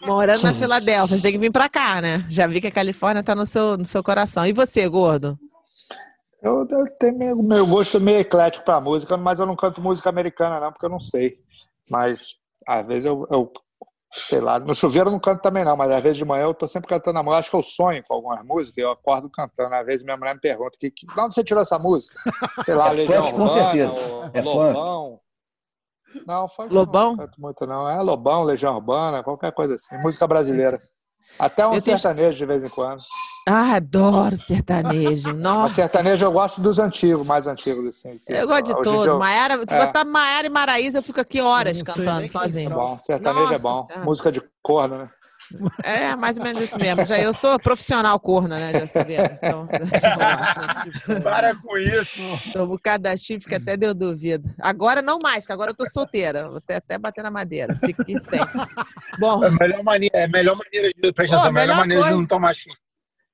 Morando 0.00 0.42
na 0.42 0.54
Filadélfia, 0.54 1.16
você 1.16 1.22
tem 1.22 1.32
que 1.32 1.38
vir 1.38 1.52
pra 1.52 1.68
cá, 1.68 2.00
né? 2.00 2.24
Já 2.30 2.46
vi 2.46 2.60
que 2.60 2.68
a 2.68 2.72
Califórnia 2.72 3.22
tá 3.22 3.34
no 3.34 3.44
seu, 3.44 3.76
no 3.76 3.84
seu 3.84 4.02
coração. 4.02 4.46
E 4.46 4.52
você, 4.52 4.88
gordo? 4.88 5.38
Eu, 6.42 6.66
eu 6.70 6.86
tenho 6.98 7.18
meu, 7.18 7.42
meu 7.42 7.66
gosto 7.66 8.00
meio 8.00 8.20
eclético 8.20 8.64
pra 8.64 8.80
música, 8.80 9.16
mas 9.16 9.38
eu 9.38 9.46
não 9.46 9.54
canto 9.54 9.82
música 9.82 10.08
americana, 10.08 10.58
não, 10.58 10.72
porque 10.72 10.86
eu 10.86 10.90
não 10.90 10.98
sei. 10.98 11.38
Mas 11.92 12.38
às 12.66 12.86
vezes 12.86 13.04
eu, 13.04 13.26
eu 13.30 13.52
sei 14.10 14.40
lá, 14.40 14.58
no 14.58 14.74
chuveiro 14.74 15.08
eu 15.08 15.12
não 15.12 15.20
canto 15.20 15.42
também, 15.42 15.62
não, 15.62 15.76
mas 15.76 15.90
às 15.90 16.02
vezes 16.02 16.16
de 16.16 16.24
manhã 16.24 16.44
eu 16.44 16.54
tô 16.54 16.66
sempre 16.66 16.88
cantando 16.88 17.18
a 17.18 17.22
música. 17.22 17.38
Acho 17.38 17.50
que 17.50 17.56
eu 17.56 17.62
sonho 17.62 18.02
com 18.08 18.14
algumas 18.14 18.42
músicas 18.44 18.78
e 18.78 18.80
eu 18.80 18.90
acordo 18.90 19.28
cantando. 19.28 19.74
Às 19.74 19.84
vezes 19.84 20.02
minha 20.02 20.16
mulher 20.16 20.34
me 20.34 20.40
pergunta: 20.40 20.78
que, 20.80 20.90
que, 20.90 21.06
de 21.06 21.20
onde 21.20 21.34
você 21.34 21.44
tirou 21.44 21.62
essa 21.62 21.78
música? 21.78 22.14
Sei 22.64 22.74
lá, 22.74 22.88
É 22.92 22.94
Legião 22.94 23.24
funk, 23.24 23.36
com 23.36 23.42
Urbana, 23.42 23.62
certeza. 23.62 24.30
É 24.32 24.40
Lobão. 24.42 25.20
Não, 26.26 26.48
funk 26.48 26.72
Lobão? 26.72 27.10
não 27.10 27.16
canto 27.18 27.40
muito, 27.40 27.66
não. 27.66 27.88
É 27.88 28.02
Lobão, 28.02 28.42
Legião 28.42 28.74
Urbana, 28.74 29.22
qualquer 29.22 29.52
coisa 29.52 29.74
assim. 29.74 29.96
Música 29.98 30.26
brasileira. 30.26 30.80
Até 31.38 31.66
um 31.66 31.74
Eu 31.74 31.82
tenho- 31.82 31.98
sertanejo 31.98 32.36
de 32.38 32.46
vez 32.46 32.62
em 32.64 32.68
quando. 32.68 33.00
Ah, 33.48 33.74
adoro 33.76 34.36
sertanejo. 34.36 35.28
Mas 35.34 35.36
Nossa. 35.36 35.74
sertanejo 35.74 36.24
eu 36.24 36.32
gosto 36.32 36.60
dos 36.60 36.78
antigos, 36.78 37.26
mais 37.26 37.46
antigos, 37.46 37.86
assim. 37.88 38.18
que 38.24 38.32
Eu 38.32 38.46
gosto 38.46 38.66
de 38.66 38.82
todo. 38.82 39.10
eu- 39.10 39.18
Maiara, 39.18 39.56
se 39.58 39.74
É. 39.74 39.86
botar 39.86 40.04
Maiara 40.04 40.46
e 40.46 40.50
Maraísa, 40.50 40.98
eu 40.98 41.02
fico 41.02 41.20
aqui 41.20 41.40
horas 41.40 41.82
cantando 41.82 42.18
quem 42.18 42.24
É 42.24 42.26
sozinho. 42.26 42.70
bom, 42.70 42.98
sertanejo 42.98 43.46
é 43.46 43.50
Nossa 43.50 43.62
bom. 43.62 43.84
Senhora. 43.86 44.04
Música 44.04 44.30
de 44.32 44.42
corno, 44.62 44.98
né? 44.98 45.10
É, 45.84 46.16
mais 46.16 46.38
ou 46.38 46.44
menos 46.44 46.62
isso 46.62 46.78
mesmo. 46.78 47.04
Já 47.06 47.18
eu 47.18 47.32
sou 47.34 47.58
profissional 47.58 48.18
corna, 48.18 48.58
né? 48.58 48.72
Já 48.72 48.86
sabemos. 48.86 49.38
Então, 49.42 49.68
Para 51.22 51.54
com 51.56 51.76
isso! 51.78 52.20
Tô 52.52 52.64
um 52.64 52.68
bocado 52.68 53.04
da 53.04 53.16
chifre 53.16 53.48
que 53.48 53.54
até 53.54 53.76
deu 53.76 53.92
dúvida. 53.94 54.54
Agora 54.60 55.02
não 55.02 55.18
mais, 55.18 55.40
porque 55.40 55.52
agora 55.52 55.70
eu 55.72 55.76
tô 55.76 55.84
solteira. 55.88 56.48
Vou 56.48 56.58
até, 56.58 56.76
até 56.76 56.98
bater 56.98 57.22
na 57.22 57.30
madeira. 57.30 57.74
Fico 57.76 58.02
aqui 58.02 58.20
sempre. 58.20 58.60
Bom, 59.18 59.44
É 59.44 59.48
a 59.48 59.50
melhor 59.50 59.82
maneira, 59.82 60.18
é 60.18 60.28
melhor 60.28 60.56
maneira 60.56 60.88
de 60.88 61.12
presta 61.12 61.36
Pô, 61.36 61.42
atenção, 61.42 61.48
a 61.48 61.52
melhor 61.52 61.66
melhor 61.66 61.76
maneira 61.78 62.02
coisa. 62.02 62.14
de 62.16 62.20
não 62.20 62.26
tomar 62.26 62.54
chifre. 62.54 62.78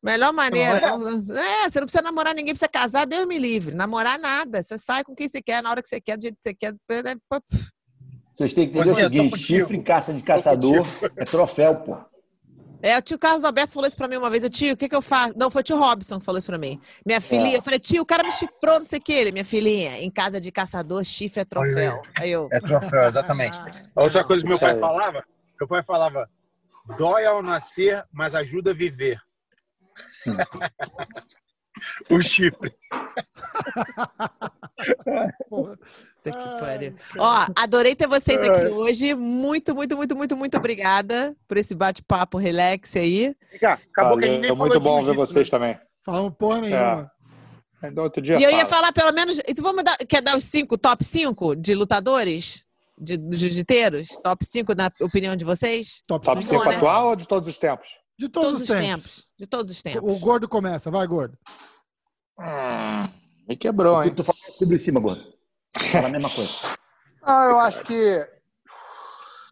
melhor 0.03 0.33
maneira. 0.33 0.97
Não 0.99 1.19
É, 1.39 1.71
você 1.71 1.81
não 1.81 1.87
precisa 1.87 2.03
namorar 2.03 2.35
ninguém, 2.35 2.55
precisa 2.55 2.69
casar, 2.69 3.07
Deus 3.07 3.27
me 3.27 3.39
livre. 3.39 3.75
Namorar 3.75 4.19
nada. 4.19 4.63
Você 4.63 4.79
sai 4.79 5.05
com 5.05 5.15
quem 5.15 5.29
você 5.29 5.41
quer, 5.43 5.63
na 5.63 5.71
hora 5.71 5.83
que 5.83 5.89
você 5.89 6.01
quer, 6.01 6.17
do 6.17 6.23
jeito 6.23 6.37
que 6.43 6.51
você 6.51 6.55
quer. 6.55 6.75
Vocês 8.39 8.55
têm 8.55 8.71
que 8.71 8.79
entender 8.79 8.91
eu 8.91 9.07
o 9.07 9.11
seguinte: 9.11 9.39
chifre 9.39 9.77
em 9.77 9.83
caça 9.83 10.15
de 10.15 10.23
caçador 10.23 10.87
é 11.17 11.25
troféu, 11.25 11.75
porra. 11.75 12.07
É, 12.81 12.97
o 12.97 13.03
tio 13.03 13.19
Carlos 13.19 13.43
Alberto 13.43 13.73
falou 13.73 13.89
isso 13.89 13.97
pra 13.97 14.07
mim 14.07 14.15
uma 14.17 14.31
vez. 14.31 14.45
Eu, 14.45 14.51
tio, 14.51 14.75
o 14.75 14.77
que 14.77 14.89
que 14.89 14.95
eu 14.95 15.03
faço? 15.03 15.35
Não, 15.37 15.51
foi 15.51 15.63
o 15.63 15.65
tio 15.65 15.77
Robson 15.77 16.21
que 16.21 16.25
falou 16.25 16.39
isso 16.39 16.47
pra 16.47 16.57
mim. 16.57 16.81
Minha 17.05 17.21
filhinha, 17.21 17.55
É. 17.55 17.59
eu 17.59 17.63
falei, 17.63 17.81
tio, 17.81 18.03
o 18.03 18.07
cara 18.07 18.23
me 18.23 18.31
chifrou, 18.31 18.77
não 18.77 18.85
sei 18.85 19.01
o 19.01 19.03
que. 19.03 19.13
Ele, 19.13 19.33
minha 19.33 19.45
filhinha, 19.45 19.99
em 20.01 20.09
casa 20.09 20.41
de 20.41 20.53
caçador, 20.53 21.03
chifre 21.03 21.41
é 21.41 21.45
troféu. 21.45 22.01
Aí 22.21 22.31
eu, 22.31 22.49
É 22.53 22.61
troféu, 22.61 23.03
exatamente. 23.09 23.57
A 23.97 24.03
outra 24.05 24.23
coisa 24.23 24.45
que 24.45 24.49
meu 24.49 24.61
pai 24.61 24.79
falava, 24.79 25.25
meu 25.59 25.67
pai 25.67 25.83
falava, 25.83 26.31
dói 26.97 27.27
ao 27.27 27.43
nascer, 27.43 28.05
mas 28.13 28.33
ajuda 28.37 28.71
a 28.71 28.75
viver. 28.75 29.21
o 32.11 32.21
chifre. 32.21 32.75
Puta 35.49 35.79
que 36.25 36.61
pariu. 36.61 36.95
Ó, 37.19 37.47
adorei 37.57 37.95
ter 37.95 38.07
vocês 38.07 38.39
aqui 38.39 38.69
hoje. 38.69 39.15
Muito, 39.15 39.75
muito, 39.75 39.97
muito, 39.97 40.17
muito, 40.17 40.37
muito 40.37 40.57
obrigada 40.57 41.35
por 41.47 41.57
esse 41.57 41.75
bate-papo 41.75 42.39
relax 42.39 42.97
aí. 42.97 43.35
Cá, 43.61 43.79
Acabou 43.93 44.19
que 44.19 44.25
a 44.25 44.29
gente 44.29 44.41
nem 44.41 44.55
Valeu, 44.55 44.57
falou 44.57 44.69
muito 44.69 44.81
bom 44.81 45.05
ver 45.05 45.15
vocês 45.15 45.47
né? 45.47 45.51
também. 45.51 45.79
Falamos 46.05 46.35
porra 46.39 46.61
nenhuma. 46.61 47.11
É, 47.83 47.91
do 47.91 48.03
outro 48.03 48.21
dia 48.21 48.39
E 48.39 48.43
eu 48.43 48.51
ia 48.51 48.67
fala. 48.67 48.67
falar 48.67 48.93
pelo 48.93 49.13
menos. 49.13 49.41
Então 49.47 49.63
vamos 49.63 49.85
dar. 49.85 49.97
Quer 49.99 50.23
dar 50.23 50.37
os 50.37 50.45
cinco, 50.45 50.77
top 50.77 51.05
5 51.05 51.57
de 51.57 51.75
lutadores? 51.75 52.65
De, 53.01 53.17
de 53.17 53.37
jiu-jiteiros? 53.37 54.09
Top 54.25 54.45
5 54.45 54.75
na 54.75 54.91
opinião 55.01 55.37
de 55.37 55.45
vocês? 55.45 56.01
Top, 56.09 56.25
Top 56.25 56.45
5 56.45 56.59
5 56.63 56.71
né? 56.71 56.77
atual 56.77 57.09
ou 57.11 57.17
de 57.17 57.29
todos 57.29 57.49
os 57.49 57.57
tempos? 57.57 57.91
De 58.19 58.29
todos, 58.29 58.51
Todos 58.51 58.63
os 58.63 58.69
tempos. 58.69 59.29
De 59.39 59.47
todos 59.47 59.71
os 59.71 59.83
tempos. 59.83 60.13
O 60.13 60.19
gordo 60.19 60.49
começa, 60.49 60.91
vai, 60.91 61.07
gordo. 61.07 61.39
Me 63.49 63.57
quebrou, 63.57 64.03
hein? 64.03 64.15
tu 64.15 64.25
falou 64.25 64.41
tudo 64.59 64.75
em 64.75 64.79
cima, 64.79 65.01
gordo. 65.01 65.23
Fala 65.93 66.09
a 66.09 66.11
mesma 66.11 66.29
coisa. 66.31 66.51
Ah, 67.23 67.45
eu 67.47 67.59
acho 67.61 67.85
que 67.85 68.29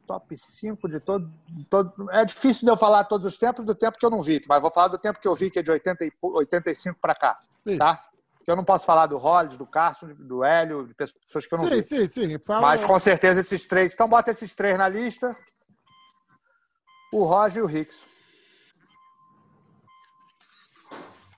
top 0.07 0.37
5 0.39 0.89
de 0.89 1.01
todo, 1.01 1.31
todo. 1.71 2.11
É 2.11 2.25
difícil 2.25 2.65
de 2.65 2.71
eu 2.71 2.77
falar 2.77 3.05
todos 3.05 3.27
os 3.27 3.39
tempos 3.39 3.65
do 3.65 3.75
tempo 3.75 3.99
que 3.99 4.07
eu 4.07 4.11
não 4.11 4.23
vi, 4.23 4.43
mas 4.49 4.61
vou 4.61 4.71
falar 4.73 4.89
do 4.89 4.99
tempo 4.99 5.21
que 5.21 5.27
eu 5.29 5.35
vi, 5.35 5.51
que 5.51 5.59
é 5.59 5.63
de 5.63 5.71
80 5.71 6.05
e 6.05 6.11
pou- 6.11 6.37
85 6.37 6.99
para 7.01 7.15
cá. 7.15 7.39
Sim. 7.65 7.79
Tá? 7.79 8.03
Que 8.45 8.51
eu 8.51 8.57
não 8.57 8.65
posso 8.65 8.85
falar 8.85 9.07
do 9.07 9.17
Rollins, 9.17 9.57
do 9.57 9.67
Carson, 9.67 10.09
do 10.19 10.45
Hélio, 10.45 10.87
de 10.87 10.95
pessoas 10.95 11.47
que 11.47 11.55
eu 11.55 11.59
não 11.59 11.69
Sim, 11.69 11.75
vi. 11.77 11.83
sim, 11.83 12.09
sim. 12.09 12.39
Fala... 12.39 12.61
Mas 12.61 12.85
com 12.85 12.99
certeza 12.99 13.41
esses 13.41 13.67
três. 13.67 13.93
Então 13.95 14.09
bota 14.09 14.31
esses 14.31 14.55
três 14.55 14.79
na 14.79 14.89
lista. 14.89 15.37
O 17.13 17.25
Roger 17.25 17.63
e 17.63 17.65
o 17.65 17.67
Rickson. 17.67 18.07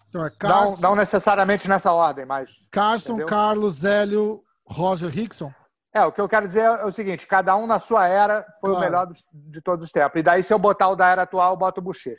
Então 0.08 0.24
é 0.24 0.30
Não, 0.30 0.36
Carson, 0.38 0.76
não 0.80 0.94
necessariamente 0.94 1.68
nessa 1.68 1.92
ordem, 1.92 2.24
mas. 2.24 2.50
Carson 2.70 3.10
entendeu? 3.12 3.26
Carlos, 3.28 3.84
Hélio, 3.84 4.42
Roger 4.66 5.10
Rickson. 5.10 5.52
É, 5.94 6.04
o 6.04 6.12
que 6.12 6.20
eu 6.20 6.28
quero 6.28 6.46
dizer 6.46 6.62
é 6.62 6.84
o 6.84 6.92
seguinte: 6.92 7.26
cada 7.26 7.56
um 7.56 7.66
na 7.66 7.78
sua 7.80 8.06
era 8.06 8.46
foi 8.60 8.70
o 8.70 8.74
Claro. 8.74 8.86
melhor 8.90 9.06
dos- 9.06 9.26
de 9.32 9.60
todos 9.60 9.84
os 9.84 9.90
tempos. 9.90 10.18
E 10.18 10.22
daí, 10.22 10.42
se 10.42 10.52
eu 10.52 10.58
botar 10.58 10.88
o 10.88 10.96
da 10.96 11.08
era 11.08 11.22
atual, 11.22 11.52
eu 11.52 11.56
boto 11.58 11.80
o 11.80 11.84
Bochecha. 11.84 12.16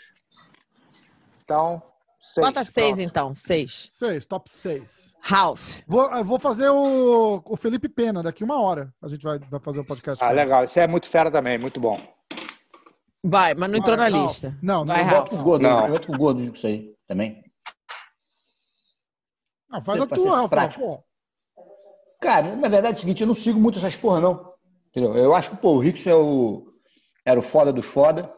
Então, 1.44 1.82
seis. 2.20 2.46
Bota 2.48 2.64
seis, 2.64 2.96
Pronto. 2.96 3.02
então. 3.10 3.36
Seis. 3.36 3.90
Seis, 3.92 4.26
top 4.26 4.50
seis. 4.52 5.14
Ralph. 5.22 5.80
Vou, 5.88 6.12
eu 6.12 6.24
vou 6.24 6.40
fazer 6.40 6.70
o, 6.70 7.42
o 7.46 7.56
Felipe 7.58 7.90
Pena 7.90 8.22
daqui 8.22 8.44
uma 8.44 8.62
hora. 8.62 8.94
A 9.02 9.08
gente 9.08 9.24
vai, 9.24 9.40
vai 9.40 9.60
fazer 9.60 9.80
o 9.80 9.86
podcast. 9.86 10.24
Ah, 10.24 10.32
legal. 10.32 10.64
Isso 10.64 10.80
é 10.80 10.88
muito 10.88 11.08
fera 11.08 11.32
também, 11.32 11.58
muito 11.58 11.80
bom. 11.80 12.00
Vai, 13.24 13.54
mas 13.54 13.70
não 13.70 13.78
entrou 13.78 13.98
Vai, 13.98 14.10
na 14.10 14.18
Ralph. 14.18 14.30
lista. 14.32 14.58
Não, 14.62 14.86
Vai, 14.86 15.04
não, 15.04 15.10
Ralph. 15.10 15.30
Bota 15.30 15.36
o 15.36 15.44
gordo, 15.44 15.64
Não. 15.64 15.88
eu 15.88 16.06
com 16.06 16.14
o 16.14 16.18
gordo 16.18 16.40
com 16.48 16.56
isso 16.56 16.68
aí 16.68 16.94
também. 17.08 17.44
Não 19.70 19.82
faz 19.82 20.02
a 20.02 20.08
tua. 20.08 20.50
Pô. 20.78 21.04
Cara, 22.22 22.56
na 22.56 22.68
verdade 22.68 22.96
é 22.96 22.98
o 22.98 23.00
seguinte, 23.00 23.22
eu 23.22 23.28
não 23.28 23.36
sigo 23.36 23.60
muito 23.60 23.80
essas 23.80 23.96
porra, 23.96 24.20
não. 24.20 24.54
Entendeu? 24.90 25.16
Eu 25.16 25.34
acho 25.36 25.52
que 25.52 25.58
pô, 25.58 25.74
o 25.74 25.80
Rickson 25.80 26.10
é 26.10 26.16
o, 26.16 26.68
era 27.26 27.40
o 27.40 27.44
foda 27.44 27.72
dos 27.72 27.86
foda, 27.86 28.34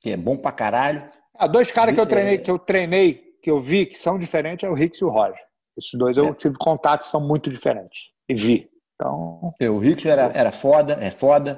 que 0.00 0.10
é 0.10 0.16
bom 0.16 0.36
pra 0.36 0.50
caralho. 0.52 1.08
Ah, 1.36 1.46
dois 1.46 1.70
caras 1.70 1.94
que 1.94 2.00
eu 2.00 2.04
É. 2.04 2.08
treinei, 2.08 2.38
que 2.38 2.50
eu 2.50 2.58
treinei, 2.58 3.14
que 3.42 3.50
eu 3.50 3.60
vi 3.60 3.86
que 3.86 3.98
são 3.98 4.18
diferentes, 4.18 4.66
é 4.66 4.70
o 4.70 4.74
Rickson 4.74 5.04
e 5.06 5.08
o 5.08 5.12
Roger. 5.12 5.38
Esses 5.76 5.98
dois 5.98 6.16
eu 6.16 6.28
É. 6.28 6.34
tive 6.34 6.56
contato 6.58 7.02
são 7.02 7.20
muito 7.20 7.50
diferentes. 7.50 8.10
E 8.28 8.34
vi. 8.34 8.70
Então, 8.94 9.52
É, 9.60 9.68
O 9.68 9.78
Rickson 9.78 10.08
era, 10.08 10.30
era 10.34 10.50
foda, 10.52 10.94
é 11.00 11.10
foda. 11.10 11.54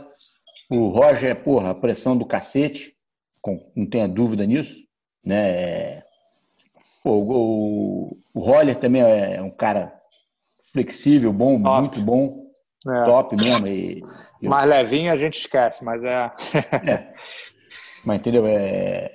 O 0.70 0.88
Roger 0.88 1.30
é, 1.30 1.34
porra, 1.34 1.70
a 1.70 1.74
pressão 1.74 2.16
do 2.16 2.26
cacete, 2.26 2.96
com- 3.40 3.70
não 3.76 3.88
tenha 3.88 4.08
dúvida 4.08 4.44
nisso. 4.46 4.74
Né? 5.24 6.02
É, 7.06 7.08
Pô, 7.08 7.18
o, 7.18 8.18
o 8.34 8.40
Roller 8.40 8.74
também 8.76 9.02
é 9.02 9.40
um 9.40 9.50
cara 9.50 9.96
flexível, 10.72 11.32
bom, 11.32 11.62
Top. 11.62 11.80
muito 11.80 12.00
bom, 12.02 12.50
é, 12.88 13.04
top 13.04 13.36
mesmo. 13.36 13.66
E, 13.68 14.02
e- 14.42 14.48
mais 14.48 14.68
levinho 14.68 15.12
a 15.12 15.16
gente 15.16 15.38
esquece, 15.38 15.84
mas 15.84 16.02
é. 16.02 16.32
Mas 18.04 18.18
entendeu? 18.18 18.46
É... 18.46 19.10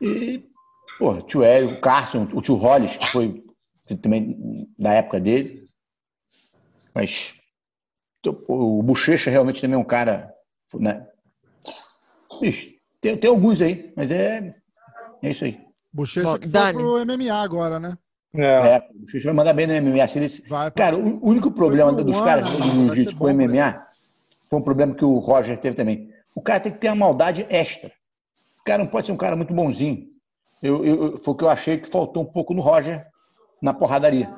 E, 0.00 0.44
pô, 0.98 1.20
tio 1.22 1.42
Hélio, 1.42 1.72
o 1.72 1.80
Carson, 1.80 2.28
o 2.32 2.40
tio 2.40 2.54
Hollis, 2.54 2.96
que 2.96 3.06
foi 3.06 3.44
também 4.02 4.66
da 4.78 4.94
época 4.94 5.20
dele. 5.20 5.66
Mas 6.94 7.34
o 8.48 8.82
Bochecha 8.82 9.30
realmente 9.30 9.60
também 9.60 9.74
é 9.76 9.78
um 9.78 9.84
cara. 9.84 10.32
Né? 10.74 11.06
Bicho, 12.40 12.70
tem, 13.00 13.16
tem 13.16 13.30
alguns 13.30 13.60
aí, 13.60 13.92
mas 13.96 14.10
é, 14.10 14.54
é 15.22 15.30
isso 15.30 15.44
aí. 15.44 15.65
Bochecha 15.96 16.28
Bom, 16.32 16.34
que 16.38 16.48
foi 16.48 16.50
Dani. 16.52 16.78
pro 16.78 17.04
MMA 17.06 17.34
agora, 17.42 17.80
né? 17.80 17.96
é. 18.34 18.76
É, 18.76 18.88
o 18.94 19.00
Bochecha 19.00 19.24
vai 19.24 19.34
mandar 19.34 19.52
bem 19.54 19.66
no 19.66 19.72
MMA. 19.72 20.06
Se 20.08 20.18
ele- 20.18 20.28
Vai. 20.48 20.70
Cara, 20.70 20.96
o 20.96 21.26
único 21.26 21.50
problema 21.50 21.90
Foi 21.92 22.02
pro 22.02 22.12
dos 22.12 22.20
caras 22.20 22.50
do 22.50 22.62
jiu-jitsu 22.62 23.16
com 23.16 23.24
o 23.24 23.28
MMA 23.30 23.82
foi 24.50 24.58
um 24.58 24.62
problema 24.62 24.94
que 24.94 25.04
o 25.04 25.18
Roger 25.18 25.58
teve 25.58 25.74
também. 25.74 26.10
O 26.34 26.42
cara 26.42 26.60
tem 26.60 26.70
que 26.72 26.78
ter 26.78 26.88
uma 26.88 26.96
maldade 26.96 27.46
extra. 27.48 27.90
O 28.60 28.64
cara 28.64 28.82
não 28.84 28.90
pode 28.90 29.06
ser 29.06 29.12
um 29.12 29.16
cara 29.16 29.34
muito 29.36 29.54
bonzinho. 29.54 30.06
Eu, 30.62 30.84
eu- 30.84 31.18
foi 31.18 31.32
o 31.34 31.36
que 31.36 31.44
eu 31.44 31.48
achei 31.50 31.78
que 31.78 31.88
faltou 31.88 32.22
um 32.22 32.26
pouco 32.26 32.52
no 32.52 32.60
Roger 32.60 33.06
na 33.62 33.72
porradaria. 33.72 34.28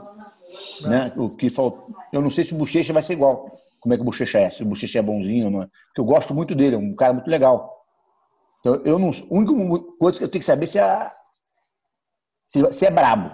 Né? 0.82 1.12
O 1.16 1.30
que 1.30 1.50
faltou. 1.50 1.88
Eu 2.12 2.22
não 2.22 2.30
sei 2.30 2.44
se 2.44 2.54
o 2.54 2.56
Bochecha 2.56 2.92
vai 2.92 3.02
ser 3.02 3.14
igual. 3.14 3.46
Como 3.80 3.92
é 3.92 3.96
que 3.96 4.02
o 4.02 4.04
Bochecha 4.04 4.38
é? 4.38 4.50
Se 4.50 4.62
o 4.62 4.66
Bochecha 4.66 4.98
é 4.98 5.02
bonzinho 5.02 5.46
ou 5.46 5.50
não 5.50 5.62
é. 5.62 5.66
Porque 5.88 6.00
eu 6.00 6.04
gosto 6.04 6.34
muito 6.34 6.54
dele, 6.54 6.76
é 6.76 6.78
um 6.78 6.94
cara 6.94 7.12
muito 7.14 7.28
legal. 7.28 7.76
Então, 8.60 8.80
eu 8.84 8.98
não. 8.98 9.10
A 9.10 9.12
única 9.30 9.84
coisa 9.98 10.18
que 10.18 10.24
eu 10.24 10.28
tenho 10.28 10.40
que 10.40 10.46
saber 10.46 10.66
se 10.66 10.78
é, 10.78 11.10
se, 12.48 12.72
se 12.72 12.86
é 12.86 12.90
brabo. 12.90 13.30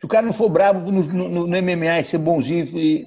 Se 0.00 0.04
o 0.06 0.08
cara 0.08 0.26
não 0.26 0.32
for 0.32 0.48
brabo 0.48 0.90
no, 0.90 1.02
no- 1.02 1.46
no 1.46 1.56
MMA 1.56 2.00
e 2.00 2.04
ser 2.04 2.18
bonzinho, 2.18 2.66
e 2.78 3.06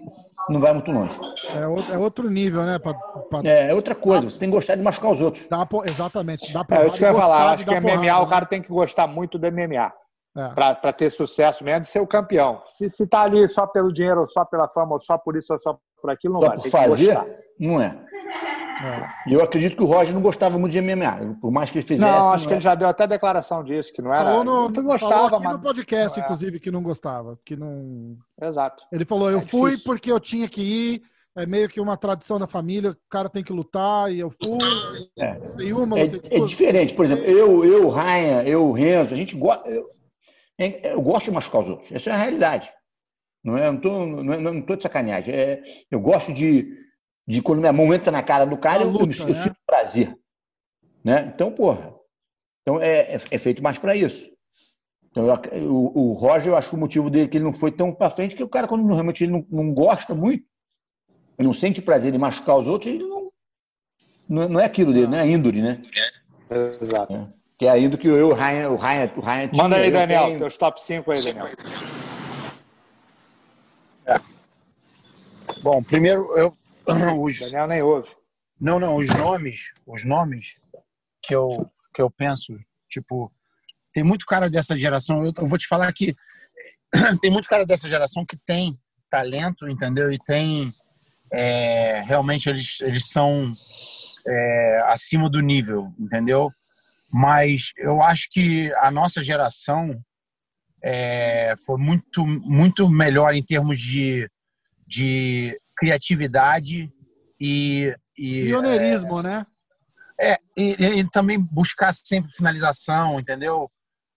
não 0.50 0.60
vai 0.60 0.74
muito 0.74 0.92
longe. 0.92 1.18
É, 1.56 1.68
outro, 1.68 1.94
é 1.94 1.98
outro 1.98 2.30
nível, 2.30 2.64
né? 2.64 2.80
Pra, 2.80 2.94
pra 2.94 3.42
É, 3.44 3.70
é 3.70 3.74
outra 3.74 3.94
coisa. 3.94 4.30
Você 4.30 4.40
tem 4.40 4.50
que 4.50 4.56
gostar 4.56 4.76
de 4.76 4.82
machucar 4.82 5.12
os 5.12 5.22
outros. 5.22 5.48
po- 5.70 5.84
Exatamente. 5.86 6.52
Dar 6.52 6.66
É 6.72 6.88
isso 6.88 6.98
que 6.98 7.04
eu 7.06 7.10
ia 7.10 7.14
falar. 7.14 7.52
acho 7.52 7.66
que 7.66 7.76
MMA 7.76 7.92
porrada, 7.98 8.24
o 8.24 8.28
cara 8.28 8.46
tem 8.46 8.62
que 8.62 8.70
gostar 8.70 9.06
muito 9.08 9.38
do 9.38 9.46
MMA. 9.52 9.92
né? 10.36 10.52
para 10.56 10.94
ter 10.94 11.10
sucesso 11.12 11.64
mesmo, 11.64 11.82
de 11.82 11.88
ser 11.88 12.00
o 12.00 12.08
campeão. 12.08 12.62
Se, 12.70 12.88
se 12.90 13.06
tá 13.08 13.22
ali 13.22 13.48
só 13.48 13.66
pelo 13.68 13.92
dinheiro, 13.92 14.22
ou 14.22 14.28
só 14.28 14.46
pela 14.46 14.68
fama, 14.70 14.94
ou 14.94 15.00
só 15.00 15.18
por 15.18 15.36
isso, 15.36 15.52
ou 15.54 15.60
só 15.60 15.78
por 16.02 16.10
aquilo, 16.10 16.36
não 16.36 16.42
Só 16.42 16.48
vai. 16.48 16.58
por 16.58 16.64
que 16.64 16.70
fazer, 16.70 17.18
não 17.60 17.82
é. 17.82 17.88
É. 18.82 18.88
É. 18.88 19.10
E 19.28 19.34
eu 19.34 19.44
acredito 19.44 19.76
que 19.76 19.84
o 19.84 19.86
Roger 19.86 20.14
não 20.14 20.22
gostava 20.22 20.58
muito 20.58 20.72
de 20.72 20.80
MMA. 20.82 21.36
Por 21.42 21.52
mais 21.52 21.70
que 21.70 21.80
ele 21.80 21.86
fizesse. 21.86 22.10
Não, 22.10 22.34
acho 22.34 22.48
que 22.48 22.54
é. 22.54 22.56
ele 22.56 22.62
já 22.64 22.76
deu 22.76 22.88
até 22.88 23.06
declaração 23.06 23.62
disso, 23.62 23.92
que 23.92 24.02
não 24.02 24.14
era. 24.14 24.24
Falou, 24.26 24.44
no, 24.46 24.66
ele 24.68 24.76
falou 24.76 24.92
gostava, 24.92 25.36
aqui 25.36 25.46
no 25.48 25.54
mas. 25.54 25.62
podcast, 25.62 26.18
não 26.18 26.24
é. 26.24 26.28
inclusive, 26.28 26.60
que 26.62 26.72
não 26.72 26.82
gostava. 26.82 27.38
Que 27.44 27.58
não... 27.58 28.16
Exato. 28.42 28.86
Ele 28.90 29.04
falou, 29.04 29.30
eu 29.30 29.40
É 29.40 29.42
fui 29.42 29.72
difícil. 29.72 29.92
porque 29.92 30.10
eu 30.12 30.20
tinha 30.20 30.48
que 30.48 30.62
ir. 30.62 31.02
É 31.38 31.46
meio 31.46 31.68
que 31.70 31.80
uma 31.82 31.96
tradição 31.98 32.40
da 32.40 32.48
família, 32.48 32.92
o 32.92 32.98
cara 33.10 33.30
tem 33.30 33.44
que 33.44 33.54
lutar, 33.54 34.12
e 34.12 34.20
eu 34.20 34.30
fui. 34.32 34.58
É. 35.18 35.36
Tem 35.58 35.74
uma, 35.74 36.00
É, 36.00 36.04
é 36.04 36.40
diferente. 36.40 36.94
Por 36.94 37.06
exemplo, 37.06 37.24
eu, 37.26 37.64
eu, 37.64 37.88
o 37.88 37.90
Ryan, 37.92 38.44
eu, 38.44 38.64
o 38.68 38.72
Renzo, 38.72 39.14
a 39.14 39.18
gente 39.18 39.36
gosta. 39.38 39.70
Eu, 39.70 39.86
é- 40.58 40.94
eu 40.94 41.02
gosto 41.02 41.26
de 41.26 41.32
machucar 41.32 41.62
os 41.62 41.70
outros. 41.70 41.92
Essa 41.92 42.10
é 42.10 42.14
a 42.14 42.18
realidade. 42.18 42.70
Não 43.44 43.58
é? 43.58 43.72
Não 43.72 43.80
tô, 43.80 44.06
não, 44.06 44.34
é, 44.34 44.38
não 44.38 44.62
tô 44.62 44.76
de 44.76 44.84
sacanagem. 44.84 45.34
É, 45.34 45.64
eu 45.90 46.00
gosto 46.00 46.34
de, 46.34 46.78
de 47.28 47.42
quando 47.42 47.60
minha 47.60 47.74
mão 47.74 47.94
entra 47.94 48.12
na 48.12 48.22
cara 48.22 48.46
do 48.46 48.58
cara, 48.58 48.84
eu, 48.84 48.90
luta, 48.90 49.22
eu 49.22 49.28
né? 49.30 49.42
sinto 49.44 49.56
prazer. 49.66 50.18
Né? 51.04 51.32
Então, 51.34 51.52
porra. 51.52 51.96
Então 52.62 52.82
é, 52.82 53.16
é, 53.16 53.22
é 53.32 53.38
feito 53.38 53.64
mais 53.64 53.78
para 53.78 53.96
isso. 53.96 54.30
Então, 55.12 55.26
eu 55.52 55.74
o, 55.74 56.12
o 56.12 56.14
Roger, 56.14 56.50
eu 56.50 56.58
acho 56.58 56.70
que 56.70 56.76
o 56.76 56.80
motivo 56.80 57.10
dele 57.10 57.26
é 57.26 57.28
que 57.28 57.38
ele 57.38 57.44
não 57.46 57.54
foi 57.54 57.72
tão 57.72 57.94
para 57.94 58.12
frente, 58.12 58.36
que 58.36 58.44
o 58.44 58.50
cara, 58.50 58.68
quando 58.68 58.86
realmente 58.86 59.24
ele 59.24 59.32
não, 59.32 59.46
não 59.50 59.74
gosta 59.74 60.14
muito, 60.14 60.46
ele 61.38 61.48
não 61.48 61.54
sente 61.54 61.82
prazer 61.82 62.14
em 62.14 62.18
machucar 62.18 62.58
os 62.58 62.68
outros, 62.68 62.94
ele 62.94 63.04
não. 63.04 63.30
Não, 64.28 64.44
é- 64.44 64.48
não 64.48 64.60
é 64.60 64.66
aquilo 64.66 64.94
dele, 64.94 65.08
não 65.08 65.18
é 65.18 65.22
a 65.22 65.26
índole, 65.26 65.62
né? 65.62 65.82
Exato. 66.82 67.34
Que 67.58 67.66
é 67.66 67.70
a 67.70 67.78
índole 67.78 68.02
que 68.02 68.08
eu, 68.08 68.30
o 68.30 68.34
Ryan, 68.34 68.70
o 68.70 68.76
Ryan, 68.76 69.12
o 69.16 69.20
Ryan 69.20 69.50
Manda 69.56 69.78
aí, 69.78 69.90
Daniel, 69.92 70.26
tenho. 70.26 70.40
teus 70.40 70.58
top 70.58 70.82
5 70.82 71.12
aí, 71.12 71.22
Daniel. 71.24 71.48
Bom, 75.62 75.84
primeiro, 75.84 76.38
eu, 76.38 76.58
os, 77.20 77.40
Daniel 77.40 77.68
nem 77.68 77.82
ouve. 77.82 78.10
não, 78.60 78.80
não, 78.80 78.96
os 78.96 79.10
nomes, 79.10 79.74
os 79.86 80.06
nomes 80.06 80.56
que 81.22 81.36
eu, 81.36 81.50
que 81.94 82.02
eu 82.02 82.10
penso, 82.10 82.58
tipo, 82.90 83.32
tem 83.94 84.04
muito 84.04 84.26
cara 84.26 84.50
dessa 84.50 84.78
geração, 84.78 85.26
eu, 85.26 85.34
eu 85.36 85.48
vou 85.48 85.58
te 85.58 85.68
falar 85.68 85.92
que 85.92 86.16
tem 87.22 87.32
muito 87.32 87.50
cara 87.50 87.66
dessa 87.66 87.90
geração 87.90 88.26
que 88.26 88.38
tem 88.46 88.80
talento, 89.10 89.68
entendeu? 89.68 90.12
E 90.12 90.18
tem, 90.20 90.74
é, 91.34 92.02
realmente, 92.06 92.48
eles, 92.48 92.80
eles 92.82 93.10
são 93.10 93.54
é, 94.28 94.84
acima 94.86 95.30
do 95.30 95.42
nível, 95.42 95.94
entendeu? 96.00 96.52
Mas 97.12 97.72
eu 97.78 98.02
acho 98.02 98.28
que 98.30 98.72
a 98.76 98.92
nossa 98.92 99.24
geração 99.24 100.00
é, 100.84 101.56
foi 101.66 101.78
muito, 101.78 102.26
muito 102.26 102.88
melhor 102.88 103.34
em 103.34 103.44
termos 103.44 103.80
de, 103.80 104.30
de 104.90 105.56
criatividade 105.78 106.92
e, 107.40 107.96
e 108.18 108.46
Pioneirismo, 108.46 109.22
né? 109.22 109.46
é, 110.20 110.38
e, 110.58 110.72
e 110.72 111.10
também 111.10 111.40
buscar 111.40 111.94
sempre 111.94 112.34
finalização, 112.34 113.20
entendeu? 113.20 113.72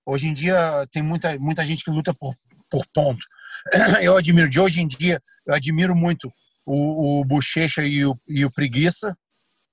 Hoje 0.05 0.29
em 0.29 0.33
dia 0.33 0.87
tem 0.91 1.03
muita, 1.03 1.39
muita 1.39 1.65
gente 1.65 1.85
que 1.85 1.91
luta 1.91 2.13
por, 2.13 2.35
por 2.69 2.85
ponto. 2.93 3.25
Eu 4.03 4.17
admiro, 4.17 4.49
de 4.49 4.59
hoje 4.59 4.81
em 4.81 4.87
dia, 4.87 5.23
eu 5.47 5.55
admiro 5.55 5.95
muito 5.95 6.33
o, 6.65 7.21
o 7.21 7.25
Bochecha 7.25 7.83
e 7.83 8.05
o, 8.05 8.19
e 8.27 8.45
o 8.45 8.51
Preguiça, 8.51 9.17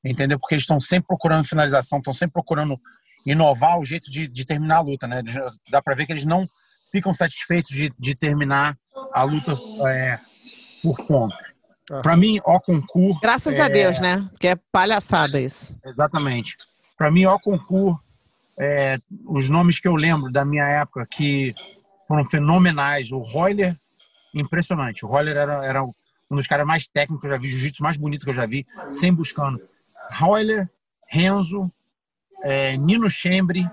entendeu? 0.04 0.40
Porque 0.40 0.56
eles 0.56 0.64
estão 0.64 0.80
sempre 0.80 1.08
procurando 1.08 1.48
finalização, 1.48 2.00
estão 2.00 2.14
sempre 2.14 2.34
procurando 2.34 2.80
inovar 3.26 3.80
o 3.80 3.86
jeito 3.86 4.12
de, 4.12 4.28
de 4.28 4.46
terminar 4.46 4.78
a 4.78 4.82
luta, 4.82 5.08
né? 5.08 5.22
Dá 5.70 5.82
pra 5.82 5.96
ver 5.96 6.06
que 6.06 6.12
eles 6.12 6.26
não 6.26 6.48
ficam 6.92 7.14
satisfeitos 7.14 7.70
de, 7.70 7.92
de 7.98 8.16
terminar 8.16 8.76
a 9.14 9.24
luta 9.24 9.56
é, 9.88 10.20
por 10.81 10.97
pontos. 11.06 11.38
Ah. 11.91 12.01
Pra 12.01 12.15
mim, 12.15 12.39
ó 12.45 12.60
concurso. 12.60 13.19
Graças 13.22 13.56
é, 13.56 13.61
a 13.61 13.68
Deus, 13.68 13.99
né? 13.99 14.27
Porque 14.31 14.47
é 14.47 14.56
palhaçada 14.72 15.39
isso. 15.39 15.80
Exatamente. 15.85 16.57
Para 16.97 17.10
mim, 17.10 17.26
ó 17.26 17.38
concurso, 17.39 17.99
é, 18.57 18.97
os 19.26 19.49
nomes 19.49 19.80
que 19.80 19.88
eu 19.88 19.95
lembro 19.95 20.31
da 20.31 20.43
minha 20.43 20.68
época 20.68 21.06
que 21.10 21.53
foram 22.07 22.23
fenomenais. 22.23 23.11
O 23.11 23.19
Royler, 23.19 23.77
impressionante. 24.34 25.06
O 25.06 25.07
Royler 25.07 25.38
era, 25.38 25.65
era 25.65 25.84
um 25.84 26.35
dos 26.35 26.47
caras 26.47 26.65
mais 26.68 26.88
técnicos 26.88 27.22
que 27.22 27.27
eu 27.27 27.31
já 27.31 27.38
vi, 27.38 27.47
jiu-jitsu 27.47 27.84
mais 27.84 27.97
bonito 27.97 28.23
que 28.23 28.31
eu 28.31 28.35
já 28.35 28.45
vi, 28.45 28.65
sem 28.91 29.14
buscando. 29.14 29.60
Royler, 30.11 30.69
Renzo, 31.10 31.72
é, 32.43 32.77
Nino 32.77 33.10
Chembre, 33.10 33.69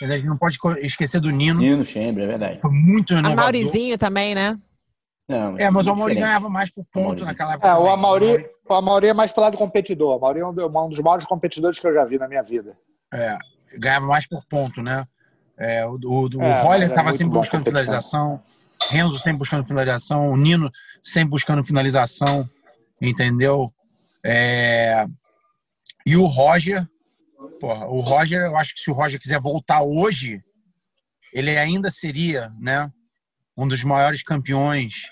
a 0.00 0.06
gente 0.06 0.26
não 0.26 0.36
pode 0.36 0.58
esquecer 0.80 1.20
do 1.20 1.30
Nino. 1.30 1.60
Nino 1.60 1.84
Chamber, 1.84 2.24
é 2.24 2.26
verdade. 2.26 2.60
Foi 2.60 2.70
muito 2.70 3.14
A 3.14 3.18
inovador. 3.18 3.44
Maurizinho 3.44 3.98
também, 3.98 4.34
né? 4.34 4.58
Não, 5.28 5.58
É, 5.58 5.68
mas 5.70 5.86
o 5.88 5.94
diferente. 5.94 6.20
ganhava 6.20 6.48
mais 6.48 6.70
por 6.70 6.84
ponto 6.84 7.00
Amaury. 7.06 7.24
naquela 7.24 7.52
época. 7.54 7.68
É, 7.68 7.74
o. 7.74 7.88
Amauri, 7.88 8.48
o 8.68 8.74
Amauri 8.74 9.08
é 9.08 9.14
mais 9.14 9.32
pro 9.32 9.42
lado 9.42 9.56
competidor. 9.56 10.12
O 10.12 10.16
Amauri 10.16 10.40
é 10.40 10.46
um 10.46 10.54
do- 10.54 10.66
um 10.68 10.88
dos 10.88 10.98
maiores 11.00 11.26
competidores 11.26 11.78
que 11.80 11.86
eu 11.86 11.92
já 11.92 12.04
vi 12.04 12.18
na 12.18 12.28
minha 12.28 12.42
vida. 12.42 12.76
É, 13.12 13.36
ganhava 13.76 14.06
mais 14.06 14.26
por 14.26 14.44
ponto, 14.44 14.80
né? 14.82 15.06
É, 15.58 15.84
o 15.86 15.98
o, 16.04 16.28
o 16.36 16.42
É, 16.42 16.78
é 16.82 16.84
estava 16.86 17.08
muito 17.08 17.18
sempre 17.18 17.38
buscando 17.38 17.64
finalização, 17.64 18.40
Renzo 18.90 19.18
sempre 19.18 19.38
buscando 19.38 19.66
finalização, 19.66 20.30
o 20.30 20.36
Nino 20.36 20.70
sempre 21.02 21.30
buscando 21.30 21.64
finalização, 21.64 22.48
entendeu? 23.00 23.72
É, 24.24 25.06
E 26.04 26.16
o 26.16 26.26
Roger, 26.26 26.86
porra, 27.58 27.86
o 27.86 28.00
Roger, 28.00 28.42
eu 28.42 28.56
acho 28.56 28.74
que 28.74 28.80
se 28.80 28.90
o 28.90 28.94
Roger 28.94 29.18
quiser 29.18 29.40
voltar 29.40 29.82
hoje, 29.82 30.40
ele 31.32 31.56
ainda 31.58 31.90
seria, 31.90 32.52
né? 32.60 32.92
Um 33.56 33.66
dos 33.66 33.82
maiores 33.82 34.22
campeões 34.22 35.10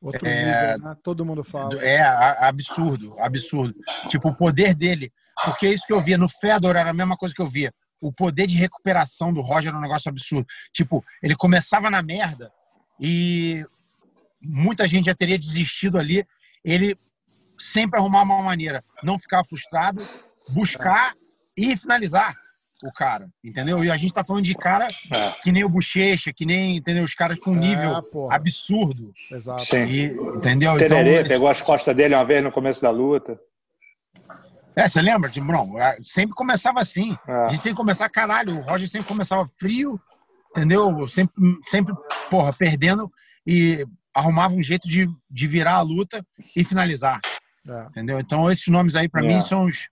Outro 0.00 0.26
É, 0.26 0.74
nível, 0.74 0.88
né? 0.88 0.96
Todo 1.02 1.24
mundo 1.24 1.44
fala. 1.44 1.74
é 1.82 2.00
absurdo, 2.02 3.14
absurdo. 3.18 3.74
Tipo, 4.08 4.28
o 4.28 4.34
poder 4.34 4.74
dele. 4.74 5.12
Porque 5.44 5.66
é 5.66 5.72
isso 5.72 5.86
que 5.86 5.92
eu 5.92 6.00
via 6.00 6.16
no 6.18 6.28
Fedor 6.28 6.76
era 6.76 6.90
a 6.90 6.94
mesma 6.94 7.16
coisa 7.16 7.34
que 7.34 7.42
eu 7.42 7.48
via. 7.48 7.72
O 8.00 8.12
poder 8.12 8.46
de 8.46 8.56
recuperação 8.56 9.32
do 9.32 9.40
Roger 9.40 9.68
era 9.68 9.78
um 9.78 9.82
negócio 9.82 10.08
absurdo. 10.08 10.46
Tipo, 10.72 11.04
ele 11.22 11.34
começava 11.34 11.90
na 11.90 12.02
merda 12.02 12.50
e 12.98 13.64
muita 14.40 14.88
gente 14.88 15.06
já 15.06 15.14
teria 15.14 15.38
desistido 15.38 15.98
ali. 15.98 16.26
Ele 16.64 16.98
sempre 17.58 17.98
arrumava 18.00 18.32
uma 18.32 18.42
maneira. 18.42 18.82
Não 19.02 19.18
ficar 19.18 19.44
frustrado, 19.44 20.02
buscar 20.54 21.14
e 21.56 21.76
finalizar 21.76 22.34
o 22.84 22.92
cara. 22.92 23.28
Entendeu? 23.44 23.84
E 23.84 23.90
a 23.90 23.96
gente 23.96 24.12
tá 24.12 24.24
falando 24.24 24.44
de 24.44 24.54
cara 24.54 24.86
É. 24.86 25.30
que 25.42 25.52
nem 25.52 25.64
o 25.64 25.68
Bochecha, 25.68 26.32
que 26.32 26.44
nem, 26.46 26.76
entendeu? 26.76 27.04
Os 27.04 27.14
caras 27.14 27.38
com 27.38 27.54
nível 27.54 27.92
É, 27.96 28.34
absurdo. 28.34 29.12
Exato. 29.30 29.64
Sim. 29.64 29.84
E, 29.86 30.04
entendeu? 30.36 30.76
Tererê 30.76 31.16
eles- 31.20 31.32
pegou 31.32 31.48
as 31.48 31.60
costas 31.60 31.94
dele 31.94 32.14
uma 32.14 32.24
vez 32.24 32.42
no 32.42 32.50
começo 32.52 32.80
da 32.82 32.90
luta. 32.90 33.38
É, 34.76 34.88
você 34.88 35.02
lembra, 35.02 35.28
de 35.28 35.40
Bron? 35.40 35.74
Sempre 36.02 36.34
começava 36.34 36.80
assim. 36.80 37.16
É. 37.26 37.32
A 37.32 37.48
gente 37.48 37.60
sempre 37.62 37.76
começava, 37.76 38.08
caralho, 38.10 38.58
o 38.58 38.62
Roger 38.62 38.88
sempre 38.88 39.08
começava 39.08 39.46
frio, 39.58 40.00
entendeu? 40.50 41.06
Sempre, 41.08 41.34
sempre 41.64 41.94
porra, 42.30 42.52
perdendo 42.52 43.10
e 43.46 43.84
arrumava 44.14 44.54
um 44.54 44.62
jeito 44.62 44.88
de, 44.88 45.08
de 45.30 45.46
virar 45.46 45.74
a 45.74 45.82
luta 45.82 46.24
e 46.56 46.64
finalizar, 46.64 47.20
É. 47.68 47.82
entendeu? 47.88 48.20
Então, 48.20 48.50
esses 48.50 48.66
nomes 48.68 48.96
aí, 48.96 49.08
pra 49.08 49.24
É. 49.24 49.26
mim, 49.26 49.40
são 49.40 49.64
os. 49.66 49.88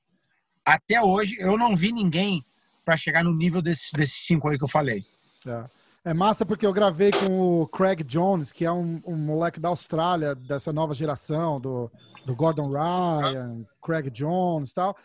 Até 0.64 1.00
hoje, 1.02 1.36
eu 1.38 1.56
não 1.58 1.74
vi 1.76 1.92
ninguém 1.92 2.44
pra 2.88 2.96
chegar 2.96 3.22
no 3.22 3.34
nível 3.34 3.60
desses, 3.60 3.90
cinco 4.26 4.48
aí 4.48 4.56
que 4.56 4.64
eu 4.64 4.68
falei. 4.68 5.00
É. 5.46 5.66
É 6.06 6.14
massa 6.14 6.46
porque 6.46 6.64
eu 6.64 6.72
gravei 6.72 7.10
com 7.10 7.60
o 7.60 7.68
Craig 7.68 8.02
Jones, 8.02 8.50
que 8.50 8.64
é 8.64 8.72
um, 8.72 8.98
um 9.04 9.14
moleque 9.14 9.60
da 9.60 9.68
Austrália, 9.68 10.34
dessa 10.34 10.72
nova 10.72 10.94
geração, 10.94 11.60
do, 11.60 11.90
do 12.24 12.34
Gordon 12.34 12.70
Ryan, 12.70 13.66
Craig 13.82 14.08
Jones 14.08 14.70
e 14.70 14.74
tal. 14.74 14.96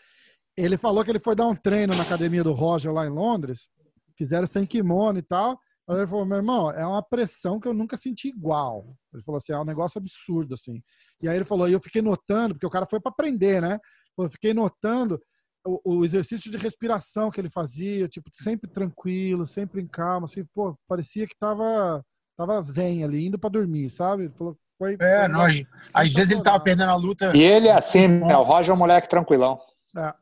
Ele 0.56 0.78
falou 0.78 1.04
que 1.04 1.12
ele 1.12 1.20
foi 1.20 1.36
dar 1.36 1.46
um 1.46 1.56
treino 1.56 1.94
na 1.94 2.04
academia 2.04 2.42
do 2.42 2.54
Roger 2.54 2.94
lá 2.94 3.06
em 3.06 3.10
Londres, 3.10 3.70
fizeram 4.18 4.48
sem 4.48 4.66
kimono 4.66 5.20
e 5.20 5.24
tal. 5.24 5.60
Ele 5.90 6.08
falou, 6.08 6.26
meu 6.26 6.38
irmão, 6.38 6.72
é 6.72 6.88
uma 6.88 7.04
pressão 7.04 7.60
que 7.60 7.68
eu 7.68 7.74
nunca 7.74 7.98
senti 7.98 8.30
igual. 8.30 8.96
Ele 9.14 9.24
falou 9.24 9.40
assim, 9.40 9.52
é 9.52 9.60
um 9.60 9.66
negócio 9.66 9.98
absurdo, 9.98 10.54
assim. 10.54 10.82
E 11.22 11.28
aí 11.28 11.36
ele 11.36 11.44
falou, 11.44 11.68
e 11.68 11.74
eu 11.74 11.82
fiquei 11.82 12.02
notando, 12.02 12.54
porque 12.54 12.68
o 12.68 12.70
cara 12.70 12.86
foi 12.86 13.02
para 13.02 13.12
aprender, 13.12 13.62
né? 13.62 13.78
Eu 14.18 14.32
fiquei 14.32 14.54
notando 14.54 15.20
o, 15.66 15.98
o 15.98 16.06
exercício 16.06 16.52
de 16.52 16.58
respiração 16.58 17.32
que 17.32 17.40
ele 17.40 17.50
fazia, 17.50 18.08
tipo, 18.08 18.30
sempre 18.34 18.70
tranquilo, 18.70 19.48
sempre 19.48 19.82
em 19.82 19.88
calma, 19.88 20.26
assim, 20.26 20.44
pô, 20.54 20.78
parecia 20.88 21.26
que 21.28 21.36
tava, 21.40 22.04
tava 22.38 22.62
zen 22.62 23.04
ali, 23.04 23.28
indo 23.28 23.40
para 23.40 23.50
dormir, 23.50 23.90
sabe? 23.90 24.24
Ele 24.24 24.34
falou, 24.38 24.58
foi, 24.78 24.98
É, 25.00 25.20
foi 25.22 25.28
nós, 25.30 25.64
às 25.94 26.14
vezes 26.14 26.32
ele 26.32 26.44
tava 26.44 26.60
perdendo 26.60 26.92
a 26.92 26.96
luta. 26.96 27.36
E 27.36 27.42
ele 27.42 27.68
é 27.68 27.74
assim, 27.74 28.08
né? 28.08 28.36
O 28.36 28.44
Roger 28.44 28.72
é 28.72 28.74
um 28.74 28.78
moleque 28.78 29.08
tranquilão. 29.08 29.60
É, 29.98 30.14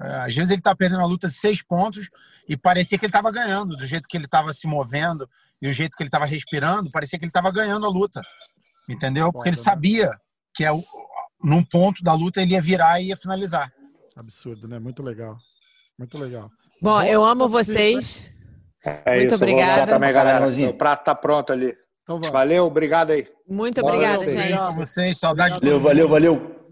É, 0.00 0.16
às 0.22 0.34
vezes 0.34 0.50
ele 0.50 0.62
tá 0.62 0.74
perdendo 0.74 1.02
a 1.02 1.06
luta 1.06 1.28
de 1.28 1.34
seis 1.34 1.62
pontos 1.62 2.10
e 2.48 2.56
parecia 2.56 2.98
que 2.98 3.06
ele 3.06 3.12
tava 3.12 3.30
ganhando, 3.30 3.76
do 3.76 3.86
jeito 3.86 4.08
que 4.08 4.16
ele 4.16 4.26
tava 4.26 4.52
se 4.52 4.66
movendo 4.66 5.28
e 5.62 5.68
o 5.68 5.72
jeito 5.72 5.96
que 5.96 6.02
ele 6.02 6.10
tava 6.10 6.24
respirando, 6.26 6.90
parecia 6.90 7.16
que 7.18 7.24
ele 7.24 7.30
tava 7.32 7.52
ganhando 7.52 7.86
a 7.86 7.88
luta. 7.88 8.20
Entendeu? 8.88 9.32
Porque 9.32 9.50
ele 9.50 9.56
né? 9.56 9.62
sabia 9.62 10.10
que 10.52 10.64
é 10.64 10.72
o- 10.72 10.84
num 11.42 11.64
ponto 11.64 12.02
da 12.02 12.12
luta 12.12 12.42
ele 12.42 12.54
ia 12.54 12.60
virar 12.60 13.00
e 13.00 13.06
ia 13.08 13.16
finalizar. 13.16 13.72
Absurdo, 14.16 14.68
né? 14.68 14.78
Muito 14.78 15.02
legal. 15.02 15.36
Muito 15.98 16.18
legal. 16.18 16.50
Bom, 16.80 17.02
eu 17.02 17.24
amo 17.24 17.48
vocês. 17.48 18.32
É 18.84 19.14
Muito 19.16 19.28
isso, 19.28 19.36
obrigada. 19.36 19.86
também, 19.86 20.12
galera. 20.12 20.46
O 20.46 20.74
prato 20.74 21.04
tá 21.04 21.14
pronto 21.14 21.52
ali. 21.52 21.74
Então. 22.02 22.20
Valeu, 22.30 22.66
obrigado 22.66 23.12
aí. 23.12 23.26
Muito 23.48 23.80
obrigada, 23.80 24.22
gente. 24.22 24.50
Pra 24.50 24.70
vocês, 24.72 25.18
saudade 25.18 25.58
de 25.58 25.60
Valeu, 25.60 25.80
valeu, 25.80 26.08
valeu. 26.08 26.63